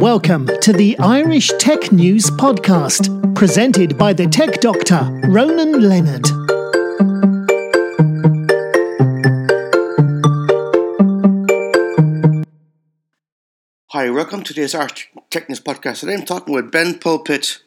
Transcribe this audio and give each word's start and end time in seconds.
Welcome 0.00 0.48
to 0.62 0.72
the 0.72 0.98
Irish 0.98 1.50
Tech 1.58 1.92
News 1.92 2.30
Podcast, 2.30 3.34
presented 3.34 3.98
by 3.98 4.14
the 4.14 4.26
tech 4.26 4.58
doctor, 4.62 4.98
Ronan 5.28 5.86
Leonard. 5.86 6.24
Hi, 13.88 14.08
welcome 14.08 14.42
to 14.42 14.54
this 14.54 14.74
Irish 14.74 15.10
Tech 15.28 15.50
News 15.50 15.60
Podcast. 15.60 16.00
Today 16.00 16.14
I'm 16.14 16.24
talking 16.24 16.54
with 16.54 16.72
Ben 16.72 16.94
Bulpett, 16.94 17.58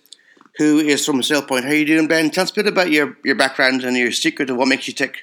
who 0.58 0.80
is 0.80 1.06
from 1.06 1.22
SailPoint. 1.22 1.66
How 1.66 1.70
are 1.70 1.76
you 1.76 1.86
doing, 1.86 2.08
Ben? 2.08 2.32
Tell 2.32 2.46
us 2.46 2.50
a 2.50 2.56
bit 2.56 2.66
about 2.66 2.90
your, 2.90 3.16
your 3.24 3.36
background 3.36 3.84
and 3.84 3.96
your 3.96 4.12
secret 4.12 4.50
of 4.50 4.58
what 4.58 4.68
makes 4.68 4.88
you 4.88 4.96
tick. 4.96 5.18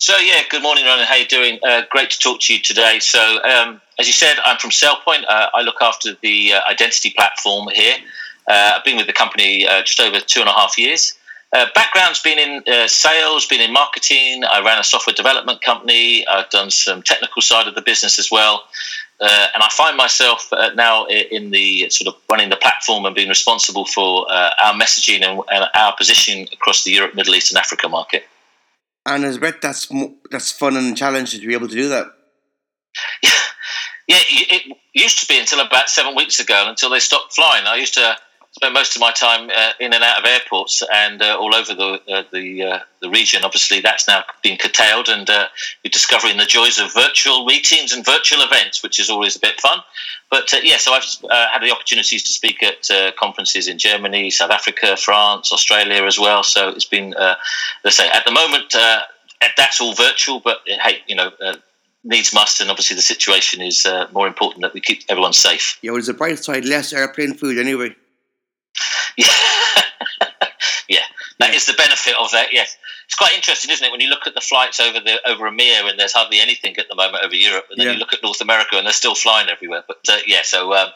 So 0.00 0.16
yeah, 0.18 0.42
good 0.48 0.62
morning, 0.62 0.84
Ronan. 0.84 1.06
How 1.06 1.16
you 1.16 1.26
doing? 1.26 1.58
Uh, 1.60 1.82
great 1.90 2.10
to 2.10 2.18
talk 2.20 2.38
to 2.42 2.54
you 2.54 2.60
today. 2.60 3.00
So 3.00 3.42
um, 3.42 3.80
as 3.98 4.06
you 4.06 4.12
said, 4.12 4.36
I'm 4.44 4.56
from 4.56 4.70
SailPoint. 4.70 5.24
Uh, 5.28 5.48
I 5.52 5.62
look 5.62 5.82
after 5.82 6.14
the 6.22 6.52
uh, 6.52 6.60
identity 6.70 7.10
platform 7.16 7.66
here. 7.74 7.96
Uh, 8.46 8.74
I've 8.76 8.84
been 8.84 8.96
with 8.96 9.08
the 9.08 9.12
company 9.12 9.66
uh, 9.66 9.82
just 9.82 9.98
over 9.98 10.20
two 10.20 10.38
and 10.38 10.48
a 10.48 10.52
half 10.52 10.78
years. 10.78 11.18
Uh, 11.52 11.66
background's 11.74 12.22
been 12.22 12.38
in 12.38 12.88
sales, 12.88 13.46
been 13.46 13.60
in 13.60 13.72
marketing. 13.72 14.44
I 14.44 14.60
ran 14.64 14.78
a 14.78 14.84
software 14.84 15.14
development 15.14 15.62
company. 15.62 16.24
I've 16.28 16.48
done 16.50 16.70
some 16.70 17.02
technical 17.02 17.42
side 17.42 17.66
of 17.66 17.74
the 17.74 17.82
business 17.82 18.20
as 18.20 18.30
well. 18.30 18.66
and 19.20 19.62
I 19.64 19.68
find 19.72 19.96
myself 19.96 20.48
now 20.76 21.06
in 21.06 21.50
the 21.50 21.90
sort 21.90 22.14
of 22.14 22.20
running 22.30 22.50
the 22.50 22.56
platform 22.56 23.04
and 23.04 23.16
being 23.16 23.28
responsible 23.28 23.84
for 23.84 24.30
our 24.30 24.74
messaging 24.74 25.24
and, 25.24 25.40
and 25.50 25.68
our 25.74 25.96
positioning 25.96 26.48
across 26.52 26.84
the 26.84 26.92
Europe, 26.92 27.16
Middle 27.16 27.34
East, 27.34 27.50
and 27.50 27.58
Africa 27.58 27.88
market. 27.88 28.22
And 29.08 29.24
I 29.24 29.38
bet 29.38 29.62
that's 29.62 29.90
that's 30.30 30.52
fun 30.52 30.76
and 30.76 30.96
challenging 30.96 31.40
to 31.40 31.46
be 31.46 31.54
able 31.54 31.68
to 31.68 31.74
do 31.74 31.88
that. 31.88 32.06
Yeah, 34.08 34.16
it 34.26 34.74
used 34.94 35.18
to 35.18 35.26
be 35.26 35.38
until 35.38 35.60
about 35.60 35.90
seven 35.90 36.16
weeks 36.16 36.40
ago, 36.40 36.64
until 36.66 36.88
they 36.88 36.98
stopped 36.98 37.34
flying. 37.34 37.66
I 37.66 37.76
used 37.76 37.92
to 37.92 38.16
spend 38.58 38.74
most 38.74 38.96
of 38.96 39.00
my 39.00 39.12
time 39.12 39.50
uh, 39.54 39.70
in 39.78 39.92
and 39.92 40.02
out 40.02 40.18
of 40.18 40.24
airports 40.24 40.82
and 40.92 41.22
uh, 41.22 41.36
all 41.38 41.54
over 41.54 41.74
the 41.74 42.00
uh, 42.12 42.24
the 42.32 42.62
uh, 42.62 42.78
the 43.00 43.08
region. 43.08 43.44
Obviously, 43.44 43.80
that's 43.80 44.08
now 44.08 44.24
been 44.42 44.58
curtailed, 44.58 45.08
and 45.08 45.30
uh, 45.30 45.46
we're 45.84 45.90
discovering 45.90 46.36
the 46.36 46.44
joys 46.44 46.78
of 46.78 46.92
virtual 46.92 47.44
meetings 47.44 47.92
and 47.92 48.04
virtual 48.04 48.42
events, 48.42 48.82
which 48.82 48.98
is 48.98 49.08
always 49.08 49.36
a 49.36 49.40
bit 49.40 49.60
fun. 49.60 49.78
But 50.30 50.52
uh, 50.52 50.58
yeah, 50.62 50.76
so 50.76 50.92
I've 50.92 51.04
had 51.52 51.62
the 51.62 51.70
opportunities 51.70 52.22
to 52.24 52.32
speak 52.32 52.62
at 52.62 53.16
conferences 53.16 53.68
in 53.68 53.78
Germany, 53.78 54.30
South 54.30 54.50
Africa, 54.50 54.96
France, 54.96 55.52
Australia 55.52 56.04
as 56.04 56.18
well. 56.18 56.42
So 56.42 56.70
it's 56.70 56.84
been, 56.84 57.14
let's 57.84 57.96
say, 57.96 58.08
at 58.10 58.24
the 58.24 58.32
moment. 58.32 58.74
that's 59.56 59.80
all 59.80 59.94
virtual, 59.94 60.40
but 60.40 60.58
hey, 60.66 60.98
you 61.06 61.14
know, 61.14 61.30
needs 62.04 62.34
must, 62.34 62.60
and 62.60 62.70
obviously 62.70 62.96
the 62.96 63.02
situation 63.02 63.60
is 63.60 63.86
uh, 63.86 64.08
more 64.12 64.26
important 64.26 64.62
that 64.62 64.74
we 64.74 64.80
keep 64.80 65.02
everyone 65.08 65.32
safe. 65.32 65.78
Yeah, 65.82 65.92
well, 65.92 65.96
there's 65.96 66.08
a 66.08 66.14
bright 66.14 66.38
side, 66.38 66.64
less 66.64 66.92
airplane 66.92 67.34
food 67.34 67.58
anyway. 67.58 67.94
Yeah, 69.18 69.26
yeah, 70.88 71.00
that 71.40 71.50
yeah. 71.50 71.56
is 71.56 71.66
the 71.66 71.72
benefit 71.74 72.14
of 72.20 72.30
that. 72.30 72.52
Yes, 72.52 72.76
it's 73.06 73.16
quite 73.16 73.34
interesting, 73.34 73.72
isn't 73.72 73.84
it, 73.84 73.90
when 73.90 74.00
you 74.00 74.08
look 74.08 74.26
at 74.26 74.34
the 74.34 74.40
flights 74.40 74.78
over 74.78 75.00
the 75.00 75.18
over 75.28 75.50
EMEA 75.50 75.90
and 75.90 75.98
there's 75.98 76.12
hardly 76.12 76.38
anything 76.38 76.76
at 76.76 76.88
the 76.88 76.94
moment 76.94 77.24
over 77.24 77.34
Europe, 77.34 77.64
and 77.70 77.80
then 77.80 77.86
yeah. 77.88 77.92
you 77.94 77.98
look 77.98 78.12
at 78.12 78.22
North 78.22 78.40
America 78.40 78.76
and 78.76 78.86
they're 78.86 78.92
still 78.92 79.16
flying 79.16 79.48
everywhere. 79.48 79.82
But 79.88 79.98
uh, 80.08 80.18
yeah, 80.26 80.42
so 80.44 80.72
um, 80.74 80.90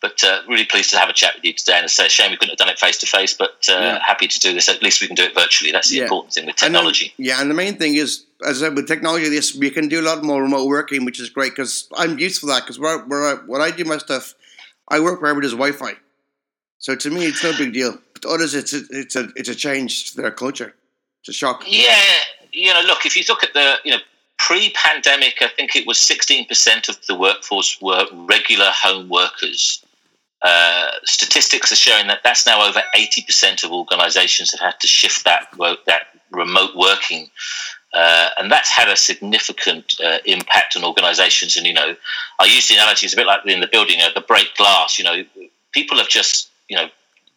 but 0.00 0.22
uh, 0.24 0.40
really 0.48 0.64
pleased 0.64 0.90
to 0.90 0.98
have 0.98 1.08
a 1.08 1.12
chat 1.12 1.34
with 1.34 1.44
you 1.44 1.52
today, 1.52 1.74
and 1.74 1.84
it's 1.84 1.98
a 1.98 2.08
shame 2.08 2.30
we 2.30 2.36
couldn't 2.36 2.52
have 2.52 2.58
done 2.58 2.68
it 2.68 2.78
face 2.78 2.96
to 2.98 3.06
face, 3.06 3.34
but 3.34 3.66
uh, 3.68 3.72
yeah. 3.80 3.98
happy 4.02 4.28
to 4.28 4.40
do 4.40 4.54
this. 4.54 4.68
At 4.68 4.82
least 4.82 5.00
we 5.00 5.08
can 5.08 5.16
do 5.16 5.24
it 5.24 5.34
virtually. 5.34 5.72
That's 5.72 5.90
the 5.90 6.00
important 6.00 6.32
thing 6.32 6.46
with 6.46 6.56
technology. 6.56 7.12
And 7.18 7.26
then, 7.26 7.36
yeah, 7.36 7.40
and 7.42 7.50
the 7.50 7.54
main 7.54 7.76
thing 7.76 7.96
is, 7.96 8.24
as 8.46 8.62
I 8.62 8.66
said, 8.66 8.76
with 8.76 8.86
technology, 8.86 9.28
this 9.28 9.54
we 9.54 9.70
can 9.70 9.88
do 9.88 10.00
a 10.00 10.06
lot 10.06 10.22
more 10.22 10.40
remote 10.40 10.68
working, 10.68 11.04
which 11.04 11.20
is 11.20 11.28
great 11.28 11.52
because 11.52 11.88
I'm 11.96 12.18
used 12.18 12.40
to 12.40 12.46
that. 12.46 12.62
Because 12.62 12.78
where, 12.78 13.04
where 13.04 13.26
I, 13.26 13.34
when 13.46 13.60
I 13.60 13.72
do 13.72 13.84
my 13.84 13.98
stuff, 13.98 14.34
I 14.88 15.00
work 15.00 15.20
wherever 15.20 15.40
there's 15.40 15.52
Wi-Fi, 15.52 15.94
so 16.78 16.94
to 16.94 17.10
me 17.10 17.26
it's 17.26 17.42
no 17.42 17.56
big 17.56 17.72
deal. 17.72 17.98
But 18.12 18.22
to 18.22 18.28
others, 18.28 18.54
it's 18.54 18.72
a, 18.72 18.80
it's 18.90 19.16
a 19.16 19.28
it's 19.36 19.48
a 19.48 19.54
change 19.54 20.12
to 20.12 20.22
their 20.22 20.30
culture. 20.30 20.74
It's 21.20 21.28
a 21.28 21.32
shock. 21.32 21.64
Yeah, 21.66 21.98
you 22.52 22.72
know, 22.72 22.80
look 22.86 23.06
if 23.06 23.16
you 23.16 23.24
look 23.28 23.44
at 23.44 23.54
the 23.54 23.76
you 23.84 23.92
know 23.92 23.98
pre-pandemic, 24.38 25.38
I 25.40 25.48
think 25.48 25.74
it 25.74 25.86
was 25.86 25.98
16% 25.98 26.88
of 26.88 27.04
the 27.06 27.14
workforce 27.16 27.76
were 27.82 28.06
regular 28.12 28.70
home 28.72 29.08
workers. 29.08 29.84
Uh, 30.42 30.90
statistics 31.04 31.72
are 31.72 31.76
showing 31.76 32.06
that 32.06 32.20
that's 32.22 32.46
now 32.46 32.64
over 32.64 32.80
80% 32.96 33.64
of 33.64 33.72
organizations 33.72 34.52
have 34.52 34.60
had 34.60 34.78
to 34.80 34.86
shift 34.86 35.24
that 35.24 35.48
that 35.86 36.02
remote 36.30 36.76
working 36.76 37.28
uh, 37.94 38.28
and 38.38 38.50
that's 38.50 38.70
had 38.70 38.88
a 38.88 38.96
significant 38.96 39.94
uh, 40.04 40.18
impact 40.26 40.76
on 40.76 40.84
organizations 40.84 41.56
and 41.56 41.66
you 41.66 41.72
know 41.72 41.94
i 42.38 42.44
use 42.44 42.68
the 42.68 42.74
analogy 42.74 43.06
it's 43.06 43.14
a 43.14 43.16
bit 43.16 43.26
like 43.26 43.40
in 43.46 43.60
the 43.60 43.66
building 43.66 44.00
uh, 44.00 44.10
the 44.14 44.20
break 44.20 44.54
glass 44.56 44.98
you 44.98 45.04
know 45.04 45.22
people 45.72 45.96
have 45.96 46.08
just 46.08 46.47
you 46.68 46.76
know 46.76 46.88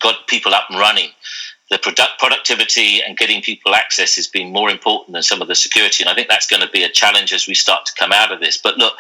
got 0.02 0.28
people 0.28 0.53
up 0.53 0.69
and 0.69 0.80
running 0.80 1.09
the 1.72 1.78
product 1.78 2.19
productivity 2.19 3.02
and 3.02 3.18
getting 3.18 3.42
people 3.42 3.74
access 3.74 4.16
has 4.18 4.28
been 4.28 4.52
more 4.52 4.69
important 4.69 5.14
than 5.14 5.24
some 5.24 5.42
of 5.42 5.47
the 5.47 5.56
security. 5.56 6.03
And 6.03 6.09
I 6.09 6.14
think 6.14 6.28
that's 6.28 6.46
going 6.46 6.62
to 6.62 6.69
be 6.69 6.84
a 6.84 6.90
challenge 6.90 7.31
as 7.31 7.47
we 7.47 7.56
start 7.56 7.86
to 7.86 7.94
come 7.97 8.12
out 8.12 8.31
of 8.31 8.41
this. 8.41 8.58
But 8.58 8.78
look, 8.78 8.94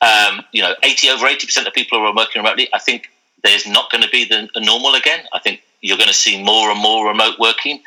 um, 0.00 0.42
you 0.50 0.62
know, 0.62 0.74
80 0.82 1.10
over 1.10 1.26
80% 1.26 1.66
of 1.66 1.74
people 1.74 1.98
are 1.98 2.14
working 2.14 2.42
remotely. 2.42 2.68
I 2.72 2.78
think 2.78 3.10
there's 3.44 3.66
not 3.66 3.90
going 3.92 4.02
to 4.02 4.08
be 4.08 4.24
the, 4.24 4.48
the 4.54 4.60
normal 4.60 4.94
again. 4.94 5.26
I 5.34 5.40
think 5.40 5.60
you're 5.82 5.98
going 5.98 6.08
to 6.08 6.14
see 6.14 6.42
more 6.42 6.70
and 6.70 6.80
more 6.80 7.06
remote 7.06 7.38
working. 7.38 7.82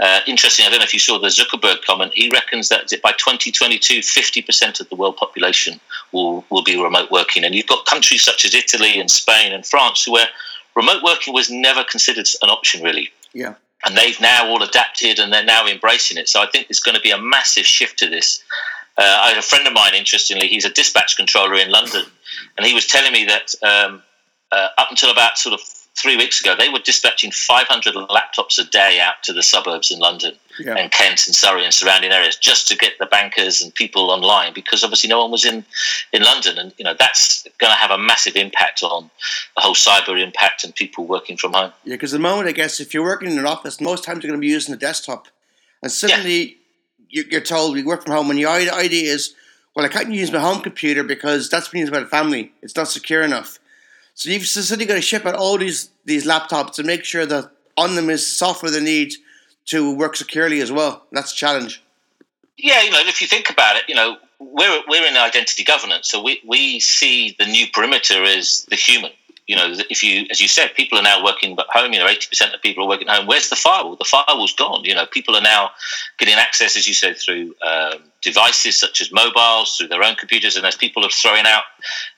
Uh, 0.00 0.20
interesting, 0.26 0.64
I 0.64 0.70
don't 0.70 0.78
know 0.78 0.84
if 0.84 0.94
you 0.94 0.98
saw 0.98 1.18
the 1.18 1.28
Zuckerberg 1.28 1.82
comment. 1.84 2.12
He 2.14 2.30
reckons 2.30 2.70
that 2.70 2.90
by 3.02 3.12
2022, 3.12 3.98
50% 4.00 4.80
of 4.80 4.88
the 4.88 4.96
world 4.96 5.18
population 5.18 5.78
will, 6.10 6.42
will 6.48 6.64
be 6.64 6.82
remote 6.82 7.10
working. 7.10 7.44
And 7.44 7.54
you've 7.54 7.66
got 7.66 7.84
countries 7.84 8.24
such 8.24 8.46
as 8.46 8.54
Italy 8.54 8.98
and 8.98 9.10
Spain 9.10 9.52
and 9.52 9.66
France 9.66 10.08
where 10.08 10.26
remote 10.76 11.02
working 11.02 11.32
was 11.32 11.50
never 11.50 11.84
considered 11.84 12.26
an 12.42 12.50
option, 12.50 12.82
really. 12.82 13.10
Yeah. 13.32 13.54
And 13.86 13.96
they've 13.96 14.20
now 14.20 14.48
all 14.48 14.62
adapted 14.62 15.18
and 15.18 15.32
they're 15.32 15.44
now 15.44 15.66
embracing 15.66 16.16
it. 16.16 16.28
So 16.28 16.40
I 16.40 16.46
think 16.46 16.68
there's 16.68 16.80
going 16.80 16.94
to 16.94 17.00
be 17.00 17.10
a 17.10 17.18
massive 17.18 17.66
shift 17.66 17.98
to 17.98 18.08
this. 18.08 18.42
Uh, 18.96 19.02
I 19.02 19.28
had 19.30 19.38
a 19.38 19.42
friend 19.42 19.66
of 19.66 19.72
mine, 19.72 19.94
interestingly, 19.94 20.46
he's 20.46 20.64
a 20.64 20.70
dispatch 20.70 21.16
controller 21.16 21.54
in 21.54 21.68
London, 21.68 22.04
and 22.56 22.64
he 22.64 22.72
was 22.74 22.86
telling 22.86 23.12
me 23.12 23.24
that 23.24 23.52
um, 23.62 24.02
uh, 24.52 24.68
up 24.78 24.88
until 24.90 25.10
about 25.10 25.36
sort 25.36 25.54
of 25.54 25.60
three 25.96 26.16
weeks 26.16 26.40
ago, 26.40 26.54
they 26.56 26.68
were 26.68 26.80
dispatching 26.80 27.30
500 27.30 27.94
laptops 27.94 28.58
a 28.58 28.64
day 28.64 28.98
out 29.00 29.22
to 29.22 29.32
the 29.32 29.42
suburbs 29.42 29.90
in 29.90 30.00
London 30.00 30.34
yeah. 30.58 30.74
and 30.74 30.90
Kent 30.90 31.26
and 31.26 31.34
Surrey 31.34 31.64
and 31.64 31.72
surrounding 31.72 32.10
areas 32.10 32.36
just 32.36 32.66
to 32.68 32.76
get 32.76 32.94
the 32.98 33.06
bankers 33.06 33.62
and 33.62 33.74
people 33.74 34.10
online 34.10 34.52
because 34.52 34.82
obviously 34.82 35.08
no 35.08 35.20
one 35.22 35.30
was 35.30 35.44
in, 35.44 35.64
in 36.12 36.22
London. 36.22 36.58
And, 36.58 36.72
you 36.78 36.84
know, 36.84 36.94
that's 36.98 37.46
going 37.58 37.70
to 37.70 37.76
have 37.76 37.90
a 37.90 37.98
massive 37.98 38.34
impact 38.36 38.82
on 38.82 39.10
the 39.54 39.62
whole 39.62 39.74
cyber 39.74 40.20
impact 40.20 40.64
and 40.64 40.74
people 40.74 41.06
working 41.06 41.36
from 41.36 41.52
home. 41.52 41.72
Yeah, 41.84 41.94
because 41.94 42.12
the 42.12 42.18
moment, 42.18 42.48
I 42.48 42.52
guess, 42.52 42.80
if 42.80 42.92
you're 42.92 43.04
working 43.04 43.30
in 43.30 43.38
an 43.38 43.46
office, 43.46 43.80
most 43.80 44.04
times 44.04 44.22
you're 44.22 44.30
going 44.30 44.40
to 44.40 44.46
be 44.46 44.52
using 44.52 44.74
a 44.74 44.78
desktop. 44.78 45.28
And 45.82 45.92
suddenly 45.92 46.56
yeah. 47.08 47.22
you're 47.30 47.40
told 47.40 47.76
you 47.76 47.84
work 47.84 48.04
from 48.04 48.14
home 48.14 48.30
and 48.30 48.38
the 48.38 48.46
idea 48.46 49.12
is, 49.12 49.34
well, 49.76 49.84
I 49.84 49.88
can't 49.88 50.12
use 50.12 50.32
my 50.32 50.40
home 50.40 50.60
computer 50.60 51.02
because 51.02 51.50
that's 51.50 51.68
been 51.68 51.80
used 51.80 51.92
by 51.92 52.00
the 52.00 52.06
family. 52.06 52.52
It's 52.62 52.76
not 52.76 52.88
secure 52.88 53.22
enough. 53.22 53.58
So 54.14 54.30
you've 54.30 54.46
suddenly 54.46 54.86
got 54.86 54.94
to 54.94 55.02
ship 55.02 55.26
out 55.26 55.34
all 55.34 55.58
these 55.58 55.90
these 56.04 56.26
laptops 56.26 56.78
and 56.78 56.86
make 56.86 57.04
sure 57.04 57.26
that 57.26 57.50
on 57.76 57.96
them 57.96 58.10
is 58.10 58.26
software 58.26 58.70
they 58.70 58.80
need 58.80 59.14
to 59.66 59.94
work 59.94 60.16
securely 60.16 60.60
as 60.60 60.70
well. 60.70 61.04
That's 61.12 61.32
a 61.32 61.36
challenge. 61.36 61.82
Yeah, 62.56 62.82
you 62.82 62.90
know, 62.90 63.00
if 63.00 63.20
you 63.20 63.26
think 63.26 63.50
about 63.50 63.76
it, 63.76 63.82
you 63.88 63.94
know, 63.94 64.16
we're 64.38 64.82
we're 64.88 65.06
in 65.06 65.16
identity 65.16 65.64
governance, 65.64 66.10
so 66.10 66.22
we 66.22 66.40
we 66.46 66.78
see 66.80 67.34
the 67.38 67.46
new 67.46 67.66
perimeter 67.72 68.22
as 68.22 68.66
the 68.70 68.76
human. 68.76 69.10
You 69.46 69.56
know, 69.56 69.74
if 69.90 70.02
you, 70.02 70.24
as 70.30 70.40
you 70.40 70.48
said, 70.48 70.74
people 70.74 70.98
are 70.98 71.02
now 71.02 71.22
working 71.22 71.52
at 71.58 71.66
home. 71.68 71.92
You 71.92 71.98
know, 71.98 72.06
eighty 72.06 72.26
percent 72.28 72.54
of 72.54 72.62
people 72.62 72.84
are 72.84 72.88
working 72.88 73.08
at 73.08 73.16
home. 73.16 73.26
Where's 73.26 73.50
the 73.50 73.56
firewall? 73.56 73.96
The 73.96 74.04
firewall's 74.04 74.54
gone. 74.54 74.84
You 74.84 74.94
know, 74.94 75.06
people 75.06 75.36
are 75.36 75.42
now 75.42 75.70
getting 76.18 76.34
access, 76.36 76.76
as 76.76 76.86
you 76.86 76.94
said, 76.94 77.18
through 77.18 77.54
um, 77.60 77.98
devices 78.22 78.76
such 78.76 79.02
as 79.02 79.12
mobiles, 79.12 79.76
through 79.76 79.88
their 79.88 80.02
own 80.02 80.14
computers, 80.14 80.56
and 80.56 80.64
as 80.64 80.76
people 80.76 81.04
are 81.04 81.10
throwing 81.10 81.44
out 81.46 81.64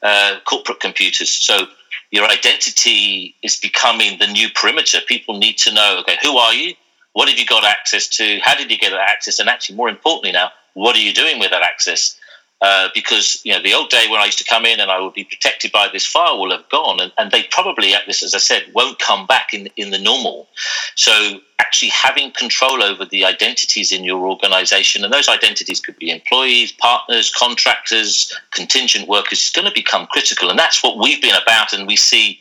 uh, 0.03 0.39
corporate 0.45 0.79
computers. 0.79 1.33
So 1.33 1.67
your 2.11 2.25
identity 2.25 3.35
is 3.43 3.57
becoming 3.57 4.19
the 4.19 4.27
new 4.27 4.49
perimeter. 4.51 4.99
People 5.07 5.39
need 5.39 5.59
to 5.59 5.73
know, 5.73 5.99
okay, 6.01 6.17
who 6.23 6.37
are 6.37 6.55
you? 6.55 6.75
What 7.13 7.29
have 7.29 7.39
you 7.39 7.47
got 7.47 7.65
access 7.65 8.09
to? 8.09 8.39
How 8.43 8.55
did 8.55 8.71
you 8.71 8.79
get 8.79 8.91
that 8.91 9.09
access? 9.09 9.39
And 9.39 9.49
actually, 9.49 9.77
more 9.77 9.89
importantly 9.89 10.33
now, 10.33 10.51
what 10.75 10.95
are 10.95 11.01
you 11.01 11.13
doing 11.13 11.39
with 11.39 11.51
that 11.51 11.63
access? 11.63 12.19
Uh, 12.63 12.89
because 12.95 13.39
you 13.45 13.53
know 13.53 13.63
the 13.63 13.75
old 13.75 13.91
day 13.91 14.07
when 14.11 14.19
I 14.19 14.25
used 14.25 14.39
to 14.39 14.45
come 14.45 14.65
in 14.65 14.81
and 14.81 14.91
I 14.91 14.99
would 14.99 15.13
be 15.13 15.25
protected 15.25 15.73
by 15.73 15.89
this 15.93 16.07
firewall 16.07 16.53
have 16.53 16.67
gone, 16.71 17.01
and, 17.01 17.13
and 17.19 17.31
they 17.31 17.43
probably 17.51 17.93
at 17.93 18.07
this, 18.07 18.23
as 18.23 18.35
I 18.35 18.39
said, 18.39 18.65
won't 18.75 18.99
come 18.99 19.27
back 19.27 19.53
in 19.53 19.69
in 19.77 19.91
the 19.91 19.99
normal. 19.99 20.49
So 20.95 21.41
actually 21.59 21.91
having 21.91 22.31
control 22.31 22.83
over 22.83 23.05
the 23.05 23.27
identities 23.27 23.93
in 23.93 24.05
your 24.05 24.27
organization, 24.27 25.05
and 25.05 25.13
those 25.13 25.29
identities 25.29 25.81
could 25.81 25.99
be 25.99 26.11
employees, 26.11 26.73
partners, 26.73 27.31
contractors, 27.31 28.35
contingent 28.53 29.07
workers, 29.07 29.41
is 29.41 29.51
going 29.51 29.69
to 29.69 29.75
become 29.75 30.07
critical, 30.07 30.49
and 30.49 30.59
that's 30.59 30.83
what 30.83 30.97
we've 30.97 31.21
been 31.21 31.37
about. 31.41 31.75
And 31.75 31.87
we 31.87 31.97
see 31.97 32.39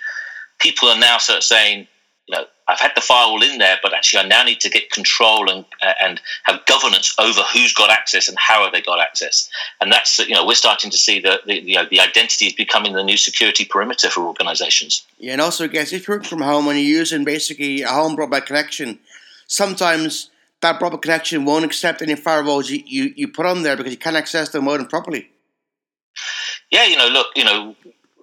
people 0.59 0.88
are 0.88 1.00
now 1.00 1.17
sort 1.17 1.39
of 1.39 1.44
saying, 1.44 1.88
I've 2.67 2.79
had 2.79 2.94
the 2.95 3.01
firewall 3.01 3.44
in 3.44 3.59
there, 3.59 3.77
but 3.83 3.94
actually 3.94 4.23
I 4.23 4.27
now 4.27 4.44
need 4.44 4.59
to 4.62 4.69
get 4.69 4.91
control 4.91 5.50
and 5.50 5.65
uh, 5.83 5.94
and 6.01 6.19
have 6.44 6.65
governance 6.65 7.13
over 7.19 7.41
who's 7.53 7.73
got 7.73 7.91
access 7.91 8.27
and 8.27 8.38
how 8.39 8.63
have 8.63 8.73
they 8.73 8.81
got 8.81 9.00
access. 9.00 9.50
And 9.81 9.91
that's 9.91 10.17
you 10.19 10.33
know 10.33 10.45
we're 10.45 10.56
starting 10.56 10.89
to 10.91 10.97
see 10.97 11.19
that 11.21 11.45
the 11.45 11.62
you 11.62 11.75
know 11.75 11.85
the 11.89 12.00
identity 12.00 12.47
is 12.47 12.53
becoming 12.53 12.94
the 12.94 13.03
new 13.03 13.17
security 13.17 13.65
perimeter 13.65 14.09
for 14.09 14.21
organisations. 14.25 15.06
Yeah, 15.19 15.33
and 15.33 15.41
also, 15.41 15.65
I 15.65 15.67
guess 15.67 15.94
if 15.94 16.07
you're 16.07 16.23
from 16.23 16.41
home 16.41 16.67
and 16.67 16.79
you're 16.79 16.97
using 17.00 17.23
basically 17.23 17.83
a 17.83 17.89
home 17.89 18.17
broadband 18.17 18.47
connection, 18.47 19.00
sometimes 19.47 20.31
that 20.62 20.79
broadband 20.79 21.03
connection 21.03 21.45
won't 21.45 21.65
accept 21.65 22.01
any 22.01 22.15
firewalls 22.15 22.69
you, 22.69 22.81
you, 22.85 23.13
you 23.15 23.27
put 23.27 23.45
on 23.45 23.62
there 23.62 23.77
because 23.77 23.91
you 23.91 23.97
can't 23.97 24.15
access 24.15 24.50
the 24.50 24.62
modem 24.62 24.88
properly. 24.88 25.29
Yeah, 26.71 26.85
you 26.85 26.97
know, 26.97 27.07
look, 27.07 27.27
you 27.35 27.44
know, 27.44 27.75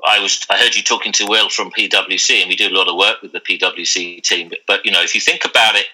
I 0.04 0.18
was 0.20 0.44
I 0.50 0.58
heard 0.58 0.74
you 0.74 0.82
talking 0.82 1.12
to 1.12 1.26
Will 1.26 1.48
from 1.48 1.70
PwC, 1.70 2.40
and 2.40 2.48
we 2.48 2.56
do 2.56 2.68
a 2.68 2.76
lot 2.76 2.88
of 2.88 2.96
work 2.96 3.22
with 3.22 3.32
the 3.32 3.40
PwC 3.40 4.22
team. 4.22 4.48
But, 4.48 4.58
but 4.66 4.86
you 4.86 4.90
know, 4.90 5.02
if 5.02 5.14
you 5.14 5.20
think 5.20 5.44
about 5.44 5.74
it, 5.76 5.86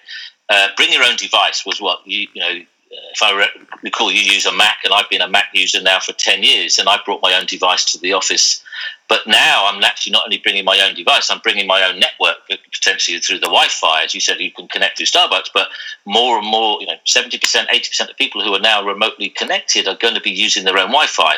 uh, 0.48 0.68
bring 0.76 0.92
your 0.92 1.04
own 1.04 1.16
device 1.16 1.64
was 1.66 1.80
what 1.80 2.00
you 2.06 2.26
you 2.32 2.40
know. 2.40 2.60
Uh, 2.90 3.12
if 3.12 3.22
I 3.22 3.36
re- 3.36 3.66
recall, 3.82 4.10
you 4.10 4.20
use 4.20 4.46
a 4.46 4.52
Mac, 4.52 4.78
and 4.82 4.94
I've 4.94 5.10
been 5.10 5.20
a 5.20 5.28
Mac 5.28 5.48
user 5.52 5.82
now 5.82 6.00
for 6.00 6.12
ten 6.12 6.42
years, 6.42 6.78
and 6.78 6.88
I 6.88 6.98
brought 7.04 7.20
my 7.20 7.34
own 7.34 7.44
device 7.44 7.84
to 7.92 7.98
the 7.98 8.14
office. 8.14 8.64
But 9.08 9.26
now 9.26 9.66
I'm 9.66 9.82
actually 9.82 10.12
not 10.12 10.24
only 10.26 10.38
bringing 10.38 10.64
my 10.64 10.80
own 10.80 10.94
device, 10.94 11.30
I'm 11.30 11.40
bringing 11.40 11.66
my 11.66 11.82
own 11.82 11.98
network, 11.98 12.36
potentially 12.72 13.18
through 13.18 13.38
the 13.38 13.46
Wi-Fi. 13.46 14.04
As 14.04 14.14
you 14.14 14.20
said, 14.20 14.38
you 14.38 14.50
can 14.50 14.68
connect 14.68 14.98
through 14.98 15.06
Starbucks, 15.06 15.48
but 15.52 15.68
more 16.04 16.38
and 16.38 16.46
more, 16.46 16.78
you 16.80 16.86
know, 16.86 16.96
70%, 17.06 17.40
80% 17.40 18.10
of 18.10 18.16
people 18.16 18.44
who 18.44 18.54
are 18.54 18.60
now 18.60 18.84
remotely 18.84 19.30
connected 19.30 19.88
are 19.88 19.96
going 19.96 20.14
to 20.14 20.20
be 20.20 20.30
using 20.30 20.64
their 20.64 20.76
own 20.76 20.88
Wi-Fi 20.88 21.36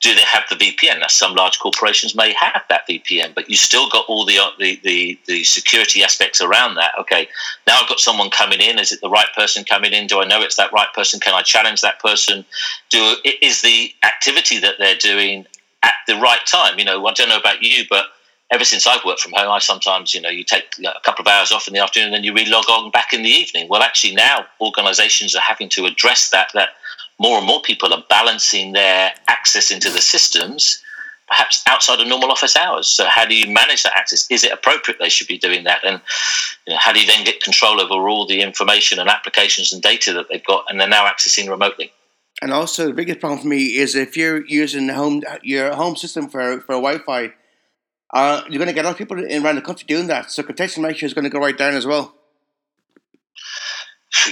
do 0.00 0.14
they 0.14 0.22
have 0.22 0.44
the 0.48 0.56
VPN? 0.56 1.00
Now, 1.00 1.08
some 1.08 1.34
large 1.34 1.58
corporations 1.58 2.14
may 2.14 2.32
have 2.32 2.62
that 2.68 2.88
VPN, 2.88 3.34
but 3.34 3.50
you 3.50 3.56
still 3.56 3.88
got 3.90 4.06
all 4.08 4.24
the, 4.24 4.38
uh, 4.38 4.50
the, 4.58 4.80
the, 4.82 5.18
the, 5.26 5.44
security 5.44 6.02
aspects 6.02 6.40
around 6.40 6.76
that. 6.76 6.92
Okay, 6.98 7.28
now 7.66 7.78
I've 7.80 7.88
got 7.88 8.00
someone 8.00 8.30
coming 8.30 8.60
in. 8.60 8.78
Is 8.78 8.92
it 8.92 9.00
the 9.02 9.10
right 9.10 9.28
person 9.36 9.62
coming 9.64 9.92
in? 9.92 10.06
Do 10.06 10.20
I 10.20 10.26
know 10.26 10.40
it's 10.40 10.56
that 10.56 10.72
right 10.72 10.88
person? 10.94 11.20
Can 11.20 11.34
I 11.34 11.42
challenge 11.42 11.82
that 11.82 12.00
person? 12.00 12.44
Do 12.88 13.16
is 13.42 13.60
the 13.60 13.92
activity 14.02 14.58
that 14.60 14.76
they're 14.78 14.96
doing 14.96 15.46
at 15.82 15.94
the 16.06 16.16
right 16.16 16.44
time? 16.46 16.78
You 16.78 16.86
know, 16.86 17.06
I 17.06 17.12
don't 17.12 17.28
know 17.28 17.38
about 17.38 17.62
you, 17.62 17.84
but 17.90 18.06
ever 18.50 18.64
since 18.64 18.86
I've 18.86 19.04
worked 19.04 19.20
from 19.20 19.32
home, 19.32 19.50
I 19.50 19.58
sometimes, 19.58 20.14
you 20.14 20.20
know, 20.20 20.30
you 20.30 20.44
take 20.44 20.64
a 20.78 21.00
couple 21.04 21.22
of 21.22 21.28
hours 21.28 21.52
off 21.52 21.68
in 21.68 21.74
the 21.74 21.80
afternoon 21.80 22.06
and 22.06 22.14
then 22.14 22.24
you 22.24 22.34
re-log 22.34 22.68
on 22.70 22.90
back 22.90 23.12
in 23.12 23.22
the 23.22 23.28
evening. 23.28 23.68
Well, 23.68 23.82
actually, 23.82 24.14
now 24.14 24.46
organisations 24.60 25.36
are 25.36 25.42
having 25.42 25.68
to 25.70 25.84
address 25.84 26.30
that. 26.30 26.50
That 26.54 26.70
more 27.20 27.36
and 27.38 27.46
more 27.46 27.60
people 27.60 27.92
are 27.92 28.02
balancing 28.08 28.72
their 28.72 29.12
access 29.28 29.70
into 29.70 29.90
the 29.90 30.00
systems 30.00 30.82
perhaps 31.28 31.62
outside 31.68 32.00
of 32.00 32.08
normal 32.08 32.32
office 32.32 32.56
hours. 32.56 32.88
So 32.88 33.06
how 33.06 33.24
do 33.24 33.36
you 33.36 33.52
manage 33.52 33.84
that 33.84 33.96
access? 33.96 34.26
Is 34.30 34.42
it 34.42 34.50
appropriate 34.50 34.98
they 34.98 35.08
should 35.08 35.28
be 35.28 35.38
doing 35.38 35.62
that? 35.62 35.84
And 35.84 36.00
you 36.66 36.72
know, 36.72 36.78
how 36.80 36.92
do 36.92 37.00
you 37.00 37.06
then 37.06 37.24
get 37.24 37.40
control 37.40 37.80
over 37.80 38.08
all 38.08 38.26
the 38.26 38.40
information 38.40 38.98
and 38.98 39.08
applications 39.08 39.72
and 39.72 39.80
data 39.80 40.12
that 40.14 40.26
they've 40.28 40.44
got 40.44 40.64
and 40.68 40.80
they're 40.80 40.88
now 40.88 41.06
accessing 41.06 41.48
remotely? 41.48 41.92
And 42.42 42.52
also 42.52 42.86
the 42.86 42.94
biggest 42.94 43.20
problem 43.20 43.38
for 43.40 43.46
me 43.46 43.76
is 43.76 43.94
if 43.94 44.16
you're 44.16 44.44
using 44.46 44.88
home 44.88 45.22
your 45.42 45.72
home 45.74 45.94
system 45.94 46.28
for, 46.28 46.60
for 46.62 46.74
Wi-Fi, 46.74 47.32
uh, 48.12 48.42
you're 48.48 48.58
going 48.58 48.66
to 48.66 48.74
get 48.74 48.84
a 48.84 48.88
lot 48.88 48.92
of 48.92 48.98
people 48.98 49.20
around 49.20 49.54
the 49.54 49.62
country 49.62 49.86
doing 49.86 50.08
that. 50.08 50.32
So 50.32 50.42
congestion 50.42 50.82
ratio 50.82 51.06
is 51.06 51.14
going 51.14 51.24
to 51.24 51.30
go 51.30 51.38
right 51.38 51.56
down 51.56 51.74
as 51.74 51.86
well 51.86 52.16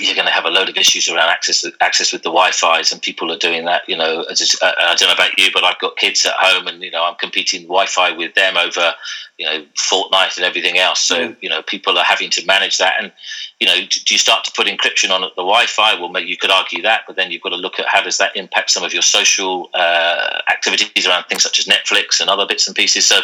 you're 0.00 0.14
going 0.14 0.26
to 0.26 0.32
have 0.32 0.44
a 0.44 0.50
load 0.50 0.68
of 0.68 0.76
issues 0.76 1.08
around 1.08 1.28
access 1.28 1.64
access 1.80 2.12
with 2.12 2.22
the 2.22 2.30
Wi-Fi's, 2.30 2.90
and 2.90 3.00
people 3.00 3.30
are 3.30 3.38
doing 3.38 3.64
that. 3.66 3.82
You 3.86 3.96
know, 3.96 4.24
just, 4.34 4.60
uh, 4.62 4.72
I 4.80 4.94
don't 4.96 5.08
know 5.08 5.14
about 5.14 5.38
you, 5.38 5.50
but 5.54 5.62
I've 5.62 5.78
got 5.78 5.96
kids 5.96 6.26
at 6.26 6.34
home, 6.36 6.66
and 6.66 6.82
you 6.82 6.90
know, 6.90 7.04
I'm 7.04 7.14
competing 7.14 7.62
Wi-Fi 7.62 8.16
with 8.16 8.34
them 8.34 8.56
over, 8.56 8.92
you 9.38 9.46
know, 9.46 9.64
Fortnite 9.78 10.36
and 10.36 10.44
everything 10.44 10.78
else. 10.78 11.00
So 11.00 11.28
mm. 11.28 11.36
you 11.40 11.48
know, 11.48 11.62
people 11.62 11.96
are 11.96 12.04
having 12.04 12.28
to 12.30 12.44
manage 12.44 12.78
that, 12.78 12.94
and 13.00 13.12
you 13.60 13.68
know, 13.68 13.76
do 13.76 14.14
you 14.14 14.18
start 14.18 14.44
to 14.44 14.52
put 14.56 14.66
encryption 14.66 15.10
on 15.10 15.20
the 15.20 15.28
Wi-Fi? 15.36 15.94
Well, 16.00 16.08
maybe 16.08 16.28
you 16.28 16.36
could 16.36 16.50
argue 16.50 16.82
that, 16.82 17.02
but 17.06 17.14
then 17.14 17.30
you've 17.30 17.42
got 17.42 17.50
to 17.50 17.56
look 17.56 17.78
at 17.78 17.86
how 17.86 18.02
does 18.02 18.18
that 18.18 18.36
impact 18.36 18.70
some 18.70 18.82
of 18.82 18.92
your 18.92 19.02
social 19.02 19.70
uh, 19.74 20.40
activities 20.50 21.06
around 21.06 21.24
things 21.24 21.44
such 21.44 21.60
as 21.60 21.66
Netflix 21.66 22.20
and 22.20 22.28
other 22.28 22.46
bits 22.46 22.66
and 22.66 22.74
pieces. 22.74 23.06
So, 23.06 23.20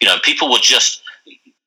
you 0.00 0.08
know, 0.08 0.16
people 0.22 0.48
will 0.48 0.58
just 0.58 1.02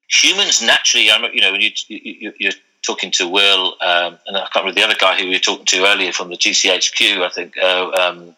humans 0.09 0.62
naturally, 0.62 1.06
you 1.06 1.41
know, 1.41 1.53
you, 1.53 1.71
you, 1.88 2.33
you're 2.39 2.53
talking 2.83 3.12
to 3.12 3.27
Will, 3.27 3.75
um, 3.81 4.19
and 4.27 4.38
I 4.38 4.47
can't 4.51 4.65
remember 4.65 4.80
the 4.80 4.85
other 4.85 4.95
guy 5.00 5.18
who 5.18 5.25
we 5.25 5.35
were 5.35 5.39
talking 5.39 5.65
to 5.65 5.85
earlier 5.85 6.12
from 6.12 6.30
the 6.30 6.38
GCHQ, 6.38 7.24
I 7.24 7.30
think, 7.30 7.57
uh, 7.57 7.89
um, 7.91 8.35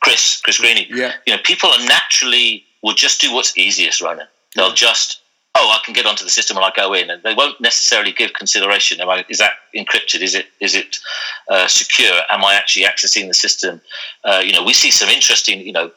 Chris, 0.00 0.40
Chris 0.40 0.58
Greeny. 0.58 0.86
Yeah. 0.90 1.12
You 1.26 1.34
know, 1.34 1.42
people 1.44 1.70
are 1.70 1.84
naturally 1.84 2.64
will 2.82 2.94
just 2.94 3.20
do 3.20 3.34
what's 3.34 3.56
easiest, 3.58 4.00
Ronan. 4.00 4.26
They'll 4.54 4.68
yeah. 4.68 4.74
just, 4.74 5.20
oh, 5.56 5.68
I 5.68 5.84
can 5.84 5.94
get 5.94 6.06
onto 6.06 6.24
the 6.24 6.30
system 6.30 6.56
when 6.56 6.64
I 6.64 6.70
go 6.74 6.94
in, 6.94 7.10
and 7.10 7.22
they 7.22 7.34
won't 7.34 7.60
necessarily 7.60 8.12
give 8.12 8.32
consideration. 8.34 9.00
Am 9.00 9.08
I, 9.08 9.24
is 9.28 9.38
that 9.38 9.54
encrypted? 9.74 10.20
Is 10.20 10.34
it 10.34 10.46
is 10.60 10.74
it 10.74 10.98
uh, 11.48 11.66
secure? 11.66 12.20
Am 12.30 12.44
I 12.44 12.54
actually 12.54 12.86
accessing 12.86 13.26
the 13.26 13.34
system? 13.34 13.80
Uh, 14.24 14.42
you 14.44 14.52
know, 14.52 14.64
we 14.64 14.72
see 14.72 14.90
some 14.90 15.08
interesting, 15.08 15.60
you 15.60 15.72
know. 15.72 15.90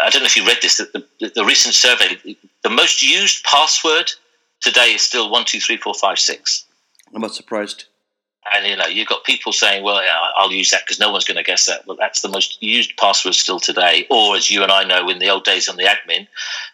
I 0.00 0.10
don't 0.10 0.22
know 0.22 0.26
if 0.26 0.36
you 0.36 0.46
read 0.46 0.58
this. 0.62 0.76
The, 0.76 1.04
the, 1.18 1.32
the 1.34 1.44
recent 1.44 1.74
survey, 1.74 2.36
the 2.62 2.70
most 2.70 3.02
used 3.02 3.44
password 3.44 4.12
today 4.60 4.92
is 4.94 5.02
still 5.02 5.28
one 5.30 5.44
two 5.44 5.58
three 5.58 5.76
four 5.76 5.94
five 5.94 6.20
six. 6.20 6.64
I'm 7.14 7.22
not 7.22 7.34
surprised. 7.34 7.84
And 8.54 8.66
you 8.66 8.76
know, 8.76 8.86
you've 8.86 9.06
got 9.06 9.22
people 9.22 9.52
saying, 9.52 9.84
"Well, 9.84 10.02
yeah, 10.02 10.18
I'll 10.36 10.50
use 10.50 10.70
that 10.70 10.82
because 10.84 10.98
no 10.98 11.12
one's 11.12 11.24
going 11.24 11.36
to 11.36 11.44
guess 11.44 11.66
that." 11.66 11.86
Well, 11.86 11.96
that's 11.96 12.22
the 12.22 12.28
most 12.28 12.60
used 12.60 12.96
password 12.96 13.34
still 13.34 13.60
today. 13.60 14.04
Or, 14.10 14.34
as 14.34 14.50
you 14.50 14.64
and 14.64 14.72
I 14.72 14.82
know, 14.82 15.08
in 15.08 15.20
the 15.20 15.30
old 15.30 15.44
days 15.44 15.68
on 15.68 15.76
the 15.76 15.84
admin, 15.84 16.26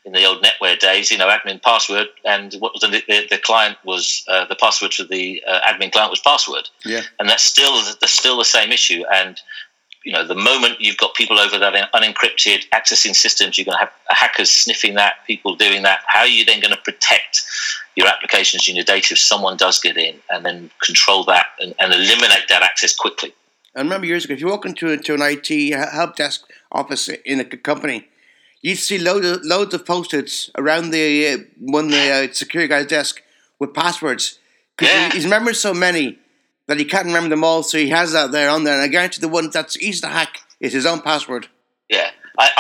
in 0.07 0.13
the 0.13 0.25
old 0.25 0.43
NetWare 0.43 0.79
days, 0.79 1.11
you 1.11 1.19
know, 1.19 1.29
admin 1.29 1.63
password, 1.63 2.09
and 2.25 2.55
what 2.55 2.73
was 2.73 2.81
the, 2.81 3.03
the, 3.07 3.27
the 3.29 3.39
client 3.39 3.77
was 3.85 4.25
uh, 4.29 4.47
the 4.47 4.57
password 4.57 4.95
for 4.95 5.05
the 5.05 5.43
uh, 5.47 5.61
admin 5.61 5.93
client 5.93 6.11
was 6.11 6.21
password. 6.21 6.71
Yeah, 6.87 7.03
and 7.19 7.29
that's 7.29 7.43
still 7.43 7.83
that's 8.01 8.13
still 8.13 8.39
the 8.39 8.47
same 8.47 8.73
issue. 8.73 9.05
And 9.13 9.39
you 10.09 10.15
know, 10.15 10.27
the 10.27 10.35
moment 10.35 10.81
you've 10.81 10.97
got 10.97 11.13
people 11.13 11.39
over 11.39 11.59
that 11.59 11.75
unencrypted 11.93 12.67
accessing 12.71 13.15
systems, 13.15 13.59
you're 13.59 13.67
going 13.67 13.77
to 13.77 13.81
have 13.81 13.93
hackers 14.09 14.49
sniffing 14.49 14.95
that, 14.95 15.17
people 15.27 15.55
doing 15.55 15.83
that. 15.83 16.01
How 16.07 16.21
are 16.21 16.27
you 16.27 16.47
then 16.47 16.61
going 16.61 16.73
to 16.73 16.81
protect 16.81 17.43
your 17.95 18.07
applications 18.07 18.67
and 18.69 18.75
your 18.75 18.87
data 18.87 19.09
if 19.13 19.19
someone 19.19 19.59
does 19.59 19.79
get 19.79 19.99
in 19.99 20.17
and 20.31 20.47
then 20.47 20.71
control 20.83 21.25
that 21.25 21.49
and, 21.61 21.75
and 21.79 21.93
eliminate 21.93 22.49
that 22.49 22.63
access 22.63 22.97
quickly? 22.97 23.35
I 23.77 23.81
remember 23.81 24.07
years 24.07 24.25
ago, 24.25 24.33
if 24.33 24.41
you 24.41 24.47
walk 24.47 24.65
into, 24.65 24.89
into 24.89 25.13
an 25.13 25.21
IT 25.21 25.75
help 25.75 26.17
desk 26.17 26.49
office 26.73 27.11
in 27.27 27.41
a 27.41 27.45
company, 27.45 28.09
you'd 28.63 28.77
see 28.77 28.97
loads 28.97 29.27
of, 29.27 29.45
loads 29.45 29.75
of 29.75 29.85
post-its 29.85 30.51
around 30.57 30.91
the 30.91 31.29
uh, 31.29 31.39
one 31.59 31.89
the 31.89 32.11
uh, 32.11 32.33
security 32.33 32.67
guy's 32.67 32.87
desk 32.87 33.21
with 33.59 33.75
passwords. 33.75 34.39
Because 34.75 34.95
yeah. 34.95 35.13
he's 35.13 35.25
remembered 35.25 35.57
so 35.57 35.75
many 35.75 36.19
that 36.69 36.79
he 36.79 36.85
can't 36.85 37.07
remember 37.07 37.31
them 37.31 37.43
all, 37.43 37.63
so 37.63 37.79
he 37.79 37.89
has 37.89 38.13
that 38.13 38.31
there 38.31 38.51
on 38.51 38.65
there. 38.65 38.75
And 38.75 38.83
I 38.83 38.89
guarantee 38.89 39.21
the 39.21 39.29
one 39.29 39.51
that's 39.51 39.77
easy 39.79 40.01
to 40.03 40.09
hack 40.09 40.41
is 40.61 40.73
his 40.73 40.87
own 40.87 41.01
password. 41.01 41.49
Yeah. 41.89 42.11
I, 42.39 42.51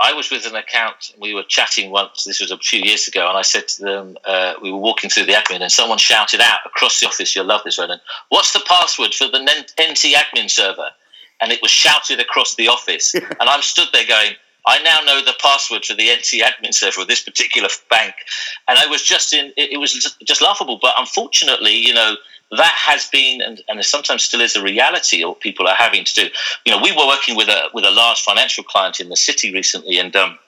I, 0.00 0.10
I 0.10 0.12
was 0.14 0.30
with 0.30 0.46
an 0.46 0.54
account. 0.54 1.12
We 1.20 1.34
were 1.34 1.42
chatting 1.42 1.90
once. 1.90 2.24
This 2.24 2.40
was 2.40 2.50
a 2.50 2.56
few 2.56 2.80
years 2.80 3.06
ago, 3.06 3.28
and 3.28 3.36
I 3.36 3.42
said 3.42 3.68
to 3.68 3.82
them, 3.82 4.16
uh, 4.24 4.54
we 4.62 4.72
were 4.72 4.78
walking 4.78 5.10
through 5.10 5.26
the 5.26 5.34
admin, 5.34 5.60
and 5.60 5.70
someone 5.70 5.98
shouted 5.98 6.40
out 6.40 6.60
across 6.64 7.00
the 7.00 7.06
office, 7.06 7.36
"You'll 7.36 7.44
love 7.44 7.60
this, 7.62 7.78
Ronan. 7.78 8.00
What's 8.30 8.54
the 8.54 8.64
password 8.66 9.12
for 9.12 9.28
the 9.28 9.40
NT 9.40 10.14
admin 10.14 10.48
server?" 10.48 10.88
And 11.42 11.52
it 11.52 11.60
was 11.60 11.70
shouted 11.70 12.18
across 12.18 12.54
the 12.54 12.68
office, 12.68 13.14
and 13.14 13.36
I'm 13.40 13.60
stood 13.60 13.88
there 13.92 14.06
going, 14.06 14.36
I 14.66 14.82
now 14.82 15.00
know 15.00 15.24
the 15.24 15.34
password 15.40 15.84
for 15.84 15.94
the 15.94 16.10
NT 16.10 16.42
admin 16.44 16.74
server 16.74 17.02
of 17.02 17.08
this 17.08 17.22
particular 17.22 17.68
bank, 17.88 18.14
and 18.68 18.78
I 18.78 18.86
was 18.86 19.02
just 19.02 19.32
in. 19.32 19.52
It, 19.56 19.72
it 19.72 19.76
was 19.78 20.16
just 20.24 20.42
laughable, 20.42 20.78
but 20.80 20.94
unfortunately, 20.98 21.74
you 21.74 21.94
know, 21.94 22.16
that 22.52 22.74
has 22.76 23.06
been 23.06 23.40
and, 23.40 23.62
and 23.68 23.84
sometimes 23.84 24.22
still 24.22 24.40
is 24.40 24.56
a 24.56 24.62
reality 24.62 25.22
of 25.22 25.30
what 25.30 25.40
people 25.40 25.66
are 25.66 25.74
having 25.74 26.04
to 26.04 26.14
do. 26.14 26.28
You 26.66 26.72
know, 26.72 26.82
we 26.82 26.92
were 26.92 27.06
working 27.06 27.36
with 27.36 27.48
a 27.48 27.68
with 27.72 27.84
a 27.84 27.90
large 27.90 28.20
financial 28.20 28.64
client 28.64 29.00
in 29.00 29.08
the 29.08 29.16
city 29.16 29.52
recently, 29.52 29.98
and 29.98 30.14
um, 30.16 30.38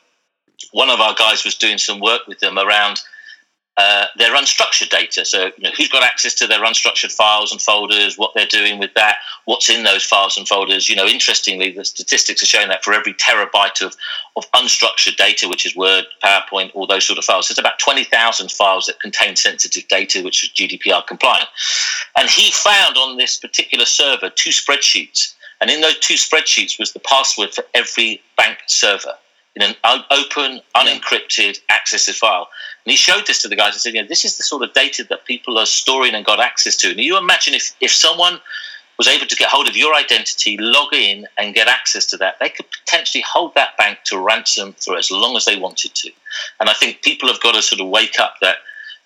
one 0.73 0.90
of 0.90 1.00
our 1.00 1.14
guys 1.14 1.45
was 1.45 1.54
doing 1.54 1.78
some 1.78 2.00
work 2.00 2.26
with 2.26 2.40
them 2.40 2.59
around 2.59 3.00
uh, 3.79 4.05
their 4.19 4.37
unstructured 4.37 4.91
data. 4.91 5.25
So, 5.25 5.47
you 5.57 5.64
know, 5.64 5.71
who's 5.76 5.88
got 5.88 6.02
access 6.02 6.35
to 6.35 6.47
their 6.47 6.62
unstructured 6.62 7.11
files 7.11 7.52
and 7.52 7.61
folders, 7.61 8.19
what 8.19 8.33
they're 8.35 8.45
doing 8.45 8.79
with 8.79 8.93
that, 8.95 9.17
what's 9.47 9.71
in 9.71 9.83
those 9.83 10.05
files 10.05 10.37
and 10.37 10.47
folders. 10.47 10.91
You 10.91 10.97
know, 10.97 11.07
interestingly, 11.07 11.73
the 11.73 11.85
statistics 11.85 12.43
are 12.43 12.47
showing 12.47 12.69
that 12.69 12.85
for 12.85 12.93
every 12.93 13.14
terabyte 13.14 13.81
of, 13.81 13.97
of 14.37 14.50
unstructured 14.52 15.17
data, 15.17 15.49
which 15.49 15.64
is 15.64 15.75
Word, 15.75 16.05
PowerPoint, 16.23 16.73
all 16.75 16.87
those 16.87 17.07
sort 17.07 17.19
of 17.19 17.25
files, 17.25 17.49
there's 17.49 17.59
about 17.59 17.79
20,000 17.79 18.50
files 18.50 18.87
that 18.87 19.00
contain 19.00 19.37
sensitive 19.37 19.88
data, 19.88 20.23
which 20.23 20.45
is 20.45 20.50
GDPR 20.50 21.07
compliant. 21.07 21.49
And 22.17 22.29
he 22.29 22.52
found 22.52 22.99
on 22.99 23.17
this 23.17 23.38
particular 23.38 23.87
server 23.87 24.29
two 24.29 24.50
spreadsheets. 24.50 25.35
And 25.62 25.71
in 25.71 25.81
those 25.81 25.99
two 26.00 26.14
spreadsheets 26.14 26.79
was 26.79 26.93
the 26.93 27.00
password 27.00 27.55
for 27.55 27.64
every 27.75 28.21
bank 28.37 28.59
server 28.67 29.14
in 29.55 29.63
an 29.63 29.75
open, 30.11 30.61
unencrypted, 30.75 31.61
accessible 31.69 32.17
file. 32.17 32.49
And 32.85 32.91
he 32.91 32.97
showed 32.97 33.27
this 33.27 33.43
to 33.43 33.49
the 33.49 33.57
guys 33.57 33.75
and 33.75 33.81
said, 33.81 33.95
"Yeah, 33.95 34.05
this 34.09 34.25
is 34.25 34.37
the 34.37 34.43
sort 34.43 34.63
of 34.63 34.73
data 34.73 35.05
that 35.05 35.27
people 35.27 35.59
are 35.59 35.67
storing 35.67 36.15
and 36.15 36.25
got 36.25 36.41
access 36.41 36.77
to. 36.79 36.91
And 36.91 37.01
you 37.01 37.19
imagine 37.19 37.55
if, 37.55 37.75
if 37.81 37.93
someone 37.93 38.41
was 38.99 39.09
able 39.09 39.27
to 39.27 39.37
get 39.37 39.49
hold 39.49 39.69
of 39.69 39.77
your 39.77 39.95
identity, 39.95 40.57
log 40.59 40.93
in, 40.93 41.27
and 41.39 41.55
get 41.55 41.69
access 41.69 42.07
to 42.07 42.17
that, 42.19 42.39
they 42.41 42.49
could 42.49 42.67
potentially 42.71 43.25
hold 43.27 43.55
that 43.55 43.77
bank 43.77 43.99
to 44.05 44.19
ransom 44.19 44.75
for 44.75 44.97
as 44.97 45.11
long 45.11 45.37
as 45.37 45.45
they 45.45 45.57
wanted 45.57 45.95
to. 45.95 46.11
And 46.61 46.69
I 46.69 46.75
think 46.75 47.03
people 47.03 47.29
have 47.29 47.41
got 47.41 47.55
to 47.55 47.63
sort 47.63 47.81
of 47.81 47.89
wake 47.89 48.21
up 48.21 48.35
that 48.41 48.59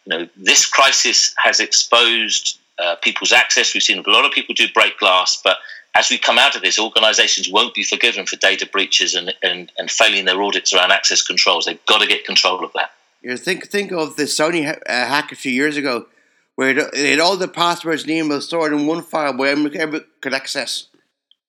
you 0.05 0.17
know, 0.17 0.29
this 0.37 0.67
crisis 0.67 1.35
has 1.38 1.61
exposed 1.61 2.59
uh, 2.79 2.97
people's 2.97 3.33
access. 3.33 3.75
We've 3.75 3.83
seen 3.83 3.99
a 3.99 4.11
lot 4.11 4.25
of 4.25 4.33
people 4.33 4.55
do 4.55 4.67
break 4.75 4.99
glass, 4.99 5.41
but 5.43 5.59
as 5.97 6.11
we 6.11 6.19
come 6.19 6.38
out 6.38 6.55
of 6.55 6.62
this, 6.62 6.79
organizations 6.79 7.49
won't 7.50 7.75
be 7.75 7.83
forgiven 7.83 8.26
for 8.26 8.37
data 8.37 8.69
breaches 8.71 9.15
and, 9.15 9.33
and, 9.43 9.73
and 9.79 9.91
failing 9.91 10.26
their 10.26 10.43
audits 10.43 10.75
around 10.75 10.93
access 10.93 11.23
controls. 11.23 11.65
They've 11.65 11.85
got 11.87 12.03
to 12.03 12.07
get 12.07 12.26
control 12.26 12.62
of 12.62 12.73
that. 12.75 12.91
You 13.23 13.37
think 13.38 13.69
think 13.69 13.93
of 13.93 14.17
the 14.17 14.25
Sony 14.25 14.69
uh, 14.69 14.79
hack 14.87 15.33
a 15.33 15.37
few 15.37 15.50
years 15.50 15.76
ago, 15.76 16.07
where 16.55 16.76
it 16.76 16.95
had 16.95 17.19
all 17.19 17.37
the 17.37 17.49
passwords 17.49 18.03
and 18.03 18.12
emails 18.12 18.43
stored 18.43 18.73
in 18.73 18.87
one 18.87 19.03
file 19.03 19.37
where 19.37 19.53
everyone 19.53 20.05
could 20.21 20.35
access. 20.35 20.88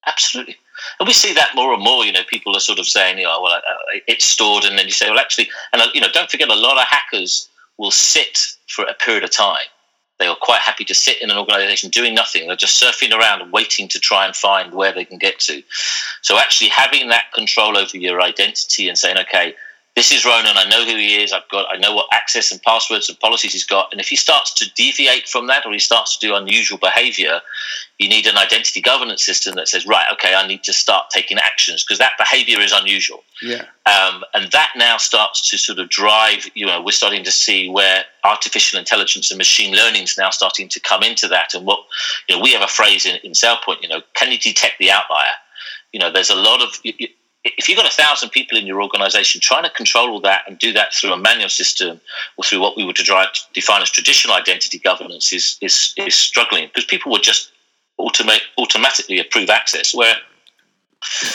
Absolutely. 0.06 0.56
And 1.00 1.08
we 1.08 1.13
see 1.13 1.34
that 1.34 1.51
more 1.54 1.74
and 1.74 1.84
more. 1.84 2.06
You 2.06 2.13
know, 2.13 2.24
people 2.27 2.56
are 2.56 2.62
sort 2.62 2.80
of 2.80 2.88
saying, 2.88 3.18
you 3.18 3.25
know, 3.25 3.42
well, 3.42 3.54
uh, 3.54 4.00
it's 4.08 4.25
stored, 4.25 4.63
and 4.63 4.77
then 4.77 4.86
you 4.86 4.92
say, 4.92 5.10
well, 5.10 5.20
actually, 5.20 5.50
and 5.74 5.82
uh, 5.82 5.88
you 5.94 6.00
know, 6.00 6.08
don't 6.13 6.32
forget, 6.32 6.48
a 6.48 6.56
lot 6.56 6.77
of 6.77 6.86
hackers 6.88 7.50
will 7.77 7.92
sit 7.92 8.39
for 8.70 8.86
a 8.86 8.94
period 8.94 9.24
of 9.24 9.32
time 9.32 9.68
they 10.19 10.27
are 10.27 10.36
quite 10.36 10.62
happy 10.62 10.83
to 10.86 10.95
sit 10.95 11.21
in 11.21 11.29
an 11.29 11.38
organization 11.38 11.89
doing 11.89 12.15
nothing. 12.15 12.47
They're 12.47 12.55
just 12.55 12.81
surfing 12.81 13.13
around 13.13 13.51
waiting 13.51 13.88
to 13.89 14.00
try 14.00 14.25
and 14.25 14.36
find 14.36 14.74
where 14.74 14.91
they 14.91 15.05
can 15.05 15.17
get 15.17 15.39
to. 15.41 15.62
So, 16.21 16.38
actually, 16.38 16.69
having 16.69 17.09
that 17.09 17.31
control 17.33 17.77
over 17.77 17.97
your 17.97 18.21
identity 18.21 18.88
and 18.88 18.97
saying, 18.97 19.17
okay, 19.19 19.53
this 19.98 20.12
is 20.12 20.24
Ronan. 20.24 20.58
I 20.58 20.70
know 20.70 20.86
who 20.86 20.96
he 20.96 21.16
is. 21.24 21.34
I've 21.34 21.50
got. 21.50 21.66
I 21.72 21.77
know 21.77 21.96
what 21.96 22.06
access 22.13 22.51
and 22.51 22.62
passwords 22.62 23.10
and 23.10 23.20
policies 23.20 23.54
he's 23.54 23.66
got. 23.66 23.92
And 23.92 24.00
if 24.00 24.08
he 24.08 24.16
starts 24.16 24.54
to 24.54 24.72
deviate 24.75 25.27
from 25.27 25.48
that, 25.48 25.66
or 25.66 25.74
he 25.74 25.80
starts 25.80 26.16
to 26.16 26.27
do 26.27 26.36
unusual 26.36 26.77
behaviour, 26.77 27.42
you 27.98 28.08
need 28.08 28.27
an 28.27 28.38
identity 28.38 28.80
governance 28.80 29.24
system 29.24 29.56
that 29.56 29.68
says, 29.68 29.88
right, 29.88 30.06
okay, 30.13 30.36
I 30.36 30.46
need 30.46 30.62
to 30.66 30.74
start 30.74 31.10
taking 31.10 31.39
actions 31.39 31.84
because 31.84 31.98
that 31.98 32.12
behaviour 32.20 32.62
is 32.62 32.72
unusual. 32.72 33.24
Yeah. 33.42 33.63
Um, 33.88 34.24
and 34.36 34.51
that 34.51 34.74
now 34.75 34.98
starts 34.98 35.50
to 35.50 35.58
sort 35.58 35.80
of 35.80 35.89
drive. 35.89 36.48
You 36.54 36.68
know, 36.68 36.80
we're 36.80 36.92
starting 36.92 37.24
to 37.24 37.32
see 37.32 37.68
where 37.68 38.04
artificial 38.24 38.77
intelligence 38.77 39.32
and 39.32 39.39
machine 39.39 39.75
learning 39.75 40.04
is 40.04 40.16
now 40.16 40.30
starting 40.30 40.70
to 40.70 40.80
come 40.80 41.01
into 41.01 41.27
that. 41.30 41.56
And 41.56 41.66
what 41.66 41.80
you 42.30 42.36
know, 42.36 42.44
we 42.44 42.54
have 42.54 42.62
a 42.62 42.68
phrase 42.68 43.08
in, 43.08 43.16
in 43.24 43.32
SailPoint. 43.32 43.82
You 43.82 43.89
know, 43.89 44.01
can 44.13 44.32
you 44.32 44.38
detect 44.38 44.77
the 44.77 44.92
outlier? 44.92 45.34
You 45.92 46.00
know, 46.00 46.12
there's 46.12 46.30
a 46.30 46.36
lot 46.36 46.62
of 46.62 46.80
if 47.58 47.68
you've 47.70 47.77
got 47.77 47.88
a 47.88 47.96
thousand 47.96 48.30
people 48.30 48.58
in 48.58 48.66
your 48.66 48.82
organization, 48.82 49.42
trying 49.42 49.63
to 49.63 49.70
control 49.70 50.10
all 50.10 50.22
that 50.22 50.44
and 50.48 50.58
do 50.58 50.74
that 50.74 50.94
through 50.94 51.13
a 51.13 51.18
manual 51.18 51.50
system 51.50 52.00
or 52.38 52.44
through 52.44 52.62
what 52.62 52.75
we 52.77 52.86
would 52.86 52.96
define 52.96 53.82
as 53.82 53.89
traditional 53.89 54.36
identity 54.36 54.80
governance 54.80 55.32
is, 55.34 55.58
is, 55.62 55.94
is 55.98 56.16
struggling 56.16 56.68
because 56.68 56.86
people 56.86 57.12
would 57.12 57.24
just 57.24 57.51
automate, 58.00 58.42
automatically 58.58 59.20
approve 59.20 59.50
access. 59.50 59.94
Where 59.94 60.16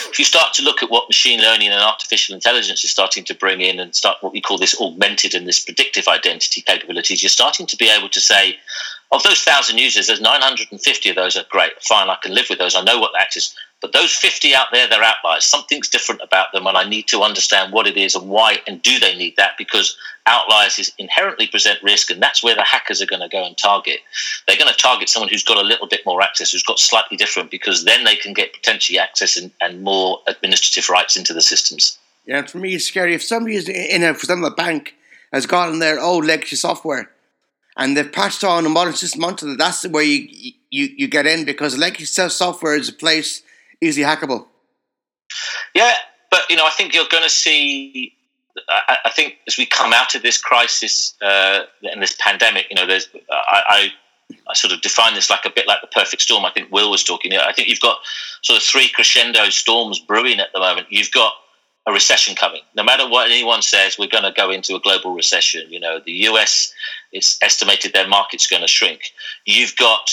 if 0.09 0.19
you 0.19 0.25
start 0.25 0.53
to 0.55 0.61
look 0.63 0.83
at 0.83 0.89
what 0.89 1.09
machine 1.09 1.39
learning 1.39 1.69
and 1.69 1.81
artificial 1.81 2.35
intelligence 2.35 2.83
is 2.83 2.91
starting 2.91 3.23
to 3.25 3.33
bring 3.33 3.61
in 3.61 3.79
and 3.79 3.95
start 3.95 4.17
what 4.21 4.33
we 4.33 4.41
call 4.41 4.57
this 4.57 4.79
augmented 4.79 5.33
and 5.33 5.47
this 5.47 5.63
predictive 5.63 6.07
identity 6.07 6.61
capabilities, 6.61 7.23
you're 7.23 7.29
starting 7.29 7.65
to 7.67 7.77
be 7.77 7.89
able 7.89 8.09
to 8.09 8.21
say, 8.21 8.57
of 9.11 9.23
those 9.23 9.41
thousand 9.41 9.77
users, 9.77 10.07
there's 10.07 10.21
950 10.21 11.09
of 11.09 11.15
those 11.15 11.37
are 11.37 11.45
great. 11.49 11.71
Fine, 11.81 12.09
I 12.09 12.17
can 12.21 12.33
live 12.33 12.47
with 12.49 12.59
those. 12.59 12.75
I 12.75 12.83
know 12.83 12.99
what 12.99 13.11
the 13.13 13.21
access. 13.21 13.55
But 13.83 13.91
those 13.91 14.15
50 14.15 14.55
out 14.55 14.67
there, 14.71 14.87
they're 14.87 15.03
outliers. 15.03 15.43
Something's 15.43 15.89
different 15.89 16.21
about 16.23 16.53
them, 16.53 16.65
and 16.67 16.77
I 16.77 16.87
need 16.87 17.05
to 17.09 17.21
understand 17.21 17.73
what 17.73 17.85
it 17.85 17.97
is 17.97 18.15
and 18.15 18.29
why, 18.29 18.59
and 18.65 18.81
do 18.81 18.97
they 18.97 19.13
need 19.13 19.35
that? 19.35 19.57
Because 19.57 19.97
outliers 20.25 20.79
is 20.79 20.93
inherently 20.97 21.47
present 21.47 21.83
risk, 21.83 22.09
and 22.09 22.23
that's 22.23 22.41
where 22.41 22.55
the 22.55 22.63
hackers 22.63 23.01
are 23.01 23.05
going 23.05 23.21
to 23.21 23.27
go 23.27 23.45
and 23.45 23.57
target. 23.57 23.99
They're 24.47 24.55
going 24.55 24.71
to 24.71 24.77
target 24.77 25.09
someone 25.09 25.27
who's 25.27 25.43
got 25.43 25.57
a 25.57 25.67
little 25.67 25.89
bit 25.89 25.99
more 26.05 26.21
access, 26.21 26.53
who's 26.53 26.63
got 26.63 26.79
slightly 26.79 27.17
different, 27.17 27.51
because 27.51 27.83
then 27.83 28.05
they 28.05 28.15
can 28.15 28.31
get 28.31 28.53
potentially 28.53 28.97
access 28.97 29.35
and, 29.35 29.51
and 29.59 29.83
more 29.83 30.19
administrative 30.27 30.89
rights 30.89 31.17
into 31.17 31.33
the 31.33 31.41
systems. 31.41 31.99
Yeah, 32.25 32.43
for 32.43 32.59
me, 32.59 32.75
it's 32.75 32.85
scary. 32.85 33.13
If 33.13 33.23
somebody 33.23 33.57
is 33.57 33.67
in 33.67 34.01
a, 34.01 34.13
for 34.13 34.21
example, 34.21 34.47
a 34.47 34.55
bank 34.55 34.95
has 35.33 35.45
gotten 35.45 35.79
their 35.79 35.99
old 35.99 36.23
legacy 36.23 36.55
software 36.55 37.11
and 37.75 37.97
they've 37.97 38.09
patched 38.09 38.45
on 38.45 38.65
a 38.65 38.69
modern 38.69 38.93
system 38.93 39.25
onto 39.25 39.45
it, 39.49 39.57
that's 39.57 39.85
where 39.85 40.03
you, 40.03 40.53
you, 40.69 40.89
you 40.95 41.07
get 41.09 41.27
in 41.27 41.43
because 41.43 41.77
legacy 41.77 42.05
software 42.29 42.77
is 42.77 42.87
a 42.87 42.93
place 42.93 43.43
easily 43.83 44.05
hackable. 44.05 44.47
Yeah, 45.75 45.95
but 46.31 46.41
you 46.49 46.55
know, 46.55 46.65
I 46.65 46.71
think 46.71 46.93
you're 46.93 47.07
going 47.09 47.23
to 47.23 47.29
see. 47.29 48.13
I, 48.69 48.97
I, 49.05 49.09
think 49.09 49.37
as 49.47 49.57
we 49.57 49.65
come 49.65 49.93
out 49.93 50.13
of 50.13 50.21
this 50.21 50.39
crisis 50.39 51.15
uh, 51.23 51.61
and 51.83 52.01
this 52.01 52.15
pandemic, 52.19 52.67
you 52.69 52.75
know, 52.75 52.85
there's 52.85 53.09
I, 53.31 53.61
I, 53.67 53.93
I 54.47 54.53
sort 54.53 54.73
of 54.73 54.81
define 54.81 55.15
this 55.15 55.29
like 55.29 55.45
a 55.45 55.49
bit 55.49 55.67
like 55.67 55.81
the 55.81 55.87
perfect 55.87 56.21
storm. 56.21 56.45
I 56.45 56.51
think 56.51 56.71
Will 56.71 56.91
was 56.91 57.03
talking. 57.03 57.33
I 57.33 57.51
think 57.53 57.67
you've 57.67 57.79
got 57.79 57.97
sort 58.41 58.57
of 58.57 58.63
three 58.63 58.89
crescendo 58.89 59.49
storms 59.49 59.99
brewing 59.99 60.39
at 60.39 60.53
the 60.53 60.59
moment. 60.59 60.87
You've 60.89 61.11
got 61.11 61.33
a 61.85 61.91
recession 61.91 62.35
coming. 62.35 62.61
No 62.75 62.83
matter 62.83 63.07
what 63.09 63.29
anyone 63.29 63.61
says, 63.61 63.97
we're 63.97 64.07
going 64.07 64.23
to 64.23 64.31
go 64.31 64.49
into 64.49 64.75
a 64.75 64.79
global 64.79 65.13
recession. 65.13 65.65
You 65.69 65.79
know, 65.79 65.99
the 66.03 66.13
US 66.29 66.73
is 67.11 67.37
estimated 67.41 67.93
their 67.93 68.07
market's 68.07 68.47
going 68.47 68.61
to 68.61 68.67
shrink. 68.67 69.01
You've 69.45 69.75
got 69.75 70.11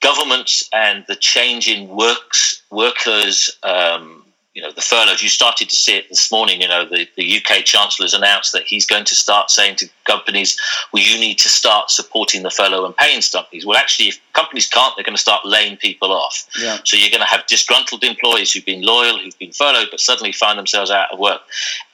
governments 0.00 0.68
and 0.72 1.04
the 1.08 1.16
change 1.16 1.68
in 1.68 1.88
works 1.88 2.62
workers 2.70 3.56
um, 3.62 4.24
you 4.54 4.62
know 4.62 4.72
the 4.72 4.80
furloughs. 4.80 5.22
You 5.22 5.28
started 5.28 5.68
to 5.70 5.76
see 5.76 5.96
it 5.96 6.08
this 6.08 6.32
morning 6.32 6.60
you 6.60 6.68
know 6.68 6.84
the, 6.84 7.06
the 7.16 7.36
uk 7.36 7.64
Chancellor 7.64 8.04
has 8.04 8.14
announced 8.14 8.52
that 8.52 8.64
he's 8.64 8.86
going 8.86 9.04
to 9.04 9.14
start 9.14 9.50
saying 9.50 9.76
to 9.76 9.88
companies 10.04 10.60
well 10.92 11.02
you 11.02 11.18
need 11.20 11.38
to 11.38 11.48
start 11.48 11.90
supporting 11.90 12.42
the 12.42 12.50
furlough 12.50 12.84
and 12.84 12.96
paying 12.96 13.20
companies 13.32 13.64
well 13.64 13.76
actually 13.76 14.08
if 14.08 14.20
companies 14.32 14.66
can't 14.66 14.94
they're 14.96 15.04
going 15.04 15.14
to 15.16 15.20
start 15.20 15.44
laying 15.44 15.76
people 15.76 16.12
off. 16.12 16.48
Yeah. 16.60 16.78
so 16.84 16.96
you're 16.96 17.10
going 17.10 17.20
to 17.20 17.26
have 17.26 17.46
disgruntled 17.46 18.02
employees 18.02 18.52
who've 18.52 18.66
been 18.66 18.82
loyal 18.82 19.18
who've 19.18 19.38
been 19.38 19.52
furloughed 19.52 19.88
but 19.90 20.00
suddenly 20.00 20.32
find 20.32 20.58
themselves 20.58 20.90
out 20.90 21.12
of 21.12 21.18
work. 21.18 21.42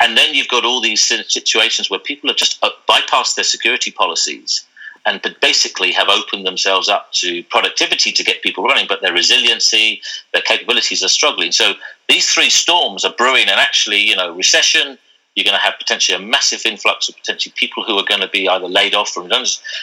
And 0.00 0.16
then 0.16 0.34
you've 0.34 0.48
got 0.48 0.64
all 0.64 0.80
these 0.80 1.02
situations 1.02 1.90
where 1.90 2.00
people 2.00 2.28
have 2.30 2.36
just 2.36 2.58
uh, 2.62 2.70
bypassed 2.88 3.34
their 3.34 3.44
security 3.44 3.90
policies 3.90 4.64
and 5.06 5.20
basically 5.40 5.92
have 5.92 6.08
opened 6.08 6.46
themselves 6.46 6.88
up 6.88 7.12
to 7.12 7.42
productivity 7.44 8.10
to 8.12 8.24
get 8.24 8.42
people 8.42 8.64
running, 8.64 8.86
but 8.88 9.02
their 9.02 9.12
resiliency, 9.12 10.00
their 10.32 10.42
capabilities 10.42 11.02
are 11.02 11.08
struggling. 11.08 11.52
So 11.52 11.74
these 12.08 12.28
three 12.30 12.50
storms 12.50 13.04
are 13.04 13.12
brewing, 13.16 13.48
and 13.48 13.60
actually, 13.60 14.00
you 14.00 14.16
know, 14.16 14.34
recession. 14.34 14.98
You're 15.34 15.44
going 15.44 15.58
to 15.58 15.64
have 15.64 15.74
potentially 15.80 16.16
a 16.16 16.24
massive 16.24 16.64
influx 16.64 17.08
of 17.08 17.16
potentially 17.16 17.52
people 17.56 17.82
who 17.82 17.98
are 17.98 18.04
going 18.04 18.20
to 18.20 18.28
be 18.28 18.48
either 18.48 18.68
laid 18.68 18.94
off 18.94 19.08
from. 19.08 19.28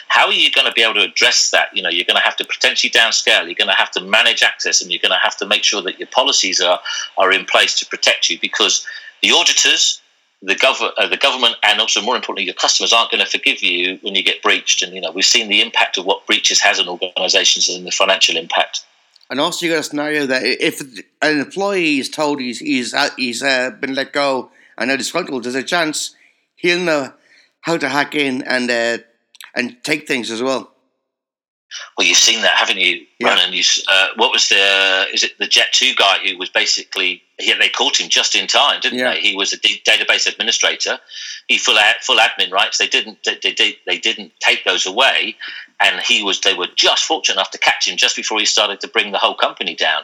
How 0.08 0.26
are 0.26 0.32
you 0.32 0.50
going 0.50 0.66
to 0.66 0.72
be 0.72 0.80
able 0.82 0.94
to 0.94 1.02
address 1.02 1.50
that? 1.50 1.68
You 1.76 1.82
know, 1.82 1.90
you're 1.90 2.06
going 2.06 2.16
to 2.16 2.22
have 2.22 2.36
to 2.36 2.44
potentially 2.46 2.90
downscale. 2.90 3.44
You're 3.44 3.54
going 3.54 3.68
to 3.68 3.74
have 3.74 3.90
to 3.90 4.00
manage 4.00 4.42
access, 4.42 4.80
and 4.80 4.90
you're 4.90 5.02
going 5.02 5.12
to 5.12 5.22
have 5.22 5.36
to 5.36 5.46
make 5.46 5.62
sure 5.62 5.82
that 5.82 5.98
your 5.98 6.08
policies 6.08 6.62
are 6.62 6.80
are 7.18 7.30
in 7.32 7.44
place 7.44 7.78
to 7.80 7.86
protect 7.86 8.30
you 8.30 8.38
because 8.40 8.86
the 9.22 9.30
auditors 9.30 10.01
the, 10.42 10.54
gov- 10.54 10.92
uh, 10.96 11.06
the 11.06 11.16
government 11.16 11.54
and 11.62 11.80
also 11.80 12.02
more 12.02 12.16
importantly 12.16 12.44
your 12.44 12.54
customers 12.54 12.92
aren't 12.92 13.10
going 13.10 13.24
to 13.24 13.30
forgive 13.30 13.62
you 13.62 13.98
when 14.02 14.14
you 14.14 14.22
get 14.22 14.42
breached. 14.42 14.82
And 14.82 14.92
you 14.94 15.00
know 15.00 15.10
we've 15.12 15.24
seen 15.24 15.48
the 15.48 15.60
impact 15.60 15.98
of 15.98 16.04
what 16.04 16.26
breaches 16.26 16.60
has 16.60 16.80
on 16.80 16.88
organizations 16.88 17.68
and 17.68 17.86
the 17.86 17.90
financial 17.90 18.36
impact. 18.36 18.84
And 19.30 19.40
also 19.40 19.64
you've 19.64 19.74
got 19.74 19.80
a 19.80 19.84
scenario 19.84 20.26
that 20.26 20.42
if 20.44 20.80
an 21.22 21.40
employee 21.40 21.98
is 21.98 22.08
told 22.08 22.40
he's 22.40 22.58
he's 22.58 22.92
uh, 22.92 23.10
he's 23.16 23.42
uh, 23.42 23.70
been 23.70 23.94
let 23.94 24.12
go 24.12 24.50
and 24.76 24.88
now 24.88 24.96
disgruntled 24.96 25.44
there's 25.44 25.54
a 25.54 25.62
chance 25.62 26.14
he'll 26.56 26.82
know 26.82 27.12
how 27.62 27.76
to 27.76 27.88
hack 27.88 28.14
in 28.14 28.42
and 28.42 28.70
uh, 28.70 28.98
and 29.54 29.82
take 29.84 30.08
things 30.08 30.30
as 30.30 30.42
well 30.42 30.71
well, 31.96 32.06
you've 32.06 32.16
seen 32.16 32.42
that, 32.42 32.56
haven't 32.56 32.78
you, 32.78 33.06
yeah. 33.18 33.28
Ronan? 33.28 33.52
You, 33.52 33.62
uh, 33.88 34.08
what 34.16 34.32
was 34.32 34.48
the? 34.48 35.06
Is 35.12 35.22
it 35.22 35.38
the 35.38 35.46
Jet 35.46 35.68
Two 35.72 35.94
guy 35.94 36.18
who 36.24 36.36
was 36.38 36.48
basically? 36.48 37.22
He, 37.38 37.52
they 37.54 37.68
caught 37.68 38.00
him 38.00 38.08
just 38.08 38.34
in 38.34 38.46
time, 38.46 38.80
didn't 38.80 38.98
yeah. 38.98 39.12
they? 39.12 39.20
He 39.20 39.36
was 39.36 39.52
a 39.52 39.58
d- 39.58 39.82
database 39.86 40.26
administrator. 40.26 40.98
He 41.48 41.58
full 41.58 41.78
ad, 41.78 41.96
full 42.02 42.18
admin 42.18 42.50
rights. 42.50 42.78
They 42.78 42.86
didn't. 42.86 43.18
They, 43.24 43.54
they, 43.56 43.76
they 43.86 43.98
didn't 43.98 44.32
take 44.40 44.64
those 44.64 44.86
away, 44.86 45.36
and 45.80 46.00
he 46.00 46.22
was. 46.22 46.40
They 46.40 46.54
were 46.54 46.68
just 46.74 47.04
fortunate 47.04 47.34
enough 47.34 47.50
to 47.52 47.58
catch 47.58 47.88
him 47.88 47.96
just 47.96 48.16
before 48.16 48.38
he 48.38 48.46
started 48.46 48.80
to 48.80 48.88
bring 48.88 49.12
the 49.12 49.18
whole 49.18 49.34
company 49.34 49.74
down. 49.74 50.02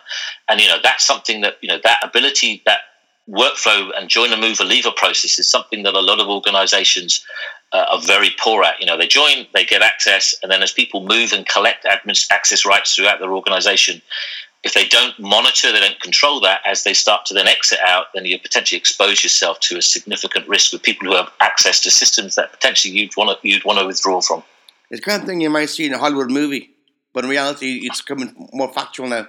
And 0.48 0.60
you 0.60 0.68
know 0.68 0.78
that's 0.82 1.06
something 1.06 1.40
that 1.42 1.56
you 1.60 1.68
know 1.68 1.78
that 1.84 1.98
ability 2.02 2.62
that 2.66 2.80
workflow 3.28 3.90
and 3.96 4.08
joiner 4.08 4.36
mover 4.36 4.64
leaver 4.64 4.90
process 4.90 5.38
is 5.38 5.48
something 5.48 5.82
that 5.82 5.94
a 5.94 6.00
lot 6.00 6.18
of 6.18 6.28
organizations 6.28 7.24
uh, 7.72 7.86
are 7.90 8.02
very 8.02 8.30
poor 8.40 8.62
at. 8.64 8.80
You 8.80 8.86
know, 8.86 8.96
they 8.96 9.06
join, 9.06 9.46
they 9.54 9.64
get 9.64 9.82
access, 9.82 10.34
and 10.42 10.50
then 10.50 10.62
as 10.62 10.72
people 10.72 11.06
move 11.06 11.32
and 11.32 11.46
collect 11.46 11.84
admin 11.84 12.26
access 12.30 12.64
rights 12.64 12.94
throughout 12.94 13.20
their 13.20 13.32
organization, 13.32 14.00
if 14.64 14.74
they 14.74 14.86
don't 14.86 15.18
monitor, 15.18 15.72
they 15.72 15.80
don't 15.80 16.00
control 16.00 16.40
that 16.40 16.60
as 16.66 16.82
they 16.82 16.92
start 16.92 17.26
to 17.26 17.34
then 17.34 17.46
exit 17.46 17.78
out, 17.86 18.06
then 18.14 18.24
you 18.24 18.38
potentially 18.38 18.78
expose 18.78 19.22
yourself 19.22 19.60
to 19.60 19.78
a 19.78 19.82
significant 19.82 20.48
risk 20.48 20.72
with 20.72 20.82
people 20.82 21.08
who 21.08 21.14
have 21.14 21.30
access 21.40 21.80
to 21.80 21.90
systems 21.90 22.34
that 22.34 22.52
potentially 22.52 22.92
you'd 22.92 23.16
want 23.16 23.40
to 23.40 23.48
you'd 23.48 23.64
want 23.64 23.78
to 23.78 23.86
withdraw 23.86 24.20
from. 24.20 24.42
It's 24.90 25.00
the 25.00 25.04
kind 25.04 25.22
of 25.22 25.28
thing 25.28 25.40
you 25.40 25.50
might 25.50 25.70
see 25.70 25.86
in 25.86 25.92
a 25.92 25.98
Hollywood 25.98 26.30
movie, 26.30 26.70
but 27.12 27.24
in 27.24 27.30
reality, 27.30 27.80
it's 27.84 28.02
becoming 28.02 28.48
more 28.52 28.72
factual 28.72 29.08
now. 29.08 29.28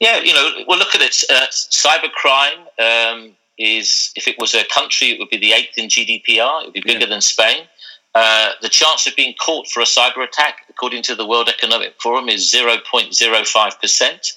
Yeah, 0.00 0.20
you 0.20 0.32
know, 0.32 0.64
well, 0.68 0.78
look 0.78 0.94
at 0.94 1.00
it. 1.00 1.24
Uh, 1.30 1.46
cybercrime 1.50 2.58
um, 2.78 3.35
is, 3.58 4.12
if 4.16 4.28
it 4.28 4.36
was 4.38 4.54
a 4.54 4.64
country, 4.64 5.08
it 5.08 5.18
would 5.18 5.30
be 5.30 5.38
the 5.38 5.52
eighth 5.52 5.76
in 5.76 5.88
GDPR. 5.88 6.62
It 6.62 6.66
would 6.66 6.74
be 6.74 6.80
bigger 6.80 7.00
yeah. 7.00 7.06
than 7.06 7.20
Spain. 7.20 7.66
Uh, 8.14 8.52
the 8.62 8.70
chance 8.70 9.06
of 9.06 9.14
being 9.14 9.34
caught 9.34 9.68
for 9.68 9.80
a 9.80 9.84
cyber 9.84 10.24
attack, 10.24 10.60
according 10.70 11.02
to 11.02 11.14
the 11.14 11.26
World 11.26 11.50
Economic 11.50 12.00
Forum, 12.00 12.30
is 12.30 12.50
0.05%. 12.50 14.32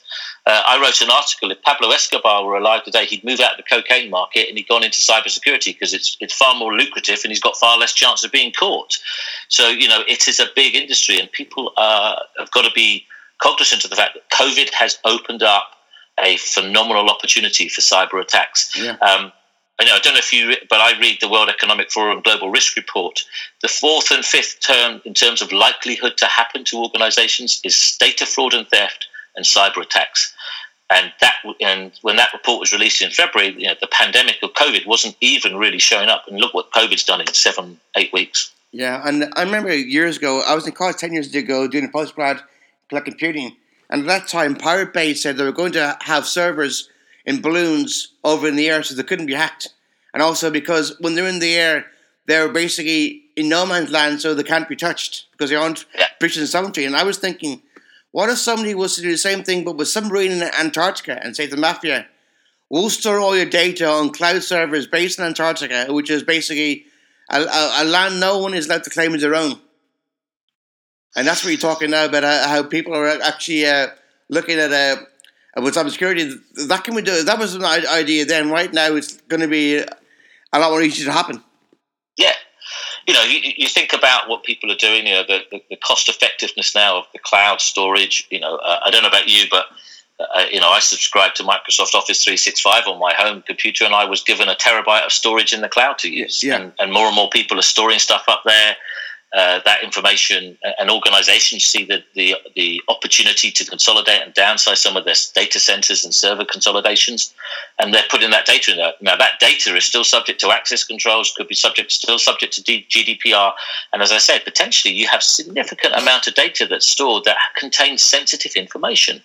Uh, 0.45 0.63
I 0.65 0.81
wrote 0.81 1.01
an 1.01 1.09
article. 1.09 1.49
If 1.51 1.61
Pablo 1.61 1.91
Escobar 1.91 2.45
were 2.45 2.57
alive 2.57 2.83
today, 2.83 3.05
he'd 3.05 3.23
move 3.23 3.39
out 3.39 3.51
of 3.51 3.57
the 3.57 3.63
cocaine 3.63 4.09
market 4.09 4.49
and 4.49 4.57
he'd 4.57 4.67
gone 4.67 4.83
into 4.83 4.99
cybersecurity 4.99 5.73
because 5.73 5.93
it's 5.93 6.17
it's 6.19 6.33
far 6.33 6.55
more 6.55 6.73
lucrative 6.73 7.19
and 7.23 7.31
he's 7.31 7.39
got 7.39 7.55
far 7.55 7.77
less 7.77 7.93
chance 7.93 8.23
of 8.23 8.31
being 8.33 8.51
caught. 8.51 8.97
So 9.47 9.69
you 9.69 9.88
know, 9.88 10.01
it 10.07 10.27
is 10.27 10.41
a 10.41 10.47
big 10.55 10.75
industry, 10.75 11.17
and 11.19 11.31
people 11.31 11.71
uh, 11.77 12.15
have 12.38 12.51
got 12.51 12.63
to 12.63 12.71
be 12.71 13.05
cognizant 13.38 13.85
of 13.85 13.91
the 13.91 13.95
fact 13.95 14.15
that 14.15 14.29
COVID 14.38 14.73
has 14.73 14.97
opened 15.05 15.43
up 15.43 15.75
a 16.23 16.38
phenomenal 16.38 17.09
opportunity 17.09 17.69
for 17.69 17.81
cyber 17.81 18.21
attacks. 18.21 18.75
Yeah. 18.77 18.91
Um, 18.91 19.31
I, 19.79 19.85
know, 19.85 19.93
I 19.93 19.99
don't 19.99 20.13
know 20.13 20.19
if 20.19 20.33
you, 20.33 20.55
but 20.69 20.79
I 20.79 20.99
read 20.99 21.19
the 21.21 21.29
World 21.29 21.49
Economic 21.49 21.91
Forum 21.91 22.21
Global 22.21 22.49
Risk 22.49 22.75
Report. 22.75 23.19
The 23.61 23.67
fourth 23.67 24.11
and 24.11 24.25
fifth 24.25 24.59
term 24.59 25.01
in 25.05 25.13
terms 25.13 25.41
of 25.41 25.51
likelihood 25.51 26.17
to 26.17 26.25
happen 26.25 26.65
to 26.65 26.77
organizations 26.77 27.61
is 27.63 27.95
data 27.99 28.25
fraud 28.25 28.53
and 28.53 28.67
theft 28.67 29.07
and 29.35 29.45
cyber 29.45 29.81
attacks. 29.81 30.33
And 30.91 31.13
that, 31.21 31.35
and 31.61 31.91
when 32.01 32.15
that 32.15 32.33
report 32.33 32.59
was 32.59 32.73
released 32.73 33.01
in 33.01 33.11
February, 33.11 33.53
you 33.57 33.67
know, 33.67 33.75
the 33.79 33.88
pandemic 33.88 34.38
of 34.41 34.53
COVID 34.53 34.88
wasn't 34.88 35.15
even 35.21 35.55
really 35.55 35.77
showing 35.77 36.09
up. 36.09 36.25
And 36.27 36.39
look 36.39 36.53
what 36.53 36.71
COVID's 36.71 37.03
done 37.03 37.21
in 37.21 37.27
seven, 37.27 37.79
eight 37.95 38.11
weeks. 38.11 38.51
Yeah, 38.71 39.01
and 39.05 39.31
I 39.35 39.43
remember 39.43 39.73
years 39.73 40.17
ago, 40.17 40.41
I 40.45 40.55
was 40.55 40.67
in 40.67 40.73
college 40.73 40.97
10 40.97 41.13
years 41.13 41.33
ago 41.33 41.67
doing 41.67 41.85
a 41.85 41.88
postgrad 41.88 42.41
collect 42.89 43.05
computing. 43.05 43.55
And 43.89 44.01
at 44.01 44.08
that 44.08 44.27
time, 44.27 44.55
Pirate 44.55 44.93
Bay 44.93 45.13
said 45.13 45.38
they 45.38 45.43
were 45.43 45.51
going 45.51 45.72
to 45.74 45.98
have 46.01 46.27
servers 46.27 46.89
in 47.25 47.41
balloons 47.41 48.13
over 48.24 48.48
in 48.48 48.55
the 48.55 48.69
air 48.69 48.84
so 48.84 48.93
they 48.96 49.03
couldn't 49.03 49.25
be 49.25 49.34
hacked. 49.34 49.69
And 50.13 50.22
also 50.24 50.50
because 50.51 50.96
when 51.00 51.15
they're 51.15 51.27
in 51.27 51.39
the 51.39 51.55
air, 51.55 51.86
they're 52.27 52.50
basically 52.50 53.24
in 53.36 53.50
no 53.50 53.65
man's 53.65 53.89
land, 53.91 54.22
so 54.22 54.34
they 54.34 54.43
can't 54.43 54.69
be 54.69 54.75
touched 54.75 55.25
because 55.31 55.50
they 55.50 55.55
aren't 55.55 55.86
Yeah. 55.98 56.08
breaching 56.19 56.46
sovereignty. 56.46 56.86
And 56.86 56.96
I 56.96 57.03
was 57.03 57.17
thinking, 57.17 57.62
what 58.12 58.29
if 58.29 58.38
somebody 58.38 58.75
was 58.75 58.96
to 58.96 59.01
do 59.01 59.12
the 59.12 59.17
same 59.17 59.43
thing 59.43 59.63
but 59.63 59.77
with 59.77 59.88
submarine 59.88 60.31
in 60.31 60.43
Antarctica 60.43 61.19
and 61.24 61.36
say 61.36 61.46
to 61.46 61.55
the 61.55 61.62
mafia, 61.62 62.08
we'll 62.69 62.89
store 62.89 63.19
all 63.19 63.36
your 63.36 63.46
data 63.46 63.88
on 63.89 64.12
cloud 64.12 64.43
servers 64.43 64.86
based 64.88 65.19
in 65.19 65.25
Antarctica, 65.25 65.86
which 65.91 66.10
is 66.10 66.24
basically 66.24 66.86
a, 67.31 67.41
a, 67.41 67.72
a 67.79 67.86
land 67.86 68.19
no 68.19 68.38
one 68.39 68.53
is 68.53 68.67
allowed 68.67 68.84
to 68.84 68.89
claim 68.89 69.13
as 69.15 69.22
their 69.22 69.36
own. 69.36 69.60
And 71.15 71.27
that's 71.27 71.43
what 71.43 71.51
you're 71.51 71.59
talking 71.59 71.91
now 71.91 72.05
about 72.05 72.23
uh, 72.23 72.47
how 72.47 72.63
people 72.63 72.95
are 72.95 73.07
actually 73.07 73.65
uh, 73.65 73.87
looking 74.29 74.59
at 74.59 74.71
uh, 74.71 75.01
with 75.61 75.75
cybersecurity. 75.75 76.33
That 76.67 76.83
can 76.83 76.95
be 76.95 77.01
done. 77.01 77.25
That 77.25 77.39
was 77.39 77.55
an 77.55 77.65
idea 77.65 78.25
then. 78.25 78.49
Right 78.49 78.71
now, 78.71 78.95
it's 78.95 79.17
going 79.21 79.41
to 79.41 79.47
be 79.47 79.83
a 80.53 80.59
lot 80.59 80.71
more 80.71 80.81
easy 80.81 81.05
to 81.05 81.11
happen. 81.11 81.43
Yeah. 82.17 82.33
You 83.07 83.13
know, 83.13 83.23
you, 83.23 83.39
you 83.57 83.67
think 83.67 83.93
about 83.93 84.29
what 84.29 84.43
people 84.43 84.71
are 84.71 84.75
doing, 84.75 85.07
you 85.07 85.13
know, 85.13 85.23
the, 85.23 85.39
the, 85.51 85.63
the 85.71 85.75
cost 85.77 86.09
effectiveness 86.09 86.75
now 86.75 86.99
of 86.99 87.05
the 87.13 87.19
cloud 87.19 87.59
storage. 87.61 88.27
You 88.29 88.39
know, 88.39 88.57
uh, 88.57 88.79
I 88.85 88.91
don't 88.91 89.01
know 89.01 89.07
about 89.07 89.27
you, 89.27 89.45
but, 89.49 89.65
uh, 90.19 90.43
you 90.51 90.59
know, 90.59 90.69
I 90.69 90.79
subscribe 90.79 91.33
to 91.35 91.43
Microsoft 91.43 91.95
Office 91.95 92.23
365 92.23 92.83
on 92.87 92.99
my 92.99 93.13
home 93.13 93.41
computer 93.41 93.85
and 93.85 93.95
I 93.95 94.05
was 94.05 94.21
given 94.21 94.47
a 94.47 94.55
terabyte 94.55 95.05
of 95.05 95.11
storage 95.11 95.53
in 95.53 95.61
the 95.61 95.69
cloud 95.69 95.97
to 95.99 96.09
use. 96.09 96.43
Yeah. 96.43 96.57
And, 96.57 96.73
and 96.77 96.93
more 96.93 97.07
and 97.07 97.15
more 97.15 97.29
people 97.29 97.57
are 97.57 97.63
storing 97.63 97.99
stuff 97.99 98.25
up 98.27 98.43
there. 98.45 98.75
Uh, 99.31 99.59
that 99.63 99.83
information 99.83 100.57
and 100.79 100.89
organizations 100.89 101.63
see 101.63 101.86
the, 101.86 102.03
the 102.15 102.33
the 102.55 102.81
opportunity 102.88 103.51
to 103.51 103.63
consolidate 103.63 104.24
and 104.24 104.33
downsize 104.33 104.77
some 104.77 104.98
of 104.98 105.05
their 105.05 105.13
data 105.36 105.59
centers 105.59 106.03
and 106.03 106.15
server 106.15 106.43
consolidations, 106.43 107.36
and 107.77 107.93
they're 107.93 108.01
putting 108.09 108.31
that 108.31 108.48
data 108.48 108.71
in 108.71 108.77
there. 108.77 108.93
Now 109.01 109.15
that 109.17 109.33
data 109.39 109.75
is 109.75 109.86
still 109.86 110.03
subject 110.03 110.39
to 110.39 110.50
access 110.50 110.83
controls, 110.83 111.31
could 111.38 111.48
be 111.48 111.53
subject 111.53 111.91
still 111.91 112.17
subject 112.17 112.53
to 112.53 112.62
GDPR, 112.63 113.53
and 113.93 114.01
as 114.01 114.12
I 114.12 114.17
said, 114.17 114.43
potentially 114.43 114.95
you 114.95 115.07
have 115.07 115.21
significant 115.21 115.93
amount 115.93 116.25
of 116.25 116.33
data 116.33 116.65
that's 116.65 116.88
stored 116.88 117.25
that 117.25 117.38
contains 117.55 118.01
sensitive 118.01 118.53
information, 118.55 119.21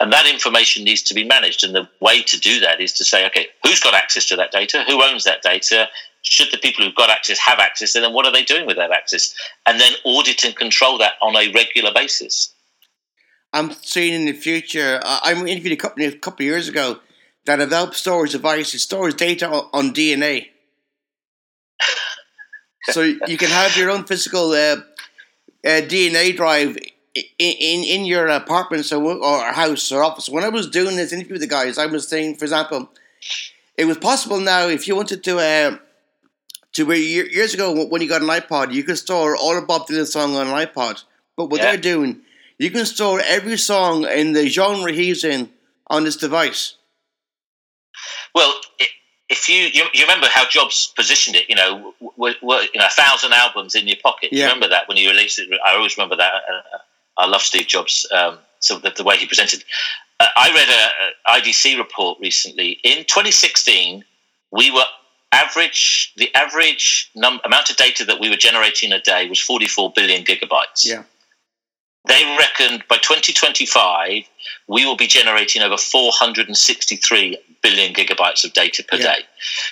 and 0.00 0.12
that 0.12 0.26
information 0.26 0.84
needs 0.84 1.00
to 1.04 1.14
be 1.14 1.24
managed. 1.24 1.64
And 1.64 1.74
the 1.74 1.88
way 2.00 2.22
to 2.24 2.38
do 2.38 2.60
that 2.60 2.82
is 2.82 2.92
to 2.94 3.04
say, 3.04 3.24
okay, 3.26 3.46
who's 3.62 3.80
got 3.80 3.94
access 3.94 4.26
to 4.26 4.36
that 4.36 4.52
data? 4.52 4.84
Who 4.86 5.02
owns 5.02 5.24
that 5.24 5.40
data? 5.40 5.88
Should 6.28 6.50
the 6.50 6.58
people 6.58 6.84
who've 6.84 6.94
got 6.94 7.08
access 7.08 7.38
have 7.38 7.60
access, 7.60 7.94
and 7.94 8.04
then 8.04 8.12
what 8.12 8.26
are 8.26 8.32
they 8.32 8.42
doing 8.42 8.66
with 8.66 8.76
that 8.76 8.90
access? 8.90 9.32
And 9.64 9.80
then 9.80 9.92
audit 10.04 10.44
and 10.44 10.56
control 10.56 10.98
that 10.98 11.12
on 11.22 11.36
a 11.36 11.52
regular 11.52 11.92
basis. 11.94 12.52
I'm 13.52 13.72
seeing 13.72 14.12
in 14.12 14.24
the 14.26 14.32
future. 14.32 15.00
I 15.04 15.20
I 15.24 15.32
interviewed 15.32 15.72
a 15.72 15.76
company 15.76 16.06
a 16.06 16.12
couple 16.12 16.44
of 16.44 16.46
years 16.46 16.68
ago 16.68 16.98
that 17.44 17.56
developed 17.56 17.94
storage 17.94 18.32
devices, 18.32 18.82
stores 18.82 19.14
data 19.14 19.48
on, 19.48 19.94
DNA. 19.94 20.48
so 22.90 23.02
you 23.02 23.36
can 23.38 23.50
have 23.50 23.76
your 23.76 23.90
own 23.90 24.04
physical 24.04 24.50
uh, 24.50 24.76
uh, 25.64 25.82
DNA 25.92 26.36
drive 26.36 26.76
in 27.14 27.22
in, 27.38 27.84
in 27.84 28.04
your 28.04 28.26
apartment 28.26 28.92
or 28.92 29.42
house 29.52 29.92
or 29.92 30.02
office. 30.02 30.28
When 30.28 30.42
I 30.42 30.48
was 30.48 30.68
doing 30.68 30.96
this 30.96 31.12
interview 31.12 31.34
with 31.34 31.42
the 31.42 31.46
guys, 31.46 31.78
I 31.78 31.86
was 31.86 32.08
saying, 32.08 32.34
for 32.34 32.44
example, 32.44 32.90
it 33.78 33.84
was 33.84 33.98
possible 33.98 34.40
now 34.40 34.66
if 34.66 34.88
you 34.88 34.96
wanted 34.96 35.22
to. 35.22 35.80
To 36.76 36.84
where 36.84 36.96
year- 36.98 37.26
years 37.30 37.54
ago 37.54 37.72
when 37.86 38.02
you 38.02 38.08
got 38.08 38.20
an 38.20 38.28
iPod, 38.28 38.72
you 38.74 38.84
could 38.84 38.98
store 38.98 39.34
all 39.34 39.56
of 39.56 39.66
Bob 39.66 39.86
Dylan's 39.88 40.12
song 40.12 40.36
on 40.36 40.46
an 40.48 40.52
iPod. 40.66 41.02
But 41.36 41.46
what 41.46 41.60
Yeah. 41.60 41.70
they're 41.72 41.80
doing, 41.94 42.20
you 42.58 42.70
can 42.70 42.84
store 42.84 43.20
every 43.20 43.56
song 43.56 44.06
in 44.06 44.32
the 44.34 44.48
genre 44.48 44.92
he's 44.92 45.24
in 45.24 45.50
on 45.88 46.04
this 46.04 46.16
device. 46.16 46.74
Well, 48.34 48.52
if 49.28 49.48
you 49.48 49.56
you, 49.76 49.84
you 49.94 50.02
remember 50.02 50.26
how 50.30 50.44
Jobs 50.46 50.92
positioned 50.94 51.34
it, 51.36 51.48
you 51.48 51.56
know, 51.56 51.94
w- 52.00 52.34
w- 52.40 52.68
you 52.74 52.78
know, 52.80 52.86
a 52.86 52.90
thousand 52.90 53.32
albums 53.32 53.74
in 53.74 53.88
your 53.88 53.96
pocket. 54.02 54.30
Do 54.30 54.36
You 54.36 54.42
remember 54.44 54.68
that 54.68 54.86
when 54.88 54.96
he 54.98 55.08
released 55.08 55.38
it? 55.38 55.48
I 55.64 55.74
always 55.76 55.96
remember 55.96 56.16
that. 56.16 56.32
Uh, 56.34 56.52
uh, 56.74 56.78
I 57.16 57.26
love 57.26 57.42
Steve 57.42 57.66
Jobs. 57.66 58.06
Um, 58.12 58.38
so 58.60 58.78
the, 58.78 58.90
the 58.90 59.02
way 59.04 59.16
he 59.16 59.26
presented. 59.26 59.64
Uh, 60.20 60.26
I 60.36 60.50
read 60.52 60.68
a, 60.68 61.36
a 61.36 61.40
IDC 61.40 61.78
report 61.78 62.18
recently. 62.20 62.78
In 62.84 62.98
2016, 63.04 64.04
we 64.50 64.70
were 64.70 64.84
average. 65.36 66.12
The 66.16 66.34
average 66.34 67.10
num- 67.14 67.40
amount 67.44 67.70
of 67.70 67.76
data 67.76 68.04
that 68.04 68.20
we 68.20 68.30
were 68.30 68.36
generating 68.36 68.92
a 68.92 69.00
day 69.00 69.28
was 69.28 69.40
44 69.40 69.92
billion 69.94 70.24
gigabytes. 70.24 70.84
Yeah. 70.84 71.02
They 72.06 72.22
reckoned 72.38 72.84
by 72.88 72.96
2025 72.98 74.24
we 74.68 74.84
will 74.84 74.96
be 74.96 75.06
generating 75.06 75.62
over 75.62 75.76
463 75.76 77.38
billion 77.62 77.92
gigabytes 77.92 78.44
of 78.44 78.52
data 78.52 78.84
per 78.84 78.96
Yeah. 78.96 79.14
day. 79.14 79.20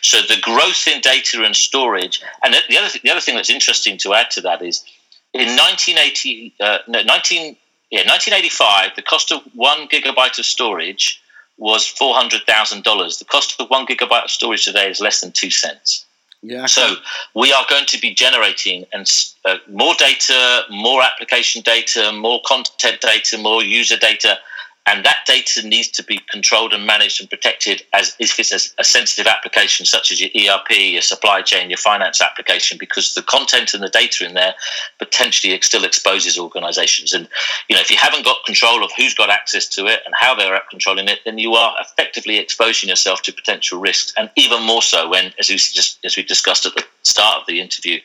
So 0.02 0.20
the 0.22 0.40
growth 0.40 0.86
in 0.88 1.00
data 1.00 1.44
and 1.44 1.54
storage, 1.54 2.20
and 2.42 2.54
the 2.68 2.78
other 2.78 2.98
the 3.02 3.10
other 3.10 3.20
thing 3.20 3.36
that's 3.36 3.50
interesting 3.50 3.98
to 3.98 4.14
add 4.14 4.30
to 4.32 4.40
that 4.42 4.62
is 4.62 4.84
in 5.32 5.48
1980 5.56 6.54
uh, 6.60 6.78
no 6.88 7.02
19 7.02 7.56
yeah 7.90 8.00
1985 8.00 8.96
the 8.96 9.02
cost 9.02 9.32
of 9.32 9.42
one 9.54 9.88
gigabyte 9.88 10.38
of 10.38 10.46
storage 10.46 11.20
was 11.56 11.86
four 11.86 12.14
hundred 12.14 12.42
thousand 12.46 12.84
dollars. 12.84 13.18
The 13.18 13.24
cost 13.24 13.60
of 13.60 13.68
one 13.68 13.86
gigabyte 13.86 14.24
of 14.24 14.30
storage 14.30 14.64
today 14.64 14.90
is 14.90 15.00
less 15.00 15.20
than 15.20 15.32
two 15.32 15.50
cents. 15.50 16.04
Yeah. 16.42 16.66
So 16.66 16.96
we 17.34 17.52
are 17.54 17.64
going 17.70 17.86
to 17.86 17.98
be 17.98 18.12
generating 18.12 18.84
and 18.92 19.10
uh, 19.46 19.56
more 19.70 19.94
data, 19.98 20.64
more 20.68 21.02
application 21.02 21.62
data, 21.62 22.12
more 22.12 22.42
content 22.44 23.00
data, 23.00 23.38
more 23.38 23.62
user 23.62 23.96
data, 23.96 24.38
and 24.86 25.04
that 25.04 25.24
data 25.26 25.66
needs 25.66 25.88
to 25.88 26.02
be 26.02 26.20
controlled 26.30 26.74
and 26.74 26.86
managed 26.86 27.20
and 27.20 27.30
protected 27.30 27.82
as 27.94 28.14
if 28.18 28.38
it's 28.38 28.52
a, 28.52 28.80
a 28.80 28.84
sensitive 28.84 29.26
application 29.26 29.86
such 29.86 30.12
as 30.12 30.20
your 30.20 30.28
ERP, 30.28 30.70
your 30.70 31.00
supply 31.00 31.40
chain, 31.40 31.70
your 31.70 31.78
finance 31.78 32.20
application, 32.20 32.76
because 32.78 33.14
the 33.14 33.22
content 33.22 33.72
and 33.72 33.82
the 33.82 33.88
data 33.88 34.26
in 34.26 34.34
there 34.34 34.54
potentially 34.98 35.58
still 35.62 35.84
exposes 35.84 36.38
organizations. 36.38 37.14
And 37.14 37.26
you 37.68 37.76
know, 37.76 37.80
if 37.80 37.90
you 37.90 37.96
haven't 37.96 38.24
got 38.24 38.44
control 38.44 38.84
of 38.84 38.90
who's 38.96 39.14
got 39.14 39.30
access 39.30 39.66
to 39.68 39.86
it 39.86 40.00
and 40.04 40.14
how 40.18 40.34
they're 40.34 40.60
controlling 40.70 41.08
it, 41.08 41.20
then 41.24 41.38
you 41.38 41.54
are 41.54 41.74
effectively 41.80 42.36
exposing 42.36 42.90
yourself 42.90 43.22
to 43.22 43.32
potential 43.32 43.80
risks. 43.80 44.12
And 44.18 44.30
even 44.36 44.62
more 44.62 44.82
so 44.82 45.08
when, 45.08 45.32
as 45.38 45.48
we 45.48 45.56
just 45.56 45.98
as 46.04 46.16
we 46.16 46.22
discussed 46.22 46.66
at 46.66 46.74
the 46.74 46.84
start 47.02 47.40
of 47.40 47.46
the 47.46 47.60
interview, 47.60 48.00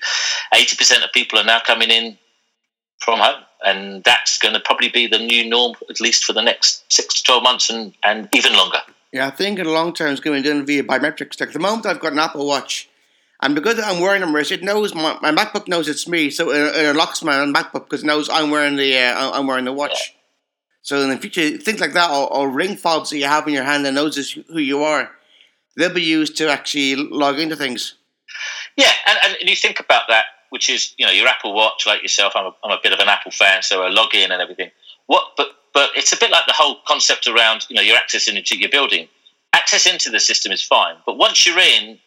eighty 0.54 0.78
percent 0.78 1.04
of 1.04 1.12
people 1.12 1.38
are 1.40 1.46
now 1.46 1.60
coming 1.60 1.90
in 1.90 2.18
from 3.00 3.20
home. 3.20 3.44
And 3.66 4.04
that's 4.04 4.38
going 4.38 4.54
to 4.54 4.60
probably 4.62 4.90
be 4.90 5.08
the 5.08 5.18
new 5.20 5.48
norm, 5.50 5.76
at 5.90 6.00
least 6.00 6.24
for 6.24 6.34
the 6.34 6.42
next 6.42 6.92
six 6.92 7.16
to 7.16 7.24
12 7.24 7.44
months 7.44 7.70
and, 7.70 7.94
and 8.04 8.30
even 8.34 8.54
longer. 8.54 8.80
Yeah, 9.12 9.28
I 9.28 9.32
think 9.32 9.60
in 9.60 9.66
the 9.66 9.72
long 9.72 9.94
term 9.94 10.12
it's 10.12 10.22
going 10.22 10.42
to 10.42 10.44
be 10.44 10.56
done 10.56 10.66
via 10.66 10.84
biometrics. 10.84 11.40
Like 11.40 11.52
the 11.52 11.60
moment 11.60 11.86
I've 11.86 12.00
got 12.00 12.14
an 12.14 12.20
Apple 12.20 12.46
Watch, 12.46 12.90
and 13.42 13.56
because 13.56 13.80
I'm 13.80 14.02
wearing 14.02 14.22
a 14.22 14.32
wrist, 14.32 14.52
it 14.52 14.64
knows 14.64 14.94
my, 14.94 15.18
my 15.22 15.32
MacBook 15.32 15.68
knows 15.68 15.88
it's 15.88 16.08
me, 16.08 16.30
so 16.30 16.52
it, 16.52 16.76
it 16.76 16.86
unlocks 16.86 17.24
my 17.24 17.34
MacBook 17.34 17.86
because 17.86 18.04
it 18.04 18.06
knows 18.06 18.30
I'm 18.30 18.52
wearing 18.52 18.76
the 18.76 18.98
uh, 18.98 19.32
I'm 19.32 19.48
wearing 19.48 19.66
the 19.66 19.74
watch. 19.74 20.16
So 20.82 21.02
in 21.02 21.10
the 21.10 21.18
future, 21.18 21.58
things 21.58 21.80
like 21.80 21.94
that, 21.94 22.12
or, 22.12 22.32
or 22.32 22.50
ring 22.50 22.76
fobs 22.76 23.10
that 23.10 23.18
you 23.18 23.26
have 23.26 23.48
in 23.48 23.54
your 23.54 23.64
hand 23.64 23.86
that 23.86 23.94
knows 23.94 24.16
who 24.32 24.60
you 24.60 24.84
are, 24.84 25.12
they'll 25.76 25.94
be 25.94 26.02
used 26.02 26.38
to 26.38 26.50
actually 26.50 26.96
log 26.96 27.40
into 27.40 27.56
things. 27.56 27.96
Yeah, 28.76 28.92
and, 29.08 29.38
and 29.40 29.50
you 29.50 29.56
think 29.56 29.80
about 29.80 30.04
that, 30.10 30.26
which 30.50 30.70
is, 30.70 30.94
you 30.98 31.06
know, 31.06 31.12
your 31.12 31.28
Apple 31.28 31.54
Watch, 31.54 31.86
like 31.86 32.02
yourself, 32.02 32.34
I'm 32.36 32.46
a, 32.46 32.52
I'm 32.64 32.72
a 32.72 32.80
bit 32.82 32.94
of 32.94 33.00
an 33.00 33.08
Apple 33.08 33.32
fan, 33.32 33.62
so 33.64 33.84
I 33.84 33.90
log 33.90 34.14
in 34.14 34.32
and 34.32 34.42
everything. 34.42 34.72
What, 35.08 35.24
but, 35.38 35.50
but 35.74 35.90
it's 35.96 36.14
a 36.14 36.18
bit 36.18 36.32
like 36.32 36.46
the 36.48 36.54
whole 36.54 36.78
concept 36.88 37.28
around, 37.28 37.66
you 37.70 37.76
know, 37.76 37.82
your 37.82 37.98
access 37.98 38.28
into 38.28 38.58
your 38.58 38.70
building. 38.70 39.08
Access 39.54 39.88
into 39.88 40.10
the 40.10 40.20
system 40.20 40.52
is 40.52 40.62
fine, 40.62 40.96
but 41.06 41.18
once 41.18 41.46
you're 41.46 41.58
in, 41.58 41.98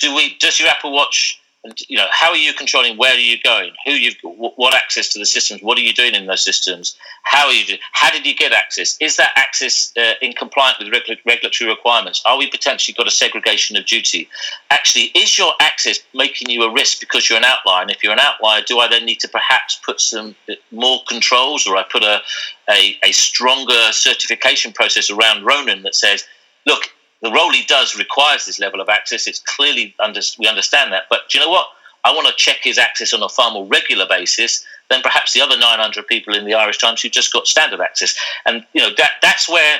do 0.00 0.14
we? 0.14 0.36
Does 0.38 0.58
your 0.58 0.68
Apple 0.68 0.92
Watch 0.92 1.40
you 1.88 1.96
know, 1.96 2.06
how 2.10 2.30
are 2.30 2.36
you 2.36 2.52
controlling 2.52 2.96
where 2.98 3.14
are 3.14 3.18
you 3.18 3.38
going? 3.42 3.72
Who 3.86 3.92
you've 3.92 4.16
what 4.22 4.74
access 4.74 5.08
to 5.10 5.18
the 5.18 5.26
systems? 5.26 5.62
What 5.62 5.78
are 5.78 5.82
you 5.82 5.94
doing 5.94 6.14
in 6.14 6.26
those 6.26 6.44
systems? 6.44 6.96
How 7.22 7.46
are 7.46 7.52
you? 7.52 7.78
How 7.92 8.10
did 8.10 8.26
you 8.26 8.34
get 8.34 8.52
access? 8.52 8.96
Is 9.00 9.16
that 9.16 9.32
access 9.36 9.92
uh, 9.96 10.12
in 10.20 10.32
compliance 10.32 10.78
with 10.78 10.88
regu- 10.88 11.18
regulatory 11.24 11.70
requirements? 11.70 12.22
Are 12.26 12.36
we 12.36 12.48
potentially 12.48 12.94
got 12.94 13.08
a 13.08 13.10
segregation 13.10 13.76
of 13.76 13.86
duty? 13.86 14.28
Actually, 14.70 15.04
is 15.14 15.38
your 15.38 15.52
access 15.60 16.00
making 16.12 16.50
you 16.50 16.62
a 16.64 16.72
risk 16.72 17.00
because 17.00 17.28
you're 17.28 17.38
an 17.38 17.44
outlier? 17.44 17.82
And 17.82 17.90
if 17.90 18.02
you're 18.02 18.12
an 18.12 18.20
outlier, 18.20 18.62
do 18.62 18.78
I 18.80 18.88
then 18.88 19.06
need 19.06 19.20
to 19.20 19.28
perhaps 19.28 19.80
put 19.84 20.00
some 20.00 20.34
uh, 20.50 20.54
more 20.70 21.00
controls, 21.08 21.66
or 21.66 21.76
I 21.76 21.84
put 21.90 22.02
a 22.02 22.20
a, 22.68 22.96
a 23.02 23.12
stronger 23.12 23.92
certification 23.92 24.72
process 24.72 25.10
around 25.10 25.44
Ronan 25.44 25.82
that 25.82 25.94
says, 25.94 26.24
look, 26.66 26.93
the 27.24 27.32
role 27.32 27.50
he 27.50 27.64
does 27.64 27.96
requires 27.96 28.44
this 28.44 28.60
level 28.60 28.80
of 28.80 28.88
access. 28.90 29.26
It's 29.26 29.40
clearly 29.40 29.94
under, 29.98 30.20
we 30.38 30.46
understand 30.46 30.92
that, 30.92 31.04
but 31.08 31.20
do 31.30 31.38
you 31.38 31.44
know 31.44 31.50
what? 31.50 31.66
I 32.04 32.12
want 32.12 32.28
to 32.28 32.34
check 32.36 32.58
his 32.62 32.76
access 32.76 33.14
on 33.14 33.22
a 33.22 33.30
far 33.30 33.50
more 33.50 33.64
regular 33.64 34.06
basis 34.06 34.64
than 34.90 35.00
perhaps 35.00 35.32
the 35.32 35.40
other 35.40 35.58
900 35.58 36.06
people 36.06 36.34
in 36.34 36.44
the 36.44 36.52
Irish 36.52 36.76
Times 36.76 37.00
who 37.00 37.08
just 37.08 37.32
got 37.32 37.46
standard 37.46 37.80
access. 37.80 38.14
And 38.44 38.64
you 38.74 38.82
know 38.82 38.90
that 38.98 39.12
that's 39.22 39.48
where 39.48 39.78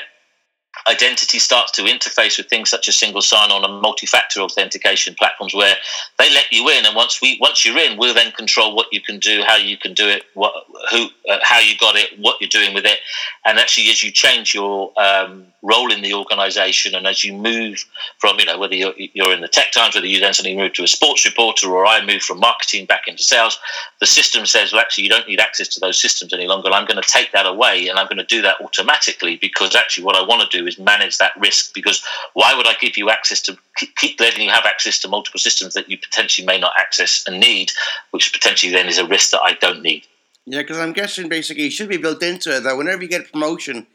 identity 0.87 1.39
starts 1.39 1.71
to 1.73 1.83
interface 1.83 2.37
with 2.37 2.47
things 2.47 2.69
such 2.69 2.87
as 2.87 2.95
single 2.95 3.21
sign-on 3.21 3.63
and 3.63 3.81
multi-factor 3.81 4.41
authentication 4.41 5.15
platforms 5.15 5.53
where 5.53 5.75
they 6.17 6.31
let 6.33 6.51
you 6.51 6.69
in. 6.69 6.85
And 6.85 6.95
once 6.95 7.21
we 7.21 7.37
once 7.41 7.65
you're 7.65 7.77
in 7.77 7.97
we'll 7.97 8.13
then 8.13 8.31
control 8.31 8.75
what 8.75 8.87
you 8.91 9.01
can 9.01 9.19
do 9.19 9.43
how 9.45 9.55
you 9.57 9.77
can 9.77 9.93
do 9.93 10.07
it 10.07 10.23
what 10.33 10.53
who 10.91 11.07
uh, 11.29 11.39
how 11.41 11.59
you 11.59 11.77
got 11.77 11.95
it 11.95 12.19
what 12.19 12.39
you're 12.39 12.49
doing 12.49 12.73
with 12.73 12.85
it. 12.85 12.99
And 13.45 13.59
actually 13.59 13.89
as 13.89 14.03
you 14.03 14.11
change 14.11 14.53
your 14.53 14.91
um, 14.99 15.47
role 15.65 15.91
in 15.91 16.01
the 16.03 16.13
organization 16.13 16.93
and 16.93 17.07
as 17.07 17.23
you 17.23 17.33
move 17.33 17.83
from 18.19 18.39
you 18.39 18.45
know 18.45 18.57
whether 18.59 18.75
you're, 18.75 18.93
you're 18.97 19.33
in 19.33 19.41
the 19.41 19.47
tech 19.47 19.71
times 19.71 19.95
whether 19.95 20.05
you 20.05 20.19
then 20.19 20.33
suddenly 20.33 20.55
move 20.55 20.73
to 20.73 20.83
a 20.83 20.87
sports 20.87 21.25
reporter 21.25 21.69
or 21.71 21.85
i 21.87 22.05
move 22.05 22.21
from 22.21 22.39
marketing 22.39 22.85
back 22.85 23.07
into 23.07 23.23
sales 23.23 23.59
the 23.99 24.05
system 24.05 24.45
says 24.45 24.71
well 24.71 24.81
actually 24.81 25.03
you 25.03 25.09
don't 25.09 25.27
need 25.27 25.39
access 25.39 25.67
to 25.67 25.79
those 25.79 25.99
systems 25.99 26.33
any 26.33 26.45
longer. 26.45 26.67
And 26.67 26.75
i'm 26.75 26.85
going 26.85 27.01
to 27.01 27.09
take 27.09 27.31
that 27.31 27.47
away 27.47 27.87
and 27.87 27.97
i'm 27.97 28.05
going 28.05 28.17
to 28.17 28.23
do 28.25 28.43
that 28.43 28.61
automatically 28.61 29.37
because 29.41 29.75
actually 29.75 30.03
what 30.03 30.15
i 30.15 30.21
want 30.21 30.49
to 30.49 30.57
do 30.57 30.64
is 30.67 30.79
manage 30.79 31.17
that 31.17 31.31
risk 31.39 31.73
because 31.73 32.03
why 32.33 32.53
would 32.55 32.67
i 32.67 32.73
give 32.79 32.97
you 32.97 33.09
access 33.09 33.41
to 33.41 33.57
keep 33.95 34.19
letting 34.19 34.43
you 34.43 34.51
have 34.51 34.65
access 34.65 34.99
to 34.99 35.07
multiple 35.07 35.39
systems 35.39 35.73
that 35.73 35.89
you 35.89 35.97
potentially 35.97 36.45
may 36.45 36.59
not 36.59 36.73
access 36.77 37.23
and 37.27 37.39
need 37.39 37.71
which 38.11 38.33
potentially 38.33 38.71
then 38.71 38.87
is 38.87 38.97
a 38.97 39.07
risk 39.07 39.31
that 39.31 39.41
i 39.41 39.53
don't 39.53 39.81
need 39.81 40.05
yeah 40.45 40.61
because 40.61 40.77
i'm 40.77 40.93
guessing 40.93 41.29
basically 41.29 41.65
it 41.65 41.71
should 41.71 41.89
be 41.89 41.97
built 41.97 42.21
into 42.23 42.55
it 42.55 42.63
that 42.63 42.77
whenever 42.77 43.01
you 43.01 43.09
get 43.09 43.27
a 43.27 43.31
promotion 43.31 43.87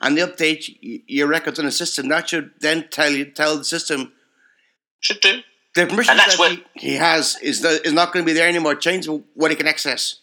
and 0.00 0.16
they 0.16 0.22
update 0.22 0.76
your 0.80 1.26
records 1.26 1.58
on 1.58 1.64
the 1.64 1.72
system. 1.72 2.08
That 2.08 2.28
should 2.28 2.50
then 2.60 2.88
tell 2.90 3.10
you 3.10 3.26
tell 3.26 3.56
the 3.58 3.64
system 3.64 4.12
should 5.00 5.20
do 5.20 5.40
the 5.74 5.86
permission 5.86 6.16
that 6.16 6.34
what, 6.38 6.52
he, 6.74 6.90
he, 6.90 6.94
has 6.94 7.36
is 7.42 7.60
the, 7.60 7.80
is 7.86 7.92
not 7.92 8.12
going 8.12 8.24
to 8.24 8.26
be 8.26 8.32
there 8.32 8.48
anymore. 8.48 8.74
Change 8.74 9.08
what 9.34 9.50
he 9.50 9.56
can 9.56 9.66
access. 9.66 10.20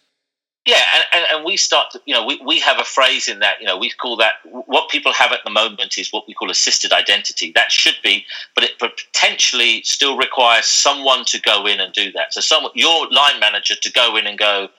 Yeah, 0.65 0.81
and, 0.95 1.03
and, 1.11 1.25
and, 1.35 1.45
we 1.45 1.57
start 1.57 1.91
to, 1.91 2.01
you 2.05 2.13
know, 2.13 2.25
we, 2.25 2.39
we 2.45 2.57
have 2.59 2.79
a 2.79 2.85
phrase 2.85 3.27
in 3.27 3.39
that, 3.39 3.55
you 3.59 3.67
know, 3.67 3.77
we 3.77 3.89
call 3.89 4.15
that, 4.17 4.35
what 4.45 4.89
people 4.89 5.11
have 5.11 5.33
at 5.33 5.39
the 5.43 5.51
moment 5.51 5.97
is 5.97 6.09
what 6.11 6.25
we 6.25 6.33
call 6.33 6.49
assisted 6.49 6.93
identity. 6.93 7.51
That 7.53 7.69
should 7.69 7.95
be, 8.01 8.25
but 8.55 8.63
it 8.63 8.79
potentially 8.79 9.83
still 9.83 10.15
requires 10.15 10.65
someone 10.65 11.25
to 11.25 11.41
go 11.41 11.65
in 11.65 11.81
and 11.81 11.91
do 11.91 12.13
that. 12.13 12.33
So 12.33 12.39
someone, 12.39 12.71
your 12.75 13.09
line 13.09 13.41
manager 13.41 13.75
to 13.75 13.91
go 13.91 14.15
in 14.15 14.25
and 14.25 14.39
go, 14.39 14.69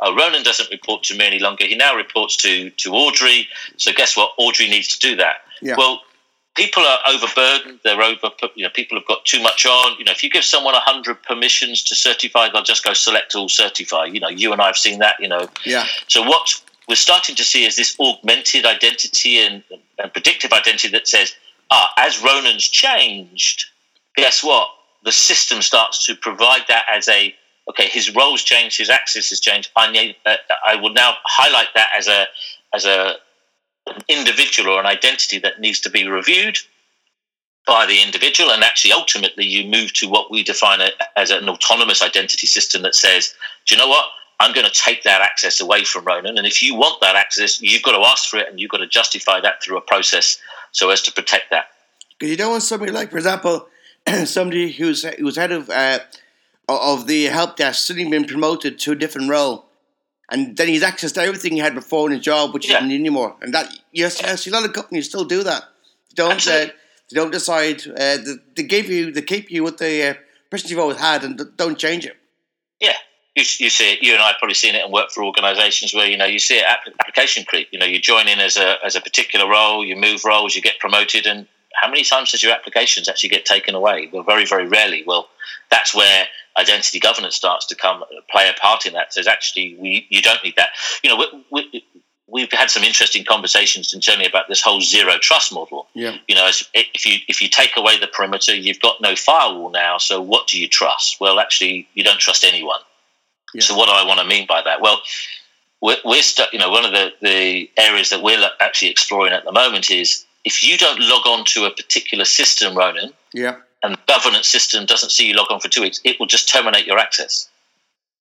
oh, 0.00 0.16
Ronan 0.16 0.44
doesn't 0.44 0.70
report 0.70 1.02
to 1.04 1.16
me 1.16 1.26
any 1.26 1.38
longer. 1.38 1.66
He 1.66 1.76
now 1.76 1.94
reports 1.94 2.36
to 2.38 2.70
to 2.70 2.92
Audrey. 2.92 3.46
So 3.76 3.92
guess 3.92 4.16
what? 4.16 4.32
Audrey 4.38 4.68
needs 4.68 4.96
to 4.96 5.10
do 5.10 5.16
that. 5.16 5.36
Yeah. 5.60 5.74
Well, 5.76 6.00
people 6.54 6.82
are 6.82 6.98
overburdened. 7.08 7.80
They're 7.84 8.00
over. 8.02 8.30
You 8.54 8.64
know, 8.64 8.70
people 8.70 8.98
have 8.98 9.06
got 9.06 9.24
too 9.24 9.42
much 9.42 9.66
on. 9.66 9.98
You 9.98 10.04
know, 10.04 10.12
if 10.12 10.22
you 10.22 10.30
give 10.30 10.44
someone 10.44 10.74
hundred 10.76 11.22
permissions 11.22 11.82
to 11.84 11.94
certify, 11.94 12.48
they'll 12.50 12.62
just 12.62 12.84
go 12.84 12.92
select 12.92 13.34
all 13.34 13.48
certify. 13.48 14.06
You 14.06 14.20
know, 14.20 14.28
you 14.28 14.52
and 14.52 14.60
I 14.60 14.66
have 14.66 14.76
seen 14.76 15.00
that. 15.00 15.16
You 15.20 15.28
know. 15.28 15.48
Yeah. 15.64 15.86
So 16.08 16.22
what 16.22 16.60
we're 16.88 16.94
starting 16.96 17.34
to 17.36 17.44
see 17.44 17.64
is 17.64 17.76
this 17.76 17.98
augmented 17.98 18.66
identity 18.66 19.38
and, 19.38 19.62
and 19.98 20.12
predictive 20.12 20.52
identity 20.52 20.88
that 20.88 21.08
says, 21.08 21.34
ah, 21.70 21.90
as 21.98 22.22
Ronan's 22.22 22.68
changed, 22.68 23.66
guess 24.16 24.44
what? 24.44 24.68
The 25.02 25.12
system 25.12 25.62
starts 25.62 26.06
to 26.06 26.14
provide 26.14 26.62
that 26.68 26.84
as 26.90 27.08
a 27.08 27.34
okay, 27.68 27.88
his 27.88 28.14
role's 28.14 28.42
changed, 28.42 28.78
his 28.78 28.90
access 28.90 29.30
has 29.30 29.40
changed. 29.40 29.70
I 29.74 29.90
need, 29.90 30.16
uh, 30.26 30.36
I 30.66 30.76
would 30.76 30.94
now 30.94 31.14
highlight 31.24 31.68
that 31.74 31.88
as 31.96 32.08
a 32.08 32.26
as 32.74 32.84
a 32.84 33.16
an 33.86 34.02
individual 34.08 34.74
or 34.74 34.80
an 34.80 34.86
identity 34.86 35.38
that 35.40 35.60
needs 35.60 35.80
to 35.80 35.90
be 35.90 36.08
reviewed 36.08 36.58
by 37.66 37.86
the 37.86 38.02
individual, 38.02 38.50
and 38.50 38.62
actually, 38.62 38.92
ultimately, 38.92 39.44
you 39.44 39.68
move 39.68 39.92
to 39.94 40.08
what 40.08 40.30
we 40.30 40.42
define 40.42 40.80
as 41.16 41.30
an 41.30 41.48
autonomous 41.48 42.02
identity 42.02 42.46
system 42.46 42.82
that 42.82 42.94
says, 42.94 43.34
do 43.66 43.74
you 43.74 43.80
know 43.80 43.88
what? 43.88 44.04
I'm 44.40 44.52
going 44.52 44.66
to 44.66 44.72
take 44.72 45.04
that 45.04 45.22
access 45.22 45.60
away 45.60 45.84
from 45.84 46.04
Ronan, 46.04 46.36
and 46.36 46.46
if 46.46 46.62
you 46.62 46.74
want 46.74 47.00
that 47.00 47.16
access, 47.16 47.62
you've 47.62 47.82
got 47.82 47.92
to 47.92 48.06
ask 48.06 48.28
for 48.28 48.38
it, 48.38 48.48
and 48.50 48.60
you've 48.60 48.70
got 48.70 48.78
to 48.78 48.86
justify 48.86 49.40
that 49.40 49.62
through 49.62 49.78
a 49.78 49.80
process 49.80 50.38
so 50.72 50.90
as 50.90 51.00
to 51.02 51.12
protect 51.12 51.50
that. 51.50 51.66
Because 52.18 52.30
you 52.30 52.36
don't 52.36 52.50
want 52.50 52.62
somebody 52.62 52.92
like, 52.92 53.10
for 53.10 53.16
example, 53.16 53.68
somebody 54.24 54.72
who's 54.72 55.04
who's 55.04 55.36
head 55.36 55.52
of 55.52 55.70
uh, 55.70 56.00
of 56.68 57.06
the 57.06 57.24
help 57.26 57.56
desk 57.56 57.86
suddenly 57.86 58.10
been 58.10 58.26
promoted 58.26 58.78
to 58.80 58.92
a 58.92 58.94
different 58.94 59.30
role. 59.30 59.66
And 60.30 60.56
then 60.56 60.68
he's 60.68 60.82
access 60.82 61.12
to 61.12 61.20
everything 61.20 61.52
he 61.52 61.58
had 61.58 61.74
before 61.74 62.08
in 62.08 62.16
his 62.16 62.24
job, 62.24 62.54
which 62.54 62.68
yeah. 62.68 62.78
isn't 62.78 62.90
anymore. 62.90 63.36
And 63.42 63.52
that 63.54 63.70
yes, 63.92 64.20
yes, 64.22 64.46
a 64.46 64.50
lot 64.50 64.64
of 64.64 64.72
companies 64.72 65.08
still 65.08 65.24
do 65.24 65.42
that. 65.42 65.64
They 66.10 66.22
don't 66.22 66.46
uh, 66.46 66.66
they 67.10 67.14
don't 67.14 67.30
decide. 67.30 67.86
Uh, 67.86 68.16
they, 68.16 68.34
they, 68.56 68.62
give 68.62 68.88
you, 68.88 69.12
they 69.12 69.22
keep 69.22 69.50
you 69.50 69.62
with 69.62 69.78
the 69.78 70.10
uh, 70.10 70.14
person 70.50 70.70
you've 70.70 70.78
always 70.78 70.98
had, 70.98 71.24
and 71.24 71.40
don't 71.56 71.78
change 71.78 72.06
it. 72.06 72.16
Yeah, 72.80 72.94
you, 73.34 73.44
you 73.58 73.70
see 73.70 73.92
it. 73.92 74.02
You 74.02 74.14
and 74.14 74.22
I 74.22 74.28
have 74.28 74.36
probably 74.38 74.54
seen 74.54 74.74
it 74.74 74.82
and 74.82 74.92
worked 74.92 75.12
for 75.12 75.24
organisations 75.24 75.92
where 75.94 76.08
you 76.08 76.16
know 76.16 76.24
you 76.24 76.38
see 76.38 76.56
it 76.56 76.64
application 77.00 77.44
creep. 77.44 77.68
You 77.70 77.78
know, 77.78 77.86
you 77.86 78.00
join 78.00 78.28
in 78.28 78.40
as 78.40 78.56
a 78.56 78.76
as 78.84 78.96
a 78.96 79.00
particular 79.00 79.48
role, 79.48 79.84
you 79.84 79.96
move 79.96 80.24
roles, 80.24 80.56
you 80.56 80.62
get 80.62 80.78
promoted, 80.78 81.26
and 81.26 81.46
how 81.74 81.88
many 81.88 82.04
times 82.04 82.30
does 82.30 82.42
your 82.42 82.52
applications 82.52 83.08
actually 83.08 83.28
get 83.30 83.44
taken 83.44 83.74
away? 83.74 84.08
Well, 84.12 84.22
very 84.22 84.46
very 84.46 84.66
rarely. 84.66 85.04
Well, 85.06 85.28
that's 85.70 85.94
where 85.94 86.26
identity 86.56 87.00
governance 87.00 87.34
starts 87.34 87.66
to 87.66 87.74
come 87.74 88.02
uh, 88.02 88.20
play 88.30 88.48
a 88.48 88.58
part 88.60 88.86
in 88.86 88.92
that. 88.94 89.12
Says 89.12 89.26
actually, 89.26 89.76
we 89.78 90.06
you 90.10 90.22
don't 90.22 90.42
need 90.44 90.54
that. 90.56 90.70
You 91.02 91.10
know, 91.10 91.16
we, 91.50 91.64
we, 91.72 91.84
we've 92.28 92.52
had 92.52 92.70
some 92.70 92.82
interesting 92.82 93.24
conversations 93.24 93.92
internally 93.92 94.26
about 94.26 94.48
this 94.48 94.62
whole 94.62 94.80
zero 94.80 95.18
trust 95.18 95.52
model. 95.52 95.86
Yeah. 95.94 96.16
You 96.28 96.34
know, 96.34 96.48
if 96.48 97.06
you 97.06 97.18
if 97.28 97.40
you 97.40 97.48
take 97.48 97.76
away 97.76 97.98
the 97.98 98.06
perimeter, 98.06 98.54
you've 98.54 98.80
got 98.80 99.00
no 99.00 99.16
firewall 99.16 99.70
now. 99.70 99.98
So 99.98 100.20
what 100.20 100.46
do 100.46 100.60
you 100.60 100.68
trust? 100.68 101.18
Well, 101.20 101.40
actually, 101.40 101.88
you 101.94 102.04
don't 102.04 102.20
trust 102.20 102.44
anyone. 102.44 102.80
Yeah. 103.52 103.62
So 103.62 103.76
what 103.76 103.86
do 103.86 103.92
I 103.92 104.04
want 104.06 104.20
to 104.20 104.26
mean 104.26 104.46
by 104.46 104.62
that? 104.62 104.80
Well, 104.80 105.00
we're, 105.80 105.98
we're 106.04 106.22
stuck. 106.22 106.52
You 106.52 106.58
know, 106.58 106.70
one 106.70 106.84
of 106.84 106.92
the 106.92 107.12
the 107.20 107.70
areas 107.76 108.10
that 108.10 108.22
we're 108.22 108.42
actually 108.60 108.90
exploring 108.90 109.32
at 109.32 109.44
the 109.44 109.52
moment 109.52 109.90
is 109.90 110.24
if 110.44 110.62
you 110.62 110.76
don't 110.78 111.00
log 111.00 111.26
on 111.26 111.44
to 111.46 111.64
a 111.64 111.70
particular 111.70 112.24
system, 112.24 112.76
Ronan. 112.76 113.12
Yeah 113.32 113.56
and 113.84 113.94
the 113.94 114.00
governance 114.08 114.48
system 114.48 114.86
doesn't 114.86 115.10
see 115.10 115.28
you 115.28 115.34
log 115.34 115.50
on 115.50 115.60
for 115.60 115.68
two 115.68 115.82
weeks, 115.82 116.00
it 116.04 116.18
will 116.18 116.26
just 116.26 116.48
terminate 116.48 116.86
your 116.86 116.98
access. 116.98 117.48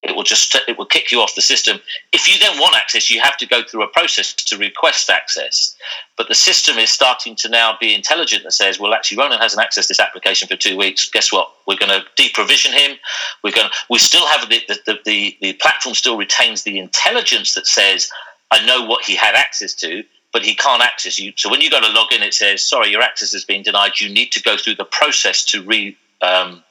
It 0.04 0.14
will 0.14 0.24
just 0.24 0.54
it 0.68 0.78
will 0.78 0.86
kick 0.86 1.14
you 1.14 1.20
off 1.20 1.34
the 1.34 1.42
system. 1.42 1.80
If 2.12 2.28
you 2.28 2.38
then 2.38 2.60
want 2.60 2.76
access, 2.76 3.10
you 3.10 3.22
have 3.22 3.38
to 3.38 3.46
go 3.46 3.64
through 3.64 3.84
a 3.84 3.88
process 3.88 4.34
to 4.34 4.58
request 4.58 5.10
access. 5.10 5.78
But 6.18 6.28
the 6.28 6.36
system 6.36 6.78
is 6.78 6.90
starting 6.90 7.38
to 7.38 7.48
now 7.48 7.78
be 7.80 7.96
intelligent 7.96 8.44
that 8.44 8.52
says, 8.52 8.78
well, 8.78 8.94
actually, 8.94 9.20
Ronan 9.20 9.40
hasn't 9.40 9.66
accessed 9.66 9.88
this 9.88 10.02
application 10.02 10.50
for 10.50 10.58
two 10.58 10.76
weeks. 10.76 11.10
Guess 11.10 11.32
what? 11.32 11.50
We're 11.66 11.78
going 11.78 11.98
to 11.98 12.04
deprovision 12.22 12.74
him. 12.78 12.98
We're 13.46 13.54
going. 13.54 13.70
We 13.90 13.98
still 13.98 14.28
have 14.28 14.50
the 14.50 14.62
the, 14.68 15.00
the 15.06 15.38
the 15.42 15.54
platform 15.54 15.96
still 15.96 16.18
retains 16.18 16.64
the 16.64 16.80
intelligence 16.80 17.54
that 17.54 17.66
says, 17.66 18.12
I 18.52 18.66
know 18.66 18.86
what 18.86 19.06
he 19.06 19.16
had 19.16 19.36
access 19.36 19.74
to, 19.76 20.04
but 20.34 20.44
he 20.44 20.56
can't 20.56 20.82
access 20.82 21.20
you. 21.20 21.32
So 21.38 21.50
when 21.50 21.62
you 21.62 21.70
go 21.70 21.80
to 21.80 21.88
log 21.90 22.12
in, 22.12 22.24
it 22.24 22.34
says, 22.34 22.68
sorry, 22.68 22.90
your 22.90 23.02
access 23.02 23.32
has 23.34 23.46
been 23.46 23.62
denied. 23.62 24.00
You 24.00 24.10
need 24.10 24.32
to 24.32 24.42
go 24.42 24.58
through 24.58 24.76
the 24.76 24.86
process 24.86 25.46
to 25.46 25.62
re 25.62 25.96
um, 26.22 26.64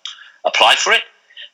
apply 0.45 0.75
for 0.75 0.93
it. 0.93 1.03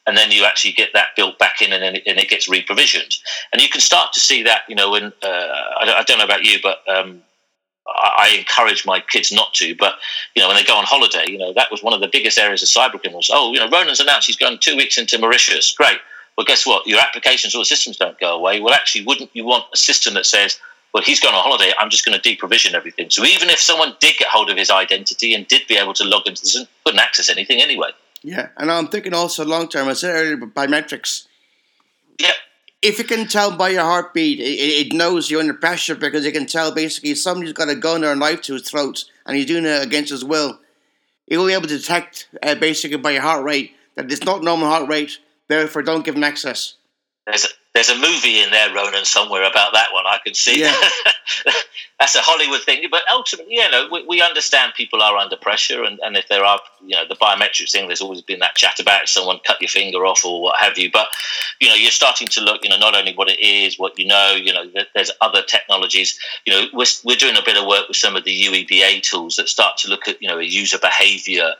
And 0.06 0.16
then 0.16 0.30
you 0.30 0.44
actually 0.44 0.72
get 0.72 0.90
that 0.94 1.08
built 1.16 1.38
back 1.38 1.60
in 1.60 1.70
and, 1.70 1.82
then 1.82 1.96
it, 1.96 2.04
and 2.06 2.18
it 2.18 2.30
gets 2.30 2.48
reprovisioned. 2.48 3.14
And 3.52 3.60
you 3.60 3.68
can 3.68 3.82
start 3.82 4.14
to 4.14 4.20
see 4.20 4.42
that, 4.44 4.62
you 4.66 4.74
know, 4.74 4.90
when, 4.90 5.12
uh, 5.22 5.26
I, 5.26 5.96
I, 5.98 6.02
don't 6.06 6.16
know 6.16 6.24
about 6.24 6.44
you, 6.44 6.58
but 6.62 6.78
um, 6.88 7.20
I, 7.86 8.34
encourage 8.38 8.86
my 8.86 9.00
kids 9.00 9.30
not 9.30 9.52
to. 9.54 9.74
But, 9.76 9.96
you 10.34 10.40
know, 10.40 10.48
when 10.48 10.56
they 10.56 10.64
go 10.64 10.76
on 10.76 10.84
holiday, 10.84 11.24
you 11.30 11.36
know, 11.36 11.52
that 11.52 11.70
was 11.70 11.82
one 11.82 11.92
of 11.92 12.00
the 12.00 12.08
biggest 12.10 12.38
areas 12.38 12.62
of 12.62 12.70
cyber 12.70 12.98
criminals. 12.98 13.30
Oh, 13.30 13.52
you 13.52 13.60
know, 13.60 13.68
Ronan's 13.68 14.00
announced 14.00 14.28
he's 14.28 14.36
going 14.36 14.56
two 14.58 14.76
weeks 14.76 14.96
into 14.96 15.18
Mauritius. 15.18 15.72
Great. 15.72 15.98
Well, 16.38 16.46
guess 16.46 16.64
what? 16.64 16.86
Your 16.86 17.00
applications 17.00 17.54
or 17.54 17.64
systems 17.66 17.98
don't 17.98 18.18
go 18.18 18.34
away. 18.34 18.60
Well, 18.60 18.72
actually, 18.72 19.04
wouldn't 19.04 19.30
you 19.34 19.44
want 19.44 19.64
a 19.74 19.76
system 19.76 20.14
that 20.14 20.24
says, 20.24 20.58
well, 20.94 21.02
he's 21.02 21.20
gone 21.20 21.34
on 21.34 21.42
holiday. 21.42 21.72
I'm 21.78 21.90
just 21.90 22.04
going 22.04 22.18
to 22.18 22.36
deprovision 22.36 22.74
everything. 22.74 23.10
So 23.10 23.24
even 23.24 23.50
if 23.50 23.58
someone 23.58 23.94
did 24.00 24.16
get 24.18 24.28
hold 24.28 24.50
of 24.50 24.56
his 24.56 24.70
identity 24.70 25.34
and 25.34 25.46
did 25.46 25.62
be 25.68 25.76
able 25.76 25.94
to 25.94 26.04
log 26.04 26.26
into 26.26 26.42
this, 26.42 26.66
couldn't 26.84 27.00
access 27.00 27.28
anything 27.28 27.60
anyway. 27.60 27.90
Yeah, 28.22 28.48
and 28.56 28.70
I'm 28.70 28.88
thinking 28.88 29.14
also 29.14 29.44
long 29.44 29.68
term. 29.68 29.88
I 29.88 29.92
said 29.92 30.14
earlier 30.14 30.36
biometrics. 30.36 31.26
Yeah. 32.18 32.32
If 32.80 32.98
you 32.98 33.04
can 33.04 33.26
tell 33.26 33.56
by 33.56 33.70
your 33.70 33.82
heartbeat, 33.82 34.40
it, 34.40 34.86
it 34.86 34.92
knows 34.92 35.30
you're 35.30 35.40
under 35.40 35.54
pressure 35.54 35.94
because 35.94 36.24
it 36.24 36.32
can 36.32 36.46
tell 36.46 36.72
basically 36.72 37.14
somebody's 37.14 37.52
got 37.52 37.68
a 37.68 37.74
gun 37.74 38.04
or 38.04 38.12
a 38.12 38.16
knife 38.16 38.42
to 38.42 38.54
his 38.54 38.68
throat 38.68 39.04
and 39.26 39.36
he's 39.36 39.46
doing 39.46 39.66
it 39.66 39.82
against 39.82 40.10
his 40.10 40.24
will. 40.24 40.58
You'll 41.26 41.46
be 41.46 41.52
able 41.52 41.68
to 41.68 41.76
detect 41.76 42.28
uh, 42.42 42.54
basically 42.54 42.96
by 42.96 43.10
your 43.12 43.22
heart 43.22 43.44
rate 43.44 43.72
that 43.96 44.10
it's 44.10 44.24
not 44.24 44.42
normal 44.42 44.68
heart 44.68 44.88
rate. 44.88 45.18
Therefore, 45.48 45.82
don't 45.82 46.04
give 46.04 46.14
him 46.14 46.24
access. 46.24 46.74
There's 47.26 47.44
a, 47.44 47.48
there's 47.78 47.90
a 47.90 47.94
movie 47.94 48.40
in 48.40 48.50
there, 48.50 48.74
Ronan, 48.74 49.04
somewhere 49.04 49.48
about 49.48 49.72
that 49.72 49.92
one. 49.92 50.04
I 50.04 50.18
can 50.24 50.34
see. 50.34 50.58
Yeah. 50.62 50.74
That's 52.00 52.16
a 52.16 52.20
Hollywood 52.20 52.62
thing, 52.62 52.82
but 52.90 53.02
ultimately, 53.08 53.54
you 53.54 53.70
know, 53.70 53.88
we, 53.92 54.04
we 54.04 54.20
understand 54.20 54.72
people 54.76 55.00
are 55.00 55.16
under 55.16 55.36
pressure, 55.36 55.84
and, 55.84 56.00
and 56.00 56.16
if 56.16 56.26
there 56.26 56.44
are, 56.44 56.58
you 56.84 56.96
know, 56.96 57.04
the 57.08 57.14
biometrics 57.14 57.70
thing, 57.70 57.86
there's 57.86 58.00
always 58.00 58.20
been 58.20 58.40
that 58.40 58.56
chat 58.56 58.80
about 58.80 59.08
someone 59.08 59.38
cut 59.46 59.60
your 59.60 59.68
finger 59.68 60.04
off 60.04 60.24
or 60.24 60.42
what 60.42 60.58
have 60.58 60.76
you. 60.76 60.90
But 60.92 61.06
you 61.60 61.68
know, 61.68 61.76
you're 61.76 61.92
starting 61.92 62.26
to 62.28 62.40
look, 62.40 62.64
you 62.64 62.68
know, 62.68 62.78
not 62.78 62.96
only 62.96 63.14
what 63.14 63.28
it 63.28 63.38
is, 63.38 63.78
what 63.78 63.96
you 63.96 64.06
know, 64.06 64.32
you 64.32 64.52
know, 64.52 64.64
there's 64.96 65.12
other 65.20 65.42
technologies. 65.42 66.18
You 66.46 66.54
know, 66.54 66.66
we're 66.72 66.86
we're 67.04 67.16
doing 67.16 67.36
a 67.36 67.44
bit 67.44 67.56
of 67.56 67.66
work 67.66 67.86
with 67.86 67.96
some 67.96 68.16
of 68.16 68.24
the 68.24 68.42
UEBA 68.42 69.02
tools 69.02 69.36
that 69.36 69.48
start 69.48 69.76
to 69.78 69.88
look 69.88 70.08
at, 70.08 70.20
you 70.20 70.26
know, 70.26 70.40
a 70.40 70.44
user 70.44 70.78
behavior 70.78 71.52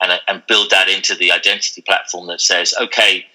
and 0.00 0.18
and 0.26 0.42
build 0.48 0.70
that 0.70 0.88
into 0.88 1.14
the 1.14 1.32
identity 1.32 1.82
platform 1.82 2.28
that 2.28 2.40
says, 2.40 2.74
okay 2.80 3.26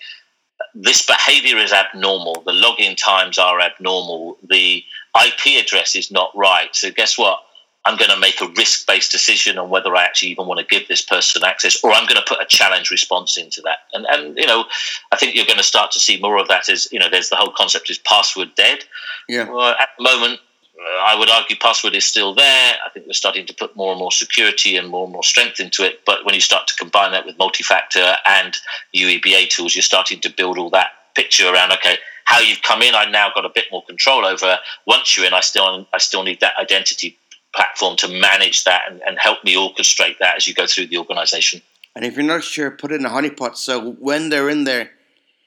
this 0.76 1.06
behavior 1.06 1.58
is 1.58 1.71
abnormal. 1.71 2.43
The 2.45 2.52
login 2.52 2.95
times 2.97 3.38
are 3.38 3.60
abnormal. 3.60 4.38
The 4.50 4.84
IP 5.24 5.63
address 5.63 5.95
is 5.95 6.12
not 6.12 6.32
right. 6.36 6.69
So, 6.74 6.91
guess 6.91 7.17
what? 7.17 7.39
I'm 7.84 7.97
going 7.97 8.12
to 8.12 8.19
make 8.19 8.39
a 8.41 8.47
risk 8.58 8.86
based 8.86 9.12
decision 9.12 9.58
on 9.58 9.69
whether 9.69 9.95
I 9.95 10.04
actually 10.04 10.30
even 10.30 10.45
want 10.45 10.60
to 10.60 10.65
give 10.65 10.88
this 10.88 11.02
person 11.02 11.43
access, 11.43 11.84
or 11.84 11.91
I'm 11.91 12.06
going 12.06 12.21
to 12.21 12.26
put 12.28 12.41
a 12.41 12.45
challenge 12.45 12.91
response 12.91 13.38
into 13.38 13.60
that. 13.62 13.80
And, 13.93 14.06
and 14.06 14.38
you 14.38 14.45
know, 14.45 14.65
I 15.12 15.15
think 15.15 15.36
you're 15.36 15.47
going 15.47 15.58
to 15.58 15.63
start 15.63 15.91
to 15.93 16.00
see 16.00 16.19
more 16.19 16.38
of 16.38 16.47
that 16.47 16.69
as, 16.69 16.88
you 16.91 17.00
know, 17.00 17.10
there's 17.10 17.30
the 17.30 17.36
whole 17.38 17.52
concept 17.56 17.89
is 17.89 17.97
password 17.97 18.54
dead. 18.56 18.84
Yeah. 19.28 19.50
Well, 19.50 19.76
at 19.80 19.89
the 19.97 20.04
moment, 20.04 20.39
Uh, 20.82 21.04
I 21.06 21.15
would 21.15 21.30
argue 21.30 21.56
password 21.58 21.96
is 21.96 22.06
still 22.06 22.34
there. 22.34 22.74
I 22.86 22.89
think 22.89 23.06
we're 23.06 23.13
starting 23.13 23.46
to 23.46 23.54
put 23.54 23.76
more 23.76 23.91
and 23.91 24.00
more 24.00 24.12
security 24.12 24.76
and 24.78 24.89
more 24.89 25.04
and 25.04 25.13
more 25.13 25.24
strength 25.24 25.60
into 25.60 25.86
it. 25.86 26.02
But 26.06 26.26
when 26.26 26.34
you 26.34 26.41
start 26.41 26.67
to 26.67 26.76
combine 26.76 27.12
that 27.12 27.26
with 27.26 27.38
multi-factor 27.38 28.15
and 28.26 28.58
UEBA 28.96 29.50
tools, 29.50 29.76
you're 29.76 29.84
starting 29.84 30.20
to 30.22 30.30
build 30.30 30.58
all 30.58 30.70
that 30.72 30.89
picture 31.15 31.48
around. 31.52 31.72
Okay, 31.74 31.98
how 32.26 32.39
you've 32.39 32.62
come 32.63 32.82
in, 32.82 32.96
I've 32.96 33.12
now 33.12 33.30
got 33.36 33.46
a 33.46 33.50
bit 33.50 33.65
more 33.72 33.84
control 33.86 34.26
over. 34.26 34.58
Once 34.88 35.15
you're 35.15 35.26
in, 35.26 35.34
I 35.34 35.41
still 35.41 35.88
I 35.94 35.98
still 35.98 36.24
need 36.24 36.39
that 36.39 36.54
identity 36.60 37.17
platform 37.54 37.98
to 37.98 38.08
manage 38.08 38.63
that 38.63 38.84
and, 38.89 39.02
and 39.06 39.20
help 39.20 39.44
me 39.44 39.56
orchestrate 39.56 40.17
that 40.20 40.38
as 40.38 40.48
you 40.48 40.54
go 40.54 40.65
through 40.65 40.88
the 40.88 40.98
organization. 40.98 41.62
And 41.96 42.06
if 42.06 42.15
you're 42.15 42.26
not 42.26 42.44
sure, 42.46 42.72
put 42.72 42.94
it 42.94 43.02
in 43.02 43.06
a 43.06 43.10
honeypot. 43.10 43.58
So 43.58 43.91
when 43.94 44.30
they're 44.30 44.50
in 44.50 44.63
there, 44.63 44.91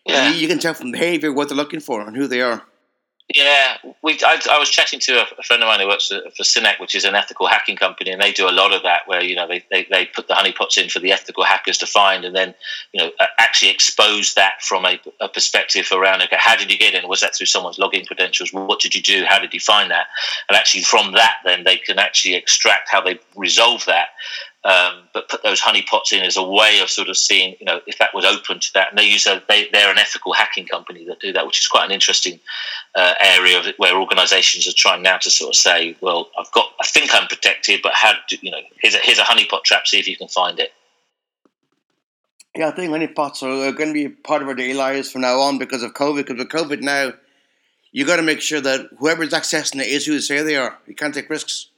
Yeah. 0.05 0.29
you, 0.29 0.37
you 0.37 0.47
can 0.49 0.59
tell 0.59 0.75
from 0.75 0.92
behavior 0.92 1.33
what 1.33 1.49
they're 1.49 1.57
looking 1.57 1.81
for 1.81 2.03
and 2.03 2.14
who 2.14 2.27
they 2.27 2.42
are. 2.42 2.62
Yeah, 3.33 3.79
we. 4.03 4.19
I, 4.23 4.39
I 4.51 4.59
was 4.59 4.69
chatting 4.69 5.01
to 5.01 5.23
a, 5.23 5.43
friend 5.45 5.63
of 5.63 5.67
mine 5.67 5.81
who 5.81 5.87
works 5.87 6.09
for, 6.09 6.21
for 6.37 6.43
Synack, 6.43 6.79
which 6.79 6.95
is 6.95 7.05
an 7.05 7.15
ethical 7.15 7.47
hacking 7.47 7.77
company, 7.77 8.11
and 8.11 8.21
they 8.21 8.33
do 8.33 8.47
a 8.47 8.53
lot 8.53 8.75
of 8.75 8.83
that, 8.83 9.09
where 9.09 9.23
you 9.23 9.35
know 9.35 9.49
they, 9.49 9.65
they, 9.71 9.87
they 9.91 10.05
put 10.05 10.29
the 10.29 10.35
honeypots 10.35 10.77
in 10.77 10.91
for 10.91 10.99
the 10.99 11.11
ethical 11.11 11.43
hackers 11.43 11.79
to 11.79 11.87
find, 11.87 12.27
and 12.27 12.37
then 12.37 12.55
you 12.93 13.03
know 13.03 13.11
actually 13.39 13.71
expose 13.71 14.35
that 14.35 14.61
from 14.61 14.85
a, 14.85 15.01
a 15.23 15.29
perspective 15.29 15.89
around 15.91 16.21
okay, 16.23 16.37
how 16.39 16.55
did 16.55 16.71
you 16.71 16.77
get 16.77 16.93
in? 16.93 17.09
Was 17.09 17.21
that 17.21 17.35
through 17.35 17.47
someone's 17.47 17.79
login 17.79 18.07
credentials? 18.07 18.53
What 18.53 18.81
did 18.81 18.95
you 18.95 19.01
do? 19.01 19.25
How 19.27 19.39
did 19.39 19.55
you 19.55 19.61
find 19.61 19.91
that? 19.91 20.07
And 20.51 20.57
actually 20.57 20.83
from 20.83 21.13
that, 21.13 21.37
then 21.47 21.65
they 21.65 21.79
can 21.79 21.99
actually 21.99 22.35
extract 22.35 22.91
how 22.91 23.01
they 23.01 23.19
resolve 23.37 23.87
that. 23.87 24.09
Um, 24.64 25.03
but 25.12 25.29
put 25.29 25.42
those 25.42 25.61
honeypots 25.61 26.14
in 26.14 26.22
as 26.22 26.38
a 26.38 26.42
way 26.42 26.81
of 26.81 26.88
sort 26.88 27.11
of 27.11 27.18
seeing, 27.18 27.55
you 27.61 27.66
know, 27.66 27.81
if 27.87 27.98
that 27.98 28.14
was 28.14 28.24
open 28.24 28.61
to 28.61 28.72
that. 28.72 28.88
And 28.88 28.98
they 28.98 29.05
use 29.05 29.27
a, 29.27 29.42
they, 29.46 29.68
they're 29.70 29.90
an 29.90 29.98
ethical 29.98 30.33
hacking 30.33 30.64
company 30.64 31.05
that 31.05 31.20
do 31.20 31.35
that, 31.35 31.46
which 31.46 31.61
is 31.61 31.66
quite 31.66 31.85
an 31.85 31.90
interesting 31.90 32.40
uh, 32.94 33.12
area 33.20 33.59
of 33.59 33.66
it 33.66 33.79
where 33.79 33.94
organisations 33.94 34.66
are 34.66 34.72
trying 34.74 35.03
now 35.03 35.18
to 35.18 35.31
sort 35.31 35.50
of 35.50 35.57
say, 35.57 35.96
well, 36.00 36.31
I've 36.38 36.50
got, 36.53 36.70
I 36.81 36.87
think 36.87 37.11
I'm 37.12 37.29
protected, 37.29 37.81
but 37.83 37.92
how 37.92 38.12
do 38.27 38.38
you 38.40 38.50
know? 38.50 38.61
Here's 38.81 38.94
a 38.94 38.98
here's 39.03 39.18
a 39.18 39.22
honeypot 39.22 39.64
trap. 39.64 39.87
See 39.87 39.98
if 39.98 40.09
you 40.09 40.16
can 40.16 40.29
find 40.29 40.59
it. 40.59 40.72
Yeah, 42.57 42.68
I 42.68 42.70
think 42.70 42.90
honeypots 42.90 43.42
are 43.42 43.72
going 43.72 43.90
to 43.90 43.92
be 43.92 44.09
part 44.09 44.40
of 44.40 44.48
our 44.48 44.55
daily 44.55 44.72
lives 44.72 45.12
from 45.12 45.20
now 45.20 45.40
on 45.40 45.59
because 45.59 45.83
of 45.83 45.92
COVID. 45.92 46.27
Because 46.27 46.38
with 46.38 46.48
COVID 46.48 46.81
now, 46.81 47.12
you've 47.92 48.09
got 48.09 48.16
to 48.16 48.22
make 48.22 48.40
sure 48.40 48.62
that 48.62 48.88
whoever's 48.98 49.35
accessing 49.35 49.81
it 49.83 49.88
is 49.88 50.07
who 50.07 50.14
they 50.14 50.20
say 50.20 50.40
they 50.40 50.57
are. 50.57 50.79
You 50.87 50.94
can't 50.94 51.12
take 51.12 51.29
risks. 51.29 51.68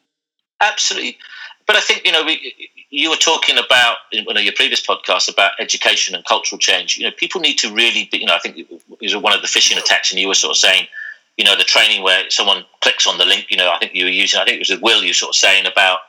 Absolutely. 0.61 1.19
But 1.67 1.77
I 1.77 1.81
think, 1.81 2.07
you 2.07 2.13
know, 2.13 2.25
we, 2.25 2.55
you 2.91 3.11
were 3.11 3.17
talking 3.17 3.59
about 3.59 3.97
in 4.13 4.25
one 4.25 4.37
of 4.37 4.45
your 4.45 4.53
previous 4.55 4.85
podcasts 4.85 5.31
about 5.31 5.53
education 5.59 6.15
and 6.15 6.25
cultural 6.25 6.59
change. 6.59 6.97
You 6.97 7.05
know, 7.05 7.13
people 7.17 7.41
need 7.41 7.59
to 7.59 7.73
really, 7.73 8.09
be, 8.11 8.19
you 8.19 8.27
know, 8.27 8.35
I 8.35 8.39
think 8.39 8.59
it 8.59 8.83
was 9.01 9.17
one 9.17 9.35
of 9.35 9.43
the 9.43 9.49
phishing 9.49 9.79
attacks, 9.79 10.11
and 10.11 10.21
you 10.21 10.29
were 10.29 10.35
sort 10.35 10.53
of 10.53 10.57
saying, 10.57 10.87
you 11.37 11.45
know, 11.45 11.57
the 11.57 11.65
training 11.65 12.03
where 12.03 12.31
someone 12.31 12.65
clicks 12.81 13.07
on 13.07 13.19
the 13.19 13.25
link, 13.25 13.47
you 13.51 13.57
know, 13.57 13.71
I 13.71 13.79
think 13.79 13.95
you 13.95 14.05
were 14.05 14.11
using, 14.11 14.41
I 14.41 14.45
think 14.45 14.57
it 14.57 14.61
was 14.61 14.71
with 14.71 14.83
Will, 14.83 15.03
you 15.03 15.13
sort 15.13 15.31
of 15.31 15.37
saying 15.37 15.67
about 15.67 16.01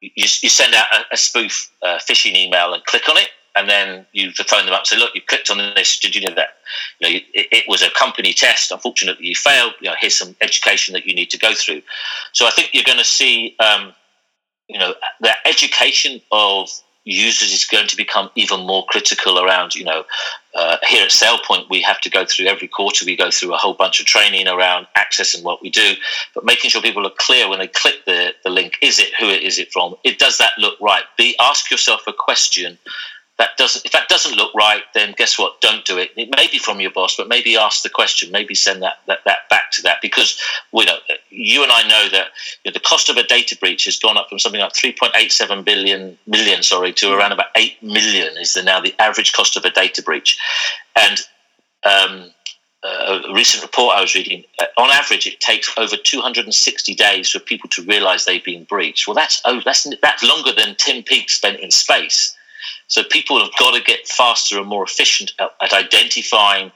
you, 0.00 0.10
you 0.14 0.48
send 0.48 0.74
out 0.74 0.86
a, 0.92 1.14
a 1.14 1.16
spoof 1.16 1.72
uh, 1.82 1.98
phishing 1.98 2.34
email 2.34 2.74
and 2.74 2.84
click 2.84 3.08
on 3.08 3.16
it. 3.16 3.28
And 3.54 3.70
then 3.70 4.04
you 4.12 4.32
phone 4.32 4.66
them 4.66 4.74
up 4.74 4.80
and 4.80 4.86
say, 4.86 4.98
look, 4.98 5.14
you 5.14 5.22
clicked 5.22 5.48
on 5.48 5.56
this. 5.56 5.98
Did 5.98 6.14
you 6.14 6.20
know 6.20 6.34
that? 6.34 6.58
You 7.00 7.08
know, 7.08 7.16
it, 7.32 7.46
it 7.50 7.64
was 7.66 7.80
a 7.80 7.88
company 7.98 8.34
test. 8.34 8.70
Unfortunately, 8.70 9.26
you 9.26 9.34
failed. 9.34 9.72
You 9.80 9.88
know, 9.88 9.96
here's 9.98 10.14
some 10.14 10.36
education 10.42 10.92
that 10.92 11.06
you 11.06 11.14
need 11.14 11.30
to 11.30 11.38
go 11.38 11.54
through. 11.54 11.80
So 12.32 12.46
I 12.46 12.50
think 12.50 12.74
you're 12.74 12.84
going 12.84 12.98
to 12.98 13.04
see, 13.04 13.56
um, 13.58 13.94
you 14.68 14.78
know, 14.78 14.94
the 15.20 15.32
education 15.46 16.20
of 16.32 16.68
users 17.04 17.52
is 17.52 17.64
going 17.64 17.86
to 17.86 17.96
become 17.96 18.28
even 18.34 18.66
more 18.66 18.84
critical 18.88 19.38
around, 19.38 19.74
you 19.74 19.84
know, 19.84 20.04
uh, 20.56 20.76
here 20.88 21.04
at 21.04 21.10
SailPoint, 21.10 21.70
we 21.70 21.80
have 21.82 22.00
to 22.00 22.10
go 22.10 22.24
through 22.24 22.46
every 22.46 22.66
quarter, 22.66 23.06
we 23.06 23.16
go 23.16 23.30
through 23.30 23.54
a 23.54 23.56
whole 23.56 23.74
bunch 23.74 24.00
of 24.00 24.06
training 24.06 24.48
around 24.48 24.86
access 24.96 25.34
and 25.34 25.44
what 25.44 25.62
we 25.62 25.70
do, 25.70 25.94
but 26.34 26.44
making 26.44 26.70
sure 26.70 26.82
people 26.82 27.06
are 27.06 27.12
clear 27.16 27.48
when 27.48 27.60
they 27.60 27.68
click 27.68 28.04
the, 28.06 28.30
the 28.42 28.50
link, 28.50 28.76
is 28.82 28.98
it, 28.98 29.14
who 29.20 29.28
is 29.28 29.58
it 29.58 29.72
from? 29.72 29.94
It 30.02 30.18
does 30.18 30.38
that 30.38 30.52
look 30.58 30.80
right? 30.80 31.04
Be, 31.16 31.36
ask 31.40 31.70
yourself 31.70 32.02
a 32.08 32.12
question 32.12 32.76
that 33.38 33.50
doesn't 33.56 33.84
if 33.84 33.92
that 33.92 34.08
doesn't 34.08 34.36
look 34.36 34.52
right 34.54 34.82
then 34.94 35.14
guess 35.16 35.38
what 35.38 35.60
don't 35.60 35.84
do 35.84 35.98
it 35.98 36.10
it 36.16 36.34
may 36.36 36.46
be 36.48 36.58
from 36.58 36.80
your 36.80 36.90
boss 36.90 37.16
but 37.16 37.28
maybe 37.28 37.56
ask 37.56 37.82
the 37.82 37.88
question 37.88 38.30
maybe 38.30 38.54
send 38.54 38.82
that 38.82 38.94
that, 39.06 39.18
that 39.24 39.48
back 39.50 39.70
to 39.70 39.82
that 39.82 39.98
because 40.00 40.40
you 40.72 40.84
know 40.84 40.96
you 41.30 41.62
and 41.62 41.72
i 41.72 41.82
know 41.82 42.08
that 42.10 42.28
you 42.64 42.70
know, 42.70 42.72
the 42.72 42.80
cost 42.80 43.08
of 43.08 43.16
a 43.16 43.22
data 43.22 43.56
breach 43.56 43.84
has 43.84 43.98
gone 43.98 44.16
up 44.16 44.28
from 44.28 44.38
something 44.38 44.60
like 44.60 44.72
3.87 44.72 45.64
billion 45.64 46.18
million 46.26 46.62
sorry 46.62 46.92
to 46.92 47.12
around 47.12 47.32
about 47.32 47.46
8 47.54 47.82
million 47.82 48.36
is 48.38 48.54
the 48.54 48.62
now 48.62 48.80
the 48.80 48.94
average 49.00 49.32
cost 49.32 49.56
of 49.56 49.64
a 49.64 49.70
data 49.70 50.02
breach 50.02 50.38
and 50.96 51.20
um, 51.84 52.30
a 52.86 53.32
recent 53.34 53.62
report 53.62 53.96
I 53.96 54.00
was 54.00 54.14
reading, 54.14 54.44
uh, 54.60 54.66
on 54.76 54.90
average, 54.90 55.26
it 55.26 55.40
takes 55.40 55.72
over 55.76 55.96
260 55.96 56.94
days 56.94 57.30
for 57.30 57.38
people 57.38 57.68
to 57.70 57.82
realise 57.82 58.24
they've 58.24 58.44
been 58.44 58.64
breached. 58.64 59.06
Well, 59.06 59.14
that's 59.14 59.40
oh, 59.44 59.60
that's 59.64 59.86
that's 60.02 60.22
longer 60.22 60.52
than 60.52 60.76
Tim 60.76 61.02
Peake 61.02 61.30
spent 61.30 61.60
in 61.60 61.70
space. 61.70 62.36
So 62.88 63.02
people 63.04 63.40
have 63.40 63.50
got 63.58 63.76
to 63.76 63.82
get 63.82 64.06
faster 64.06 64.58
and 64.58 64.66
more 64.66 64.84
efficient 64.84 65.32
at, 65.38 65.50
at 65.60 65.72
identifying 65.72 66.70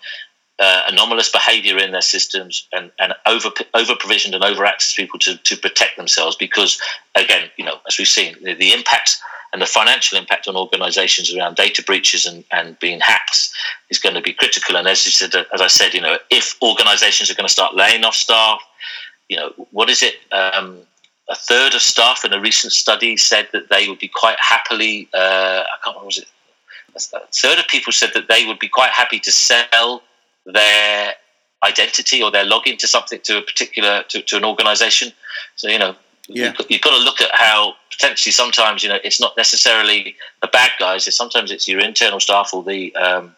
uh, 0.60 0.82
anomalous 0.88 1.30
behaviour 1.30 1.78
in 1.78 1.92
their 1.92 2.02
systems 2.02 2.68
and, 2.72 2.90
and 2.98 3.14
over 3.26 3.48
over 3.72 3.94
provisioned 3.96 4.34
and 4.34 4.44
over 4.44 4.66
access 4.66 4.94
people 4.94 5.18
to, 5.18 5.38
to 5.38 5.56
protect 5.56 5.96
themselves 5.96 6.36
because 6.36 6.78
again 7.14 7.48
you 7.56 7.64
know 7.64 7.80
as 7.88 7.96
we've 7.96 8.06
seen 8.06 8.36
the, 8.42 8.54
the 8.54 8.72
impact 8.72 9.16
and 9.52 9.62
the 9.62 9.66
financial 9.66 10.18
impact 10.18 10.46
on 10.46 10.56
organisations 10.56 11.34
around 11.34 11.56
data 11.56 11.82
breaches 11.82 12.26
and, 12.26 12.44
and 12.52 12.78
being 12.78 13.00
hacked 13.00 13.50
is 13.88 13.98
going 13.98 14.14
to 14.14 14.20
be 14.20 14.32
critical. 14.32 14.76
And 14.76 14.86
as 14.86 15.04
you 15.04 15.10
said 15.10 15.34
as 15.34 15.62
I 15.62 15.66
said 15.66 15.94
you 15.94 16.00
know 16.02 16.18
if 16.30 16.56
organisations 16.60 17.30
are 17.30 17.34
going 17.34 17.48
to 17.48 17.52
start 17.52 17.74
laying 17.74 18.04
off 18.04 18.14
staff 18.14 18.60
you 19.30 19.38
know 19.38 19.52
what 19.70 19.88
is 19.88 20.02
it 20.02 20.16
um, 20.30 20.80
a 21.30 21.34
third 21.36 21.74
of 21.74 21.80
staff 21.80 22.24
in 22.24 22.32
a 22.32 22.40
recent 22.40 22.72
study 22.72 23.16
said 23.16 23.48
that 23.52 23.68
they 23.70 23.88
would 23.88 23.98
be 23.98 24.08
quite 24.08 24.38
happily 24.40 25.08
uh, 25.14 25.62
I 25.64 25.76
can't 25.82 25.94
remember 25.96 26.06
was 26.06 26.18
it? 26.18 26.28
A 27.14 27.20
third 27.32 27.58
of 27.60 27.68
people 27.68 27.92
said 27.92 28.10
that 28.14 28.26
they 28.28 28.44
would 28.46 28.58
be 28.58 28.68
quite 28.68 28.90
happy 28.90 29.20
to 29.20 29.30
sell 29.32 30.02
their 30.44 31.14
identity 31.62 32.22
or 32.22 32.30
their 32.30 32.44
login 32.44 32.76
to 32.78 32.86
something 32.88 33.20
to 33.22 33.38
a 33.38 33.42
particular 33.42 34.02
to, 34.08 34.22
to 34.22 34.36
an 34.36 34.44
organization. 34.44 35.12
So 35.56 35.68
you 35.68 35.78
know 35.78 35.94
Yeah. 36.28 36.52
you've, 36.58 36.70
you've 36.70 36.80
got 36.82 36.96
to 36.98 37.02
look 37.04 37.20
at 37.20 37.30
how 37.32 37.74
potentially 37.90 38.32
sometimes 38.32 38.82
you 38.82 38.88
know 38.88 38.98
it's 39.04 39.20
not 39.20 39.36
necessarily 39.36 40.16
the 40.42 40.48
bad 40.48 40.70
guys 40.78 41.06
it's 41.06 41.16
sometimes 41.16 41.50
it's 41.50 41.68
your 41.68 41.80
internal 41.80 42.18
staff 42.20 42.52
or 42.54 42.62
the 42.64 42.94
um, 42.96 43.36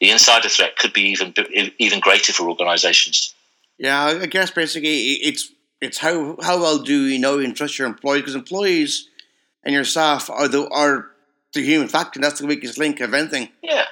the 0.00 0.10
insider 0.10 0.48
threat 0.48 0.76
could 0.76 0.92
be 0.92 1.02
even 1.12 1.34
even 1.78 1.98
greater 2.00 2.32
for 2.32 2.48
organizations. 2.48 3.34
Yeah, 3.78 4.04
I 4.22 4.26
guess 4.26 4.50
basically 4.50 4.96
it's 5.14 5.50
it's 5.82 5.98
how 5.98 6.36
how 6.40 6.60
well 6.60 6.78
do 6.78 7.06
you 7.08 7.18
know 7.18 7.40
and 7.40 7.54
trust 7.54 7.78
your 7.78 7.88
employees 7.88 8.22
because 8.22 8.34
employees 8.36 9.08
and 9.64 9.74
your 9.74 9.84
staff 9.84 10.30
are 10.30 10.48
the 10.48 10.68
are 10.68 11.10
the 11.52 11.62
human 11.62 11.88
factor. 11.88 12.18
and 12.18 12.24
That's 12.24 12.40
the 12.40 12.46
weakest 12.46 12.78
link 12.78 13.00
of 13.00 13.12
anything. 13.12 13.48
Yeah. 13.62 13.84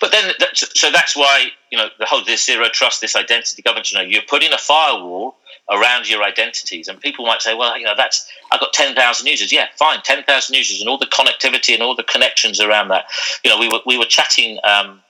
But 0.00 0.12
then, 0.12 0.32
so 0.54 0.90
that's 0.90 1.14
why 1.14 1.48
you 1.70 1.76
know 1.76 1.88
the 1.98 2.06
whole 2.06 2.24
this 2.24 2.44
zero 2.44 2.68
trust, 2.72 3.02
this 3.02 3.14
identity 3.14 3.60
governance. 3.60 3.92
You 3.92 3.98
know, 3.98 4.04
you're 4.04 4.22
putting 4.22 4.52
a 4.52 4.58
firewall 4.58 5.36
around 5.70 6.08
your 6.08 6.22
identities, 6.22 6.88
and 6.88 6.98
people 7.00 7.26
might 7.26 7.42
say, 7.42 7.54
"Well, 7.54 7.78
you 7.78 7.84
know, 7.84 7.94
that's 7.94 8.26
I've 8.50 8.60
got 8.60 8.72
ten 8.72 8.94
thousand 8.94 9.26
users." 9.26 9.52
Yeah, 9.52 9.66
fine, 9.78 10.00
ten 10.02 10.24
thousand 10.24 10.56
users, 10.56 10.80
and 10.80 10.88
all 10.88 10.96
the 10.96 11.06
connectivity 11.06 11.74
and 11.74 11.82
all 11.82 11.94
the 11.94 12.02
connections 12.02 12.60
around 12.60 12.88
that. 12.88 13.04
You 13.44 13.50
know, 13.50 13.58
we 13.58 13.68
were 13.68 13.80
we 13.84 13.98
were 13.98 14.06
chatting. 14.06 14.58
Um, 14.64 15.02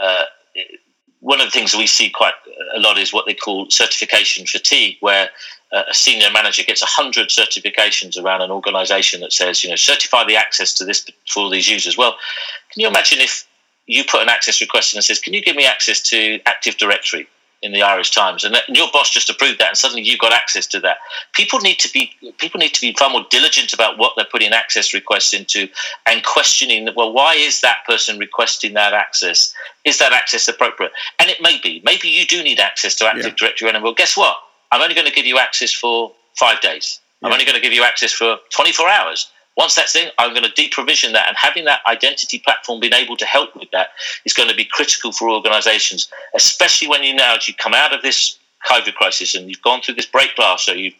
uh, 0.00 0.24
one 1.22 1.40
of 1.40 1.46
the 1.46 1.52
things 1.52 1.72
we 1.72 1.86
see 1.86 2.10
quite 2.10 2.34
a 2.74 2.80
lot 2.80 2.98
is 2.98 3.12
what 3.12 3.26
they 3.26 3.34
call 3.34 3.70
certification 3.70 4.44
fatigue, 4.44 4.96
where 5.00 5.30
uh, 5.72 5.84
a 5.88 5.94
senior 5.94 6.30
manager 6.32 6.64
gets 6.64 6.82
100 6.82 7.28
certifications 7.28 8.20
around 8.20 8.42
an 8.42 8.50
organization 8.50 9.20
that 9.20 9.32
says, 9.32 9.62
you 9.62 9.70
know, 9.70 9.76
certify 9.76 10.24
the 10.24 10.36
access 10.36 10.74
to 10.74 10.84
this 10.84 11.08
for 11.28 11.44
all 11.44 11.50
these 11.50 11.68
users. 11.68 11.96
Well, 11.96 12.16
can 12.72 12.80
you 12.80 12.88
imagine 12.88 13.20
if 13.20 13.46
you 13.86 14.02
put 14.04 14.20
an 14.20 14.28
access 14.28 14.60
request 14.60 14.92
in 14.92 14.98
and 14.98 15.04
says, 15.04 15.20
"Can 15.20 15.32
you 15.32 15.40
give 15.40 15.54
me 15.54 15.64
access 15.64 16.00
to 16.10 16.40
Active 16.44 16.76
Directory?" 16.76 17.28
In 17.62 17.72
the 17.72 17.82
Irish 17.82 18.10
Times, 18.10 18.44
and, 18.44 18.56
and 18.66 18.76
your 18.76 18.88
boss 18.92 19.10
just 19.10 19.30
approved 19.30 19.60
that, 19.60 19.68
and 19.68 19.76
suddenly 19.76 20.02
you 20.02 20.18
got 20.18 20.32
access 20.32 20.66
to 20.68 20.80
that. 20.80 20.98
People 21.32 21.60
need 21.60 21.78
to 21.78 21.92
be 21.92 22.12
people 22.38 22.58
need 22.58 22.74
to 22.74 22.80
be 22.80 22.92
far 22.98 23.08
more 23.08 23.24
diligent 23.30 23.72
about 23.72 23.98
what 23.98 24.14
they're 24.16 24.26
putting 24.30 24.52
access 24.52 24.92
requests 24.92 25.32
into, 25.32 25.68
and 26.06 26.24
questioning. 26.24 26.88
Well, 26.96 27.12
why 27.12 27.34
is 27.34 27.60
that 27.60 27.78
person 27.86 28.18
requesting 28.18 28.74
that 28.74 28.92
access? 28.92 29.54
Is 29.84 29.98
that 29.98 30.12
access 30.12 30.48
appropriate? 30.48 30.92
And 31.18 31.30
it 31.30 31.40
may 31.40 31.60
be. 31.62 31.80
Maybe 31.84 32.08
you 32.08 32.26
do 32.26 32.42
need 32.42 32.58
access 32.58 32.94
to 32.96 33.06
Active 33.06 33.24
yeah. 33.24 33.34
Directory, 33.36 33.68
and 33.70 33.82
well, 33.82 33.94
guess 33.94 34.16
what? 34.16 34.36
I'm 34.72 34.80
only 34.80 34.94
going 34.94 35.06
to 35.06 35.12
give 35.12 35.26
you 35.26 35.38
access 35.38 35.72
for 35.72 36.12
five 36.34 36.60
days. 36.60 37.00
Yeah. 37.20 37.28
I'm 37.28 37.32
only 37.32 37.44
going 37.44 37.56
to 37.56 37.62
give 37.62 37.72
you 37.72 37.84
access 37.84 38.12
for 38.12 38.38
24 38.50 38.88
hours. 38.88 39.30
Once 39.56 39.74
that's 39.74 39.94
in, 39.94 40.08
I'm 40.18 40.32
going 40.32 40.44
to 40.44 40.50
deprovision 40.50 41.12
that, 41.12 41.28
and 41.28 41.36
having 41.36 41.64
that 41.66 41.80
identity 41.86 42.38
platform 42.38 42.80
being 42.80 42.94
able 42.94 43.16
to 43.18 43.26
help 43.26 43.54
with 43.54 43.70
that 43.72 43.90
is 44.24 44.32
going 44.32 44.48
to 44.48 44.54
be 44.54 44.64
critical 44.64 45.12
for 45.12 45.28
organisations, 45.28 46.08
especially 46.34 46.88
when 46.88 47.02
you 47.02 47.14
now 47.14 47.36
as 47.36 47.46
you 47.46 47.54
come 47.54 47.74
out 47.74 47.92
of 47.94 48.02
this 48.02 48.38
COVID 48.68 48.94
crisis 48.94 49.34
and 49.34 49.48
you've 49.48 49.62
gone 49.62 49.82
through 49.82 49.96
this 49.96 50.06
break 50.06 50.34
glass, 50.36 50.64
so 50.64 50.72
you've 50.72 50.94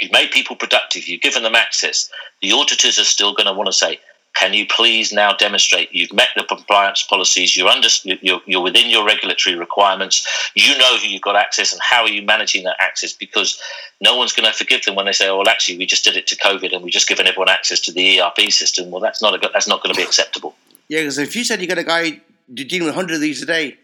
you've 0.00 0.12
made 0.12 0.30
people 0.30 0.56
productive, 0.56 1.08
you've 1.08 1.22
given 1.22 1.42
them 1.42 1.54
access. 1.54 2.10
The 2.40 2.52
auditors 2.52 2.98
are 2.98 3.04
still 3.04 3.34
going 3.34 3.46
to 3.46 3.52
want 3.52 3.66
to 3.66 3.72
say, 3.72 3.98
can 4.34 4.54
you 4.54 4.66
please 4.66 5.12
now 5.12 5.32
demonstrate 5.32 5.92
you've 5.92 6.12
met 6.12 6.28
the 6.36 6.44
compliance 6.44 7.02
policies? 7.02 7.56
You're 7.56 7.68
under, 7.68 7.88
you're, 8.04 8.40
you're 8.46 8.62
within 8.62 8.88
your 8.88 9.04
regulatory 9.04 9.56
requirements. 9.56 10.24
You 10.54 10.78
know 10.78 10.96
who 10.96 11.08
you've 11.08 11.22
got 11.22 11.34
access, 11.34 11.72
and 11.72 11.82
how 11.82 12.02
are 12.02 12.08
you 12.08 12.22
managing 12.22 12.62
that 12.64 12.76
access? 12.78 13.12
Because 13.12 13.60
no 14.00 14.16
one's 14.16 14.32
going 14.32 14.50
to 14.50 14.56
forgive 14.56 14.84
them 14.84 14.94
when 14.94 15.06
they 15.06 15.12
say, 15.12 15.28
"Oh, 15.28 15.38
well, 15.38 15.48
actually, 15.48 15.78
we 15.78 15.86
just 15.86 16.04
did 16.04 16.16
it 16.16 16.26
to 16.28 16.36
COVID, 16.36 16.72
and 16.72 16.84
we 16.84 16.90
just 16.90 17.08
given 17.08 17.26
everyone 17.26 17.48
access 17.48 17.80
to 17.80 17.92
the 17.92 18.20
ERP 18.20 18.52
system." 18.52 18.90
Well, 18.90 19.00
that's 19.00 19.20
not 19.20 19.34
a, 19.34 19.50
that's 19.52 19.66
not 19.66 19.82
going 19.82 19.94
to 19.94 19.98
be 19.98 20.04
acceptable. 20.04 20.54
Yeah, 20.88 21.00
because 21.00 21.18
if 21.18 21.34
you 21.34 21.42
said 21.42 21.60
you 21.60 21.66
got 21.66 21.78
a 21.78 21.84
guy 21.84 22.20
dealing 22.52 22.86
with 22.86 22.94
hundred 22.94 23.14
of 23.14 23.20
these 23.20 23.42
a 23.42 23.46
day, 23.46 23.76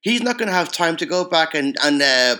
he's 0.00 0.22
not 0.22 0.38
going 0.38 0.48
to 0.48 0.54
have 0.54 0.70
time 0.70 0.96
to 0.98 1.06
go 1.06 1.24
back 1.24 1.54
and 1.54 1.76
and 1.82 2.00
uh, 2.00 2.36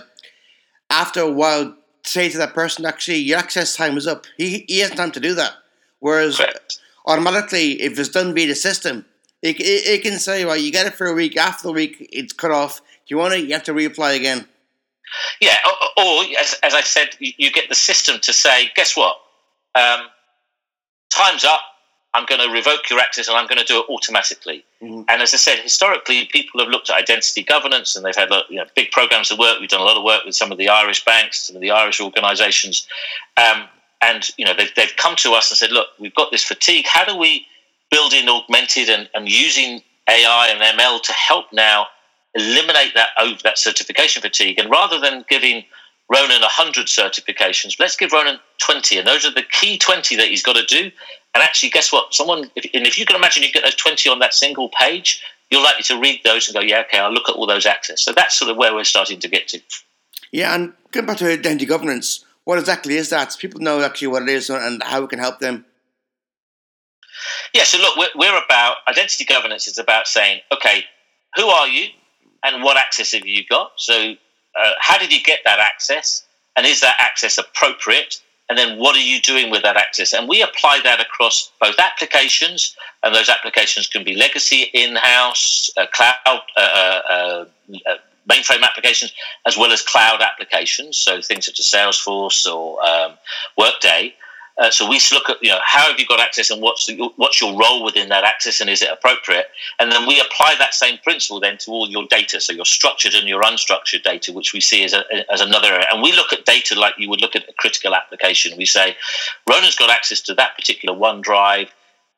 after 0.89 1.21
a 1.21 1.31
while 1.31 1.75
say 2.05 2.29
to 2.29 2.37
that 2.37 2.53
person, 2.53 2.85
"Actually, 2.85 3.17
your 3.17 3.37
access 3.37 3.75
time 3.75 3.97
is 3.97 4.07
up." 4.07 4.25
He 4.37 4.65
he 4.67 4.79
has 4.79 4.91
time 4.91 5.11
to 5.11 5.19
do 5.19 5.33
that. 5.35 5.53
Whereas. 5.99 6.37
Correct 6.37 6.78
automatically, 7.05 7.81
if 7.81 7.97
it's 7.97 8.09
done 8.09 8.33
via 8.33 8.47
the 8.47 8.55
system, 8.55 9.05
it, 9.41 9.59
it, 9.59 9.87
it, 9.87 10.01
can 10.01 10.19
say, 10.19 10.45
well, 10.45 10.57
you 10.57 10.71
get 10.71 10.87
it 10.87 10.95
for 10.95 11.07
a 11.07 11.13
week. 11.13 11.37
After 11.37 11.67
the 11.67 11.73
week, 11.73 12.07
it's 12.11 12.33
cut 12.33 12.51
off. 12.51 12.81
If 13.03 13.11
you 13.11 13.17
want 13.17 13.33
it, 13.33 13.45
you 13.45 13.53
have 13.53 13.63
to 13.63 13.73
reapply 13.73 14.15
again. 14.15 14.47
Yeah, 15.41 15.55
or, 15.65 16.03
or 16.03 16.23
as, 16.39 16.55
as, 16.61 16.73
I 16.73 16.81
said, 16.81 17.09
you 17.19 17.51
get 17.51 17.69
the 17.69 17.75
system 17.75 18.19
to 18.21 18.33
say, 18.33 18.69
guess 18.75 18.95
what? 18.95 19.17
Um, 19.75 20.01
time's 21.09 21.43
up. 21.43 21.61
I'm 22.13 22.25
going 22.25 22.41
to 22.41 22.51
revoke 22.51 22.89
your 22.89 22.99
access 22.99 23.27
and 23.27 23.37
I'm 23.37 23.45
going 23.45 23.59
to 23.59 23.65
do 23.65 23.79
it 23.79 23.85
automatically. 23.89 24.65
Mm-hmm. 24.81 25.03
And 25.07 25.21
as 25.21 25.33
I 25.33 25.37
said, 25.37 25.59
historically, 25.59 26.27
people 26.31 26.59
have 26.59 26.69
looked 26.69 26.89
at 26.89 26.97
identity 26.97 27.43
governance 27.43 27.95
and 27.95 28.03
they've 28.03 28.15
had 28.15 28.29
you 28.49 28.57
know, 28.57 28.65
big 28.75 28.91
programs 28.91 29.31
of 29.31 29.37
work. 29.37 29.59
We've 29.59 29.69
done 29.69 29.81
a 29.81 29.83
lot 29.83 29.95
of 29.95 30.03
work 30.03 30.25
with 30.25 30.35
some 30.35 30.51
of 30.51 30.57
the 30.57 30.69
Irish 30.69 31.05
banks, 31.05 31.47
some 31.47 31.55
of 31.55 31.61
the 31.61 31.71
Irish 31.71 32.01
organisations. 32.01 32.87
Um, 33.37 33.67
and 34.01 34.29
you 34.37 34.45
know 34.45 34.53
they've, 34.55 34.73
they've 34.75 34.95
come 34.97 35.15
to 35.17 35.31
us 35.31 35.51
and 35.51 35.57
said, 35.57 35.71
look, 35.71 35.87
we've 35.99 36.15
got 36.15 36.31
this 36.31 36.43
fatigue. 36.43 36.85
How 36.87 37.05
do 37.05 37.17
we 37.17 37.45
build 37.91 38.13
in 38.13 38.29
augmented 38.29 38.89
and, 38.89 39.09
and 39.13 39.29
using 39.29 39.81
AI 40.07 40.49
and 40.49 40.79
ML 40.79 41.01
to 41.03 41.13
help 41.13 41.45
now 41.51 41.87
eliminate 42.35 42.93
that 42.95 43.09
over 43.19 43.39
that 43.43 43.57
certification 43.57 44.21
fatigue? 44.21 44.59
And 44.59 44.69
rather 44.69 44.99
than 44.99 45.25
giving 45.29 45.63
Ronan 46.11 46.41
100 46.41 46.87
certifications, 46.87 47.79
let's 47.79 47.95
give 47.95 48.11
Ronan 48.11 48.39
20. 48.59 48.97
And 48.97 49.07
those 49.07 49.25
are 49.25 49.31
the 49.31 49.43
key 49.43 49.77
20 49.77 50.15
that 50.17 50.27
he's 50.27 50.43
got 50.43 50.55
to 50.55 50.65
do. 50.65 50.91
And 51.35 51.43
actually, 51.43 51.69
guess 51.69 51.93
what? 51.93 52.13
Someone, 52.13 52.49
if, 52.55 52.69
and 52.73 52.87
if 52.87 52.97
you 52.97 53.05
can 53.05 53.15
imagine 53.15 53.43
you 53.43 53.51
get 53.51 53.63
those 53.63 53.75
20 53.75 54.09
on 54.09 54.19
that 54.19 54.33
single 54.33 54.69
page, 54.69 55.23
you're 55.51 55.61
likely 55.61 55.83
to 55.83 55.99
read 55.99 56.21
those 56.23 56.47
and 56.47 56.55
go, 56.55 56.61
yeah, 56.61 56.81
okay, 56.81 56.99
I'll 56.99 57.13
look 57.13 57.29
at 57.29 57.35
all 57.35 57.45
those 57.45 57.65
access. 57.65 58.01
So 58.01 58.11
that's 58.11 58.37
sort 58.37 58.49
of 58.49 58.57
where 58.57 58.73
we're 58.73 58.83
starting 58.83 59.19
to 59.19 59.27
get 59.27 59.47
to. 59.49 59.61
Yeah, 60.31 60.53
and 60.53 60.73
going 60.91 61.05
back 61.05 61.17
to 61.17 61.31
identity 61.31 61.65
governance, 61.65 62.25
what 62.49 62.57
exactly 62.57 62.95
is 62.95 63.11
that? 63.11 63.37
People 63.37 63.61
know 63.61 63.83
actually 63.83 64.07
what 64.07 64.23
it 64.23 64.29
is 64.29 64.49
and 64.49 64.81
how 64.81 65.03
it 65.03 65.09
can 65.11 65.19
help 65.19 65.37
them. 65.37 65.65
Yeah, 67.53 67.63
so 67.63 67.77
look, 67.77 67.95
we're, 67.95 68.07
we're 68.15 68.43
about 68.43 68.77
identity 68.87 69.23
governance 69.23 69.67
is 69.67 69.77
about 69.77 70.07
saying, 70.07 70.39
okay, 70.51 70.83
who 71.35 71.45
are 71.45 71.67
you 71.67 71.89
and 72.43 72.63
what 72.63 72.75
access 72.75 73.11
have 73.11 73.27
you 73.27 73.43
got? 73.47 73.73
So, 73.77 74.15
uh, 74.59 74.71
how 74.79 74.97
did 74.97 75.13
you 75.13 75.21
get 75.21 75.41
that 75.45 75.59
access? 75.59 76.23
And 76.57 76.65
is 76.65 76.81
that 76.81 76.95
access 76.97 77.37
appropriate? 77.37 78.19
And 78.49 78.57
then 78.57 78.79
what 78.79 78.95
are 78.95 78.99
you 78.99 79.21
doing 79.21 79.51
with 79.51 79.61
that 79.61 79.77
access? 79.77 80.11
And 80.11 80.27
we 80.27 80.41
apply 80.41 80.81
that 80.83 80.99
across 80.99 81.51
both 81.61 81.75
applications, 81.77 82.75
and 83.03 83.13
those 83.13 83.29
applications 83.29 83.85
can 83.85 84.03
be 84.03 84.15
legacy, 84.15 84.71
in 84.73 84.95
house, 84.95 85.69
uh, 85.77 85.85
cloud, 85.93 86.41
uh, 86.57 86.61
uh, 86.61 87.45
uh 87.85 87.95
mainframe 88.29 88.63
applications 88.63 89.13
as 89.45 89.57
well 89.57 89.71
as 89.71 89.81
cloud 89.81 90.21
applications, 90.21 90.97
so 90.97 91.21
things 91.21 91.45
such 91.45 91.59
as 91.59 91.65
Salesforce 91.65 92.45
or 92.45 92.83
um, 92.85 93.13
Workday. 93.57 94.13
Uh, 94.59 94.69
so 94.69 94.89
we 94.89 94.99
look 95.13 95.29
at 95.29 95.37
you 95.41 95.49
know 95.49 95.59
how 95.63 95.89
have 95.89 95.97
you 95.97 96.05
got 96.05 96.19
access 96.19 96.49
and 96.49 96.61
what's 96.61 96.85
the, 96.85 97.09
what's 97.15 97.39
your 97.39 97.57
role 97.57 97.81
within 97.83 98.09
that 98.09 98.25
access 98.25 98.59
and 98.59 98.69
is 98.69 98.81
it 98.81 98.89
appropriate, 98.91 99.45
and 99.79 99.89
then 99.89 100.05
we 100.05 100.19
apply 100.19 100.53
that 100.59 100.73
same 100.73 100.97
principle 100.97 101.39
then 101.39 101.57
to 101.57 101.71
all 101.71 101.89
your 101.89 102.05
data, 102.07 102.41
so 102.41 102.51
your 102.51 102.65
structured 102.65 103.13
and 103.13 103.25
your 103.25 103.41
unstructured 103.41 104.03
data, 104.03 104.33
which 104.33 104.51
we 104.53 104.59
see 104.59 104.83
as 104.83 104.93
a, 104.93 105.03
as 105.31 105.39
another 105.39 105.69
area. 105.69 105.85
And 105.91 106.01
we 106.01 106.11
look 106.11 106.33
at 106.33 106.43
data 106.43 106.77
like 106.77 106.95
you 106.97 107.09
would 107.09 107.21
look 107.21 107.37
at 107.37 107.47
a 107.47 107.53
critical 107.53 107.95
application. 107.95 108.57
We 108.57 108.65
say 108.65 108.97
Ronan's 109.49 109.77
got 109.77 109.89
access 109.89 110.19
to 110.21 110.33
that 110.33 110.57
particular 110.57 110.93
OneDrive 110.93 111.69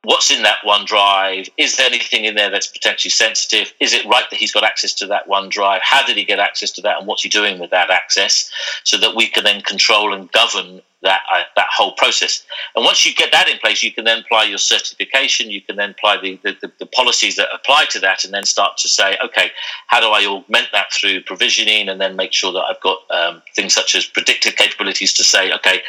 what's 0.04 0.32
in 0.32 0.42
that 0.44 0.58
OneDrive? 0.66 1.50
Is 1.58 1.78
there 1.78 1.86
anything 1.86 2.26
in 2.26 2.36
there 2.36 2.50
that's 2.50 2.68
potentially 2.68 3.12
sensitive? 3.12 3.74
Is 3.80 3.94
it 3.94 4.06
right 4.06 4.26
that 4.30 4.40
he's 4.40 4.52
got 4.52 4.64
access 4.64 4.94
to 4.96 5.08
that 5.08 5.28
OneDrive? 5.28 5.80
How 5.84 6.06
did 6.06 6.18
he 6.18 6.26
get 6.26 6.40
access 6.40 6.72
to 6.72 6.82
that, 6.82 6.98
and 7.00 7.08
what's 7.08 7.24
he 7.24 7.30
doing 7.30 7.60
with 7.60 7.70
that 7.72 7.90
access? 7.90 8.50
So 8.84 8.98
that 8.98 9.16
we 9.16 9.28
can 9.28 9.44
then 9.44 9.62
control 9.62 10.14
and 10.14 10.32
govern 10.32 10.82
that 11.04 11.22
uh, 11.32 11.42
that 11.56 11.68
whole 11.76 11.94
process. 11.94 12.44
And 12.76 12.86
once 12.86 13.06
you 13.06 13.14
get 13.14 13.32
that 13.32 13.48
in 13.48 13.58
place, 13.60 13.84
you 13.84 13.92
can 13.92 14.06
then 14.06 14.20
apply 14.20 14.44
your 14.44 14.58
certification. 14.58 15.50
You 15.50 15.62
can 15.62 15.76
then 15.76 15.92
apply 15.92 16.18
the, 16.22 16.40
the, 16.44 16.72
the 16.80 16.86
policies 16.86 17.36
that 17.36 17.48
apply 17.54 17.86
to 17.92 18.00
that, 18.00 18.24
and 18.24 18.34
then 18.34 18.46
start 18.46 18.78
to 18.78 18.90
say, 18.90 19.18
okay, 19.24 19.52
how 19.88 20.00
do 20.00 20.08
I 20.08 20.26
augment 20.26 20.68
that 20.74 20.92
through 20.94 21.22
provisioning, 21.22 21.90
and 21.90 22.02
then 22.02 22.16
make 22.16 22.34
sure 22.34 22.52
that 22.54 22.64
I've 22.64 22.82
got 22.82 23.00
um, 23.12 23.44
things 23.56 23.74
such 23.74 23.94
as 23.94 24.06
predictive 24.06 24.56
capabilities 24.56 25.14
to 25.14 25.24
say, 25.24 25.54
okay, 25.54 25.82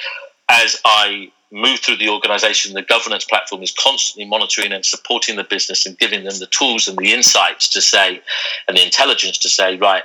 as 0.49 0.81
I 0.85 1.31
move 1.53 1.81
through 1.81 1.99
the 1.99 2.09
organization, 2.09 2.73
the 2.73 2.83
governance 2.83 3.25
platform 3.25 3.63
is 3.63 3.73
constantly 3.73 4.29
monitoring 4.29 4.73
and 4.73 4.85
supporting 4.85 5.37
the 5.37 5.45
business 5.45 5.85
and 5.85 5.99
giving 5.99 6.25
them 6.25 6.39
the 6.39 6.47
tools 6.47 6.89
and 6.89 6.97
the 6.97 7.13
insights 7.13 7.69
to 7.69 7.81
say, 7.81 8.23
and 8.67 8.77
the 8.77 8.85
intelligence 8.85 9.39
to 9.39 9.49
say, 9.51 9.77
right, 9.77 10.03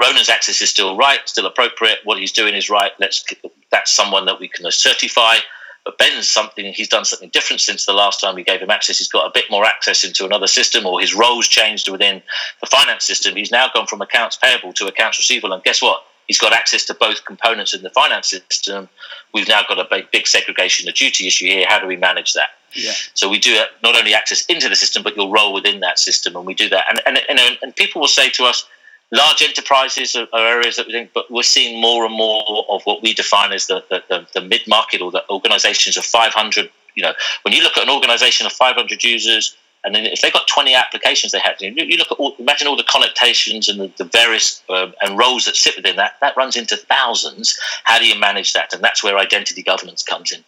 Ronan's 0.00 0.30
access 0.30 0.60
is 0.60 0.70
still 0.70 0.96
right, 0.96 1.20
still 1.26 1.46
appropriate. 1.46 1.98
What 2.04 2.18
he's 2.18 2.32
doing 2.32 2.54
is 2.54 2.68
right. 2.68 2.92
Let's 2.98 3.24
that's 3.70 3.92
someone 3.92 4.24
that 4.26 4.40
we 4.40 4.48
can 4.48 4.68
certify. 4.72 5.36
But 5.84 5.98
Ben's 5.98 6.28
something 6.28 6.72
he's 6.72 6.88
done 6.88 7.04
something 7.04 7.28
different 7.28 7.60
since 7.60 7.84
the 7.84 7.92
last 7.92 8.20
time 8.20 8.34
we 8.34 8.42
gave 8.42 8.60
him 8.60 8.70
access. 8.70 8.98
He's 8.98 9.08
got 9.08 9.26
a 9.26 9.30
bit 9.32 9.44
more 9.50 9.64
access 9.64 10.02
into 10.02 10.24
another 10.24 10.46
system, 10.46 10.86
or 10.86 10.98
his 10.98 11.14
roles 11.14 11.46
changed 11.46 11.90
within 11.90 12.22
the 12.60 12.66
finance 12.66 13.04
system. 13.04 13.36
He's 13.36 13.52
now 13.52 13.68
gone 13.72 13.86
from 13.86 14.00
accounts 14.00 14.36
payable 14.36 14.72
to 14.72 14.86
accounts 14.86 15.18
receivable. 15.18 15.52
And 15.52 15.62
guess 15.62 15.82
what? 15.82 16.02
He's 16.26 16.38
got 16.38 16.52
access 16.52 16.84
to 16.86 16.94
both 16.94 17.24
components 17.24 17.74
in 17.74 17.82
the 17.82 17.90
finance 17.90 18.28
system. 18.28 18.88
We've 19.32 19.48
now 19.48 19.62
got 19.68 19.78
a 19.78 19.86
big, 19.88 20.10
big 20.10 20.26
segregation 20.26 20.88
of 20.88 20.94
duty 20.94 21.26
issue 21.26 21.46
here. 21.46 21.66
How 21.68 21.80
do 21.80 21.86
we 21.86 21.96
manage 21.96 22.32
that? 22.34 22.50
Yeah. 22.74 22.92
So 23.14 23.28
we 23.28 23.38
do 23.38 23.58
not 23.82 23.96
only 23.96 24.14
access 24.14 24.44
into 24.46 24.68
the 24.68 24.76
system, 24.76 25.02
but 25.02 25.16
your 25.16 25.30
role 25.30 25.52
within 25.52 25.80
that 25.80 25.98
system, 25.98 26.36
and 26.36 26.44
we 26.44 26.54
do 26.54 26.68
that. 26.70 26.86
And 26.88 27.00
and 27.06 27.18
and, 27.28 27.58
and 27.62 27.76
people 27.76 28.00
will 28.00 28.08
say 28.08 28.30
to 28.30 28.44
us, 28.44 28.66
large 29.12 29.42
enterprises 29.42 30.16
are, 30.16 30.26
are, 30.32 30.46
areas 30.46 30.76
that 30.76 30.86
we 30.86 30.92
think, 30.92 31.12
but 31.14 31.30
we're 31.30 31.42
seeing 31.42 31.80
more 31.80 32.04
and 32.04 32.14
more 32.14 32.42
of 32.68 32.82
what 32.84 33.02
we 33.02 33.14
define 33.14 33.52
as 33.52 33.66
the 33.66 33.84
the, 33.90 34.02
the, 34.08 34.26
the 34.34 34.40
mid 34.40 34.66
market 34.66 35.00
or 35.00 35.10
the 35.10 35.22
organisations 35.30 35.96
of 35.96 36.04
500. 36.04 36.70
You 36.96 37.02
know, 37.02 37.12
when 37.42 37.54
you 37.54 37.62
look 37.62 37.76
at 37.76 37.84
an 37.84 37.90
organisation 37.90 38.46
of 38.46 38.52
500 38.52 39.02
users, 39.02 39.56
and 39.84 39.94
then 39.94 40.06
if 40.06 40.22
they've 40.22 40.32
got 40.32 40.48
20 40.48 40.74
applications 40.74 41.32
they 41.32 41.38
have, 41.38 41.58
to 41.58 41.66
you 41.66 41.96
look 41.98 42.10
at 42.10 42.18
all, 42.18 42.34
imagine 42.38 42.66
all 42.66 42.76
the 42.76 42.84
connotations 42.84 43.68
and 43.68 43.78
the, 43.78 43.92
the 43.98 44.04
various 44.04 44.62
um, 44.70 44.94
and 45.02 45.18
roles 45.18 45.44
that 45.44 45.56
sit 45.56 45.76
within 45.76 45.96
that, 45.96 46.14
that 46.22 46.36
runs 46.36 46.56
into 46.56 46.76
thousands. 46.76 47.58
How 47.84 47.98
do 47.98 48.06
you 48.06 48.18
manage 48.18 48.54
that? 48.54 48.72
And 48.72 48.82
that's 48.82 49.04
where 49.04 49.18
identity 49.18 49.62
governance 49.62 50.02
comes 50.02 50.32
in. 50.32 50.42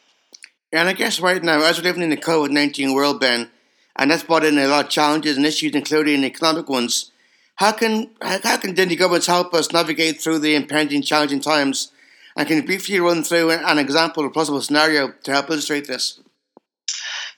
And 0.72 0.88
I 0.88 0.94
guess 0.94 1.20
right 1.20 1.42
now, 1.42 1.62
as 1.62 1.78
we're 1.78 1.84
living 1.84 2.02
in 2.02 2.10
the 2.10 2.16
COVID 2.16 2.50
19 2.50 2.94
world, 2.94 3.20
Ben, 3.20 3.50
and 3.94 4.10
that's 4.10 4.22
brought 4.22 4.44
in 4.44 4.58
a 4.58 4.66
lot 4.66 4.86
of 4.86 4.90
challenges 4.90 5.36
and 5.36 5.46
issues, 5.46 5.74
including 5.74 6.24
economic 6.24 6.68
ones. 6.68 7.12
How 7.56 7.72
can 7.72 8.10
how 8.20 8.58
can 8.58 8.70
identity 8.70 8.96
governance 8.96 9.26
help 9.26 9.54
us 9.54 9.72
navigate 9.72 10.20
through 10.20 10.40
the 10.40 10.54
impending 10.54 11.02
challenging 11.02 11.40
times? 11.40 11.92
And 12.36 12.46
can 12.46 12.58
you 12.58 12.62
briefly 12.64 13.00
run 13.00 13.22
through 13.22 13.50
an 13.50 13.78
example 13.78 14.24
or 14.24 14.30
possible 14.30 14.60
scenario 14.60 15.12
to 15.22 15.32
help 15.32 15.48
illustrate 15.48 15.86
this? 15.86 16.20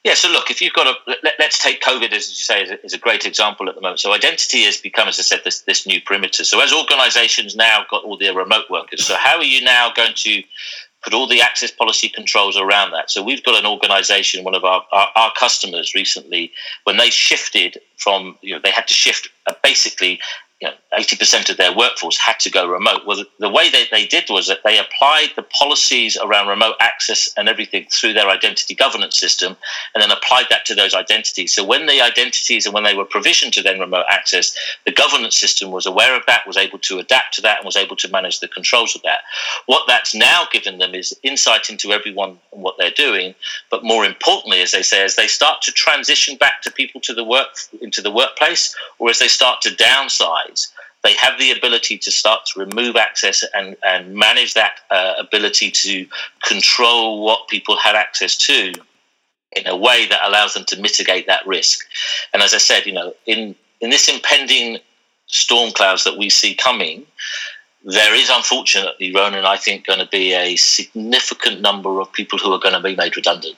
Yeah, 0.05 0.15
so 0.15 0.29
look, 0.31 0.51
if 0.51 0.63
you've 0.63 0.73
got 0.75 0.87
a, 0.87 1.17
let, 1.23 1.41
us 1.41 1.59
take 1.59 1.83
COVID 1.83 2.13
as 2.13 2.29
you 2.29 2.37
say 2.37 2.63
is 2.63 2.71
a, 2.71 2.85
is 2.85 2.95
a, 2.95 2.99
great 2.99 3.27
example 3.27 3.69
at 3.69 3.75
the 3.75 3.81
moment. 3.81 4.01
So 4.01 4.13
identity 4.13 4.63
has 4.63 4.77
become, 4.77 5.09
as 5.09 5.19
I 5.19 5.23
said, 5.23 5.41
this, 5.45 5.61
this 5.63 5.87
new 5.87 6.01
perimeter. 6.01 6.45
So 6.45 6.61
as 6.61 6.73
organisations 6.73 7.57
now 7.57 7.85
got 7.91 8.05
all 8.05 8.17
their 8.17 8.35
remote 8.35 8.71
workers, 8.71 9.05
so 9.05 9.17
how 9.17 9.37
are 9.37 9.45
you 9.45 9.61
now 9.63 9.93
going 9.93 10.15
to 10.15 10.43
put 11.03 11.15
all 11.15 11.27
the 11.27 11.41
access 11.41 11.71
policy 11.71 12.09
controls 12.09 12.57
around 12.57 12.91
that. 12.91 13.11
So 13.11 13.23
we've 13.23 13.43
got 13.45 13.59
an 13.59 13.67
organization, 13.67 14.45
one 14.45 14.55
of 14.55 14.65
our, 14.65 14.85
our, 14.93 15.09
our 15.15 15.33
customers 15.39 15.95
recently, 15.95 16.53
when 16.85 16.97
they 16.97 17.11
shifted 17.11 17.81
from, 17.97 18.37
you 18.43 18.55
know, 18.55 18.61
they 18.63 18.71
had 18.71 18.89
to 18.89 18.95
shift 18.95 19.29
uh, 19.47 19.55
basically 19.63 20.21
you 20.61 20.67
know, 20.67 20.75
80% 20.93 21.51
of 21.51 21.57
their 21.57 21.77
workforce 21.77 22.17
had 22.17 22.41
to 22.41 22.51
go 22.51 22.67
remote. 22.67 23.07
Well, 23.07 23.19
the, 23.19 23.27
the 23.39 23.49
way 23.49 23.71
they, 23.71 23.85
they 23.93 24.07
did 24.07 24.25
was 24.29 24.49
that 24.49 24.65
they 24.65 24.79
applied 24.79 25.29
the 25.37 25.43
policies 25.43 26.17
around 26.17 26.49
remote 26.49 26.75
access 26.81 27.33
and 27.37 27.49
everything 27.49 27.87
through 27.93 28.15
their 28.15 28.29
identity 28.29 28.75
governance 28.75 29.17
system 29.17 29.57
and 29.95 30.03
then 30.03 30.11
applied 30.11 30.47
that 30.51 30.65
to 30.67 30.75
those 30.75 30.95
identities. 30.95 31.55
So 31.55 31.65
when 31.65 31.87
the 31.87 32.01
identities 32.01 32.67
and 32.67 32.75
when 32.75 32.83
they 32.83 32.97
were 32.97 33.05
provisioned 33.05 33.53
to 33.53 33.63
then 33.63 33.79
remote 33.79 34.07
access, 34.11 34.57
the 34.85 34.91
governance 34.91 35.39
system 35.39 35.71
was 35.71 35.87
aware 35.87 36.17
of 36.17 36.23
that, 36.27 36.47
was 36.47 36.57
able 36.57 36.79
to 36.81 36.99
adapt 36.99 37.35
to 37.35 37.43
that, 37.43 37.59
and 37.59 37.67
was 37.67 37.77
able 37.77 37.97
to 37.97 38.09
manage 38.11 38.41
the 38.41 38.49
controls 38.49 38.97
of 38.97 39.03
that. 39.03 39.21
What 39.67 39.85
that's 39.87 40.15
now 40.15 40.49
given 40.51 40.79
them 40.79 40.95
is 40.95 41.17
insight 41.23 41.71
into 41.71 41.93
everyone 41.93 42.39
and 42.53 42.63
what 42.63 42.77
they're 42.79 42.91
doing, 42.91 43.37
but 43.71 43.85
more 43.85 44.05
importantly, 44.05 44.61
as 44.61 44.73
they 44.73 44.83
say, 44.83 45.05
as 45.05 45.15
they 45.15 45.29
start 45.29 45.63
to 45.63 45.73
transition 45.73 46.37
back 46.37 46.63
to 46.63 46.73
people 46.73 47.01
to 47.03 47.15
the 47.15 47.25
work 47.25 47.49
into 47.81 48.03
the 48.03 48.11
workplace, 48.11 48.75
or 48.99 49.11
as 49.11 49.21
they 49.21 49.29
start 49.29 49.61
to 49.61 49.71
downsize 49.71 50.48
they 51.05 51.15
have 51.15 51.39
the 51.39 51.53
ability 51.53 51.99
to 51.99 52.11
start 52.11 52.41
to 52.47 52.61
remove 52.61 52.97
access 52.97 53.45
and, 53.55 53.77
and 53.85 54.15
manage 54.15 54.55
that 54.55 54.81
uh, 54.91 55.15
ability 55.19 55.71
to 55.71 56.07
control 56.45 57.25
what 57.25 57.49
people 57.49 57.77
had 57.77 57.95
access 57.95 58.37
to 58.37 58.73
in 59.53 59.67
a 59.67 59.77
way 59.77 60.07
that 60.07 60.21
allows 60.25 60.55
them 60.55 60.65
to 60.67 60.81
mitigate 60.81 61.27
that 61.27 61.47
risk. 61.47 61.87
And 62.33 62.43
as 62.43 62.53
I 62.53 62.59
said, 62.59 62.85
you 62.87 62.93
know, 62.93 63.15
in, 63.27 63.55
in 63.81 63.91
this 63.91 64.09
impending 64.09 64.79
storm 65.27 65.73
clouds 65.73 66.05
that 66.05 66.19
we 66.19 66.31
see 66.31 66.55
coming, 66.55 67.07
there 67.85 68.15
is 68.15 68.29
unfortunately, 68.29 69.15
Ronan, 69.15 69.47
I 69.47 69.57
think, 69.57 69.87
going 69.87 70.01
to 70.01 70.09
be 70.11 70.35
a 70.35 70.57
significant 70.57 71.61
number 71.61 72.01
of 72.01 72.13
people 72.13 72.39
who 72.39 72.53
are 72.53 72.59
going 72.59 72.75
to 72.75 72.83
be 72.83 72.97
made 72.97 73.17
redundant. 73.17 73.57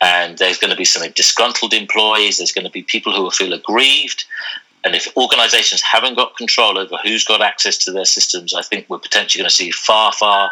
And 0.00 0.38
there's 0.38 0.58
going 0.58 0.70
to 0.70 0.76
be 0.76 0.84
some 0.84 1.10
disgruntled 1.12 1.74
employees. 1.74 2.38
There's 2.38 2.52
going 2.52 2.66
to 2.66 2.70
be 2.70 2.82
people 2.82 3.12
who 3.12 3.22
will 3.22 3.32
feel 3.32 3.52
aggrieved. 3.52 4.26
And 4.84 4.94
if 4.94 5.14
organizations 5.16 5.82
haven't 5.82 6.16
got 6.16 6.36
control 6.36 6.78
over 6.78 6.96
who's 7.02 7.24
got 7.24 7.42
access 7.42 7.76
to 7.78 7.92
their 7.92 8.04
systems, 8.04 8.54
I 8.54 8.62
think 8.62 8.86
we're 8.88 8.98
potentially 8.98 9.42
going 9.42 9.48
to 9.48 9.54
see 9.54 9.70
far, 9.70 10.12
far 10.12 10.50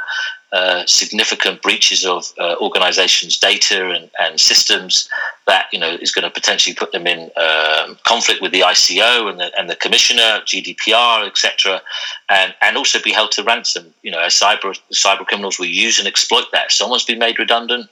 uh, 0.53 0.87
significant 0.87 1.61
breaches 1.61 2.05
of 2.07 2.33
uh, 2.39 2.55
organizations' 2.61 3.37
data 3.37 3.91
and, 3.91 4.09
and, 4.21 4.41
systems 4.41 5.09
that 5.47 5.67
you 5.73 5.79
know 5.79 5.99
is 6.01 6.13
going 6.13 6.23
to 6.23 6.31
potentially 6.31 6.75
put 6.75 6.93
them 6.93 7.07
in 7.07 7.31
um, 7.37 7.99
conflict 8.07 8.41
with 8.41 8.53
the 8.53 8.61
ICO 8.61 9.29
and 9.29 9.41
the, 9.41 9.51
and 9.59 9.69
the 9.69 9.75
commissioner, 9.75 10.41
GDPR, 10.47 11.27
etc., 11.27 11.83
and 12.31 12.55
and 12.63 12.77
also 12.77 13.01
be 13.03 13.11
held 13.11 13.33
to 13.33 13.43
ransom. 13.43 13.93
You 14.03 14.13
know, 14.13 14.21
as 14.21 14.35
cyber 14.35 14.79
cyber 14.93 15.27
criminals 15.27 15.59
will 15.59 15.67
use 15.67 15.99
and 15.99 16.07
exploit 16.07 16.47
that. 16.53 16.71
Someone's 16.71 17.05
been 17.05 17.19
made 17.19 17.41
redundant, 17.41 17.91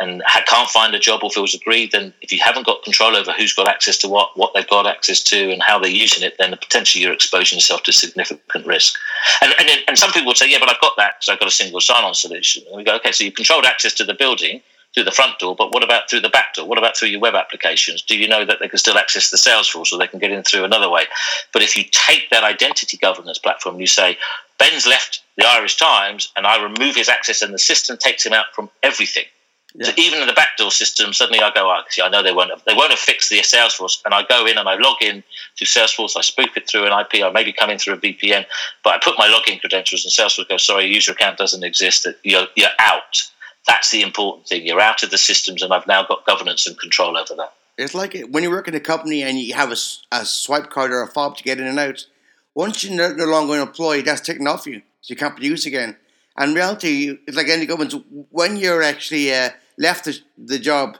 and 0.00 0.22
can't 0.50 0.68
find 0.68 0.94
a 0.94 0.98
job 0.98 1.20
or 1.22 1.30
feels 1.30 1.54
aggrieved, 1.54 1.92
then 1.92 2.12
if 2.22 2.32
you 2.32 2.40
haven't 2.42 2.66
got 2.66 2.82
control 2.82 3.14
over 3.14 3.32
who's 3.32 3.52
got 3.52 3.68
access 3.68 3.96
to 3.98 4.08
what, 4.08 4.36
what 4.36 4.52
they've 4.52 4.68
got 4.68 4.86
access 4.86 5.22
to, 5.22 5.52
and 5.52 5.62
how 5.62 5.78
they're 5.78 5.90
using 5.90 6.24
it, 6.26 6.34
then 6.38 6.50
potentially 6.50 7.04
you're 7.04 7.12
exposing 7.12 7.56
yourself 7.56 7.84
to 7.84 7.92
significant 7.92 8.66
risk. 8.66 8.96
And, 9.42 9.54
and, 9.60 9.68
and 9.86 9.96
some 9.96 10.10
people 10.10 10.26
would 10.26 10.36
say, 10.36 10.50
yeah, 10.50 10.58
but 10.58 10.68
I've 10.68 10.80
got 10.80 10.96
that 10.96 11.14
because 11.18 11.28
I've 11.32 11.38
got 11.38 11.48
a 11.48 11.52
single 11.52 11.80
sign-on 11.80 12.14
solution. 12.14 12.64
And 12.66 12.76
we 12.76 12.82
go, 12.82 12.96
okay, 12.96 13.12
so 13.12 13.22
you 13.22 13.30
controlled 13.30 13.64
access 13.64 13.94
to 13.94 14.04
the 14.04 14.14
building 14.14 14.60
through 14.92 15.04
the 15.04 15.12
front 15.12 15.38
door, 15.38 15.54
but 15.54 15.72
what 15.72 15.84
about 15.84 16.10
through 16.10 16.20
the 16.20 16.28
back 16.28 16.54
door? 16.54 16.66
What 16.66 16.78
about 16.78 16.96
through 16.96 17.10
your 17.10 17.20
web 17.20 17.34
applications? 17.34 18.02
Do 18.02 18.18
you 18.18 18.26
know 18.26 18.44
that 18.44 18.58
they 18.58 18.66
can 18.66 18.78
still 18.78 18.98
access 18.98 19.30
the 19.30 19.36
Salesforce 19.36 19.92
or 19.92 19.98
they 19.98 20.08
can 20.08 20.18
get 20.18 20.32
in 20.32 20.42
through 20.42 20.64
another 20.64 20.90
way? 20.90 21.04
But 21.52 21.62
if 21.62 21.76
you 21.76 21.84
take 21.92 22.28
that 22.30 22.42
identity 22.42 22.96
governance 22.96 23.38
platform 23.38 23.78
you 23.78 23.86
say, 23.86 24.18
Ben's 24.58 24.86
left 24.86 25.22
the 25.36 25.46
Irish 25.46 25.76
Times 25.76 26.32
and 26.36 26.44
I 26.44 26.60
remove 26.60 26.96
his 26.96 27.08
access 27.08 27.40
and 27.40 27.54
the 27.54 27.58
system 27.58 27.96
takes 27.98 28.26
him 28.26 28.32
out 28.32 28.46
from 28.52 28.68
everything– 28.82 29.24
yeah. 29.74 29.86
So 29.86 29.92
even 29.96 30.20
in 30.20 30.26
the 30.26 30.32
backdoor 30.32 30.70
system, 30.70 31.12
suddenly 31.12 31.40
I 31.40 31.50
go, 31.54 31.70
oh, 31.70 31.82
see, 31.88 32.02
I 32.02 32.08
know 32.08 32.22
they 32.22 32.32
won't 32.32 32.50
have, 32.50 32.62
they 32.64 32.74
won't 32.74 32.90
have 32.90 32.98
fixed 32.98 33.30
the 33.30 33.38
Salesforce, 33.38 34.02
and 34.04 34.12
I 34.12 34.24
go 34.24 34.46
in 34.46 34.58
and 34.58 34.68
I 34.68 34.74
log 34.76 34.96
in 35.00 35.22
to 35.56 35.64
Salesforce, 35.64 36.16
I 36.16 36.22
spoof 36.22 36.56
it 36.56 36.68
through 36.68 36.86
an 36.86 36.92
IP, 36.92 37.22
I 37.22 37.30
maybe 37.30 37.52
come 37.52 37.70
in 37.70 37.78
through 37.78 37.94
a 37.94 37.98
VPN, 37.98 38.46
but 38.82 38.94
I 38.94 38.98
put 39.02 39.16
my 39.18 39.28
login 39.28 39.60
credentials, 39.60 40.04
and 40.04 40.12
Salesforce 40.12 40.48
goes, 40.48 40.66
sorry, 40.66 40.86
user 40.86 41.12
account 41.12 41.38
doesn't 41.38 41.62
exist, 41.62 42.06
you're, 42.24 42.46
you're 42.56 42.68
out. 42.78 43.22
That's 43.66 43.90
the 43.90 44.02
important 44.02 44.48
thing. 44.48 44.66
You're 44.66 44.80
out 44.80 45.02
of 45.02 45.10
the 45.10 45.18
systems, 45.18 45.62
and 45.62 45.72
I've 45.72 45.86
now 45.86 46.04
got 46.04 46.26
governance 46.26 46.66
and 46.66 46.78
control 46.78 47.16
over 47.16 47.34
that. 47.36 47.52
It's 47.78 47.94
like 47.94 48.18
when 48.30 48.42
you 48.42 48.50
work 48.50 48.68
in 48.68 48.74
a 48.74 48.80
company 48.80 49.22
and 49.22 49.38
you 49.38 49.54
have 49.54 49.70
a, 49.70 49.76
a 50.12 50.24
swipe 50.24 50.70
card 50.70 50.92
or 50.92 51.02
a 51.02 51.06
fob 51.06 51.36
to 51.36 51.44
get 51.44 51.60
in 51.60 51.66
and 51.66 51.78
out. 51.78 52.06
Once 52.54 52.82
you're 52.82 53.16
no 53.16 53.24
longer 53.24 53.54
an 53.54 53.60
employee, 53.60 54.02
that's 54.02 54.20
taken 54.20 54.46
off 54.46 54.66
you, 54.66 54.82
so 55.00 55.12
you 55.12 55.16
can't 55.16 55.40
used 55.40 55.66
again. 55.66 55.96
And 56.36 56.54
reality, 56.54 57.18
it's 57.26 57.36
like 57.36 57.48
any 57.48 57.66
government, 57.66 57.94
when 58.30 58.56
you're 58.56 58.82
actually 58.82 59.32
uh, 59.32 59.50
left 59.78 60.06
the, 60.06 60.18
the 60.38 60.58
job, 60.58 60.96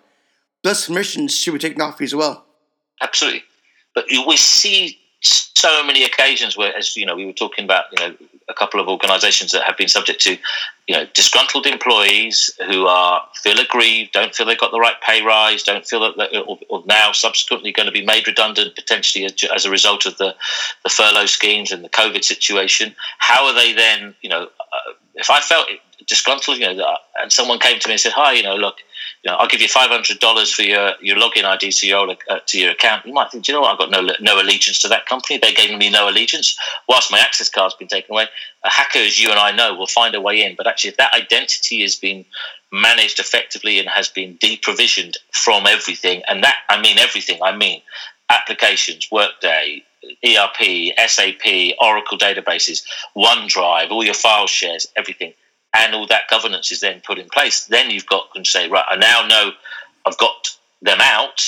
those 0.62 0.86
permissions 0.86 1.34
should 1.34 1.52
be 1.52 1.58
taken 1.58 1.80
off 1.80 2.00
you 2.00 2.04
as 2.04 2.14
well. 2.14 2.46
Absolutely. 3.00 3.44
But 3.94 4.10
you 4.10 4.24
we 4.26 4.36
see 4.36 4.99
so 5.20 5.84
many 5.84 6.04
occasions 6.04 6.56
where, 6.56 6.74
as 6.76 6.96
you 6.96 7.04
know, 7.04 7.14
we 7.14 7.26
were 7.26 7.32
talking 7.32 7.64
about, 7.64 7.84
you 7.92 7.98
know, 7.98 8.16
a 8.48 8.54
couple 8.54 8.80
of 8.80 8.88
organisations 8.88 9.52
that 9.52 9.62
have 9.62 9.76
been 9.76 9.88
subject 9.88 10.20
to, 10.22 10.36
you 10.88 10.96
know, 10.96 11.06
disgruntled 11.14 11.66
employees 11.66 12.50
who 12.66 12.86
are 12.86 13.22
feel 13.34 13.58
aggrieved, 13.60 14.12
don't 14.12 14.34
feel 14.34 14.46
they've 14.46 14.58
got 14.58 14.72
the 14.72 14.80
right 14.80 15.00
pay 15.06 15.22
rise, 15.22 15.62
don't 15.62 15.86
feel 15.86 16.00
that, 16.00 16.16
they, 16.16 16.38
or, 16.38 16.58
or, 16.68 16.82
now 16.86 17.12
subsequently 17.12 17.70
going 17.70 17.86
to 17.86 17.92
be 17.92 18.04
made 18.04 18.26
redundant 18.26 18.74
potentially 18.74 19.24
as, 19.24 19.34
as, 19.54 19.64
a 19.64 19.70
result 19.70 20.04
of 20.06 20.16
the 20.18 20.34
the 20.82 20.90
furlough 20.90 21.26
schemes 21.26 21.70
and 21.70 21.84
the 21.84 21.88
COVID 21.88 22.24
situation. 22.24 22.94
How 23.18 23.46
are 23.46 23.54
they 23.54 23.72
then, 23.72 24.14
you 24.22 24.30
know, 24.30 24.42
uh, 24.42 24.92
if 25.14 25.30
I 25.30 25.40
felt 25.40 25.68
disgruntled, 26.06 26.58
you 26.58 26.74
know, 26.74 26.96
and 27.20 27.32
someone 27.32 27.60
came 27.60 27.78
to 27.78 27.88
me 27.88 27.94
and 27.94 28.00
said, 28.00 28.12
"Hi, 28.12 28.32
you 28.32 28.42
know, 28.42 28.56
look, 28.56 28.76
you 29.22 29.30
know, 29.30 29.36
I'll 29.36 29.48
give 29.48 29.60
you 29.60 29.68
five 29.68 29.90
hundred 29.90 30.18
dollars 30.18 30.50
for 30.50 30.62
your, 30.62 30.92
your 31.00 31.16
login 31.16 31.44
ID 31.44 31.70
to 31.72 31.86
your 31.86 32.16
uh, 32.28 32.38
to 32.46 32.58
your 32.58 32.70
account." 32.70 33.04
You 33.04 33.12
might 33.12 33.30
think, 33.30 33.44
"Do 33.44 33.52
you 33.52 33.58
know 33.58 33.62
what? 33.62 33.72
I've 33.72 33.78
got 33.78 33.90
no 33.90 34.14
no 34.20 34.40
allegiance 34.40 34.80
to 34.80 34.88
that 34.88 35.06
company. 35.06 35.38
They 35.38 35.52
gave 35.52 35.76
me 35.76 35.90
no 35.90 36.08
allegiance. 36.08 36.56
Whilst 36.88 37.12
my 37.12 37.18
access 37.18 37.50
card's 37.50 37.74
been 37.74 37.88
taken 37.88 38.14
away, 38.14 38.26
a 38.64 38.70
hacker, 38.70 39.00
as 39.00 39.20
you 39.22 39.30
and 39.30 39.38
I 39.38 39.52
know, 39.52 39.74
will 39.74 39.86
find 39.86 40.14
a 40.14 40.20
way 40.20 40.42
in. 40.42 40.54
But 40.56 40.66
actually, 40.66 40.90
if 40.90 40.96
that 40.96 41.14
identity 41.14 41.82
has 41.82 41.96
been 41.96 42.24
managed 42.72 43.18
effectively 43.18 43.78
and 43.78 43.88
has 43.88 44.08
been 44.08 44.38
deprovisioned 44.38 45.16
from 45.32 45.66
everything, 45.66 46.22
and 46.28 46.42
that 46.42 46.56
I 46.68 46.80
mean 46.80 46.98
everything. 46.98 47.40
I 47.42 47.54
mean 47.54 47.82
applications, 48.30 49.08
Workday, 49.10 49.82
ERP, 50.24 50.94
SAP, 51.08 51.74
Oracle 51.80 52.16
databases, 52.16 52.82
OneDrive, 53.16 53.90
all 53.90 54.04
your 54.04 54.14
file 54.14 54.46
shares, 54.46 54.86
everything, 54.96 55.34
and 55.74 55.94
all 55.94 56.06
that 56.08 56.28
governance 56.28 56.72
is 56.72 56.80
then 56.80 57.00
put 57.04 57.18
in 57.18 57.28
place, 57.28 57.64
then 57.64 57.90
you've 57.90 58.06
got 58.06 58.34
to 58.34 58.44
say, 58.44 58.68
right, 58.68 58.84
I 58.88 58.96
now 58.96 59.26
know 59.26 59.52
I've 60.06 60.18
got 60.18 60.56
them 60.82 60.98
out 61.00 61.40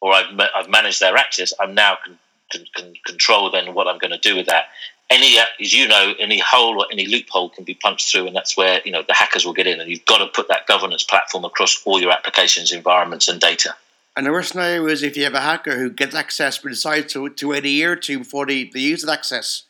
or 0.00 0.12
I've, 0.12 0.38
I've 0.54 0.68
managed 0.68 1.00
their 1.00 1.16
access. 1.16 1.52
I'm 1.60 1.74
now 1.74 1.96
can, 2.04 2.18
can, 2.50 2.66
can 2.74 2.94
control 3.06 3.50
then 3.50 3.74
what 3.74 3.88
I'm 3.88 3.98
going 3.98 4.10
to 4.10 4.18
do 4.18 4.36
with 4.36 4.46
that. 4.46 4.66
Any, 5.10 5.38
as 5.60 5.72
you 5.72 5.86
know, 5.86 6.14
any 6.18 6.38
hole 6.38 6.80
or 6.80 6.86
any 6.90 7.06
loophole 7.06 7.50
can 7.50 7.64
be 7.64 7.74
punched 7.74 8.10
through, 8.10 8.26
and 8.26 8.34
that's 8.34 8.56
where 8.56 8.80
you 8.84 8.90
know 8.90 9.02
the 9.06 9.12
hackers 9.12 9.44
will 9.44 9.52
get 9.52 9.66
in. 9.66 9.78
And 9.78 9.90
you've 9.90 10.04
got 10.06 10.18
to 10.18 10.26
put 10.26 10.48
that 10.48 10.66
governance 10.66 11.04
platform 11.04 11.44
across 11.44 11.82
all 11.84 12.00
your 12.00 12.10
applications, 12.10 12.72
environments, 12.72 13.28
and 13.28 13.38
data. 13.38 13.74
And 14.16 14.26
the 14.26 14.30
worst 14.30 14.52
scenario 14.52 14.86
is 14.86 15.02
if 15.02 15.16
you 15.16 15.24
have 15.24 15.34
a 15.34 15.40
hacker 15.40 15.76
who 15.76 15.90
gets 15.90 16.14
access 16.14 16.58
but 16.58 16.70
decides 16.70 17.12
to, 17.12 17.28
to 17.28 17.48
wait 17.48 17.64
a 17.64 17.68
year 17.68 17.92
or 17.92 17.96
two 17.96 18.20
before 18.20 18.46
they, 18.46 18.64
they 18.64 18.80
use 18.80 19.02
that 19.02 19.12
access. 19.12 19.64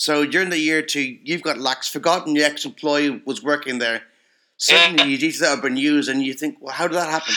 So 0.00 0.24
during 0.24 0.48
the 0.48 0.58
year 0.58 0.80
two, 0.80 1.18
you've 1.22 1.42
got 1.42 1.58
lax, 1.58 1.86
forgotten 1.86 2.34
your 2.34 2.46
ex 2.46 2.64
employee 2.64 3.20
was 3.26 3.42
working 3.42 3.80
there. 3.80 4.00
Suddenly 4.56 5.12
you 5.12 5.30
see 5.30 5.44
that 5.44 5.60
been 5.60 5.76
used 5.76 6.08
and 6.08 6.24
you 6.24 6.32
think, 6.32 6.56
well, 6.58 6.72
how 6.72 6.88
did 6.88 6.96
that 6.96 7.10
happen? 7.10 7.34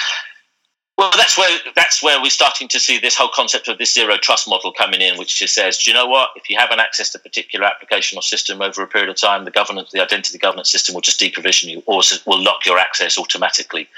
Well, 0.98 1.12
that's 1.18 1.38
where 1.38 1.50
that's 1.76 2.02
where 2.02 2.22
we're 2.22 2.30
starting 2.30 2.68
to 2.70 2.80
see 2.80 3.00
this 3.00 3.18
whole 3.18 3.32
concept 3.34 3.68
of 3.68 3.80
this 3.80 3.94
zero 3.94 4.16
trust 4.16 4.48
model 4.48 4.72
coming 4.72 5.02
in, 5.02 5.18
which 5.18 5.40
just 5.40 5.56
says, 5.56 5.78
do 5.80 5.92
you 5.92 5.96
know 5.96 6.06
what? 6.06 6.30
If 6.36 6.50
you 6.50 6.58
haven't 6.58 6.80
accessed 6.80 7.16
a 7.16 7.20
particular 7.20 7.66
application 7.66 8.18
or 8.18 8.22
system 8.22 8.62
over 8.62 8.84
a 8.84 8.88
period 8.88 9.10
of 9.10 9.18
time, 9.18 9.44
the 9.44 9.52
governance, 9.52 9.92
the 9.92 10.02
identity 10.02 10.38
governance 10.38 10.72
system 10.72 10.94
will 10.94 11.02
just 11.02 11.20
deprovision 11.20 11.64
you, 11.64 11.84
or 11.88 12.02
will 12.26 12.42
lock 12.42 12.66
your 12.66 12.78
access 12.78 13.18
automatically. 13.18 13.90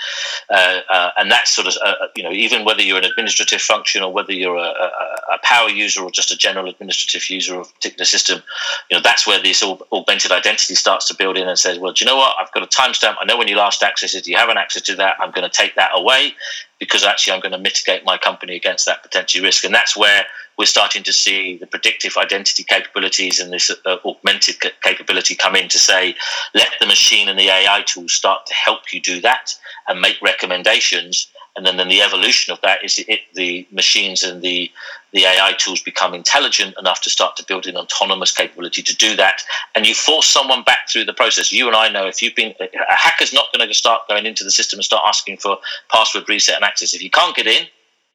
Uh, 0.50 0.80
uh, 0.90 1.10
and 1.18 1.30
that's 1.30 1.52
sort 1.54 1.68
of, 1.68 1.74
uh, 1.84 1.94
uh, 2.02 2.08
you 2.16 2.24
know, 2.24 2.32
even 2.32 2.66
whether 2.66 2.82
you're 2.82 2.98
an 2.98 3.06
administrative 3.06 3.62
function 3.62 4.02
or 4.02 4.12
whether 4.12 4.32
you're 4.32 4.58
a, 4.58 4.62
a, 4.62 5.15
a, 5.34 5.38
power 5.44 5.70
user 5.70 6.04
or 6.04 6.12
just 6.12 6.32
a 6.32 6.38
general 6.38 6.68
administrative 6.68 7.30
user 7.30 7.60
of 7.60 7.68
a 7.68 7.74
particular 7.74 8.06
system, 8.06 8.42
you 8.90 8.98
know, 8.98 9.02
that's 9.02 9.26
where 9.28 9.42
this 9.42 9.64
augmented 9.64 10.32
identity 10.32 10.76
starts 10.76 11.08
to 11.08 11.16
build 11.16 11.38
in 11.38 11.48
and 11.48 11.58
says, 11.58 11.80
well, 11.80 11.94
do 11.94 12.04
you 12.04 12.10
know 12.10 12.18
what? 12.18 12.36
I've 12.40 12.52
got 12.52 12.64
a 12.64 12.68
timestamp. 12.68 13.16
I 13.20 13.26
know 13.26 13.38
when 13.38 13.48
you 13.48 13.56
last 13.56 13.82
accessed 13.82 14.16
it. 14.16 14.28
You 14.28 14.38
haven't 14.38 14.58
access 14.58 14.82
to 14.84 14.96
that. 14.96 15.16
I'm 15.20 15.32
going 15.32 15.50
to 15.50 15.56
take 15.56 15.76
that 15.76 15.92
away 15.94 16.34
because 16.80 17.04
actually 17.04 17.34
I'm 17.34 17.40
going 17.40 17.54
to 17.54 17.58
mitigate 17.58 18.04
my 18.06 18.18
company 18.18 18.56
against 18.56 18.86
that 18.86 19.02
potential 19.02 19.44
risk. 19.44 19.64
And 19.64 19.74
that's 19.74 19.96
where 19.96 20.26
we're 20.58 20.66
starting 20.66 21.04
to 21.04 21.14
see 21.14 21.58
the 21.58 21.68
predictive 21.68 22.18
identity 22.18 22.64
capabilities 22.64 23.40
and 23.40 23.52
this 23.52 23.72
uh, 23.86 23.98
augmented 24.06 24.56
capability 24.82 25.36
come 25.36 25.56
in 25.56 25.70
to 25.70 25.80
say, 25.80 26.16
let 26.54 26.70
the 26.80 26.86
machine 26.86 27.30
and 27.30 27.38
the 27.40 27.50
AI 27.50 27.84
tools 27.86 28.14
start 28.14 28.46
to 28.48 28.54
help 28.54 28.94
you 28.94 29.02
do 29.02 29.22
that 29.22 29.54
and 29.88 30.02
make 30.02 30.22
recommendations. 30.22 31.28
And 31.56 31.66
then, 31.66 31.78
then 31.78 31.88
the 31.88 32.02
evolution 32.02 32.54
of 32.54 32.60
that 32.62 32.84
is 32.84 33.04
it, 33.08 33.22
the 33.34 33.66
machines 33.72 34.24
and 34.24 34.42
the 34.42 34.70
the 35.14 35.24
AI 35.24 35.54
tools 35.58 35.82
become 35.82 36.14
intelligent 36.14 36.76
enough 36.78 37.00
to 37.02 37.10
start 37.10 37.38
to 37.38 37.46
build 37.46 37.66
an 37.68 37.78
autonomous 37.78 38.34
capability 38.34 38.82
to 38.82 38.94
do 38.96 39.16
that, 39.16 39.42
and 39.74 39.88
you 39.88 39.96
force 39.96 40.26
someone 40.26 40.64
back 40.64 40.90
through 40.90 41.06
the 41.06 41.14
process. 41.14 41.54
You 41.54 41.68
and 41.68 41.76
I 41.76 41.88
know 41.88 42.08
if 42.08 42.22
you've 42.22 42.36
been 42.36 42.54
a 42.60 42.96
hacker's 42.96 43.32
not 43.32 43.46
going 43.54 43.68
to 43.68 43.74
start 43.74 44.08
going 44.10 44.26
into 44.26 44.44
the 44.44 44.52
system 44.52 44.78
and 44.78 44.84
start 44.84 45.04
asking 45.06 45.38
for 45.38 45.58
password 45.92 46.28
reset 46.28 46.56
and 46.56 46.66
access. 46.66 46.94
If 46.94 47.02
you 47.02 47.10
can't 47.10 47.36
get 47.36 47.48
in, 47.48 47.66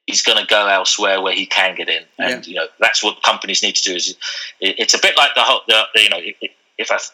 he's 0.06 0.22
going 0.22 0.38
to 0.38 0.46
go 0.46 0.68
elsewhere 0.68 1.22
where 1.22 1.34
he 1.34 1.46
can 1.46 1.74
get 1.74 1.88
in, 1.88 2.02
and 2.18 2.46
yeah. 2.46 2.50
you 2.50 2.56
know 2.56 2.66
that's 2.78 3.02
what 3.02 3.22
companies 3.22 3.62
need 3.62 3.76
to 3.76 3.82
do. 3.82 3.96
Is 3.96 4.14
it's 4.60 4.92
a 4.92 4.98
bit 4.98 5.16
like 5.16 5.34
the 5.34 5.42
whole, 5.42 5.62
the, 5.66 5.84
you 5.94 6.10
know, 6.10 6.20
if, 6.20 6.36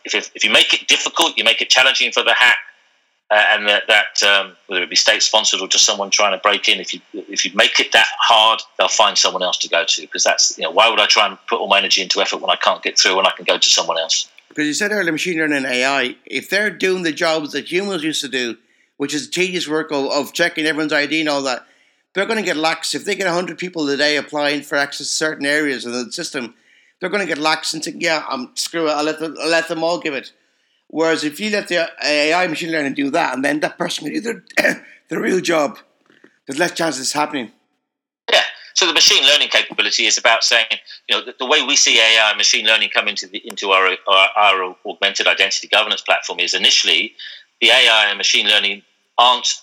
if 0.05 0.33
if 0.35 0.43
you 0.43 0.51
make 0.51 0.75
it 0.75 0.89
difficult, 0.89 1.39
you 1.39 1.45
make 1.45 1.63
it 1.63 1.71
challenging 1.71 2.11
for 2.11 2.25
the 2.25 2.35
hack 2.35 2.59
uh, 3.31 3.45
and 3.51 3.69
that, 3.69 3.83
that 3.89 4.23
um, 4.23 4.57
whether 4.69 4.83
it 4.83 4.91
be 4.91 4.97
state 4.97 5.23
sponsored 5.23 5.61
or 5.61 5.67
just 5.67 5.85
someone 5.85 6.11
trying 6.11 6.33
to 6.33 6.41
break 6.43 6.69
in, 6.69 6.79
if 6.79 6.95
you 6.95 7.01
if 7.13 7.45
you 7.45 7.51
make 7.55 7.81
it 7.81 7.91
that 7.93 8.07
hard, 8.21 8.61
they'll 8.79 8.89
find 8.89 9.19
someone 9.19 9.43
else 9.43 9.59
to 9.59 9.69
go 9.69 9.85
to 9.85 10.03
because 10.03 10.23
that's 10.23 10.57
you 10.57 10.65
know 10.65 10.71
why 10.71 10.89
would 10.89 11.01
I 11.01 11.07
try 11.07 11.27
and 11.27 11.37
put 11.49 11.61
all 11.61 11.69
my 11.69 11.79
energy 11.79 12.03
into 12.03 12.21
effort 12.21 12.41
when 12.41 12.51
I 12.51 12.57
can't 12.57 12.83
get 12.83 12.99
through 12.99 13.19
and 13.19 13.27
I 13.27 13.33
can 13.33 13.45
go 13.45 13.59
to 13.59 13.71
someone 13.71 13.99
else? 13.99 14.31
Because 14.49 14.67
you 14.67 14.75
said 14.75 14.93
earlier, 14.93 15.13
machine 15.13 15.39
learning 15.39 15.59
and 15.59 15.67
AI, 15.67 16.17
if 16.25 16.49
they're 16.49 16.71
doing 16.71 17.03
the 17.03 17.13
jobs 17.13 17.53
that 17.53 17.71
humans 17.71 18.05
used 18.05 18.23
to 18.23 18.29
do, 18.29 18.57
which 18.97 19.13
is 19.13 19.29
tedious 19.29 19.69
work 19.69 19.91
of, 19.91 20.07
of 20.07 20.33
checking 20.33 20.65
everyone's 20.65 20.93
ID 20.93 21.21
and 21.21 21.29
all 21.29 21.43
that, 21.43 21.67
they're 22.15 22.27
going 22.27 22.39
to 22.39 22.45
get 22.45 22.57
lax. 22.57 22.95
If 22.95 23.05
they 23.05 23.15
get 23.17 23.27
100 23.27 23.59
people 23.59 23.89
a 23.89 23.97
day 23.97 24.17
applying 24.17 24.63
for 24.63 24.77
access 24.77 25.09
to 25.09 25.13
certain 25.13 25.45
areas 25.45 25.85
of 25.85 25.93
the 25.93 26.11
system, 26.13 26.55
they're 27.01 27.11
going 27.11 27.21
to 27.21 27.29
get 27.29 27.39
lax 27.39 27.75
and 27.75 27.85
think, 27.85 28.03
yeah, 28.03 28.25
I'm 28.29 28.57
screw 28.57 28.89
it, 28.89 28.93
I'll 28.93 29.05
let 29.05 29.19
them, 29.19 29.37
I'll 29.43 29.51
let 29.51 29.69
them 29.69 29.85
all 29.85 30.01
give 30.01 30.15
it. 30.15 30.33
Whereas 30.89 31.25
if 31.25 31.41
you 31.41 31.51
let 31.51 31.69
the 31.69 31.91
AI 32.05 32.47
machine 32.47 32.71
learning 32.71 32.95
do 32.95 33.11
that, 33.11 33.35
and 33.35 33.45
then 33.45 33.61
that 33.61 33.79
person 33.79 34.05
can 34.05 34.15
do 34.15 34.21
the, 34.21 34.81
the 35.09 35.21
real 35.21 35.41
job, 35.41 35.79
there's 36.47 36.59
less 36.59 36.73
chance 36.73 36.97
of 36.97 37.01
this 37.01 37.13
happening. 37.13 37.51
Yeah. 38.33 38.43
So 38.75 38.87
the 38.87 38.93
machine 38.93 39.25
learning 39.25 39.49
capability 39.49 40.07
is 40.07 40.19
about 40.19 40.45
saying, 40.45 40.67
you 41.09 41.17
know, 41.17 41.25
the, 41.25 41.35
the 41.39 41.47
way 41.47 41.63
we 41.63 41.77
see 41.77 41.99
AI 41.99 42.29
and 42.29 42.37
machine 42.37 42.67
learning 42.67 42.91
come 42.93 43.09
into 43.09 43.27
the, 43.27 43.39
into 43.47 43.71
our, 43.71 43.97
our, 44.07 44.29
our 44.37 44.77
augmented 44.87 45.27
identity 45.27 45.67
governance 45.69 46.03
platform 46.03 46.41
is 46.41 46.55
initially 46.55 47.15
the 47.61 47.69
AI 47.69 48.07
and 48.09 48.19
machine 48.19 48.47
learning 48.47 48.83
aren't 49.19 49.63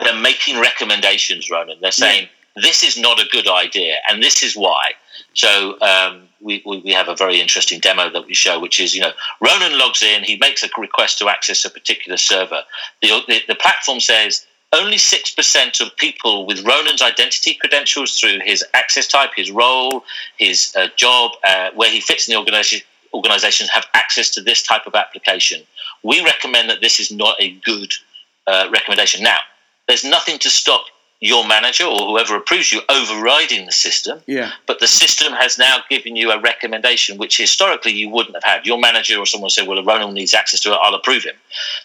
they're 0.00 0.18
making 0.18 0.58
recommendations, 0.58 1.50
Ronan. 1.50 1.76
They're 1.80 1.92
saying 1.92 2.22
yeah. 2.22 2.39
This 2.56 2.82
is 2.84 2.98
not 2.98 3.20
a 3.20 3.28
good 3.30 3.48
idea, 3.48 3.96
and 4.08 4.22
this 4.22 4.42
is 4.42 4.56
why. 4.56 4.92
So 5.34 5.80
um, 5.80 6.28
we, 6.40 6.62
we 6.64 6.92
have 6.92 7.08
a 7.08 7.14
very 7.14 7.40
interesting 7.40 7.80
demo 7.80 8.10
that 8.10 8.26
we 8.26 8.34
show, 8.34 8.58
which 8.58 8.80
is 8.80 8.94
you 8.94 9.00
know 9.00 9.12
Ronan 9.40 9.78
logs 9.78 10.02
in, 10.02 10.24
he 10.24 10.36
makes 10.36 10.62
a 10.62 10.68
request 10.78 11.18
to 11.18 11.28
access 11.28 11.64
a 11.64 11.70
particular 11.70 12.16
server. 12.16 12.62
The, 13.02 13.20
the, 13.28 13.40
the 13.48 13.54
platform 13.54 14.00
says 14.00 14.46
only 14.72 14.96
6% 14.96 15.80
of 15.80 15.96
people 15.96 16.46
with 16.46 16.64
Ronan's 16.64 17.02
identity 17.02 17.54
credentials 17.54 18.18
through 18.18 18.38
his 18.44 18.64
access 18.72 19.06
type, 19.08 19.30
his 19.34 19.50
role, 19.50 20.04
his 20.36 20.72
uh, 20.76 20.86
job, 20.96 21.32
uh, 21.44 21.70
where 21.74 21.90
he 21.90 22.00
fits 22.00 22.28
in 22.28 22.32
the 22.32 22.38
organization, 22.38 22.86
organizations 23.12 23.68
have 23.70 23.86
access 23.94 24.30
to 24.30 24.40
this 24.40 24.62
type 24.62 24.86
of 24.86 24.94
application. 24.94 25.62
We 26.04 26.24
recommend 26.24 26.70
that 26.70 26.80
this 26.80 27.00
is 27.00 27.10
not 27.10 27.34
a 27.40 27.50
good 27.64 27.92
uh, 28.46 28.68
recommendation. 28.72 29.24
Now, 29.24 29.38
there's 29.88 30.04
nothing 30.04 30.38
to 30.38 30.50
stop 30.50 30.84
your 31.20 31.46
manager 31.46 31.84
or 31.84 31.98
whoever 32.06 32.34
approves 32.34 32.72
you 32.72 32.80
overriding 32.88 33.66
the 33.66 33.72
system. 33.72 34.20
Yeah. 34.26 34.52
But 34.66 34.80
the 34.80 34.86
system 34.86 35.34
has 35.34 35.58
now 35.58 35.78
given 35.90 36.16
you 36.16 36.30
a 36.30 36.40
recommendation 36.40 37.18
which 37.18 37.36
historically 37.36 37.92
you 37.92 38.08
wouldn't 38.08 38.34
have 38.34 38.44
had. 38.44 38.66
Your 38.66 38.78
manager 38.78 39.18
or 39.18 39.26
someone 39.26 39.50
said, 39.50 39.68
"Well, 39.68 39.84
Ronan 39.84 40.14
needs 40.14 40.32
access 40.32 40.60
to 40.60 40.72
it. 40.72 40.78
I'll 40.82 40.94
approve 40.94 41.24
him." 41.24 41.36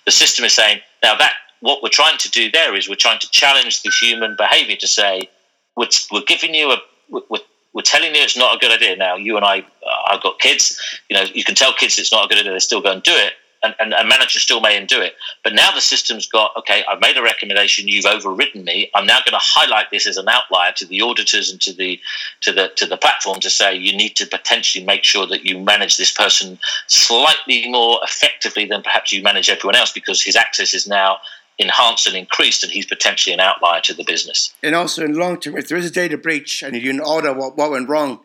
The 0.06 0.12
system 0.12 0.46
is 0.46 0.54
saying 0.54 0.80
now 1.04 1.16
that 1.18 1.34
what 1.60 1.84
we're 1.84 1.90
trying 1.90 2.18
to 2.20 2.30
do 2.30 2.50
there 2.50 2.76
is 2.76 2.88
we're 2.88 2.96
trying 2.96 3.20
to 3.20 3.30
challenge 3.30 3.82
the 3.84 3.92
human 3.92 4.36
behaviour 4.38 4.78
to 4.78 4.88
say 4.88 5.30
we're, 5.76 5.88
we're 6.12 6.22
giving 6.22 6.54
you 6.54 6.72
a 6.72 6.78
we're, 7.10 7.40
we're 7.74 7.82
telling 7.82 8.16
you 8.16 8.22
it's 8.22 8.38
not 8.38 8.56
a 8.56 8.58
good 8.58 8.72
idea. 8.72 8.96
Now 8.96 9.18
you 9.18 9.36
and 9.36 9.46
I, 9.46 9.60
uh, 9.60 10.14
I've 10.14 10.24
got 10.24 10.40
kids. 10.40 10.82
You 11.10 11.18
know, 11.18 11.24
you 11.24 11.44
can 11.44 11.56
tell 11.56 11.74
kids 11.74 12.00
it's 12.00 12.12
not 12.12 12.26
a 12.26 12.28
good 12.30 12.40
idea. 12.40 12.54
They 12.54 12.60
still 12.60 12.82
go 12.82 12.92
and 12.92 13.04
do 13.04 13.14
it 13.14 13.34
and, 13.66 13.76
and 13.80 13.94
a 13.94 14.06
manager 14.06 14.40
still 14.40 14.62
may 14.62 14.84
do 14.86 15.02
it. 15.02 15.16
But 15.44 15.54
now 15.54 15.72
the 15.72 15.82
system's 15.82 16.28
got, 16.28 16.52
okay, 16.58 16.84
I've 16.90 17.02
made 17.02 17.18
a 17.18 17.22
recommendation, 17.22 17.88
you've 17.88 18.06
overridden 18.06 18.64
me. 18.64 18.90
I'm 18.94 19.06
now 19.06 19.20
going 19.26 19.34
to 19.34 19.40
highlight 19.42 19.90
this 19.92 20.08
as 20.08 20.18
an 20.18 20.28
outlier 20.30 20.72
to 20.74 20.86
the 20.86 21.02
auditors 21.02 21.52
and 21.52 21.60
to 21.62 21.74
the 21.74 22.00
to 22.42 22.52
the 22.52 22.72
to 22.76 22.86
the 22.86 22.98
platform 22.98 23.40
to 23.42 23.50
say 23.50 23.76
you 23.76 23.96
need 23.96 24.16
to 24.18 24.28
potentially 24.28 24.86
make 24.86 25.04
sure 25.04 25.26
that 25.28 25.46
you 25.46 25.60
manage 25.60 25.98
this 25.98 26.12
person 26.12 26.60
slightly 26.88 27.70
more 27.70 28.00
effectively 28.04 28.66
than 28.66 28.84
perhaps 28.84 29.12
you 29.12 29.24
manage 29.24 29.50
everyone 29.50 29.76
else 29.76 29.92
because 29.92 30.22
his 30.22 30.36
access 30.36 30.74
is 30.74 30.88
now 30.88 31.18
enhanced 31.58 32.06
and 32.08 32.16
increased, 32.18 32.64
and 32.64 32.72
he's 32.72 32.86
potentially 32.86 33.34
an 33.34 33.40
outlier 33.40 33.82
to 33.82 33.94
the 33.94 34.04
business. 34.04 34.54
And 34.62 34.76
also 34.76 35.06
in 35.06 35.14
long 35.14 35.40
term, 35.40 35.58
if 35.58 35.70
there 35.70 35.78
is 35.78 35.86
a 35.86 35.92
data 35.92 36.18
breach 36.18 36.62
and 36.62 36.76
you 36.76 37.02
audit 37.02 37.38
what, 37.38 37.58
what 37.58 37.72
went 37.72 37.88
wrong, 37.88 38.20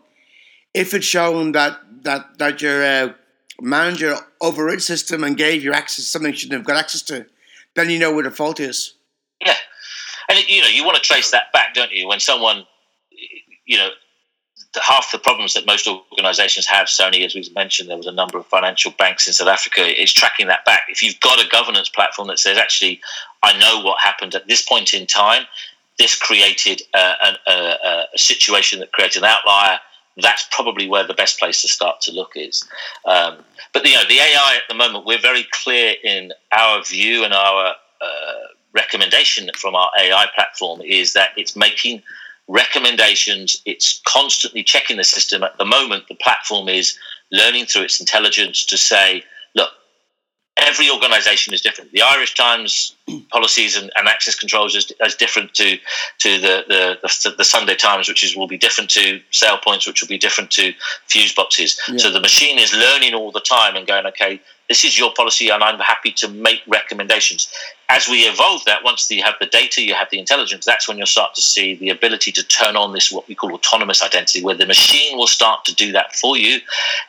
if 0.74 0.94
it's 0.94 1.06
shown 1.06 1.52
that 1.52 1.78
that 2.02 2.38
that 2.38 2.62
your 2.62 2.82
uh, 2.82 3.12
manager 3.60 4.16
override 4.40 4.82
system 4.82 5.24
and 5.24 5.36
gave 5.36 5.62
you 5.62 5.72
access 5.72 6.04
to 6.04 6.10
something 6.10 6.32
you 6.32 6.38
shouldn't 6.38 6.58
have 6.58 6.66
got 6.66 6.76
access 6.76 7.02
to, 7.02 7.26
then 7.74 7.90
you 7.90 7.98
know 7.98 8.12
where 8.12 8.24
the 8.24 8.30
fault 8.30 8.60
is. 8.60 8.94
Yeah, 9.44 9.56
and 10.28 10.38
you 10.48 10.60
know 10.60 10.68
you 10.68 10.84
want 10.84 10.96
to 10.96 11.02
trace 11.02 11.30
that 11.30 11.52
back, 11.52 11.74
don't 11.74 11.92
you? 11.92 12.08
When 12.08 12.20
someone, 12.20 12.64
you 13.64 13.78
know, 13.78 13.90
half 14.82 15.10
the 15.12 15.18
problems 15.18 15.54
that 15.54 15.66
most 15.66 15.88
organisations 15.88 16.66
have, 16.66 16.86
Sony, 16.86 17.24
as 17.24 17.34
we've 17.34 17.52
mentioned, 17.54 17.88
there 17.88 17.96
was 17.96 18.06
a 18.06 18.12
number 18.12 18.38
of 18.38 18.46
financial 18.46 18.92
banks 18.92 19.26
in 19.26 19.32
South 19.32 19.48
Africa, 19.48 20.00
is 20.00 20.12
tracking 20.12 20.46
that 20.46 20.64
back. 20.64 20.82
If 20.88 21.02
you've 21.02 21.20
got 21.20 21.44
a 21.44 21.48
governance 21.48 21.88
platform 21.88 22.28
that 22.28 22.38
says, 22.38 22.56
actually, 22.56 23.00
I 23.42 23.58
know 23.58 23.82
what 23.82 24.00
happened 24.00 24.34
at 24.34 24.46
this 24.46 24.62
point 24.62 24.94
in 24.94 25.06
time, 25.06 25.44
this 25.98 26.16
created 26.16 26.82
uh, 26.94 27.14
a, 27.22 27.50
a, 27.50 27.52
uh, 27.52 27.76
uh, 27.84 28.04
a 28.14 28.18
situation 28.18 28.80
that 28.80 28.92
created 28.92 29.22
an 29.22 29.28
outlier 29.28 29.78
that's 30.22 30.46
probably 30.50 30.88
where 30.88 31.06
the 31.06 31.14
best 31.14 31.38
place 31.38 31.62
to 31.62 31.68
start 31.68 32.00
to 32.02 32.12
look 32.12 32.32
is. 32.34 32.66
Um, 33.04 33.38
but 33.72 33.86
you 33.86 33.94
know, 33.94 34.04
the 34.08 34.18
AI 34.18 34.56
at 34.56 34.68
the 34.68 34.74
moment, 34.74 35.06
we're 35.06 35.20
very 35.20 35.46
clear 35.50 35.94
in 36.02 36.32
our 36.52 36.82
view 36.84 37.24
and 37.24 37.32
our 37.32 37.74
uh, 38.00 38.32
recommendation 38.74 39.50
from 39.56 39.74
our 39.74 39.90
AI 39.98 40.26
platform 40.34 40.80
is 40.82 41.12
that 41.12 41.30
it's 41.36 41.56
making 41.56 42.02
recommendations. 42.48 43.60
It's 43.64 44.00
constantly 44.06 44.62
checking 44.62 44.96
the 44.96 45.04
system. 45.04 45.42
At 45.42 45.56
the 45.58 45.64
moment, 45.64 46.04
the 46.08 46.16
platform 46.16 46.68
is 46.68 46.98
learning 47.32 47.66
through 47.66 47.82
its 47.82 48.00
intelligence 48.00 48.64
to 48.66 48.76
say, 48.76 49.22
every 50.60 50.90
organisation 50.90 51.54
is 51.54 51.60
different. 51.60 51.92
The 51.92 52.02
Irish 52.02 52.34
Times 52.34 52.94
policies 53.30 53.76
and, 53.76 53.90
and 53.96 54.08
access 54.08 54.34
controls 54.34 54.74
is, 54.74 54.92
is, 55.04 55.14
different 55.14 55.54
to 55.54 55.76
to 56.18 56.38
the, 56.38 56.64
the, 56.68 56.98
the 57.02 57.34
the 57.36 57.44
Sunday 57.44 57.76
Times, 57.76 58.08
which 58.08 58.24
is 58.24 58.36
will 58.36 58.46
be 58.46 58.58
different 58.58 58.90
to 58.90 59.20
SailPoint's, 59.32 59.86
which 59.86 60.00
will 60.00 60.08
be 60.08 60.18
different 60.18 60.50
to 60.52 60.72
fuse 61.06 61.32
boxes. 61.32 61.80
Yeah. 61.88 61.98
So 61.98 62.10
the 62.10 62.20
machine 62.20 62.58
is 62.58 62.72
learning 62.72 63.14
all 63.14 63.30
the 63.32 63.40
time 63.40 63.76
and 63.76 63.86
going, 63.86 64.06
okay, 64.06 64.40
this 64.70 64.84
is 64.84 64.96
your 64.96 65.12
policy, 65.12 65.48
and 65.48 65.64
I'm 65.64 65.80
happy 65.80 66.12
to 66.12 66.28
make 66.28 66.62
recommendations. 66.68 67.52
As 67.88 68.08
we 68.08 68.20
evolve 68.20 68.64
that, 68.66 68.84
once 68.84 69.10
you 69.10 69.20
have 69.24 69.34
the 69.40 69.46
data, 69.46 69.82
you 69.82 69.94
have 69.94 70.08
the 70.12 70.20
intelligence, 70.20 70.64
that's 70.64 70.86
when 70.86 70.96
you'll 70.96 71.08
start 71.08 71.34
to 71.34 71.40
see 71.40 71.74
the 71.74 71.88
ability 71.90 72.30
to 72.30 72.44
turn 72.44 72.76
on 72.76 72.92
this, 72.92 73.10
what 73.10 73.26
we 73.26 73.34
call 73.34 73.52
autonomous 73.52 74.00
identity, 74.00 74.44
where 74.44 74.54
the 74.54 74.66
machine 74.66 75.18
will 75.18 75.26
start 75.26 75.64
to 75.64 75.74
do 75.74 75.90
that 75.90 76.14
for 76.14 76.36
you. 76.36 76.60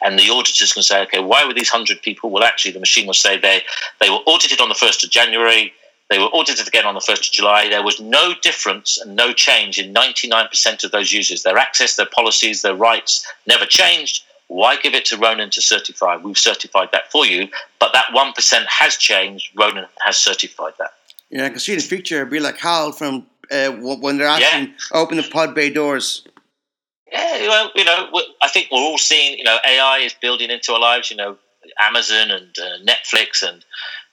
And 0.01 0.17
the 0.17 0.31
auditors 0.31 0.73
can 0.73 0.81
say, 0.81 1.03
okay, 1.03 1.19
why 1.19 1.45
were 1.45 1.53
these 1.53 1.71
100 1.71 2.01
people? 2.01 2.31
Well, 2.31 2.43
actually, 2.43 2.71
the 2.71 2.79
machine 2.79 3.05
will 3.05 3.13
say 3.13 3.37
they, 3.37 3.61
they 3.99 4.09
were 4.09 4.23
audited 4.25 4.59
on 4.59 4.69
the 4.69 4.75
1st 4.75 5.03
of 5.03 5.11
January. 5.11 5.71
They 6.09 6.17
were 6.17 6.25
audited 6.33 6.67
again 6.67 6.87
on 6.87 6.95
the 6.95 6.99
1st 6.99 7.27
of 7.27 7.31
July. 7.31 7.69
There 7.69 7.83
was 7.83 7.99
no 7.99 8.33
difference 8.41 8.97
and 8.97 9.15
no 9.15 9.33
change 9.33 9.77
in 9.77 9.93
99% 9.93 10.83
of 10.83 10.89
those 10.89 11.13
users. 11.13 11.43
Their 11.43 11.59
access, 11.59 11.95
their 11.95 12.07
policies, 12.07 12.63
their 12.63 12.75
rights 12.75 13.23
never 13.45 13.67
changed 13.67 14.23
why 14.51 14.75
give 14.75 14.93
it 14.93 15.05
to 15.05 15.17
Ronan 15.17 15.49
to 15.51 15.61
certify? 15.61 16.17
We've 16.17 16.37
certified 16.37 16.89
that 16.91 17.09
for 17.09 17.25
you, 17.25 17.47
but 17.79 17.93
that 17.93 18.07
1% 18.13 18.65
has 18.65 18.97
changed. 18.97 19.49
Ronan 19.57 19.85
has 20.05 20.17
certified 20.17 20.73
that. 20.77 20.91
Yeah, 21.29 21.45
I 21.45 21.49
can 21.49 21.59
see 21.59 21.73
the 21.73 21.81
future 21.81 22.25
be 22.25 22.41
like 22.41 22.57
Hal 22.57 22.91
from 22.91 23.27
uh, 23.49 23.69
when 23.69 24.17
they're 24.17 24.27
asking 24.27 24.67
yeah. 24.67 24.73
open 24.91 25.15
the 25.15 25.23
pod 25.23 25.55
bay 25.55 25.69
doors. 25.69 26.27
Yeah, 27.09 27.47
well, 27.47 27.71
you 27.75 27.85
know, 27.85 28.09
I 28.41 28.49
think 28.49 28.67
we're 28.71 28.79
all 28.79 28.97
seeing, 28.97 29.37
you 29.37 29.45
know, 29.45 29.57
AI 29.65 29.99
is 29.99 30.13
building 30.13 30.49
into 30.49 30.73
our 30.73 30.81
lives. 30.81 31.09
You 31.09 31.15
know, 31.15 31.37
Amazon 31.79 32.31
and 32.31 32.53
uh, 32.59 32.79
Netflix 32.85 33.47
and 33.47 33.63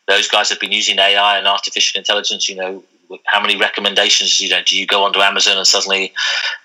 those 0.07 0.29
guys 0.29 0.51
have 0.51 0.61
been 0.61 0.73
using 0.73 1.01
AI 1.01 1.39
and 1.39 1.49
artificial 1.49 1.99
intelligence. 1.99 2.49
You 2.49 2.57
know, 2.57 2.85
how 3.25 3.41
many 3.41 3.57
recommendations? 3.57 4.39
You 4.39 4.51
know, 4.51 4.61
do 4.65 4.79
you 4.79 4.87
go 4.87 5.03
onto 5.03 5.19
Amazon 5.19 5.57
and 5.57 5.67
suddenly, 5.67 6.13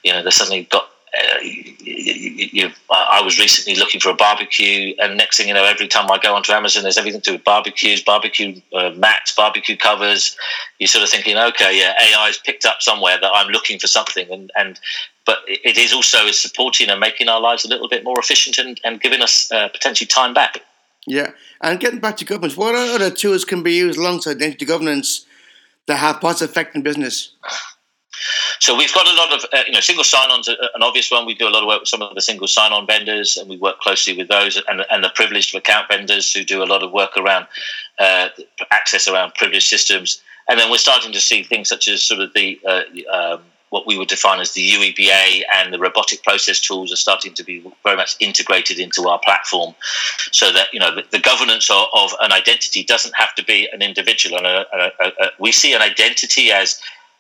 you 0.04 0.12
know, 0.12 0.22
they 0.22 0.30
suddenly 0.30 0.66
got 0.66 0.90
uh, 1.16 1.40
you, 1.42 2.50
you, 2.52 2.70
I 2.90 3.22
was 3.24 3.38
recently 3.38 3.76
looking 3.80 4.02
for 4.02 4.10
a 4.10 4.16
barbecue, 4.16 4.96
and 5.00 5.16
next 5.16 5.38
thing 5.38 5.48
you 5.48 5.54
know, 5.54 5.64
every 5.64 5.88
time 5.88 6.10
I 6.10 6.18
go 6.18 6.36
onto 6.36 6.52
Amazon, 6.52 6.84
there's 6.84 6.98
everything 6.98 7.22
to 7.22 7.32
do 7.32 7.34
with 7.34 7.44
barbecues, 7.44 8.02
barbecue 8.04 8.60
uh, 8.74 8.92
mats, 8.96 9.34
barbecue 9.36 9.78
covers. 9.78 10.36
You're 10.80 10.88
sort 10.88 11.04
of 11.04 11.10
thinking, 11.10 11.38
okay, 11.38 11.78
yeah, 11.78 11.94
AI 12.02 12.28
has 12.28 12.40
picked 12.40 12.66
up 12.66 12.82
somewhere 12.82 13.18
that 13.22 13.32
I'm 13.32 13.50
looking 13.50 13.78
for 13.78 13.88
something, 13.88 14.28
and 14.32 14.52
and 14.56 14.80
but 15.26 15.40
it 15.48 15.78
is 15.78 15.94
also 15.94 16.32
supporting 16.32 16.90
and 16.90 17.00
making 17.00 17.30
our 17.30 17.40
lives 17.40 17.64
a 17.64 17.70
little 17.70 17.88
bit 17.88 18.04
more 18.04 18.20
efficient 18.20 18.58
and, 18.58 18.82
and 18.84 19.00
giving 19.00 19.22
us 19.22 19.52
uh, 19.52 19.70
potentially 19.70 20.08
time 20.08 20.34
back. 20.34 20.60
Yeah, 21.06 21.32
and 21.62 21.80
getting 21.80 22.00
back 22.00 22.18
to 22.18 22.26
governance, 22.26 22.58
what 22.58 22.76
other 22.76 23.12
tools 23.12 23.46
can 23.46 23.62
be 23.62 23.74
used 23.74 24.00
alongside 24.00 24.38
identity 24.38 24.66
governance 24.66 25.26
that 25.86 25.98
have 25.98 26.22
positive 26.22 26.50
effect 26.50 26.76
in 26.76 26.82
business? 26.82 27.34
So 28.60 28.78
we've 28.78 28.94
got 28.94 29.08
a 29.08 29.16
lot 29.16 29.34
of, 29.34 29.46
uh, 29.54 29.64
you 29.68 29.74
know, 29.74 29.80
single 29.80 30.04
sign-ons, 30.04 30.48
an 30.48 30.58
obvious 30.82 31.12
one. 31.12 31.26
We 31.26 31.36
do 31.36 31.48
a 31.48 31.50
lot 31.50 31.64
of 31.64 31.68
work 31.68 31.82
with 31.82 31.90
some 31.90 32.02
of 32.02 32.14
the 32.16 32.22
single 32.22 32.48
sign-on 32.48 32.88
vendors, 32.88 33.38
and 33.38 33.50
we 33.50 33.58
work 33.58 33.80
closely 33.80 34.16
with 34.16 34.28
those, 34.28 34.62
and, 34.68 34.86
and 34.90 35.04
the 35.04 35.12
privileged 35.16 35.56
account 35.56 35.88
vendors 35.90 36.32
who 36.32 36.44
do 36.44 36.64
a 36.64 36.66
lot 36.66 36.84
of 36.84 36.92
work 36.92 37.18
around 37.18 37.48
uh, 38.00 38.30
access 38.72 39.08
around 39.08 39.34
privileged 39.36 39.68
systems. 39.68 40.22
And 40.48 40.60
then 40.60 40.70
we're 40.70 40.78
starting 40.78 41.12
to 41.14 41.20
see 41.20 41.44
things 41.44 41.70
such 41.70 41.88
as 41.88 42.04
sort 42.04 42.20
of 42.20 42.34
the 42.34 42.60
uh, 42.68 42.82
um, 43.14 43.42
what 43.74 43.88
we 43.88 43.98
would 43.98 44.08
define 44.08 44.40
as 44.40 44.52
the 44.52 44.70
UEBA 44.70 45.42
and 45.56 45.74
the 45.74 45.80
robotic 45.80 46.22
process 46.22 46.60
tools 46.60 46.94
are 46.94 46.96
starting 46.96 47.34
to 47.34 47.44
be 47.44 47.66
very 47.84 47.96
much 47.96 48.16
integrated 48.20 48.78
into 48.78 49.10
our 49.10 49.20
platform, 49.26 49.74
so 50.32 50.52
that 50.52 50.68
you 50.72 50.80
know 50.80 50.94
the, 50.94 51.04
the 51.10 51.20
governance 51.20 51.72
of, 51.72 51.88
of, 51.92 52.12
an 52.22 52.32
identity 52.32 52.84
doesn't 52.84 53.16
have 53.16 53.34
to 53.34 53.44
be 53.44 53.68
an 53.74 53.82
individual. 53.82 54.38
And 54.38 54.46
a, 54.46 54.66
a, 54.74 55.08
a, 55.08 55.30
we 55.40 55.52
see 55.52 55.74
an 55.74 55.82
identity 55.82 56.52
as 56.52 56.80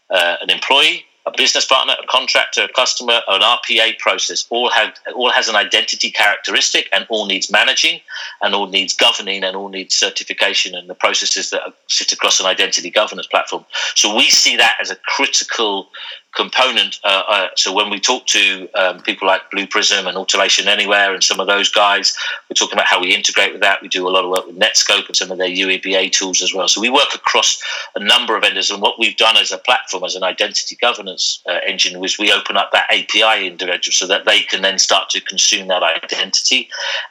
uh, 0.09 0.37
an 0.41 0.49
employee, 0.49 1.05
a 1.25 1.31
business 1.35 1.65
partner, 1.65 1.93
a 2.01 2.07
contractor, 2.07 2.63
a 2.63 2.67
customer, 2.67 3.21
an 3.29 3.41
RPA 3.41 3.97
process 3.99 4.45
all 4.49 4.69
have 4.69 4.93
all 5.15 5.31
has 5.31 5.47
an 5.47 5.55
identity 5.55 6.11
characteristic 6.11 6.89
and 6.91 7.05
all 7.09 7.25
needs 7.25 7.49
managing 7.49 8.01
and 8.41 8.53
all 8.53 8.67
needs 8.67 8.93
governing 8.93 9.43
and 9.43 9.55
all 9.55 9.69
needs 9.69 9.95
certification 9.95 10.75
and 10.75 10.89
the 10.89 10.95
processes 10.95 11.49
that 11.51 11.61
sit 11.87 12.11
across 12.11 12.39
an 12.39 12.45
identity 12.45 12.89
governance 12.89 13.27
platform. 13.27 13.65
So 13.95 14.15
we 14.15 14.29
see 14.29 14.57
that 14.57 14.75
as 14.81 14.91
a 14.91 14.97
critical 14.97 15.87
component. 16.35 16.99
Uh, 17.03 17.23
uh, 17.27 17.47
so 17.55 17.73
when 17.73 17.89
we 17.89 17.99
talk 17.99 18.25
to 18.27 18.69
um, 18.75 18.99
people 19.01 19.27
like 19.27 19.49
Blue 19.51 19.67
Prism 19.67 20.07
and 20.07 20.17
Automation 20.17 20.67
Anywhere 20.67 21.13
and 21.13 21.23
some 21.23 21.39
of 21.39 21.47
those 21.47 21.69
guys, 21.69 22.15
we're 22.49 22.55
talking 22.55 22.73
about 22.73 22.87
how 22.87 23.01
we 23.01 23.13
integrate 23.13 23.51
with 23.51 23.61
that. 23.61 23.81
We 23.81 23.87
do 23.87 24.07
a 24.07 24.09
lot 24.09 24.23
of 24.23 24.31
work 24.31 24.47
with 24.47 24.57
Netskope 24.57 25.07
and 25.07 25.15
some 25.15 25.31
of 25.31 25.37
their 25.37 25.47
UEBA 25.47 26.11
tools 26.11 26.41
as 26.41 26.53
well. 26.53 26.67
So 26.67 26.81
we 26.81 26.89
work 26.89 27.13
across 27.13 27.61
a 27.95 28.03
number 28.03 28.35
of 28.35 28.43
vendors. 28.43 28.71
And 28.71 28.81
what 28.81 28.99
we've 28.99 29.17
done 29.17 29.37
as 29.37 29.51
a 29.51 29.57
platform, 29.57 30.03
as 30.03 30.15
an 30.15 30.23
identity 30.23 30.75
governance 30.75 31.41
uh, 31.47 31.59
engine, 31.67 31.99
was 31.99 32.17
we 32.17 32.31
open 32.31 32.57
up 32.57 32.71
that 32.71 32.89
API 32.89 33.47
individual 33.47 33.93
so 33.93 34.07
that 34.07 34.25
they 34.25 34.41
can 34.41 34.61
then 34.61 34.79
start 34.79 35.09
to 35.11 35.21
consume 35.21 35.67
that 35.67 35.83
identity 35.83 36.69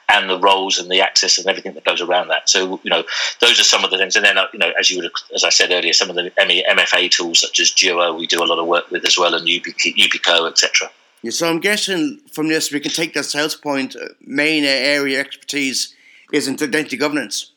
and 0.09 0.29
the 0.29 0.39
roles 0.39 0.77
and 0.77 0.89
the 0.91 1.01
access 1.01 1.37
and 1.37 1.47
everything 1.47 1.73
that 1.73 1.83
goes 1.85 2.01
around 2.01 2.27
that. 2.27 2.49
So 2.49 2.79
you 2.83 2.89
know 2.89 3.03
those 3.39 3.59
are 3.59 3.63
some 3.63 3.83
of 3.83 3.91
the 3.91 3.97
things. 3.97 4.15
And 4.15 4.25
then 4.25 4.37
uh, 4.37 4.47
you 4.53 4.59
know 4.59 4.71
as 4.77 4.91
you 4.91 5.01
would 5.01 5.11
as 5.33 5.43
I 5.43 5.49
said 5.49 5.71
earlier, 5.71 5.93
some 5.93 6.09
of 6.09 6.15
the 6.15 6.31
MFA 6.37 7.09
tools 7.09 7.39
such 7.39 7.59
as 7.59 7.71
Duo, 7.71 8.15
we 8.15 8.27
do 8.27 8.43
a 8.43 8.45
lot 8.45 8.59
of 8.59 8.67
work 8.67 8.89
with 8.91 9.05
as 9.05 9.12
well, 9.17 9.33
and 9.35 9.47
Yubico, 9.47 10.49
etc. 10.49 10.89
Yeah, 11.21 11.31
so 11.31 11.49
I'm 11.49 11.59
guessing 11.59 12.19
from 12.31 12.49
this 12.49 12.71
we 12.71 12.79
can 12.79 12.91
take 12.91 13.13
that 13.13 13.23
SailPoint's 13.23 13.95
uh, 13.95 14.09
main 14.21 14.65
area 14.65 15.19
expertise 15.19 15.95
is 16.33 16.47
in 16.47 16.55
identity 16.55 16.97
governance. 16.97 17.51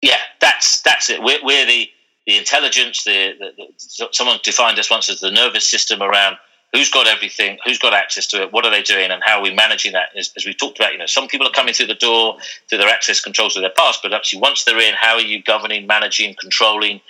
Yeah, 0.00 0.18
that's 0.40 0.82
that's 0.82 1.10
it. 1.10 1.22
We're, 1.22 1.38
we're 1.42 1.66
the 1.66 1.88
the 2.26 2.36
intelligence. 2.36 3.04
The, 3.04 3.32
the, 3.38 3.50
the, 3.56 4.08
someone 4.12 4.38
defined 4.42 4.78
us 4.78 4.90
once 4.90 5.08
as 5.08 5.20
the 5.20 5.30
nervous 5.30 5.66
system 5.66 6.02
around 6.02 6.36
who's 6.72 6.90
got 6.90 7.06
everything, 7.06 7.58
who's 7.64 7.78
got 7.78 7.94
access 7.94 8.26
to 8.28 8.42
it, 8.42 8.52
what 8.52 8.66
are 8.66 8.70
they 8.70 8.82
doing, 8.82 9.10
and 9.10 9.22
how 9.24 9.38
are 9.38 9.42
we 9.42 9.54
managing 9.54 9.92
that? 9.92 10.08
As, 10.16 10.30
as 10.36 10.44
we 10.44 10.52
talked 10.52 10.78
about, 10.78 10.92
you 10.92 10.98
know, 10.98 11.06
some 11.06 11.28
people 11.28 11.46
are 11.46 11.52
coming 11.52 11.72
through 11.72 11.86
the 11.86 11.94
door 11.94 12.36
through 12.68 12.78
their 12.78 12.88
access 12.88 13.20
controls 13.20 13.56
of 13.56 13.62
their 13.62 13.70
past, 13.70 14.00
but 14.02 14.12
actually 14.12 14.40
once 14.40 14.64
they're 14.64 14.80
in, 14.80 14.94
how 14.94 15.14
are 15.14 15.20
you 15.20 15.42
governing, 15.42 15.86
managing, 15.86 16.34
controlling, 16.38 17.00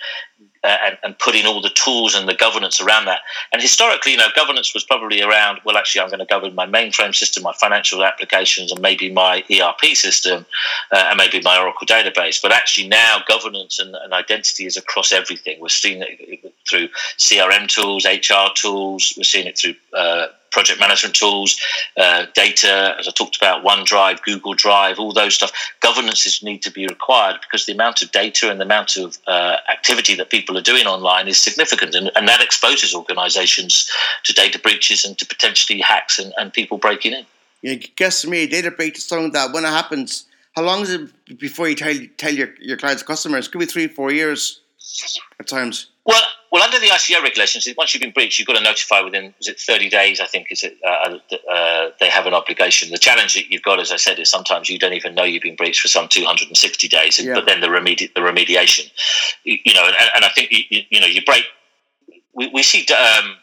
uh, 0.67 0.77
and, 0.85 0.97
and, 1.03 1.19
putting 1.19 1.45
all 1.45 1.61
the 1.61 1.69
tools 1.69 2.13
and 2.13 2.27
the 2.27 2.33
governance 2.33 2.81
around 2.81 3.05
that. 3.05 3.21
And 3.53 3.61
historically, 3.61 4.11
you 4.11 4.17
know, 4.17 4.27
governance 4.35 4.73
was 4.73 4.83
probably 4.83 5.21
around, 5.21 5.59
well, 5.63 5.77
actually, 5.77 6.01
I'm 6.01 6.09
going 6.09 6.19
to 6.19 6.25
govern 6.25 6.55
my 6.55 6.65
mainframe 6.65 7.15
system, 7.15 7.43
my 7.43 7.53
financial 7.53 8.03
applications, 8.03 8.71
and 8.71 8.81
maybe 8.81 9.09
my 9.09 9.43
ERP 9.49 9.95
system, 9.95 10.45
uh, 10.91 11.05
and 11.07 11.17
maybe 11.17 11.39
my 11.41 11.57
Oracle 11.57 11.87
database. 11.87 12.41
But 12.41 12.51
actually, 12.51 12.89
now 12.89 13.19
governance 13.29 13.79
and, 13.79 13.95
and 13.95 14.13
identity 14.13 14.65
is 14.65 14.75
across 14.75 15.13
everything. 15.13 15.57
We're 15.61 15.69
seeing 15.69 16.01
it 16.01 16.53
through 16.69 16.89
CRM 17.17 17.67
tools, 17.67 18.05
HR 18.05 18.53
tools. 18.53 19.13
We're 19.15 19.23
seeing 19.23 19.47
it 19.47 19.57
through 19.57 19.75
uh, 19.93 20.27
project 20.51 20.79
management 20.79 21.15
tools, 21.15 21.59
uh, 21.97 22.25
data, 22.33 22.95
as 22.99 23.07
I 23.07 23.11
talked 23.11 23.37
about, 23.37 23.63
OneDrive, 23.63 24.21
Google 24.23 24.53
Drive, 24.53 24.99
all 24.99 25.13
those 25.13 25.35
stuff. 25.35 25.51
Governances 25.81 26.41
need 26.43 26.61
to 26.63 26.71
be 26.71 26.87
required 26.87 27.39
because 27.41 27.65
the 27.65 27.73
amount 27.73 28.01
of 28.01 28.11
data 28.11 28.49
and 28.49 28.59
the 28.59 28.65
amount 28.65 28.97
of 28.97 29.17
uh, 29.27 29.57
activity 29.69 30.15
that 30.15 30.29
people 30.29 30.57
are 30.57 30.61
doing 30.61 30.85
online 30.85 31.27
is 31.27 31.37
significant, 31.37 31.95
and, 31.95 32.11
and 32.15 32.27
that 32.27 32.41
exposes 32.41 32.93
organisations 32.93 33.89
to 34.23 34.33
data 34.33 34.59
breaches 34.59 35.05
and 35.05 35.17
to 35.17 35.25
potentially 35.25 35.79
hacks 35.79 36.19
and, 36.19 36.33
and 36.37 36.53
people 36.53 36.77
breaking 36.77 37.13
in. 37.13 37.25
Yeah, 37.61 37.75
guess 37.95 38.25
me, 38.25 38.47
data 38.47 38.71
breach 38.71 38.97
is 38.97 39.05
something 39.05 39.31
that 39.31 39.51
when 39.51 39.65
it 39.65 39.69
happens, 39.69 40.25
how 40.55 40.63
long 40.63 40.81
is 40.81 40.91
it 40.91 41.39
before 41.39 41.69
you 41.69 41.75
tell 41.75 41.95
tell 42.17 42.33
your, 42.33 42.49
your 42.59 42.77
clients 42.77 43.03
customers? 43.03 43.47
It 43.47 43.51
could 43.51 43.59
be 43.59 43.65
three, 43.65 43.87
four 43.87 44.11
years 44.11 44.61
at 45.39 45.47
times. 45.47 45.87
Well, 46.05 46.21
well, 46.51 46.63
under 46.63 46.79
the 46.79 46.87
ICO 46.87 47.21
regulations, 47.21 47.67
once 47.77 47.93
you've 47.93 48.01
been 48.01 48.11
breached, 48.11 48.39
you've 48.39 48.47
got 48.47 48.57
to 48.57 48.63
notify 48.63 49.01
within 49.01 49.33
is 49.39 49.47
it 49.47 49.59
thirty 49.59 49.89
days? 49.89 50.21
I 50.21 50.25
think 50.25 50.47
is 50.51 50.63
it 50.63 50.77
uh, 50.85 51.17
uh, 51.51 51.89
they 51.99 52.09
have 52.09 52.25
an 52.25 52.33
obligation. 52.33 52.89
The 52.89 52.97
challenge 52.97 53.33
that 53.33 53.51
you've 53.51 53.63
got, 53.63 53.79
as 53.79 53.91
I 53.91 53.97
said, 53.97 54.17
is 54.19 54.29
sometimes 54.29 54.69
you 54.69 54.79
don't 54.79 54.93
even 54.93 55.13
know 55.13 55.23
you've 55.23 55.43
been 55.43 55.57
breached 55.57 55.81
for 55.81 55.89
some 55.89 56.07
two 56.07 56.23
hundred 56.23 56.47
and 56.47 56.57
sixty 56.57 56.87
days, 56.87 57.19
yeah. 57.19 57.33
but 57.33 57.45
then 57.45 57.59
the 57.59 57.67
remedi- 57.67 58.13
the 58.13 58.21
remediation, 58.21 58.89
you, 59.43 59.57
you 59.65 59.73
know, 59.73 59.85
and, 59.85 60.09
and, 60.15 60.25
I 60.25 60.29
think 60.29 60.51
you, 60.51 60.83
you, 60.89 61.01
know 61.01 61.07
you 61.07 61.21
break. 61.25 61.43
We, 62.33 62.49
we 62.53 62.63
see 62.63 62.85
um, 62.93 63.35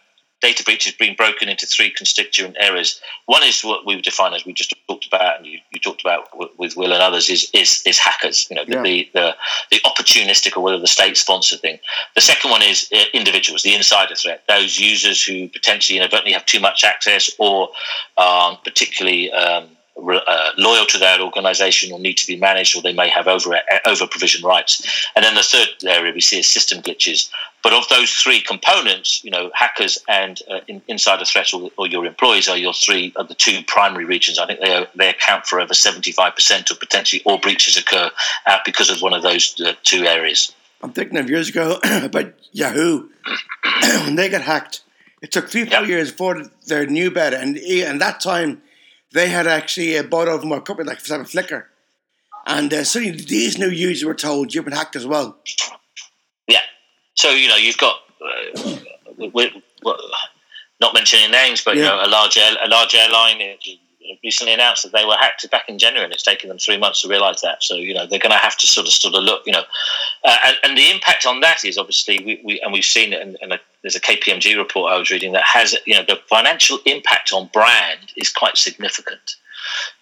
data 0.44 0.62
breach 0.62 0.86
is 0.86 0.92
being 0.92 1.14
broken 1.16 1.48
into 1.48 1.66
three 1.66 1.90
constituent 1.90 2.54
areas. 2.60 3.00
One 3.24 3.42
is 3.42 3.62
what 3.62 3.86
we 3.86 3.94
would 3.94 4.04
define 4.04 4.34
as 4.34 4.44
we 4.44 4.52
just 4.52 4.74
talked 4.86 5.06
about, 5.06 5.38
and 5.38 5.46
you, 5.46 5.58
you 5.72 5.80
talked 5.80 6.02
about 6.02 6.28
with 6.58 6.76
Will 6.76 6.92
and 6.92 7.02
others, 7.02 7.30
is 7.30 7.50
is, 7.54 7.82
is 7.86 7.98
hackers. 7.98 8.46
You 8.50 8.56
know, 8.56 8.64
yeah. 8.68 8.82
the, 8.82 9.08
the, 9.14 9.36
the 9.70 9.80
opportunistic 9.88 10.56
or 10.56 10.60
whether 10.60 10.78
the 10.78 10.86
state 10.86 11.16
sponsored 11.16 11.60
thing. 11.60 11.78
The 12.14 12.20
second 12.20 12.50
one 12.50 12.62
is 12.62 12.88
uh, 12.94 13.04
individuals, 13.14 13.62
the 13.62 13.74
insider 13.74 14.14
threat, 14.14 14.42
those 14.46 14.78
users 14.78 15.24
who 15.24 15.48
potentially 15.48 15.96
inadvertently 15.98 16.34
have 16.34 16.44
too 16.44 16.60
much 16.60 16.84
access 16.84 17.30
or 17.38 17.70
um, 18.18 18.58
particularly. 18.64 19.32
Um, 19.32 19.68
uh, 19.96 20.50
loyal 20.58 20.84
to 20.86 20.98
that 20.98 21.20
organisation 21.20 21.92
or 21.92 22.00
need 22.00 22.18
to 22.18 22.26
be 22.26 22.36
managed, 22.36 22.76
or 22.76 22.82
they 22.82 22.92
may 22.92 23.08
have 23.08 23.28
over 23.28 23.56
over 23.86 24.08
provision 24.08 24.44
rights. 24.44 24.72
And 25.14 25.24
then 25.24 25.36
the 25.36 25.42
third 25.42 25.68
area 25.86 26.12
we 26.12 26.20
see 26.20 26.40
is 26.40 26.48
system 26.48 26.82
glitches. 26.82 27.30
But 27.64 27.72
of 27.72 27.88
those 27.88 28.12
three 28.12 28.42
components, 28.42 29.24
you 29.24 29.30
know, 29.30 29.50
hackers 29.54 29.98
and 30.06 30.38
uh, 30.50 30.60
in, 30.68 30.82
insider 30.86 31.24
threats 31.24 31.54
or, 31.54 31.70
or, 31.78 31.86
your 31.86 32.04
employees 32.04 32.46
are 32.46 32.58
your 32.58 32.74
three 32.74 33.14
are 33.16 33.24
the 33.24 33.34
two 33.34 33.62
primary 33.66 34.04
regions. 34.04 34.38
I 34.38 34.46
think 34.46 34.60
they 34.60 34.86
they 34.94 35.08
account 35.08 35.46
for 35.46 35.58
over 35.58 35.72
seventy 35.72 36.12
five 36.12 36.34
percent 36.34 36.70
of 36.70 36.78
potentially 36.78 37.22
all 37.24 37.38
breaches 37.38 37.78
occur 37.78 38.10
uh, 38.46 38.58
because 38.66 38.90
of 38.90 39.00
one 39.00 39.14
of 39.14 39.22
those 39.22 39.58
uh, 39.64 39.72
two 39.82 40.04
areas. 40.04 40.54
I'm 40.82 40.92
thinking 40.92 41.16
of 41.16 41.30
years 41.30 41.48
ago 41.48 41.78
about 41.84 42.34
Yahoo 42.52 43.08
when 44.04 44.16
they 44.16 44.28
got 44.28 44.42
hacked. 44.42 44.82
It 45.22 45.32
took 45.32 45.48
three 45.48 45.64
four 45.64 45.80
yep. 45.80 45.88
years 45.88 46.10
before 46.10 46.44
they 46.66 46.84
knew 46.84 47.10
better, 47.10 47.36
and 47.36 47.56
and 47.56 47.98
that 47.98 48.20
time 48.20 48.60
they 49.12 49.28
had 49.28 49.46
actually 49.46 49.96
uh, 49.96 50.02
bought 50.02 50.28
over 50.28 50.44
more 50.44 50.60
company 50.60 50.86
like 50.86 50.98
for 50.98 51.04
example 51.04 51.30
Flickr. 51.30 51.64
And 52.46 52.74
uh, 52.74 52.84
suddenly 52.84 53.16
these 53.16 53.56
new 53.56 53.70
users 53.70 54.04
were 54.04 54.12
told 54.12 54.52
you've 54.52 54.66
been 54.66 54.74
hacked 54.74 54.96
as 54.96 55.06
well. 55.06 55.38
Yeah. 56.46 56.58
So, 57.24 57.30
you 57.30 57.48
know, 57.48 57.56
you've 57.56 57.78
got, 57.78 58.00
uh, 58.20 58.76
we, 59.32 59.62
not 60.78 60.92
mentioning 60.92 61.30
names, 61.30 61.62
but, 61.64 61.74
yeah. 61.74 61.84
you 61.84 61.88
know, 61.88 62.04
a 62.04 62.10
large, 62.10 62.36
air, 62.36 62.54
a 62.62 62.68
large 62.68 62.94
airline 62.94 63.40
recently 64.22 64.52
announced 64.52 64.82
that 64.82 64.92
they 64.92 65.06
were 65.06 65.16
hacked 65.16 65.50
back 65.50 65.66
in 65.66 65.78
January, 65.78 66.04
and 66.04 66.12
it's 66.12 66.22
taken 66.22 66.50
them 66.50 66.58
three 66.58 66.76
months 66.76 67.00
to 67.00 67.08
realise 67.08 67.40
that. 67.40 67.62
So 67.62 67.76
you 67.76 67.94
know 67.94 68.06
they're 68.06 68.18
going 68.18 68.32
to 68.32 68.38
have 68.38 68.58
to 68.58 68.66
sort 68.66 68.86
of 68.86 68.92
sort 68.92 69.14
of 69.14 69.24
look, 69.24 69.42
you 69.46 69.52
know, 69.52 69.62
uh, 70.22 70.36
and, 70.44 70.56
and, 70.62 70.78
the 70.78 70.90
impact 70.90 71.24
on 71.24 71.40
that 71.40 71.64
is 71.64 71.78
obviously 71.78 72.22
we, 72.24 72.42
we 72.44 72.60
and 72.60 72.74
we've 72.74 72.84
seen 72.84 73.14
it, 73.14 73.22
and, 73.22 73.38
and 73.40 73.54
a, 73.54 73.60
there's 73.80 73.96
a 73.96 74.00
KPMG 74.00 74.58
report 74.58 74.92
I 74.92 74.98
was 74.98 75.10
reading 75.10 75.32
that 75.32 75.44
has 75.44 75.74
you 75.86 75.94
know 75.94 76.04
the 76.06 76.20
financial 76.28 76.78
impact 76.84 77.32
on 77.32 77.48
brand 77.54 78.12
is 78.18 78.30
quite 78.30 78.58
significant. 78.58 79.36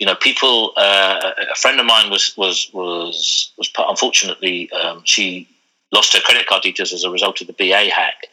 You 0.01 0.07
know, 0.07 0.17
people. 0.17 0.73
Uh, 0.77 1.33
a 1.53 1.55
friend 1.55 1.79
of 1.79 1.87
mine 1.87 2.11
was 2.11 2.37
was 2.37 2.69
was 2.73 3.53
was 3.57 3.71
unfortunately 3.79 4.71
um, 4.73 5.03
she 5.05 5.49
lost 5.93 6.15
her 6.15 6.21
credit 6.21 6.47
card 6.47 6.63
details 6.63 6.93
as 6.93 7.05
a 7.05 7.11
result 7.11 7.41
of 7.41 7.47
the 7.47 7.53
BA 7.53 7.91
hack. 7.91 8.27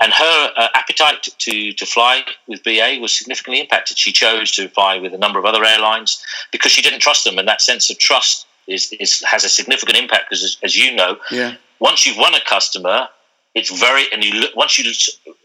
And 0.00 0.12
her 0.12 0.52
uh, 0.56 0.68
appetite 0.74 1.22
to, 1.22 1.72
to 1.72 1.86
fly 1.86 2.22
with 2.46 2.62
BA 2.62 2.98
was 3.00 3.16
significantly 3.16 3.60
impacted. 3.60 3.98
She 3.98 4.12
chose 4.12 4.52
to 4.52 4.68
fly 4.68 4.98
with 4.98 5.14
a 5.14 5.18
number 5.18 5.38
of 5.38 5.44
other 5.44 5.64
airlines 5.64 6.22
because 6.52 6.72
she 6.72 6.82
didn't 6.82 7.00
trust 7.00 7.24
them. 7.24 7.38
And 7.38 7.48
that 7.48 7.60
sense 7.60 7.90
of 7.90 7.98
trust 7.98 8.46
is, 8.66 8.92
is 9.00 9.22
has 9.22 9.44
a 9.44 9.48
significant 9.48 9.98
impact 9.98 10.24
because, 10.28 10.44
as, 10.44 10.56
as 10.62 10.76
you 10.76 10.94
know, 10.94 11.16
yeah. 11.30 11.54
once 11.80 12.06
you've 12.06 12.18
won 12.18 12.34
a 12.34 12.40
customer, 12.46 13.08
it's 13.54 13.76
very, 13.80 14.04
and 14.12 14.22
you 14.22 14.34
look, 14.34 14.54
once 14.54 14.78
you, 14.78 14.92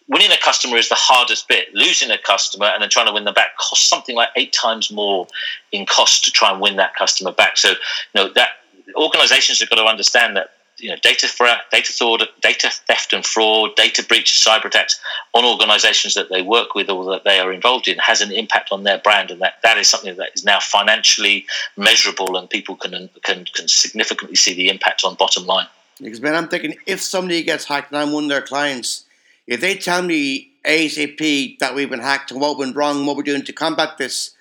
winning 0.10 0.32
a 0.32 0.38
customer 0.44 0.76
is 0.76 0.90
the 0.90 0.96
hardest 0.96 1.48
bit. 1.48 1.74
Losing 1.74 2.12
a 2.12 2.18
customer 2.18 2.66
and 2.66 2.82
then 2.82 2.90
trying 2.90 3.08
to 3.08 3.14
win 3.14 3.24
them 3.24 3.34
back 3.34 3.58
costs 3.58 3.88
something 3.88 4.16
like 4.16 4.30
eight 4.36 4.52
times 4.52 4.92
more 4.92 5.26
in 5.72 5.86
cost 5.86 6.26
to 6.26 6.32
try 6.32 6.52
and 6.52 6.60
win 6.60 6.76
that 6.76 6.96
customer 6.96 7.32
back. 7.32 7.58
So, 7.58 7.70
you 7.70 7.76
know, 8.16 8.30
that 8.34 8.50
organizations 8.96 9.62
have 9.62 9.70
got 9.70 9.78
to 9.78 9.86
understand 9.86 10.36
that 10.36 10.52
you 10.78 10.90
know, 10.90 10.96
data 11.02 11.28
data 11.72 11.94
fraud, 11.94 12.28
data 12.42 12.70
theft 12.88 13.14
and 13.14 13.26
fraud, 13.26 13.76
data 13.76 14.04
breach, 14.04 14.44
cyber 14.46 14.66
attacks 14.66 15.00
on 15.34 15.46
organisations 15.46 16.14
that 16.16 16.30
they 16.30 16.42
work 16.42 16.74
with 16.76 16.90
or 16.90 17.06
that 17.12 17.24
they 17.24 17.40
are 17.40 17.54
involved 17.54 17.88
in 17.88 17.98
has 18.00 18.22
an 18.22 18.32
impact 18.32 18.70
on 18.72 18.84
their 18.84 18.98
brand, 18.98 19.32
and 19.32 19.42
that, 19.42 19.56
that 19.64 19.78
is 19.78 19.88
something 19.88 20.16
that 20.18 20.30
is 20.34 20.44
now 20.44 20.60
financially 20.60 21.46
measurable, 21.78 22.38
and 22.38 22.50
people 22.50 22.76
can 22.76 23.10
can 23.24 23.46
can 23.46 23.68
significantly 23.68 24.36
see 24.36 24.54
the 24.54 24.70
impact 24.70 25.04
on 25.04 25.16
bottom 25.16 25.46
line. 25.46 25.68
Because 26.00 26.22
man, 26.22 26.36
I'm 26.36 26.48
thinking 26.48 26.76
if 26.86 27.02
somebody 27.02 27.44
gets 27.44 27.66
hacked 27.66 27.92
and 27.92 28.00
I'm 28.00 28.12
one 28.12 28.24
of 28.24 28.30
their 28.30 28.42
clients, 28.42 29.06
if 29.46 29.62
they 29.62 29.76
tell 29.76 30.02
me 30.02 30.52
ASAP 30.66 31.60
that 31.60 31.76
we've 31.76 31.90
been 31.90 32.00
hacked 32.00 32.32
and 32.32 32.42
what 32.42 32.58
went 32.58 32.76
wrong 32.76 33.00
and 33.00 33.08
what 33.08 33.16
we're 33.16 33.24
doing 33.24 33.44
to 33.44 33.54
combat 33.54 33.98
this, 33.98 34.32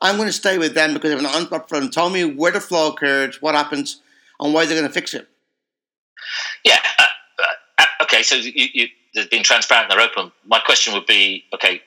I'm 0.00 0.16
going 0.16 0.28
to 0.28 0.32
stay 0.32 0.56
with 0.56 0.74
them 0.74 0.94
because 0.94 1.10
if 1.10 1.18
an 1.18 1.26
upfront 1.26 1.92
tell 1.92 2.08
me 2.08 2.24
where 2.24 2.52
the 2.52 2.60
flaw 2.60 2.88
occurred, 2.88 3.34
what 3.40 3.54
happened, 3.54 3.94
and 4.38 4.54
why 4.54 4.64
they're 4.64 4.76
going 4.76 4.88
to 4.88 4.92
fix 4.92 5.12
it. 5.12 5.28
Yeah. 6.64 6.78
Uh, 6.98 7.04
uh, 7.78 7.84
okay. 8.02 8.22
So 8.22 8.36
you, 8.36 8.68
you, 8.72 8.88
they've 9.14 9.30
been 9.30 9.42
transparent. 9.42 9.90
They're 9.90 10.00
open. 10.00 10.32
My 10.46 10.60
question 10.60 10.94
would 10.94 11.06
be: 11.06 11.44
Okay, 11.54 11.80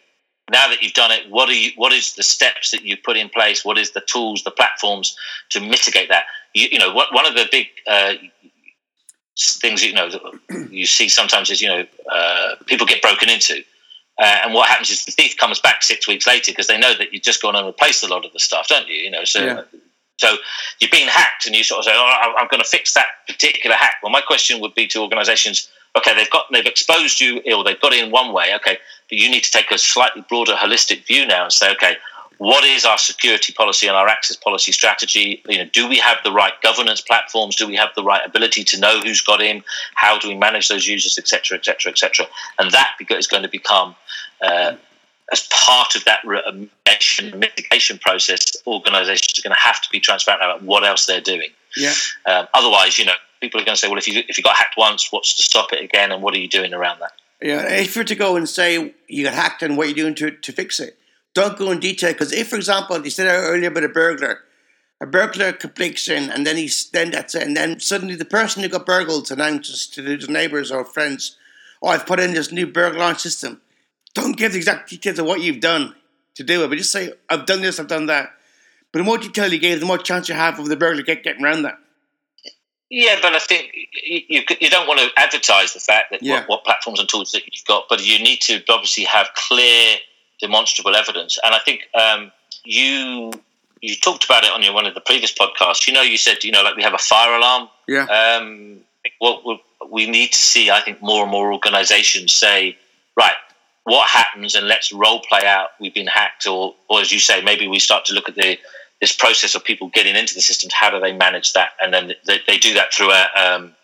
now 0.51 0.67
that 0.67 0.81
you've 0.81 0.93
done 0.93 1.11
it, 1.11 1.29
what 1.29 1.49
are 1.49 1.53
you? 1.53 1.71
What 1.75 1.93
is 1.93 2.15
the 2.15 2.23
steps 2.23 2.71
that 2.71 2.83
you 2.83 2.97
put 2.97 3.17
in 3.17 3.29
place? 3.29 3.63
What 3.63 3.77
is 3.77 3.91
the 3.91 4.01
tools, 4.01 4.43
the 4.43 4.51
platforms 4.51 5.15
to 5.51 5.59
mitigate 5.59 6.09
that? 6.09 6.25
You, 6.53 6.67
you 6.71 6.79
know, 6.79 6.93
what, 6.93 7.13
one 7.13 7.25
of 7.25 7.33
the 7.33 7.47
big 7.51 7.67
uh, 7.87 8.13
things 9.39 9.83
you 9.83 9.93
know 9.93 10.09
you 10.69 10.85
see 10.85 11.09
sometimes 11.09 11.49
is 11.49 11.61
you 11.61 11.67
know 11.67 11.85
uh, 12.11 12.55
people 12.65 12.85
get 12.85 13.01
broken 13.01 13.29
into. 13.29 13.63
Uh, 14.19 14.41
and 14.43 14.53
what 14.53 14.69
happens 14.69 14.91
is 14.91 15.05
the 15.05 15.11
thief 15.11 15.35
comes 15.37 15.59
back 15.59 15.81
six 15.81 16.07
weeks 16.07 16.27
later 16.27 16.51
because 16.51 16.67
they 16.67 16.77
know 16.77 16.93
that 16.95 17.11
you've 17.11 17.23
just 17.23 17.41
gone 17.41 17.55
and 17.55 17.65
replaced 17.65 18.03
a 18.03 18.07
lot 18.07 18.23
of 18.23 18.31
the 18.31 18.39
stuff, 18.39 18.67
don't 18.67 18.87
you? 18.87 18.95
You 18.95 19.09
know, 19.09 19.23
so 19.23 19.43
yeah. 19.43 19.61
So 20.17 20.37
you've 20.79 20.91
been 20.91 21.07
hacked, 21.07 21.45
and 21.45 21.55
you 21.55 21.63
sort 21.63 21.79
of 21.79 21.85
say, 21.85 21.91
"Oh, 21.93 22.33
I'm 22.37 22.47
going 22.47 22.63
to 22.63 22.69
fix 22.69 22.93
that 22.93 23.07
particular 23.27 23.75
hack." 23.75 23.95
Well, 24.01 24.11
my 24.11 24.21
question 24.21 24.61
would 24.61 24.75
be 24.75 24.87
to 24.87 24.99
organisations: 24.99 25.69
Okay, 25.95 26.15
they've 26.15 26.29
got 26.29 26.45
they've 26.51 26.65
exposed 26.65 27.21
you 27.21 27.41
ill, 27.45 27.63
they've 27.63 27.79
got 27.79 27.93
in 27.93 28.09
one 28.09 28.33
way, 28.33 28.55
okay, 28.55 28.77
but 29.09 29.17
you 29.17 29.29
need 29.29 29.43
to 29.43 29.51
take 29.51 29.69
a 29.71 29.77
slightly 29.77 30.25
broader, 30.27 30.53
holistic 30.53 31.05
view 31.05 31.27
now 31.27 31.43
and 31.43 31.53
say, 31.53 31.71
okay, 31.71 31.97
what 32.39 32.63
is 32.63 32.83
our 32.83 32.97
security 32.97 33.53
policy 33.53 33.87
and 33.87 33.95
our 33.95 34.07
access 34.07 34.35
policy 34.35 34.71
strategy? 34.71 35.43
You 35.47 35.59
know, 35.59 35.69
do 35.71 35.87
we 35.87 35.97
have 35.99 36.17
the 36.23 36.31
right 36.31 36.53
governance 36.63 36.99
platforms? 36.99 37.55
Do 37.55 37.67
we 37.67 37.75
have 37.75 37.89
the 37.95 38.03
right 38.03 38.25
ability 38.25 38.63
to 38.65 38.79
know 38.79 39.01
who's 39.01 39.21
got 39.21 39.39
in? 39.39 39.63
How 39.93 40.17
do 40.17 40.29
we 40.29 40.35
manage 40.35 40.67
those 40.67 40.87
users, 40.87 41.17
etc., 41.19 41.59
etc., 41.59 41.91
etc.? 41.91 42.25
And 42.57 42.71
that 42.71 42.95
is 43.11 43.27
going 43.27 43.43
to 43.43 43.49
become 43.49 43.95
uh, 44.41 44.73
as 45.33 45.49
part 45.51 45.95
of 45.95 46.05
that 46.05 46.19
mitigation, 46.23 47.39
mitigation 47.39 47.97
process. 47.97 48.55
Organisations 48.67 49.39
are 49.39 49.41
going 49.41 49.55
to 49.55 49.61
have 49.61 49.81
to 49.81 49.89
be 49.89 49.99
transparent 49.99 50.43
about 50.43 50.61
what 50.61 50.85
else 50.85 51.07
they're 51.07 51.21
doing. 51.21 51.49
Yeah. 51.75 51.93
Um, 52.27 52.47
otherwise, 52.53 52.99
you 52.99 53.05
know, 53.05 53.13
people 53.41 53.59
are 53.59 53.65
going 53.65 53.75
to 53.75 53.81
say, 53.81 53.89
well, 53.89 53.97
if 53.97 54.07
you 54.07 54.23
if 54.29 54.37
you 54.37 54.43
got 54.43 54.55
hacked 54.55 54.77
once, 54.77 55.11
what's 55.11 55.35
to 55.35 55.43
stop 55.43 55.73
it 55.73 55.83
again, 55.83 56.11
and 56.11 56.21
what 56.21 56.35
are 56.35 56.37
you 56.37 56.47
doing 56.47 56.73
around 56.73 56.99
that? 57.01 57.13
Yeah, 57.41 57.67
if 57.67 57.95
you're 57.95 58.05
to 58.05 58.15
go 58.15 58.37
and 58.37 58.47
say 58.47 58.93
you 59.07 59.23
got 59.25 59.33
hacked 59.33 59.63
and 59.63 59.75
what 59.75 59.87
you're 59.87 59.95
doing 59.95 60.15
to 60.15 60.31
to 60.31 60.51
fix 60.51 60.79
it, 60.79 60.97
don't 61.33 61.57
go 61.57 61.71
in 61.71 61.79
detail 61.79 62.13
because 62.13 62.31
if, 62.31 62.49
for 62.49 62.55
example, 62.55 63.03
you 63.03 63.09
said 63.09 63.27
earlier 63.27 63.69
about 63.69 63.83
a 63.83 63.89
burglar, 63.89 64.41
a 65.01 65.07
burglar 65.07 65.51
breaks 65.53 66.07
in 66.07 66.29
and 66.29 66.45
then 66.45 66.57
he's 66.57 66.91
then 66.91 67.09
that's 67.09 67.33
it, 67.33 67.41
and 67.41 67.57
then 67.57 67.79
suddenly 67.79 68.15
the 68.15 68.23
person 68.23 68.61
who 68.61 68.69
got 68.69 68.85
burgled 68.85 69.31
announces 69.31 69.87
to 69.87 70.03
his 70.03 70.29
neighbours 70.29 70.71
or 70.71 70.85
friends, 70.85 71.37
"Oh, 71.81 71.87
I've 71.87 72.05
put 72.05 72.19
in 72.19 72.33
this 72.35 72.51
new 72.51 72.67
burglar 72.67 73.15
system." 73.15 73.61
Don't 74.13 74.37
give 74.37 74.51
the 74.51 74.57
exact 74.57 74.89
details 74.89 75.19
of 75.19 75.25
what 75.25 75.41
you've 75.41 75.59
done 75.59 75.95
to 76.35 76.43
do 76.43 76.63
it, 76.63 76.67
but 76.67 76.77
just 76.77 76.91
say, 76.91 77.13
"I've 77.29 77.45
done 77.45 77.61
this, 77.61 77.79
I've 77.79 77.87
done 77.87 78.07
that." 78.07 78.31
But 78.91 78.99
the 78.99 79.05
more 79.05 79.17
detail 79.17 79.51
you 79.51 79.59
give, 79.59 79.79
the 79.79 79.85
more 79.85 79.97
chance 79.97 80.29
you 80.29 80.35
have 80.35 80.59
of 80.59 80.67
the 80.67 80.75
burglar 80.75 81.03
get, 81.03 81.23
getting 81.23 81.43
around 81.43 81.63
that. 81.63 81.77
Yeah, 82.91 83.17
but 83.21 83.33
I 83.33 83.39
think 83.39 83.71
you, 84.03 84.21
you, 84.29 84.41
you 84.61 84.69
don't 84.69 84.87
want 84.87 84.99
to 84.99 85.09
advertise 85.17 85.73
the 85.73 85.79
fact 85.79 86.11
that 86.11 86.21
yeah. 86.21 86.41
what, 86.41 86.49
what, 86.49 86.63
platforms 86.63 86.99
and 86.99 87.09
tools 87.09 87.31
that 87.31 87.41
you've 87.43 87.65
got, 87.65 87.85
but 87.89 88.05
you 88.05 88.23
need 88.23 88.39
to 88.41 88.61
obviously 88.69 89.05
have 89.05 89.29
clear 89.33 89.97
demonstrable 90.39 90.95
evidence. 90.95 91.39
And 91.43 91.55
I 91.55 91.59
think 91.59 91.87
um, 91.99 92.31
you 92.63 93.31
you 93.81 93.95
talked 93.95 94.25
about 94.25 94.43
it 94.43 94.51
on 94.51 94.61
your 94.61 94.73
one 94.73 94.85
of 94.85 94.93
the 94.93 95.01
previous 95.01 95.33
podcasts. 95.33 95.87
You 95.87 95.93
know, 95.93 96.03
you 96.03 96.17
said 96.17 96.43
you 96.43 96.51
know 96.51 96.61
like 96.61 96.75
we 96.75 96.83
have 96.83 96.93
a 96.93 96.99
fire 96.99 97.35
alarm. 97.35 97.69
Yeah. 97.87 98.05
Um, 98.05 98.81
what 99.19 99.59
we 99.89 100.07
need 100.07 100.31
to 100.31 100.37
see, 100.37 100.69
I 100.69 100.81
think, 100.81 101.01
more 101.01 101.23
and 101.23 101.31
more 101.31 101.51
organisations 101.51 102.33
say, 102.33 102.77
right, 103.17 103.33
what 103.83 104.09
happens, 104.09 104.55
and 104.55 104.67
let's 104.67 104.91
role 104.91 105.21
play 105.21 105.45
out. 105.45 105.69
We've 105.79 105.93
been 105.93 106.07
hacked, 106.07 106.47
or 106.47 106.75
or 106.89 107.01
as 107.01 107.11
you 107.11 107.19
say, 107.19 107.41
maybe 107.41 107.67
we 107.67 107.79
start 107.79 108.05
to 108.05 108.13
look 108.13 108.29
at 108.29 108.35
the 108.35 108.57
this 109.01 109.15
process 109.15 109.53
of 109.55 109.63
people 109.63 109.89
getting 109.89 110.15
into 110.15 110.33
the 110.33 110.41
systems. 110.41 110.73
How 110.73 110.89
do 110.89 110.99
they 110.99 111.11
manage 111.11 111.53
that? 111.53 111.71
And 111.81 111.93
then 111.93 112.13
they, 112.25 112.39
they 112.47 112.57
do 112.57 112.73
that 112.75 112.93
through 112.93 113.11
a 113.11 113.27
um, 113.35 113.75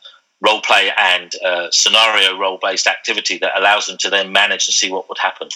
role 0.41 0.62
play 0.62 0.89
and 0.97 1.36
uh, 1.43 1.68
scenario 1.72 2.38
role 2.38 2.58
based 2.62 2.88
activity 2.88 3.38
that 3.39 3.52
allows 3.58 3.88
them 3.88 3.97
to 3.97 4.10
then 4.10 4.32
manage 4.32 4.68
and 4.68 4.74
see 4.74 4.89
what 4.89 5.10
would 5.10 5.18
happen. 5.18 5.50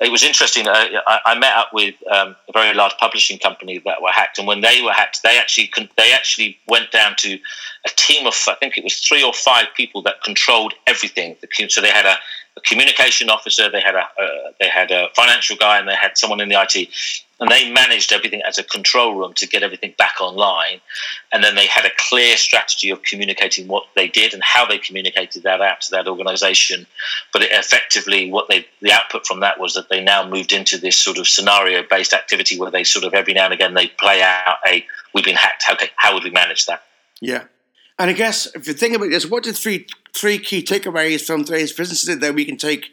It 0.00 0.12
was 0.12 0.22
interesting. 0.22 0.68
I, 0.68 1.00
I, 1.24 1.36
met 1.36 1.52
up 1.54 1.70
with 1.72 1.96
um, 2.10 2.36
a 2.48 2.52
very 2.52 2.74
large 2.74 2.92
publishing 3.00 3.38
company 3.38 3.82
that 3.84 4.00
were 4.00 4.10
hacked, 4.10 4.38
and 4.38 4.46
when 4.46 4.60
they 4.60 4.80
were 4.82 4.92
hacked, 4.92 5.22
they 5.24 5.38
actually 5.38 5.70
they 5.96 6.12
actually 6.12 6.58
went 6.68 6.92
down 6.92 7.14
to 7.18 7.38
a 7.84 7.88
team 7.96 8.26
of 8.26 8.34
I 8.46 8.54
think 8.54 8.78
it 8.78 8.84
was 8.84 9.00
three 9.00 9.24
or 9.24 9.32
five 9.32 9.66
people 9.76 10.02
that 10.02 10.22
controlled 10.22 10.74
everything. 10.86 11.36
So 11.68 11.80
they 11.80 11.90
had 11.90 12.06
a, 12.06 12.16
a 12.58 12.60
communication 12.68 13.30
officer, 13.30 13.70
they 13.70 13.80
had 13.80 13.94
a 13.94 14.00
uh, 14.00 14.52
they 14.60 14.68
had 14.68 14.90
a 14.90 15.08
financial 15.14 15.56
guy, 15.56 15.78
and 15.78 15.88
they 15.88 15.94
had 15.94 16.18
someone 16.18 16.40
in 16.40 16.48
the 16.48 16.60
IT 16.60 16.88
and 17.40 17.50
they 17.50 17.70
managed 17.70 18.12
everything 18.12 18.42
as 18.46 18.58
a 18.58 18.64
control 18.64 19.14
room 19.14 19.32
to 19.34 19.46
get 19.46 19.62
everything 19.62 19.94
back 19.96 20.20
online. 20.20 20.80
And 21.32 21.42
then 21.44 21.54
they 21.54 21.66
had 21.66 21.84
a 21.84 21.90
clear 21.96 22.36
strategy 22.36 22.90
of 22.90 23.02
communicating 23.02 23.68
what 23.68 23.84
they 23.94 24.08
did 24.08 24.34
and 24.34 24.42
how 24.42 24.66
they 24.66 24.78
communicated 24.78 25.44
that 25.44 25.60
out 25.60 25.80
to 25.82 25.90
that 25.92 26.08
organization. 26.08 26.86
But 27.32 27.42
effectively, 27.44 28.30
what 28.30 28.48
they 28.48 28.66
the 28.82 28.92
output 28.92 29.26
from 29.26 29.40
that 29.40 29.60
was 29.60 29.74
that 29.74 29.88
they 29.88 30.02
now 30.02 30.28
moved 30.28 30.52
into 30.52 30.78
this 30.78 30.96
sort 30.96 31.18
of 31.18 31.28
scenario 31.28 31.82
based 31.88 32.12
activity 32.12 32.58
where 32.58 32.70
they 32.70 32.84
sort 32.84 33.04
of 33.04 33.14
every 33.14 33.34
now 33.34 33.44
and 33.44 33.54
again 33.54 33.74
they 33.74 33.86
play 33.86 34.22
out 34.22 34.56
a 34.66 34.84
we've 35.14 35.24
been 35.24 35.36
hacked. 35.36 35.64
Okay, 35.70 35.90
how 35.96 36.14
would 36.14 36.24
we 36.24 36.30
manage 36.30 36.66
that? 36.66 36.82
Yeah. 37.20 37.44
And 37.98 38.10
I 38.10 38.12
guess 38.12 38.46
if 38.54 38.68
you 38.68 38.74
think 38.74 38.94
about 38.94 39.10
this, 39.10 39.26
what 39.26 39.46
are 39.46 39.50
the 39.50 39.58
three 39.58 39.86
three 40.14 40.38
key 40.38 40.62
takeaways 40.62 41.26
from 41.26 41.44
today's 41.44 41.72
businesses 41.72 42.18
that 42.18 42.34
we 42.34 42.44
can 42.44 42.56
take 42.56 42.92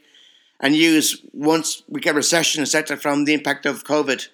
and 0.59 0.75
use 0.75 1.21
once 1.33 1.83
we 1.87 2.01
get 2.01 2.15
recession, 2.15 2.61
etc., 2.61 2.97
from 2.97 3.25
the 3.25 3.33
impact 3.33 3.65
of 3.65 3.83
COVID? 3.83 4.27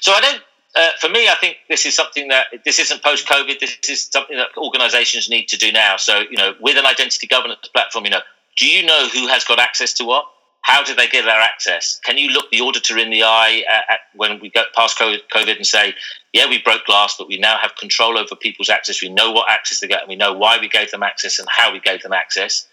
So 0.00 0.12
I 0.12 0.20
don't. 0.20 0.42
Uh, 0.74 0.90
for 1.00 1.08
me, 1.08 1.26
I 1.26 1.34
think 1.40 1.56
this 1.70 1.86
is 1.86 1.94
something 1.94 2.28
that 2.28 2.46
this 2.66 2.78
isn't 2.78 3.02
post-COVID. 3.02 3.58
This 3.60 3.78
is 3.88 4.08
something 4.12 4.36
that 4.36 4.48
organisations 4.58 5.30
need 5.30 5.48
to 5.48 5.56
do 5.56 5.72
now. 5.72 5.96
So 5.96 6.20
you 6.30 6.36
know, 6.36 6.54
with 6.60 6.76
an 6.76 6.86
identity 6.86 7.26
governance 7.26 7.68
platform, 7.72 8.04
you 8.04 8.10
know, 8.10 8.20
do 8.56 8.66
you 8.66 8.84
know 8.84 9.08
who 9.08 9.26
has 9.28 9.44
got 9.44 9.58
access 9.58 9.92
to 9.94 10.04
what? 10.04 10.26
How 10.66 10.82
do 10.82 10.96
they 10.96 11.06
get 11.06 11.24
their 11.24 11.40
access? 11.40 12.00
Can 12.04 12.18
you 12.18 12.30
look 12.30 12.50
the 12.50 12.60
auditor 12.60 12.98
in 12.98 13.10
the 13.10 13.22
eye 13.22 13.62
at, 13.70 13.84
at 13.88 14.00
when 14.16 14.40
we 14.40 14.50
get 14.50 14.66
past 14.74 14.98
COVID 14.98 15.56
and 15.56 15.64
say, 15.64 15.94
yeah, 16.32 16.48
we 16.48 16.60
broke 16.60 16.84
glass, 16.86 17.14
but 17.16 17.28
we 17.28 17.38
now 17.38 17.56
have 17.56 17.76
control 17.76 18.18
over 18.18 18.34
people's 18.34 18.68
access. 18.68 19.00
We 19.00 19.08
know 19.08 19.30
what 19.30 19.48
access 19.48 19.78
they 19.78 19.86
get, 19.86 20.00
and 20.00 20.08
we 20.08 20.16
know 20.16 20.32
why 20.32 20.58
we 20.58 20.68
gave 20.68 20.90
them 20.90 21.04
access 21.04 21.38
and 21.38 21.46
how 21.48 21.72
we 21.72 21.78
gave 21.78 22.02
them 22.02 22.12
access. 22.12 22.66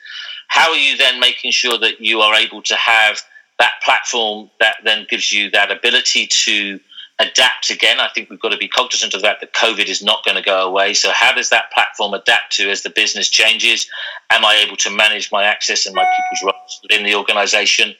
How 0.47 0.71
are 0.71 0.75
you 0.75 0.97
then 0.97 1.19
making 1.19 1.51
sure 1.51 1.77
that 1.77 2.01
you 2.01 2.21
are 2.21 2.33
able 2.33 2.63
to 2.63 2.75
have 2.75 3.21
that 3.59 3.73
platform 3.85 4.49
that 4.59 4.77
then 4.83 5.05
gives 5.07 5.31
you 5.31 5.51
that 5.51 5.69
ability 5.69 6.25
to 6.45 6.79
adapt 7.27 7.69
again. 7.69 7.99
I 7.99 8.09
think 8.13 8.29
we've 8.29 8.39
got 8.39 8.49
to 8.49 8.57
be 8.57 8.67
cognizant 8.67 9.13
of 9.13 9.21
that, 9.21 9.39
that 9.41 9.53
COVID 9.53 9.87
is 9.87 10.03
not 10.03 10.23
going 10.25 10.35
to 10.35 10.43
go 10.43 10.67
away. 10.67 10.93
So, 10.93 11.11
how 11.11 11.33
does 11.33 11.49
that 11.49 11.71
platform 11.71 12.13
adapt 12.13 12.55
to 12.57 12.69
as 12.69 12.83
the 12.83 12.89
business 12.89 13.29
changes? 13.29 13.87
Am 14.29 14.45
I 14.45 14.63
able 14.65 14.77
to 14.77 14.89
manage 14.89 15.31
my 15.31 15.43
access 15.43 15.85
and 15.85 15.95
my 15.95 16.05
people's 16.05 16.53
rights 16.53 16.79
within 16.83 17.03
the 17.03 17.15
organization? 17.15 17.95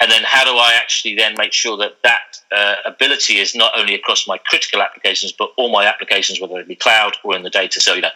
And 0.00 0.10
then, 0.10 0.22
how 0.24 0.44
do 0.44 0.50
I 0.50 0.74
actually 0.74 1.16
then 1.16 1.34
make 1.36 1.52
sure 1.52 1.76
that 1.78 1.96
that 2.02 2.38
uh, 2.54 2.74
ability 2.84 3.38
is 3.38 3.54
not 3.54 3.72
only 3.76 3.94
across 3.94 4.28
my 4.28 4.38
critical 4.38 4.82
applications, 4.82 5.32
but 5.32 5.50
all 5.56 5.70
my 5.70 5.86
applications, 5.86 6.40
whether 6.40 6.58
it 6.58 6.68
be 6.68 6.76
cloud 6.76 7.16
or 7.24 7.34
in 7.34 7.42
the 7.42 7.50
data? 7.50 7.80
So, 7.80 7.94
you 7.94 8.02
know, 8.02 8.10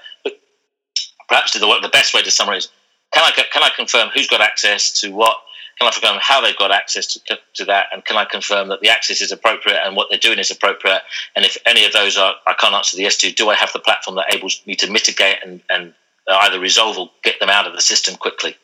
perhaps 1.29 1.53
the, 1.53 1.61
the 1.61 1.91
best 1.93 2.15
way 2.15 2.23
to 2.23 2.31
summarize 2.31 2.69
can 3.13 3.25
I, 3.25 3.31
can 3.53 3.63
I 3.63 3.71
confirm 3.75 4.09
who's 4.15 4.29
got 4.29 4.41
access 4.41 5.01
to 5.01 5.11
what? 5.11 5.37
Can 5.81 5.89
I 5.89 5.93
confirm 5.93 6.19
how 6.21 6.43
they've 6.43 6.57
got 6.59 6.73
access 6.73 7.07
to, 7.15 7.39
to 7.55 7.65
that? 7.65 7.87
And 7.91 8.05
can 8.05 8.19
I 8.19 8.27
confirm 8.27 8.69
that 8.69 8.83
the 8.83 8.91
access 8.91 9.23
is 9.23 9.33
appropriate 9.33 9.79
and 9.83 9.97
what 9.97 10.09
they're 10.11 10.19
doing 10.19 10.39
is 10.39 10.51
appropriate? 10.51 11.01
And 11.35 11.43
if 11.43 11.57
any 11.65 11.87
of 11.87 11.95
those 11.95 12.19
are, 12.19 12.35
I 12.47 12.53
can't 12.53 12.75
answer 12.75 12.99
the 12.99 13.05
yes 13.05 13.17
to, 13.19 13.33
do 13.33 13.49
I 13.49 13.55
have 13.55 13.73
the 13.73 13.79
platform 13.79 14.17
that 14.17 14.27
enables 14.31 14.61
me 14.67 14.75
to 14.77 14.91
mitigate 14.91 15.39
and, 15.43 15.63
and 15.71 15.95
either 16.29 16.61
resolve 16.61 16.99
or 16.99 17.11
get 17.23 17.41
them 17.41 17.49
out 17.49 17.67
of 17.67 17.73
the 17.73 17.81
system 17.81 18.17
quickly? 18.17 18.57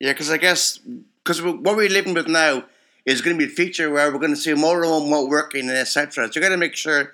Yeah, 0.00 0.12
because 0.12 0.28
I 0.28 0.38
guess 0.38 0.78
because 1.22 1.40
what 1.40 1.76
we're 1.76 1.88
living 1.88 2.14
with 2.14 2.26
now 2.26 2.64
is 3.04 3.20
going 3.20 3.38
to 3.38 3.46
be 3.46 3.50
a 3.50 3.54
feature 3.54 3.88
where 3.88 4.10
we're 4.10 4.18
going 4.18 4.34
to 4.34 4.36
see 4.36 4.52
more 4.54 4.80
remote 4.80 5.28
working 5.28 5.68
and 5.68 5.78
etc. 5.78 6.26
So 6.26 6.32
you're 6.34 6.48
going 6.48 6.58
to 6.58 6.66
make 6.66 6.74
sure 6.74 7.12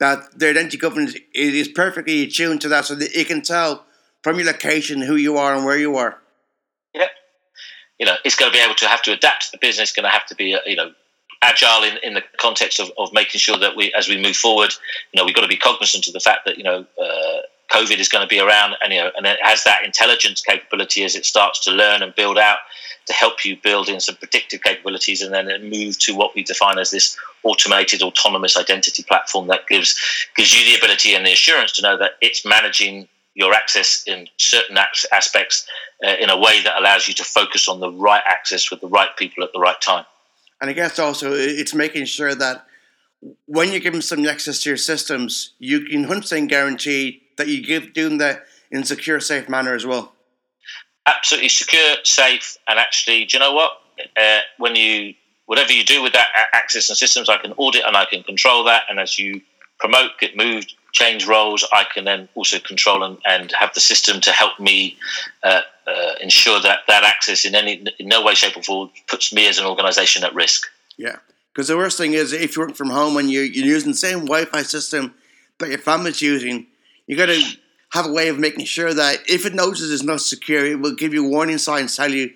that 0.00 0.36
their 0.36 0.50
identity 0.50 0.76
governance 0.76 1.14
is 1.32 1.68
perfectly 1.68 2.26
tuned 2.26 2.62
to 2.62 2.68
that, 2.70 2.86
so 2.86 2.96
that 2.96 3.16
it 3.16 3.28
can 3.28 3.42
tell 3.42 3.86
from 4.24 4.38
your 4.38 4.46
location 4.46 5.02
who 5.02 5.14
you 5.14 5.36
are 5.36 5.54
and 5.54 5.64
where 5.64 5.78
you 5.78 5.96
are 5.96 6.18
you 7.98 8.06
know, 8.06 8.14
it's 8.24 8.36
going 8.36 8.50
to 8.50 8.56
be 8.56 8.62
able 8.62 8.74
to 8.76 8.86
have 8.86 9.02
to 9.02 9.12
adapt. 9.12 9.46
To 9.46 9.52
the 9.52 9.58
business, 9.58 9.92
going 9.92 10.04
to 10.04 10.10
have 10.10 10.26
to 10.26 10.34
be, 10.34 10.56
you 10.66 10.76
know, 10.76 10.92
agile 11.42 11.84
in, 11.84 11.98
in 12.02 12.14
the 12.14 12.22
context 12.38 12.80
of, 12.80 12.90
of 12.98 13.12
making 13.12 13.38
sure 13.38 13.58
that 13.58 13.76
we, 13.76 13.92
as 13.94 14.08
we 14.08 14.20
move 14.20 14.36
forward, 14.36 14.72
you 15.12 15.18
know, 15.18 15.24
we've 15.24 15.34
got 15.34 15.42
to 15.42 15.48
be 15.48 15.56
cognizant 15.56 16.06
of 16.06 16.12
the 16.12 16.20
fact 16.20 16.40
that, 16.46 16.58
you 16.58 16.64
know, 16.64 16.84
uh, 17.00 17.38
COVID 17.70 17.98
is 17.98 18.08
going 18.08 18.22
to 18.22 18.28
be 18.28 18.40
around 18.40 18.76
and, 18.82 18.92
you 18.92 19.00
know, 19.00 19.10
and 19.16 19.26
it 19.26 19.38
has 19.42 19.62
that 19.64 19.84
intelligence 19.84 20.40
capability 20.40 21.04
as 21.04 21.14
it 21.14 21.26
starts 21.26 21.62
to 21.64 21.70
learn 21.70 22.02
and 22.02 22.14
build 22.14 22.38
out 22.38 22.58
to 23.06 23.12
help 23.12 23.44
you 23.44 23.56
build 23.62 23.88
in 23.88 24.00
some 24.00 24.16
predictive 24.16 24.62
capabilities 24.62 25.22
and 25.22 25.32
then 25.32 25.48
move 25.70 25.98
to 25.98 26.14
what 26.14 26.34
we 26.34 26.42
define 26.42 26.78
as 26.78 26.90
this 26.90 27.16
automated 27.42 28.02
autonomous 28.02 28.56
identity 28.56 29.02
platform 29.02 29.46
that 29.48 29.66
gives, 29.66 29.98
gives 30.36 30.54
you 30.54 30.70
the 30.70 30.78
ability 30.78 31.14
and 31.14 31.24
the 31.24 31.32
assurance 31.32 31.72
to 31.72 31.82
know 31.82 31.96
that 31.96 32.12
it's 32.20 32.44
managing 32.44 33.08
your 33.38 33.54
access 33.54 34.02
in 34.04 34.26
certain 34.36 34.76
aspects 35.12 35.64
uh, 36.04 36.14
in 36.18 36.28
a 36.28 36.36
way 36.36 36.60
that 36.64 36.76
allows 36.76 37.06
you 37.06 37.14
to 37.14 37.22
focus 37.22 37.68
on 37.68 37.78
the 37.78 37.90
right 37.92 38.22
access 38.26 38.68
with 38.68 38.80
the 38.80 38.88
right 38.88 39.10
people 39.16 39.44
at 39.44 39.52
the 39.52 39.60
right 39.60 39.80
time. 39.80 40.04
And 40.60 40.68
I 40.68 40.72
guess 40.72 40.98
also 40.98 41.32
it's 41.32 41.72
making 41.72 42.06
sure 42.06 42.34
that 42.34 42.66
when 43.46 43.72
you 43.72 43.78
give 43.78 43.92
them 43.92 44.02
some 44.02 44.26
access 44.26 44.60
to 44.62 44.70
your 44.70 44.76
systems, 44.76 45.54
you 45.60 45.82
can 45.82 46.06
100% 46.06 46.48
guarantee 46.48 47.22
that 47.36 47.46
you 47.46 47.64
give 47.64 47.94
them 47.94 48.18
that 48.18 48.44
in 48.72 48.82
secure, 48.82 49.20
safe 49.20 49.48
manner 49.48 49.72
as 49.72 49.86
well. 49.86 50.12
Absolutely 51.06 51.48
secure, 51.48 51.96
safe, 52.02 52.58
and 52.66 52.80
actually, 52.80 53.24
do 53.24 53.36
you 53.36 53.40
know 53.40 53.52
what? 53.52 53.70
Uh, 54.16 54.40
when 54.58 54.74
you 54.74 55.14
whatever 55.46 55.72
you 55.72 55.84
do 55.84 56.02
with 56.02 56.12
that 56.12 56.26
access 56.52 56.90
and 56.90 56.98
systems, 56.98 57.28
I 57.28 57.38
can 57.38 57.54
audit 57.56 57.82
and 57.86 57.96
I 57.96 58.04
can 58.04 58.22
control 58.24 58.64
that. 58.64 58.82
And 58.90 59.00
as 59.00 59.18
you 59.18 59.40
promote, 59.78 60.10
get 60.20 60.36
moved, 60.36 60.74
change 60.92 61.26
roles, 61.26 61.66
I 61.72 61.84
can 61.92 62.04
then 62.04 62.28
also 62.34 62.58
control 62.58 63.02
and, 63.02 63.18
and 63.26 63.52
have 63.52 63.74
the 63.74 63.80
system 63.80 64.20
to 64.22 64.32
help 64.32 64.58
me 64.58 64.96
uh, 65.42 65.60
uh, 65.86 66.14
ensure 66.20 66.60
that 66.60 66.80
that 66.88 67.04
access 67.04 67.44
in 67.44 67.54
any 67.54 67.84
in 67.98 68.08
no 68.08 68.22
way, 68.24 68.34
shape, 68.34 68.56
or 68.56 68.62
form 68.62 68.90
puts 69.08 69.32
me 69.32 69.48
as 69.48 69.58
an 69.58 69.66
organisation 69.66 70.24
at 70.24 70.34
risk. 70.34 70.66
Yeah, 70.96 71.16
because 71.52 71.68
the 71.68 71.76
worst 71.76 71.98
thing 71.98 72.14
is 72.14 72.32
if 72.32 72.56
you're 72.56 72.70
from 72.70 72.90
home 72.90 73.16
and 73.16 73.30
you're, 73.30 73.44
you're 73.44 73.66
using 73.66 73.92
the 73.92 73.98
same 73.98 74.20
Wi-Fi 74.20 74.62
system 74.62 75.14
that 75.58 75.68
your 75.68 75.78
family's 75.78 76.22
using, 76.22 76.66
you 77.06 77.16
got 77.16 77.26
to 77.26 77.42
have 77.90 78.06
a 78.06 78.12
way 78.12 78.28
of 78.28 78.38
making 78.38 78.64
sure 78.64 78.92
that 78.92 79.18
if 79.28 79.46
it 79.46 79.54
notices 79.54 79.90
it's 79.90 80.02
not 80.02 80.20
secure, 80.20 80.64
it 80.64 80.80
will 80.80 80.94
give 80.94 81.14
you 81.14 81.24
warning 81.24 81.58
signs, 81.58 81.96
tell 81.96 82.12
you 82.12 82.30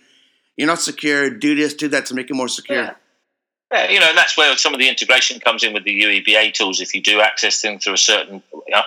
you're 0.57 0.67
not 0.67 0.81
secure. 0.81 1.31
Do 1.31 1.55
this, 1.55 1.75
do 1.75 1.89
that 1.89 2.07
to 2.07 2.15
make 2.15 2.31
it 2.31 2.35
more 2.35 2.49
secure. 2.49 2.85
Yeah. 2.85 2.95
Yeah, 3.73 3.91
you 3.91 4.01
know, 4.01 4.09
and 4.11 4.19
that's 4.19 4.37
where 4.37 4.55
some 4.59 4.75
of 4.75 4.81
the 4.81 4.89
integration 4.89 5.41
comes 5.41 5.65
in 5.65 5.73
with 5.73 5.85
the 5.85 6.03
UEBA 6.03 6.53
tools. 6.53 6.79
If 6.83 6.95
you 6.95 7.01
do 7.01 7.23
access 7.23 7.63
things 7.63 7.85
through 7.85 7.95
a 7.95 7.99
certain 7.99 8.43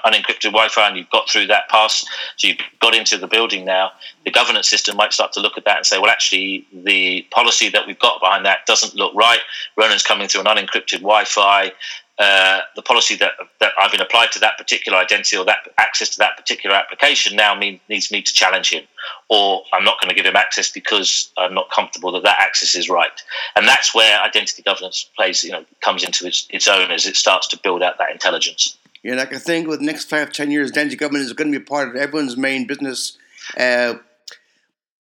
unencrypted 0.05 0.51
Wi-Fi 0.51 0.87
and 0.87 0.95
you've 0.95 1.09
got 1.09 1.27
through 1.27 1.47
that 1.47 1.67
pass, 1.69 2.05
so 2.35 2.47
you've 2.47 2.59
got 2.79 2.93
into 2.93 3.17
the 3.17 3.25
building 3.25 3.65
now, 3.65 3.91
the 4.25 4.31
governance 4.31 4.69
system 4.69 4.95
might 4.95 5.11
start 5.11 5.33
to 5.33 5.39
look 5.39 5.57
at 5.57 5.65
that 5.65 5.77
and 5.77 5.85
say, 5.87 5.97
well, 5.97 6.11
actually, 6.11 6.67
the 6.71 7.23
policy 7.31 7.69
that 7.69 7.87
we've 7.87 7.97
got 7.97 8.21
behind 8.21 8.45
that 8.45 8.59
doesn't 8.67 8.93
look 8.93 9.11
right. 9.15 9.39
Ronan's 9.75 10.03
coming 10.03 10.27
through 10.27 10.41
an 10.41 10.47
unencrypted 10.47 10.99
Wi-Fi. 10.99 11.71
Uh, 12.17 12.61
the 12.77 12.81
policy 12.81 13.15
that 13.17 13.33
that 13.59 13.73
I've 13.77 13.91
been 13.91 13.99
applied 13.99 14.31
to 14.31 14.39
that 14.39 14.57
particular 14.57 14.97
identity 14.97 15.35
or 15.35 15.43
that 15.45 15.67
access 15.77 16.09
to 16.11 16.19
that 16.19 16.37
particular 16.37 16.73
application 16.73 17.35
now 17.35 17.53
mean, 17.55 17.81
needs 17.89 18.09
me 18.09 18.21
to 18.21 18.33
challenge 18.33 18.69
him, 18.69 18.85
or 19.29 19.63
I'm 19.73 19.83
not 19.83 19.99
going 19.99 20.07
to 20.07 20.15
give 20.15 20.25
him 20.25 20.37
access 20.37 20.71
because 20.71 21.33
I'm 21.37 21.53
not 21.53 21.69
comfortable 21.71 22.13
that 22.13 22.23
that 22.23 22.39
access 22.39 22.73
is 22.73 22.89
right. 22.89 23.11
And 23.57 23.67
that's 23.67 23.93
where 23.93 24.21
identity 24.21 24.61
governance 24.61 25.09
plays, 25.17 25.43
you 25.43 25.51
know, 25.51 25.65
comes 25.81 26.05
into 26.05 26.25
its, 26.25 26.47
its 26.49 26.69
own 26.69 26.89
as 26.89 27.05
it 27.05 27.17
starts 27.17 27.49
to 27.49 27.59
build 27.61 27.83
out 27.83 27.97
that 27.97 28.11
intelligence. 28.11 28.77
Yeah, 29.03 29.15
like 29.15 29.33
I 29.33 29.37
think 29.37 29.67
with 29.67 29.79
the 29.79 29.85
next 29.85 30.09
five, 30.09 30.31
ten 30.31 30.51
years, 30.51 30.71
identity 30.71 30.95
governance 30.95 31.27
is 31.27 31.33
going 31.33 31.51
to 31.51 31.59
be 31.59 31.65
part 31.65 31.89
of 31.89 31.97
everyone's 31.97 32.37
main 32.37 32.65
business 32.65 33.17
uh, 33.57 33.95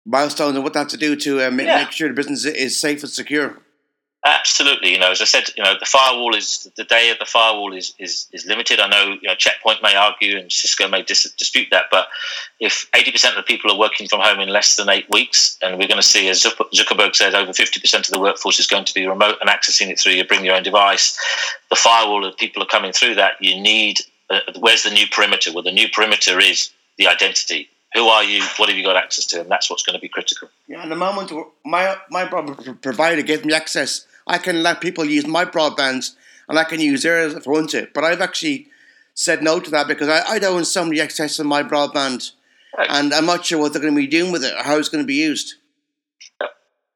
milestones 0.05 0.57
and 0.57 0.65
what 0.65 0.75
have 0.75 0.89
to 0.89 0.97
do 0.97 1.15
to 1.17 1.47
uh, 1.47 1.51
make, 1.53 1.67
yeah. 1.67 1.79
make 1.79 1.93
sure 1.93 2.09
the 2.09 2.15
business 2.15 2.45
is 2.45 2.79
safe 2.79 3.03
and 3.03 3.13
secure. 3.13 3.61
Absolutely, 4.27 4.91
you 4.91 4.99
know, 4.99 5.13
as 5.13 5.23
I 5.23 5.25
said, 5.25 5.45
you 5.57 5.63
know, 5.63 5.75
the 5.79 5.87
firewall 5.87 6.35
is 6.35 6.69
the 6.77 6.83
day 6.83 7.11
of 7.11 7.19
the 7.21 7.25
firewall 7.25 7.73
is 7.73 7.95
is, 8.01 8.27
is 8.33 8.45
limited. 8.45 8.81
I 8.81 8.89
know, 8.89 9.17
you 9.23 9.29
know, 9.29 9.37
Checkpoint 9.37 9.85
may 9.85 9.95
argue 9.95 10.37
and 10.37 10.51
Cisco 10.51 10.89
may 10.89 11.03
dis- 11.03 11.33
dispute 11.39 11.69
that, 11.71 11.85
but 11.93 12.09
if 12.59 12.89
eighty 12.97 13.13
percent 13.13 13.37
of 13.39 13.45
the 13.45 13.47
people 13.47 13.71
are 13.71 13.79
working 13.79 14.09
from 14.09 14.19
home 14.19 14.41
in 14.41 14.49
less 14.49 14.75
than 14.75 14.89
eight 14.89 15.09
weeks, 15.11 15.57
and 15.63 15.79
we're 15.79 15.87
going 15.87 16.01
to 16.01 16.09
see, 16.09 16.29
as 16.29 16.43
Zuckerberg 16.43 17.15
said, 17.15 17.37
over 17.37 17.53
fifty 17.53 17.79
percent 17.79 18.09
of 18.09 18.13
the 18.13 18.21
workforce 18.21 18.59
is 18.59 18.67
going 18.67 18.85
to 18.87 18.95
be 18.95 19.07
remote 19.07 19.37
and 19.41 19.49
accessing 19.49 19.91
it 19.91 20.01
through 20.01 20.15
your 20.15 20.27
bring 20.27 20.45
your 20.45 20.57
own 20.57 20.65
device, 20.65 21.17
the 21.71 21.77
firewall, 21.77 22.27
if 22.27 22.37
people 22.37 22.61
are 22.65 22.67
coming 22.67 22.93
through 22.93 23.15
that, 23.15 23.35
you 23.41 23.61
need. 23.61 24.01
Uh, 24.29 24.41
where's 24.59 24.83
the 24.83 24.91
new 24.91 25.07
perimeter? 25.07 25.53
Well, 25.53 25.63
the 25.63 25.71
new 25.71 25.89
perimeter 25.89 26.41
is 26.41 26.71
the 26.99 27.07
identity 27.07 27.69
who 27.95 28.09
are 28.09 28.25
you? 28.25 28.43
What 28.57 28.69
have 28.69 28.77
you 28.77 28.85
got 28.85 28.97
access 28.97 29.25
to? 29.27 29.41
And 29.41 29.51
that's 29.51 29.71
what's 29.71 29.85
going 29.85 29.95
to 29.95 30.01
be 30.01 30.09
critical. 30.09 30.49
Yeah, 30.67 30.83
and 30.83 30.91
the 30.91 30.97
moment 30.97 31.33
my 31.65 31.97
my 32.11 32.25
provider 32.83 33.23
gave 33.23 33.45
me 33.45 33.55
access 33.55 34.05
I 34.27 34.39
can 34.39 34.63
let 34.63 34.81
people 34.81 35.05
use 35.05 35.27
my 35.27 35.45
broadbands 35.45 36.17
and 36.49 36.59
I 36.59 36.65
can 36.65 36.81
use 36.81 37.03
theirs 37.03 37.35
if 37.35 37.47
I 37.47 37.51
want 37.51 37.71
to. 37.71 37.89
But 37.95 38.05
I've 38.05 38.21
actually 38.21 38.69
said 39.15 39.43
no 39.43 39.61
to 39.61 39.71
that 39.71 39.89
because 39.89 40.09
I, 40.09 40.23
I 40.35 40.39
don't 40.39 40.55
want 40.55 40.67
somebody 40.67 41.01
accessing 41.01 41.47
my 41.47 41.63
broadband 41.63 42.33
and 42.77 43.15
I'm 43.15 43.27
not 43.27 43.47
sure 43.47 43.59
what 43.59 43.73
they're 43.73 43.83
going 43.83 43.95
to 43.95 44.01
be 44.01 44.07
doing 44.07 44.33
with 44.33 44.45
it 44.45 44.55
or 44.55 44.63
how 44.63 44.79
it's 44.79 44.89
going 44.89 45.03
to 45.03 45.07
be 45.07 45.15
used. 45.15 45.55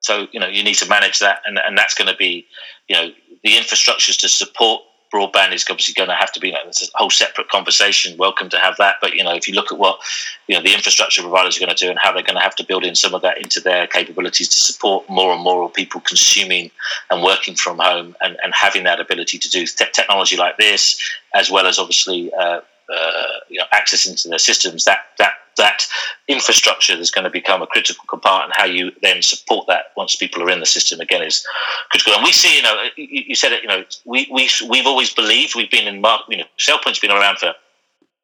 So, 0.01 0.27
you 0.33 0.41
know, 0.41 0.49
you 0.49 0.63
need 0.63 0.75
to 0.75 0.89
manage 0.89 1.19
that 1.21 1.43
and, 1.47 1.59
and 1.59 1.77
that's 1.77 1.95
going 1.95 2.09
to 2.09 2.17
be, 2.17 2.47
you 2.89 2.97
know, 2.97 3.11
the 3.43 3.51
infrastructures 3.53 4.19
to 4.21 4.29
support 4.29 4.83
broadband 5.13 5.53
is 5.53 5.65
obviously 5.69 5.95
going 5.95 6.09
to 6.09 6.15
have 6.15 6.33
to 6.33 6.41
be 6.41 6.53
like, 6.53 6.63
a 6.65 6.87
whole 6.95 7.11
separate 7.11 7.49
conversation. 7.49 8.17
Welcome 8.17 8.49
to 8.51 8.59
have 8.59 8.77
that. 8.79 8.97
But 9.01 9.15
you 9.15 9.25
know, 9.25 9.35
if 9.35 9.49
you 9.49 9.55
look 9.55 9.73
at 9.73 9.79
what 9.79 10.01
you 10.47 10.57
know 10.57 10.63
the 10.63 10.73
infrastructure 10.73 11.23
providers 11.23 11.57
are 11.57 11.61
going 11.61 11.75
to 11.75 11.85
do 11.85 11.91
and 11.91 11.99
how 11.99 12.13
they're 12.13 12.23
going 12.23 12.37
to 12.37 12.43
have 12.43 12.57
to 12.57 12.65
build 12.65 12.85
in 12.85 12.95
some 12.95 13.15
of 13.15 13.23
that 13.23 13.39
into 13.39 13.61
their 13.61 13.87
capabilities 13.87 14.49
to 14.49 14.61
support 14.61 15.09
more 15.09 15.33
and 15.33 15.43
more 15.43 15.71
people 15.71 16.01
consuming 16.01 16.71
and 17.11 17.23
working 17.23 17.55
from 17.55 17.79
home 17.79 18.17
and, 18.21 18.37
and 18.43 18.53
having 18.55 18.85
that 18.85 19.01
ability 19.01 19.39
to 19.39 19.49
do 19.51 19.67
te- 19.67 19.85
technology 19.93 20.37
like 20.37 20.57
this, 20.57 21.01
as 21.35 21.51
well 21.51 21.67
as 21.67 21.79
obviously 21.79 22.33
uh, 22.35 22.61
uh, 22.95 23.41
you 23.49 23.59
know, 23.59 23.65
access 23.73 24.07
into 24.07 24.29
their 24.29 24.39
systems, 24.39 24.85
that 24.85 24.99
that 25.19 25.35
that 25.57 25.87
infrastructure 26.29 26.95
is 26.95 27.11
going 27.11 27.25
to 27.25 27.31
become 27.31 27.63
a 27.63 27.67
critical 27.67 28.05
component. 28.09 28.53
How 28.57 28.65
you 28.65 28.93
then 29.03 29.23
support 29.23 29.67
that 29.69 29.93
once 29.97 30.17
people 30.17 30.43
are 30.43 30.51
in 30.51 30.61
the 30.61 30.67
system 30.67 31.01
again 31.01 31.23
is 31.23 31.45
critical. 31.91 32.15
And 32.15 32.25
we 32.25 32.33
see, 32.33 32.57
you 32.57 32.63
know, 32.63 32.89
you 32.97 33.35
said 33.35 33.53
it, 33.53 33.63
you 33.63 33.69
know, 33.69 33.85
we 34.05 34.29
we 34.33 34.49
we've 34.69 34.87
always 34.87 35.13
believed 35.13 35.55
we've 35.55 35.71
been 35.71 35.87
in, 35.87 35.97
you 36.29 36.39
know, 36.39 36.45
SailPoint's 36.59 36.99
been 36.99 37.11
around 37.11 37.39
for 37.39 37.55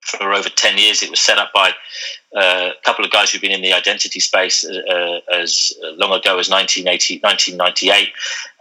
for 0.06 0.32
over 0.32 0.48
10 0.48 0.78
years. 0.78 1.02
It 1.02 1.10
was 1.10 1.20
set 1.20 1.38
up 1.38 1.52
by 1.52 1.72
a 2.34 2.72
couple 2.84 3.04
of 3.04 3.10
guys 3.10 3.30
who've 3.30 3.40
been 3.40 3.52
in 3.52 3.62
the 3.62 3.72
identity 3.72 4.20
space 4.20 4.64
uh, 4.64 5.20
as 5.32 5.72
long 5.82 6.12
ago 6.12 6.38
as 6.38 6.50
1980, 6.50 7.20
1998. 7.20 8.12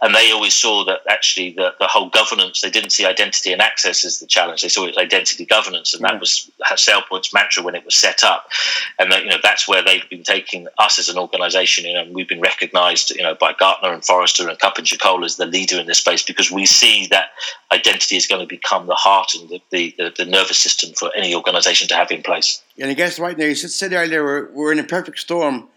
And 0.02 0.14
they 0.14 0.30
always 0.30 0.54
saw 0.54 0.84
that 0.84 1.00
actually 1.08 1.50
the, 1.50 1.74
the 1.78 1.86
whole 1.86 2.08
governance, 2.08 2.60
they 2.60 2.70
didn't 2.70 2.90
see 2.90 3.04
identity 3.04 3.52
and 3.52 3.60
access 3.60 4.04
as 4.04 4.18
the 4.18 4.26
challenge. 4.26 4.62
They 4.62 4.68
saw 4.68 4.86
it 4.86 4.90
as 4.90 4.98
identity 4.98 5.44
governance. 5.44 5.94
And 5.94 6.04
that 6.04 6.20
was 6.20 6.50
SailPoint's 6.72 7.34
mantra 7.34 7.62
when 7.62 7.74
it 7.74 7.84
was 7.84 7.96
set 7.96 8.22
up. 8.22 8.48
And 8.98 9.10
that, 9.10 9.24
you 9.24 9.30
know, 9.30 9.38
that's 9.42 9.66
where 9.66 9.82
they've 9.82 10.08
been 10.08 10.22
taking 10.22 10.68
us 10.78 10.98
as 10.98 11.08
an 11.08 11.18
organization. 11.18 11.86
You 11.86 11.94
know, 11.94 12.06
we've 12.10 12.28
been 12.28 12.40
recognized, 12.40 13.10
you 13.10 13.22
know, 13.22 13.34
by 13.34 13.52
Gartner 13.52 13.92
and 13.92 14.04
Forrester 14.04 14.48
and 14.48 14.58
KuppingerCole 14.58 15.24
as 15.24 15.36
the 15.36 15.46
leader 15.46 15.78
in 15.78 15.86
this 15.86 15.98
space 15.98 16.22
because 16.22 16.50
we 16.50 16.66
see 16.66 17.08
that 17.08 17.30
identity 17.72 18.16
is 18.16 18.26
going 18.26 18.40
to 18.40 18.46
become 18.46 18.86
the 18.86 18.94
heart 18.94 19.34
and 19.34 19.48
the, 19.48 19.60
the, 19.70 20.12
the 20.16 20.24
nervous 20.24 20.58
system 20.58 20.94
for 20.94 21.10
any 21.16 21.34
organization 21.34 21.88
to 21.88 21.94
have 21.94 22.10
in 22.10 22.22
place. 22.22 22.62
And 22.78 22.90
I 22.90 22.94
guess 22.94 23.18
right 23.18 23.36
now, 23.36 23.46
you 23.46 23.54
said 23.54 23.92
earlier, 23.92 24.22
we're, 24.22 24.50
we're 24.52 24.72
in 24.72 24.78
a 24.78 24.84
perfect 24.84 25.18
storm. 25.18 25.68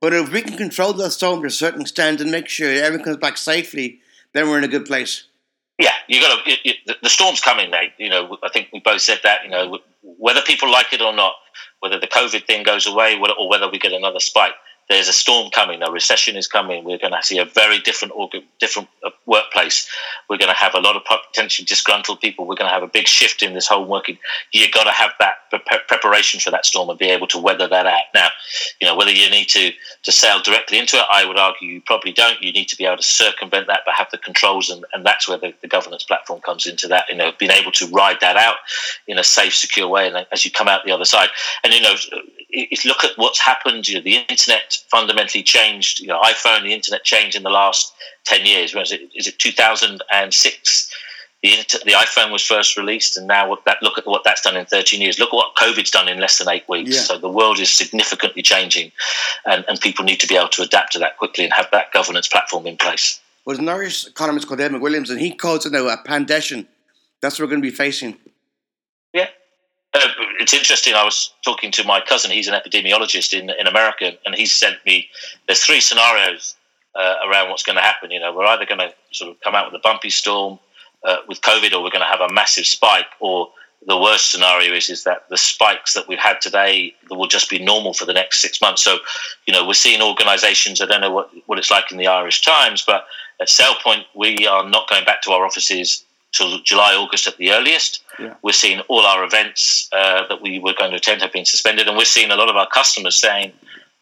But 0.00 0.12
if 0.12 0.32
we 0.32 0.42
can 0.42 0.56
control 0.56 0.92
the 0.92 1.10
storm 1.10 1.40
to 1.40 1.46
a 1.46 1.50
certain 1.50 1.82
extent 1.82 2.20
and 2.20 2.30
make 2.30 2.48
sure 2.48 2.68
everyone 2.70 3.04
comes 3.04 3.16
back 3.16 3.36
safely, 3.36 4.00
then 4.34 4.48
we're 4.48 4.58
in 4.58 4.64
a 4.64 4.68
good 4.68 4.84
place. 4.84 5.24
Yeah, 5.78 5.92
you 6.08 6.20
got 6.20 6.44
to. 6.44 6.94
The 7.02 7.10
storm's 7.10 7.40
coming, 7.40 7.70
mate. 7.70 7.92
You 7.98 8.08
know, 8.08 8.38
I 8.42 8.48
think 8.48 8.68
we 8.72 8.80
both 8.80 9.02
said 9.02 9.20
that. 9.24 9.44
You 9.44 9.50
know, 9.50 9.78
whether 10.02 10.40
people 10.42 10.70
like 10.70 10.92
it 10.92 11.02
or 11.02 11.12
not, 11.12 11.34
whether 11.80 11.98
the 11.98 12.06
COVID 12.06 12.46
thing 12.46 12.62
goes 12.62 12.86
away 12.86 13.18
or 13.18 13.48
whether 13.48 13.70
we 13.70 13.78
get 13.78 13.92
another 13.92 14.20
spike, 14.20 14.54
there's 14.88 15.08
a 15.08 15.12
storm 15.12 15.50
coming, 15.50 15.82
a 15.82 15.90
recession 15.90 16.36
is 16.36 16.46
coming. 16.46 16.84
We're 16.84 16.98
going 16.98 17.12
to 17.12 17.22
see 17.22 17.38
a 17.38 17.44
very 17.44 17.80
different 17.80 18.12
different 18.60 18.88
uh, 19.04 19.10
workplace. 19.26 19.88
We're 20.30 20.38
going 20.38 20.50
to 20.50 20.56
have 20.56 20.74
a 20.74 20.80
lot 20.80 20.94
of 20.94 21.02
potentially 21.04 21.66
disgruntled 21.66 22.20
people. 22.20 22.46
We're 22.46 22.54
going 22.54 22.68
to 22.68 22.74
have 22.74 22.84
a 22.84 22.88
big 22.88 23.08
shift 23.08 23.42
in 23.42 23.54
this 23.54 23.66
whole 23.66 23.84
working. 23.84 24.18
You've 24.52 24.70
got 24.70 24.84
to 24.84 24.92
have 24.92 25.10
that 25.18 25.34
preparation 25.88 26.38
for 26.38 26.50
that 26.50 26.66
storm 26.66 26.88
and 26.88 26.98
be 26.98 27.06
able 27.06 27.26
to 27.28 27.38
weather 27.38 27.66
that 27.66 27.86
out. 27.86 28.02
Now, 28.14 28.28
you 28.80 28.86
know 28.86 28.96
whether 28.96 29.10
you 29.10 29.28
need 29.28 29.48
to 29.48 29.72
to 30.04 30.12
sail 30.12 30.40
directly 30.40 30.78
into 30.78 30.96
it. 30.96 31.04
I 31.10 31.24
would 31.24 31.38
argue 31.38 31.68
you 31.68 31.82
probably 31.84 32.12
don't. 32.12 32.40
You 32.40 32.52
need 32.52 32.68
to 32.68 32.76
be 32.76 32.84
able 32.84 32.98
to 32.98 33.02
circumvent 33.02 33.66
that, 33.66 33.80
but 33.84 33.94
have 33.94 34.10
the 34.12 34.18
controls, 34.18 34.70
and, 34.70 34.84
and 34.92 35.04
that's 35.04 35.28
where 35.28 35.38
the, 35.38 35.52
the 35.62 35.68
governance 35.68 36.04
platform 36.04 36.40
comes 36.42 36.64
into 36.64 36.86
that. 36.88 37.06
You 37.10 37.16
know, 37.16 37.32
being 37.38 37.50
able 37.50 37.72
to 37.72 37.86
ride 37.88 38.18
that 38.20 38.36
out 38.36 38.56
in 39.08 39.18
a 39.18 39.24
safe, 39.24 39.54
secure 39.54 39.88
way, 39.88 40.06
and 40.06 40.26
as 40.30 40.44
you 40.44 40.52
come 40.52 40.68
out 40.68 40.84
the 40.84 40.92
other 40.92 41.04
side, 41.04 41.30
and 41.64 41.74
you 41.74 41.80
know 41.80 41.96
if 42.56 42.84
look 42.84 43.04
at 43.04 43.12
what's 43.16 43.40
happened, 43.40 43.88
you 43.88 43.96
know, 43.96 44.00
the 44.00 44.16
internet 44.28 44.75
fundamentally 44.90 45.42
changed. 45.42 46.00
You 46.00 46.08
know, 46.08 46.20
iPhone, 46.20 46.62
the 46.62 46.72
internet 46.72 47.04
changed 47.04 47.36
in 47.36 47.42
the 47.42 47.50
last 47.50 47.92
ten 48.24 48.44
years. 48.46 48.74
Was 48.74 48.92
it? 48.92 49.02
Is 49.14 49.26
it 49.26 49.38
2006? 49.38 50.94
The, 51.42 51.58
inter- 51.58 51.78
the 51.84 51.92
iPhone 51.92 52.32
was 52.32 52.44
first 52.44 52.76
released, 52.76 53.16
and 53.16 53.26
now 53.26 53.56
that 53.66 53.82
look 53.82 53.98
at 53.98 54.06
what 54.06 54.24
that's 54.24 54.40
done 54.40 54.56
in 54.56 54.64
13 54.66 55.00
years. 55.00 55.18
Look 55.18 55.28
at 55.28 55.36
what 55.36 55.54
COVID's 55.54 55.90
done 55.90 56.08
in 56.08 56.18
less 56.18 56.38
than 56.38 56.48
eight 56.48 56.68
weeks. 56.68 56.90
Yeah. 56.90 57.00
So 57.00 57.18
the 57.18 57.28
world 57.28 57.60
is 57.60 57.70
significantly 57.70 58.42
changing, 58.42 58.90
and, 59.44 59.64
and 59.68 59.80
people 59.80 60.04
need 60.04 60.18
to 60.20 60.26
be 60.26 60.36
able 60.36 60.48
to 60.48 60.62
adapt 60.62 60.92
to 60.94 60.98
that 61.00 61.18
quickly 61.18 61.44
and 61.44 61.52
have 61.52 61.68
that 61.72 61.92
governance 61.92 62.26
platform 62.26 62.66
in 62.66 62.76
place. 62.76 63.20
Well, 63.44 63.54
there's 63.54 63.62
an 63.62 63.68
Irish 63.68 64.06
economist 64.06 64.48
called 64.48 64.60
Ed 64.60 64.72
McWilliams, 64.72 65.10
and 65.10 65.20
he 65.20 65.30
calls 65.30 65.66
it 65.66 65.72
now 65.72 65.86
a 65.86 65.96
pandession. 65.98 66.66
That's 67.20 67.38
what 67.38 67.44
we're 67.44 67.50
going 67.50 67.62
to 67.62 67.70
be 67.70 67.74
facing. 67.74 68.16
Uh, 69.96 70.08
it's 70.38 70.52
interesting. 70.52 70.94
I 70.94 71.04
was 71.04 71.32
talking 71.42 71.70
to 71.72 71.84
my 71.84 72.00
cousin. 72.00 72.30
He's 72.30 72.48
an 72.48 72.54
epidemiologist 72.54 73.32
in 73.32 73.48
in 73.48 73.66
America, 73.66 74.12
and 74.26 74.34
he 74.34 74.44
sent 74.44 74.76
me. 74.84 75.08
There's 75.46 75.64
three 75.64 75.80
scenarios 75.80 76.54
uh, 76.94 77.14
around 77.26 77.48
what's 77.48 77.62
going 77.62 77.76
to 77.76 77.82
happen. 77.82 78.10
You 78.10 78.20
know, 78.20 78.34
we're 78.34 78.44
either 78.44 78.66
going 78.66 78.80
to 78.80 78.92
sort 79.12 79.30
of 79.30 79.40
come 79.40 79.54
out 79.54 79.72
with 79.72 79.80
a 79.80 79.82
bumpy 79.82 80.10
storm 80.10 80.58
uh, 81.02 81.18
with 81.28 81.40
COVID, 81.40 81.72
or 81.72 81.82
we're 81.82 81.90
going 81.90 82.04
to 82.04 82.12
have 82.16 82.20
a 82.20 82.30
massive 82.30 82.66
spike, 82.66 83.06
or 83.20 83.48
the 83.86 83.96
worst 83.96 84.30
scenario 84.30 84.74
is 84.74 84.90
is 84.90 85.04
that 85.04 85.28
the 85.30 85.38
spikes 85.38 85.94
that 85.94 86.08
we've 86.08 86.18
had 86.18 86.42
today 86.42 86.94
will 87.10 87.28
just 87.28 87.48
be 87.48 87.58
normal 87.58 87.94
for 87.94 88.04
the 88.04 88.12
next 88.12 88.40
six 88.40 88.60
months. 88.60 88.82
So, 88.82 88.98
you 89.46 89.52
know, 89.54 89.66
we're 89.66 89.74
seeing 89.74 90.02
organisations. 90.02 90.82
I 90.82 90.86
don't 90.86 91.00
know 91.00 91.12
what 91.12 91.30
what 91.46 91.58
it's 91.58 91.70
like 91.70 91.90
in 91.90 91.96
the 91.96 92.08
Irish 92.08 92.42
Times, 92.42 92.84
but 92.86 93.06
at 93.40 93.48
SailPoint, 93.48 94.04
we 94.14 94.46
are 94.46 94.68
not 94.68 94.90
going 94.90 95.06
back 95.06 95.22
to 95.22 95.30
our 95.30 95.46
offices 95.46 96.04
till 96.32 96.60
July, 96.60 96.94
August 96.94 97.26
at 97.26 97.36
the 97.36 97.50
earliest. 97.50 98.02
Yeah. 98.18 98.34
We're 98.42 98.52
seeing 98.52 98.80
all 98.88 99.00
our 99.00 99.24
events 99.24 99.88
uh, 99.92 100.26
that 100.28 100.42
we 100.42 100.58
were 100.58 100.74
going 100.74 100.90
to 100.90 100.96
attend 100.96 101.22
have 101.22 101.32
been 101.32 101.44
suspended, 101.44 101.88
and 101.88 101.96
we're 101.96 102.04
seeing 102.04 102.30
a 102.30 102.36
lot 102.36 102.48
of 102.48 102.56
our 102.56 102.66
customers 102.68 103.16
saying, 103.16 103.52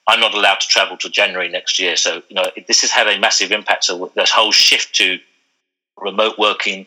"I'm 0.09 0.20
not 0.20 0.35
allowed 0.35 0.61
to 0.61 0.68
travel 0.68 0.97
till 0.97 1.11
January 1.11 1.49
next 1.49 1.79
year." 1.79 1.97
So, 1.97 2.22
you 2.29 2.35
know, 2.35 2.51
this 2.66 2.81
has 2.83 2.91
had 2.91 3.07
a 3.07 3.18
massive 3.18 3.53
impact. 3.53 3.85
So, 3.85 4.11
this 4.14 4.31
whole 4.31 4.53
shift 4.53 4.95
to 4.97 5.18
remote 5.97 6.39
working, 6.39 6.87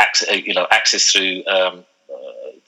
access, 0.00 0.46
you 0.46 0.54
know, 0.54 0.66
access 0.70 1.10
through 1.10 1.44
um, 1.46 1.84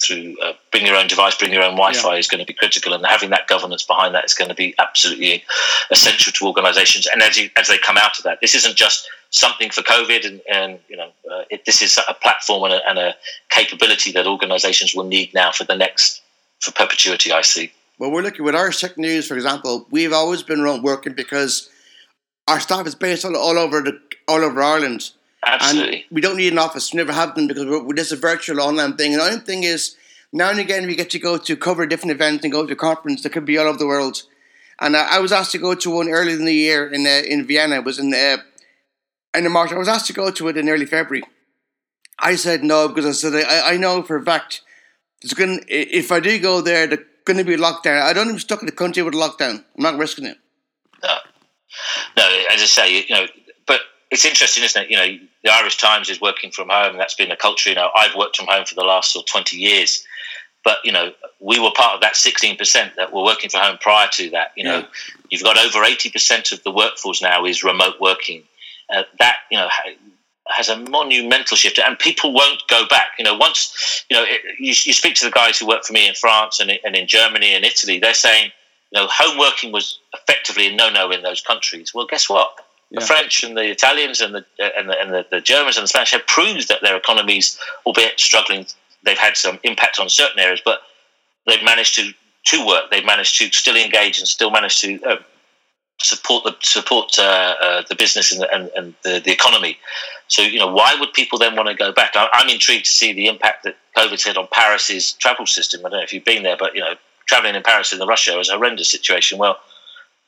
through 0.01 0.37
uh, 0.43 0.53
bring 0.73 0.87
your 0.87 0.97
own 0.97 1.07
device, 1.07 1.37
bring 1.37 1.53
your 1.53 1.62
own 1.62 1.77
Wi-Fi 1.77 2.12
yeah. 2.12 2.18
is 2.18 2.29
going 2.29 2.41
to 2.41 2.47
be 2.47 2.53
critical, 2.53 2.93
and 2.93 3.05
having 3.05 3.31
that 3.31 3.47
governance 3.47 3.83
behind 3.83 4.14
that 4.14 4.25
is 4.25 4.35
going 4.35 4.49
to 4.49 4.55
be 4.55 4.75
absolutely 4.79 5.45
essential 5.91 6.33
to 6.33 6.47
organisations. 6.47 7.07
And 7.12 7.23
as 7.23 7.37
you, 7.37 7.51
as 7.57 7.68
they 7.68 7.79
come 7.79 7.99
out 7.99 8.18
of 8.18 8.25
that, 8.25 8.41
this 8.41 8.55
isn't 8.55 8.77
just 8.77 9.09
something 9.31 9.70
for 9.70 9.83
COVID, 9.83 10.26
and, 10.26 10.41
and 10.53 10.78
you 10.89 10.97
know, 10.97 11.11
uh, 11.31 11.45
it, 11.51 11.64
this 11.64 11.83
is 11.83 11.99
a 12.09 12.14
platform 12.14 12.64
and 12.64 12.74
a, 12.74 12.89
and 12.89 12.99
a 12.99 13.14
capability 13.49 14.12
that 14.12 14.26
organisations 14.26 14.95
will 14.95 15.05
need 15.05 15.33
now 15.35 15.53
for 15.53 15.64
the 15.64 15.76
next 15.76 16.22
for 16.61 16.72
perpetuity. 16.72 17.33
I 17.33 17.43
see. 17.43 17.72
Well, 17.99 18.11
we're 18.11 18.22
looking 18.22 18.45
with 18.45 18.55
our 18.55 18.70
Tech 18.70 18.97
News, 18.99 19.28
for 19.28 19.35
example. 19.35 19.87
We've 19.91 20.12
always 20.12 20.43
been 20.43 20.61
around 20.61 20.83
working 20.83 21.14
because 21.14 21.68
our 22.49 22.61
staff 22.61 22.87
is 22.87 22.95
based 22.95 23.24
all, 23.24 23.37
all 23.37 23.59
over 23.59 23.81
the 23.83 24.01
all 24.26 24.43
over 24.43 24.62
Ireland. 24.62 25.11
Absolutely. 25.45 25.95
And 25.95 26.05
we 26.11 26.20
don't 26.20 26.37
need 26.37 26.53
an 26.53 26.59
office. 26.59 26.93
We 26.93 26.99
never 26.99 27.12
have 27.12 27.35
them 27.35 27.47
because 27.47 27.64
we're, 27.64 27.83
we're 27.83 27.95
just 27.95 28.12
a 28.12 28.16
virtual 28.16 28.61
online 28.61 28.97
thing. 28.97 29.12
And 29.12 29.20
the 29.20 29.26
only 29.26 29.41
thing 29.41 29.62
is, 29.64 29.97
now 30.33 30.51
and 30.51 30.61
again, 30.61 30.87
we 30.87 30.95
get 30.95 31.11
to 31.11 31.18
go 31.18 31.39
to 31.39 31.57
cover 31.57 31.87
different 31.87 32.12
events 32.12 32.45
and 32.45 32.53
go 32.53 32.66
to 32.66 32.72
a 32.72 32.76
conference 32.76 33.22
that 33.22 33.33
could 33.33 33.47
be 33.47 33.57
all 33.57 33.66
over 33.66 33.78
the 33.78 33.87
world. 33.87 34.22
And 34.81 34.97
uh, 34.97 35.07
I 35.11 35.20
was 35.20 35.33
asked 35.33 35.53
to 35.53 35.59
go 35.59 35.74
to 35.74 35.91
one 35.91 36.09
earlier 36.09 36.37
in 36.37 36.45
the 36.45 36.55
year 36.55 36.87
in 36.89 37.07
uh, 37.07 37.22
in 37.26 37.47
Vienna. 37.47 37.76
It 37.76 37.85
was 37.85 37.99
in 37.99 38.12
uh, 38.12 38.39
in 39.35 39.45
the 39.45 39.51
March. 39.51 39.72
I 39.72 39.78
was 39.78 39.89
asked 39.89 40.07
to 40.07 40.12
go 40.12 40.31
to 40.31 40.49
it 40.49 40.57
in 40.57 40.68
early 40.68 40.87
February. 40.87 41.24
I 42.18 42.37
said 42.37 42.62
no 42.62 42.89
because 42.89 43.07
I 43.07 43.12
said 43.12 43.45
I, 43.47 43.74
I 43.74 43.76
know 43.76 44.03
for 44.03 44.16
a 44.16 44.22
fact 44.22 44.62
there's 45.22 45.35
going 45.35 45.64
if 45.68 46.12
I 46.12 46.20
do 46.20 46.39
go 46.39 46.61
there, 46.61 46.87
there's 46.87 47.01
going 47.24 47.39
to 47.39 47.45
be 47.45 47.55
a 47.55 47.59
lockdown. 47.59 48.03
I 48.03 48.12
don't 48.12 48.28
even 48.28 48.39
stuck 48.39 48.61
in 48.61 48.66
the 48.66 48.72
country 48.72 49.03
with 49.03 49.14
a 49.14 49.18
lockdown. 49.18 49.64
I'm 49.76 49.83
not 49.83 49.97
risking 49.99 50.26
it. 50.26 50.37
No, 51.03 51.16
no. 52.16 52.45
As 52.51 52.62
I 52.62 52.66
say, 52.66 53.05
you 53.09 53.14
know, 53.14 53.26
but 53.66 53.81
it's 54.11 54.24
interesting, 54.24 54.64
isn't 54.64 54.83
it? 54.83 54.91
You 54.91 54.97
know, 54.97 55.07
the 55.45 55.53
Irish 55.53 55.78
Times 55.78 56.11
is 56.11 56.20
working 56.20 56.51
from 56.51 56.68
home. 56.68 56.97
That's 56.97 57.14
been 57.14 57.31
a 57.31 57.37
culture. 57.37 57.70
You 57.70 57.76
know, 57.76 57.91
I've 57.97 58.14
worked 58.14 58.37
from 58.37 58.47
home 58.49 58.66
for 58.66 58.74
the 58.74 58.83
last 58.83 59.12
sort 59.12 59.24
of 59.24 59.31
20 59.31 59.57
years. 59.57 60.05
But 60.62 60.78
you 60.85 60.93
know, 60.93 61.12
we 61.41 61.59
were 61.59 61.70
part 61.74 61.95
of 61.95 62.01
that 62.03 62.14
16% 62.14 62.95
that 62.97 63.12
were 63.12 63.24
working 63.24 63.49
from 63.49 63.61
home 63.61 63.78
prior 63.81 64.09
to 64.12 64.31
that. 64.31 64.53
You 64.57 64.64
know, 64.64 64.78
yeah. 64.81 64.87
you've 65.31 65.43
got 65.43 65.59
over 65.59 65.78
80% 65.85 66.53
of 66.53 66.62
the 66.62 66.70
workforce 66.70 67.22
now 67.22 67.45
is 67.47 67.64
remote 67.64 67.95
working. 68.01 68.43
Uh, 68.93 69.05
that 69.18 69.36
you 69.51 69.59
know 69.59 69.68
has 70.49 70.68
a 70.68 70.76
monumental 70.76 71.57
shift, 71.57 71.78
and 71.78 71.99
people 71.99 72.32
won't 72.32 72.62
go 72.68 72.86
back. 72.88 73.09
You 73.18 73.24
know, 73.24 73.36
once 73.36 74.05
you 74.11 74.16
know, 74.16 74.24
it, 74.24 74.41
you, 74.59 74.74
you, 74.84 74.93
speak 74.93 75.14
to 75.16 75.24
the 75.24 75.30
guys 75.30 75.59
who 75.59 75.66
work 75.66 75.84
for 75.84 75.93
me 75.93 76.09
in 76.09 76.14
France 76.14 76.61
and, 76.61 76.72
and 76.84 76.97
in 76.97 77.07
Germany 77.07 77.55
and 77.55 77.64
Italy, 77.64 77.99
they're 77.99 78.14
saying, 78.14 78.51
you 78.91 79.01
know, 79.01 79.07
home 79.09 79.38
working 79.38 79.72
was 79.72 79.99
effectively 80.12 80.66
a 80.66 80.74
no-no 80.74 81.11
in 81.11 81.22
those 81.22 81.41
countries. 81.41 81.93
Well, 81.95 82.07
guess 82.07 82.28
what? 82.28 82.53
Yeah. 82.91 83.01
The 83.01 83.07
French 83.07 83.45
and 83.45 83.57
the 83.57 83.70
Italians 83.70 84.20
and 84.20 84.34
the 84.34 84.45
and, 84.59 84.88
the, 84.88 85.01
and 85.01 85.12
the, 85.12 85.26
the 85.30 85.41
Germans 85.41 85.76
and 85.76 85.84
the 85.84 85.88
Spanish 85.88 86.11
have 86.11 86.26
proved 86.26 86.68
that 86.68 86.82
their 86.82 86.97
economies, 86.97 87.59
albeit 87.86 88.18
struggling 88.18 88.66
they've 89.03 89.18
had 89.18 89.36
some 89.36 89.59
impact 89.62 89.99
on 89.99 90.09
certain 90.09 90.38
areas, 90.38 90.61
but 90.64 90.82
they've 91.47 91.64
managed 91.64 91.95
to 91.97 92.12
to 92.43 92.66
work. 92.66 92.91
They've 92.91 93.05
managed 93.05 93.38
to 93.38 93.51
still 93.53 93.76
engage 93.76 94.18
and 94.18 94.26
still 94.26 94.51
manage 94.51 94.80
to 94.80 95.01
uh, 95.05 95.16
support 96.03 96.44
the 96.44 96.55
support 96.61 97.18
uh, 97.18 97.55
uh, 97.61 97.82
the 97.88 97.94
business 97.94 98.32
and, 98.32 98.40
the, 98.40 98.55
and, 98.55 98.70
and 98.76 98.94
the, 99.05 99.20
the, 99.24 99.32
economy. 99.32 99.78
So 100.28 100.42
you 100.42 100.59
know, 100.59 100.72
why 100.72 100.94
would 100.98 101.12
people 101.12 101.38
then 101.38 101.57
want 101.57 101.68
to 101.68 101.74
go 101.74 101.92
back? 101.92 102.12
I'm 102.14 102.48
intrigued 102.48 102.86
to 102.86 102.92
see 102.92 103.12
the 103.12 103.26
impact 103.26 103.64
that 103.64 103.76
COVID's 103.96 104.24
had 104.24 104.36
on 104.36 104.48
Paris's 104.53 105.12
travel 105.12 105.46
system. 105.46 105.80
I 105.80 105.90
don't 105.90 105.98
know 105.98 106.05
if 106.05 106.12
you've 106.12 106.24
been 106.24 106.42
there, 106.42 106.57
but 106.57 106.74
you 106.74 106.80
know, 106.80 106.94
traveling 107.26 107.55
in 107.55 107.62
Paris 107.62 107.92
in 107.92 107.98
the 107.98 108.07
rush 108.07 108.28
hour 108.28 108.40
is 108.40 108.48
a 108.48 108.55
horrendous 108.55 108.90
situation. 108.90 109.38
Well. 109.38 109.59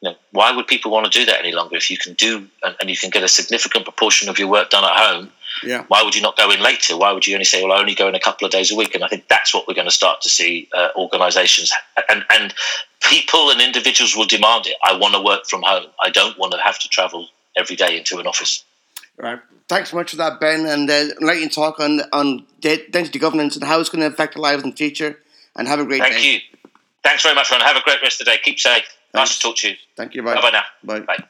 You 0.04 0.10
know, 0.10 0.16
why 0.32 0.50
would 0.50 0.66
people 0.66 0.90
want 0.90 1.06
to 1.06 1.16
do 1.16 1.24
that 1.26 1.38
any 1.38 1.52
longer 1.52 1.76
if 1.76 1.88
you 1.88 1.96
can 1.96 2.14
do 2.14 2.48
and, 2.64 2.74
and 2.80 2.90
you 2.90 2.96
can 2.96 3.10
get 3.10 3.22
a 3.22 3.28
significant 3.28 3.84
proportion 3.84 4.28
of 4.28 4.36
your 4.36 4.48
work 4.48 4.70
done 4.70 4.82
at 4.82 4.96
home 4.96 5.30
yeah. 5.62 5.84
Why 5.88 6.02
would 6.02 6.14
you 6.14 6.22
not 6.22 6.36
go 6.36 6.50
in 6.50 6.60
later? 6.60 6.96
Why 6.96 7.12
would 7.12 7.26
you 7.26 7.34
only 7.34 7.44
say, 7.44 7.62
well, 7.62 7.72
I 7.72 7.80
only 7.80 7.94
go 7.94 8.08
in 8.08 8.14
a 8.14 8.20
couple 8.20 8.44
of 8.44 8.52
days 8.52 8.72
a 8.72 8.76
week? 8.76 8.94
And 8.94 9.04
I 9.04 9.08
think 9.08 9.28
that's 9.28 9.54
what 9.54 9.66
we're 9.66 9.74
going 9.74 9.86
to 9.86 9.92
start 9.94 10.20
to 10.22 10.28
see 10.28 10.68
uh, 10.74 10.88
organisations 10.96 11.72
and, 12.08 12.24
and 12.30 12.54
people 13.00 13.50
and 13.50 13.60
individuals 13.60 14.16
will 14.16 14.26
demand 14.26 14.66
it. 14.66 14.76
I 14.84 14.96
want 14.96 15.14
to 15.14 15.22
work 15.22 15.46
from 15.46 15.62
home. 15.62 15.86
I 16.00 16.10
don't 16.10 16.38
want 16.38 16.52
to 16.52 16.58
have 16.58 16.78
to 16.80 16.88
travel 16.88 17.28
every 17.56 17.76
day 17.76 17.98
into 17.98 18.18
an 18.18 18.26
office. 18.26 18.64
All 19.18 19.30
right. 19.30 19.40
Thanks 19.68 19.90
so 19.90 19.96
much 19.96 20.10
for 20.10 20.16
that, 20.16 20.40
Ben. 20.40 20.66
And 20.66 20.90
uh, 20.90 21.14
let 21.20 21.40
you 21.40 21.48
talk 21.48 21.80
on, 21.80 22.00
on 22.12 22.46
identity 22.64 23.18
governance 23.18 23.56
and 23.56 23.64
how 23.64 23.80
it's 23.80 23.88
going 23.88 24.00
to 24.00 24.06
affect 24.06 24.36
our 24.36 24.42
lives 24.42 24.62
in 24.62 24.70
the 24.70 24.76
future. 24.76 25.18
And 25.56 25.68
have 25.68 25.80
a 25.80 25.84
great 25.84 26.00
Thank 26.00 26.14
day. 26.14 26.20
Thank 26.20 26.42
you. 26.42 26.70
Thanks 27.04 27.22
very 27.22 27.34
much, 27.34 27.50
Ron. 27.50 27.60
Have 27.60 27.76
a 27.76 27.82
great 27.82 28.00
rest 28.02 28.20
of 28.20 28.26
the 28.26 28.32
day. 28.32 28.38
Keep 28.42 28.58
safe. 28.58 28.84
Thanks. 29.12 29.30
Nice 29.30 29.36
to 29.36 29.42
talk 29.42 29.56
to 29.58 29.70
you. 29.70 29.76
Thank 29.96 30.14
you. 30.14 30.22
Bye. 30.22 30.40
Bye 30.40 30.50
now. 30.50 30.62
Bye. 30.82 31.00
Bye. 31.00 31.24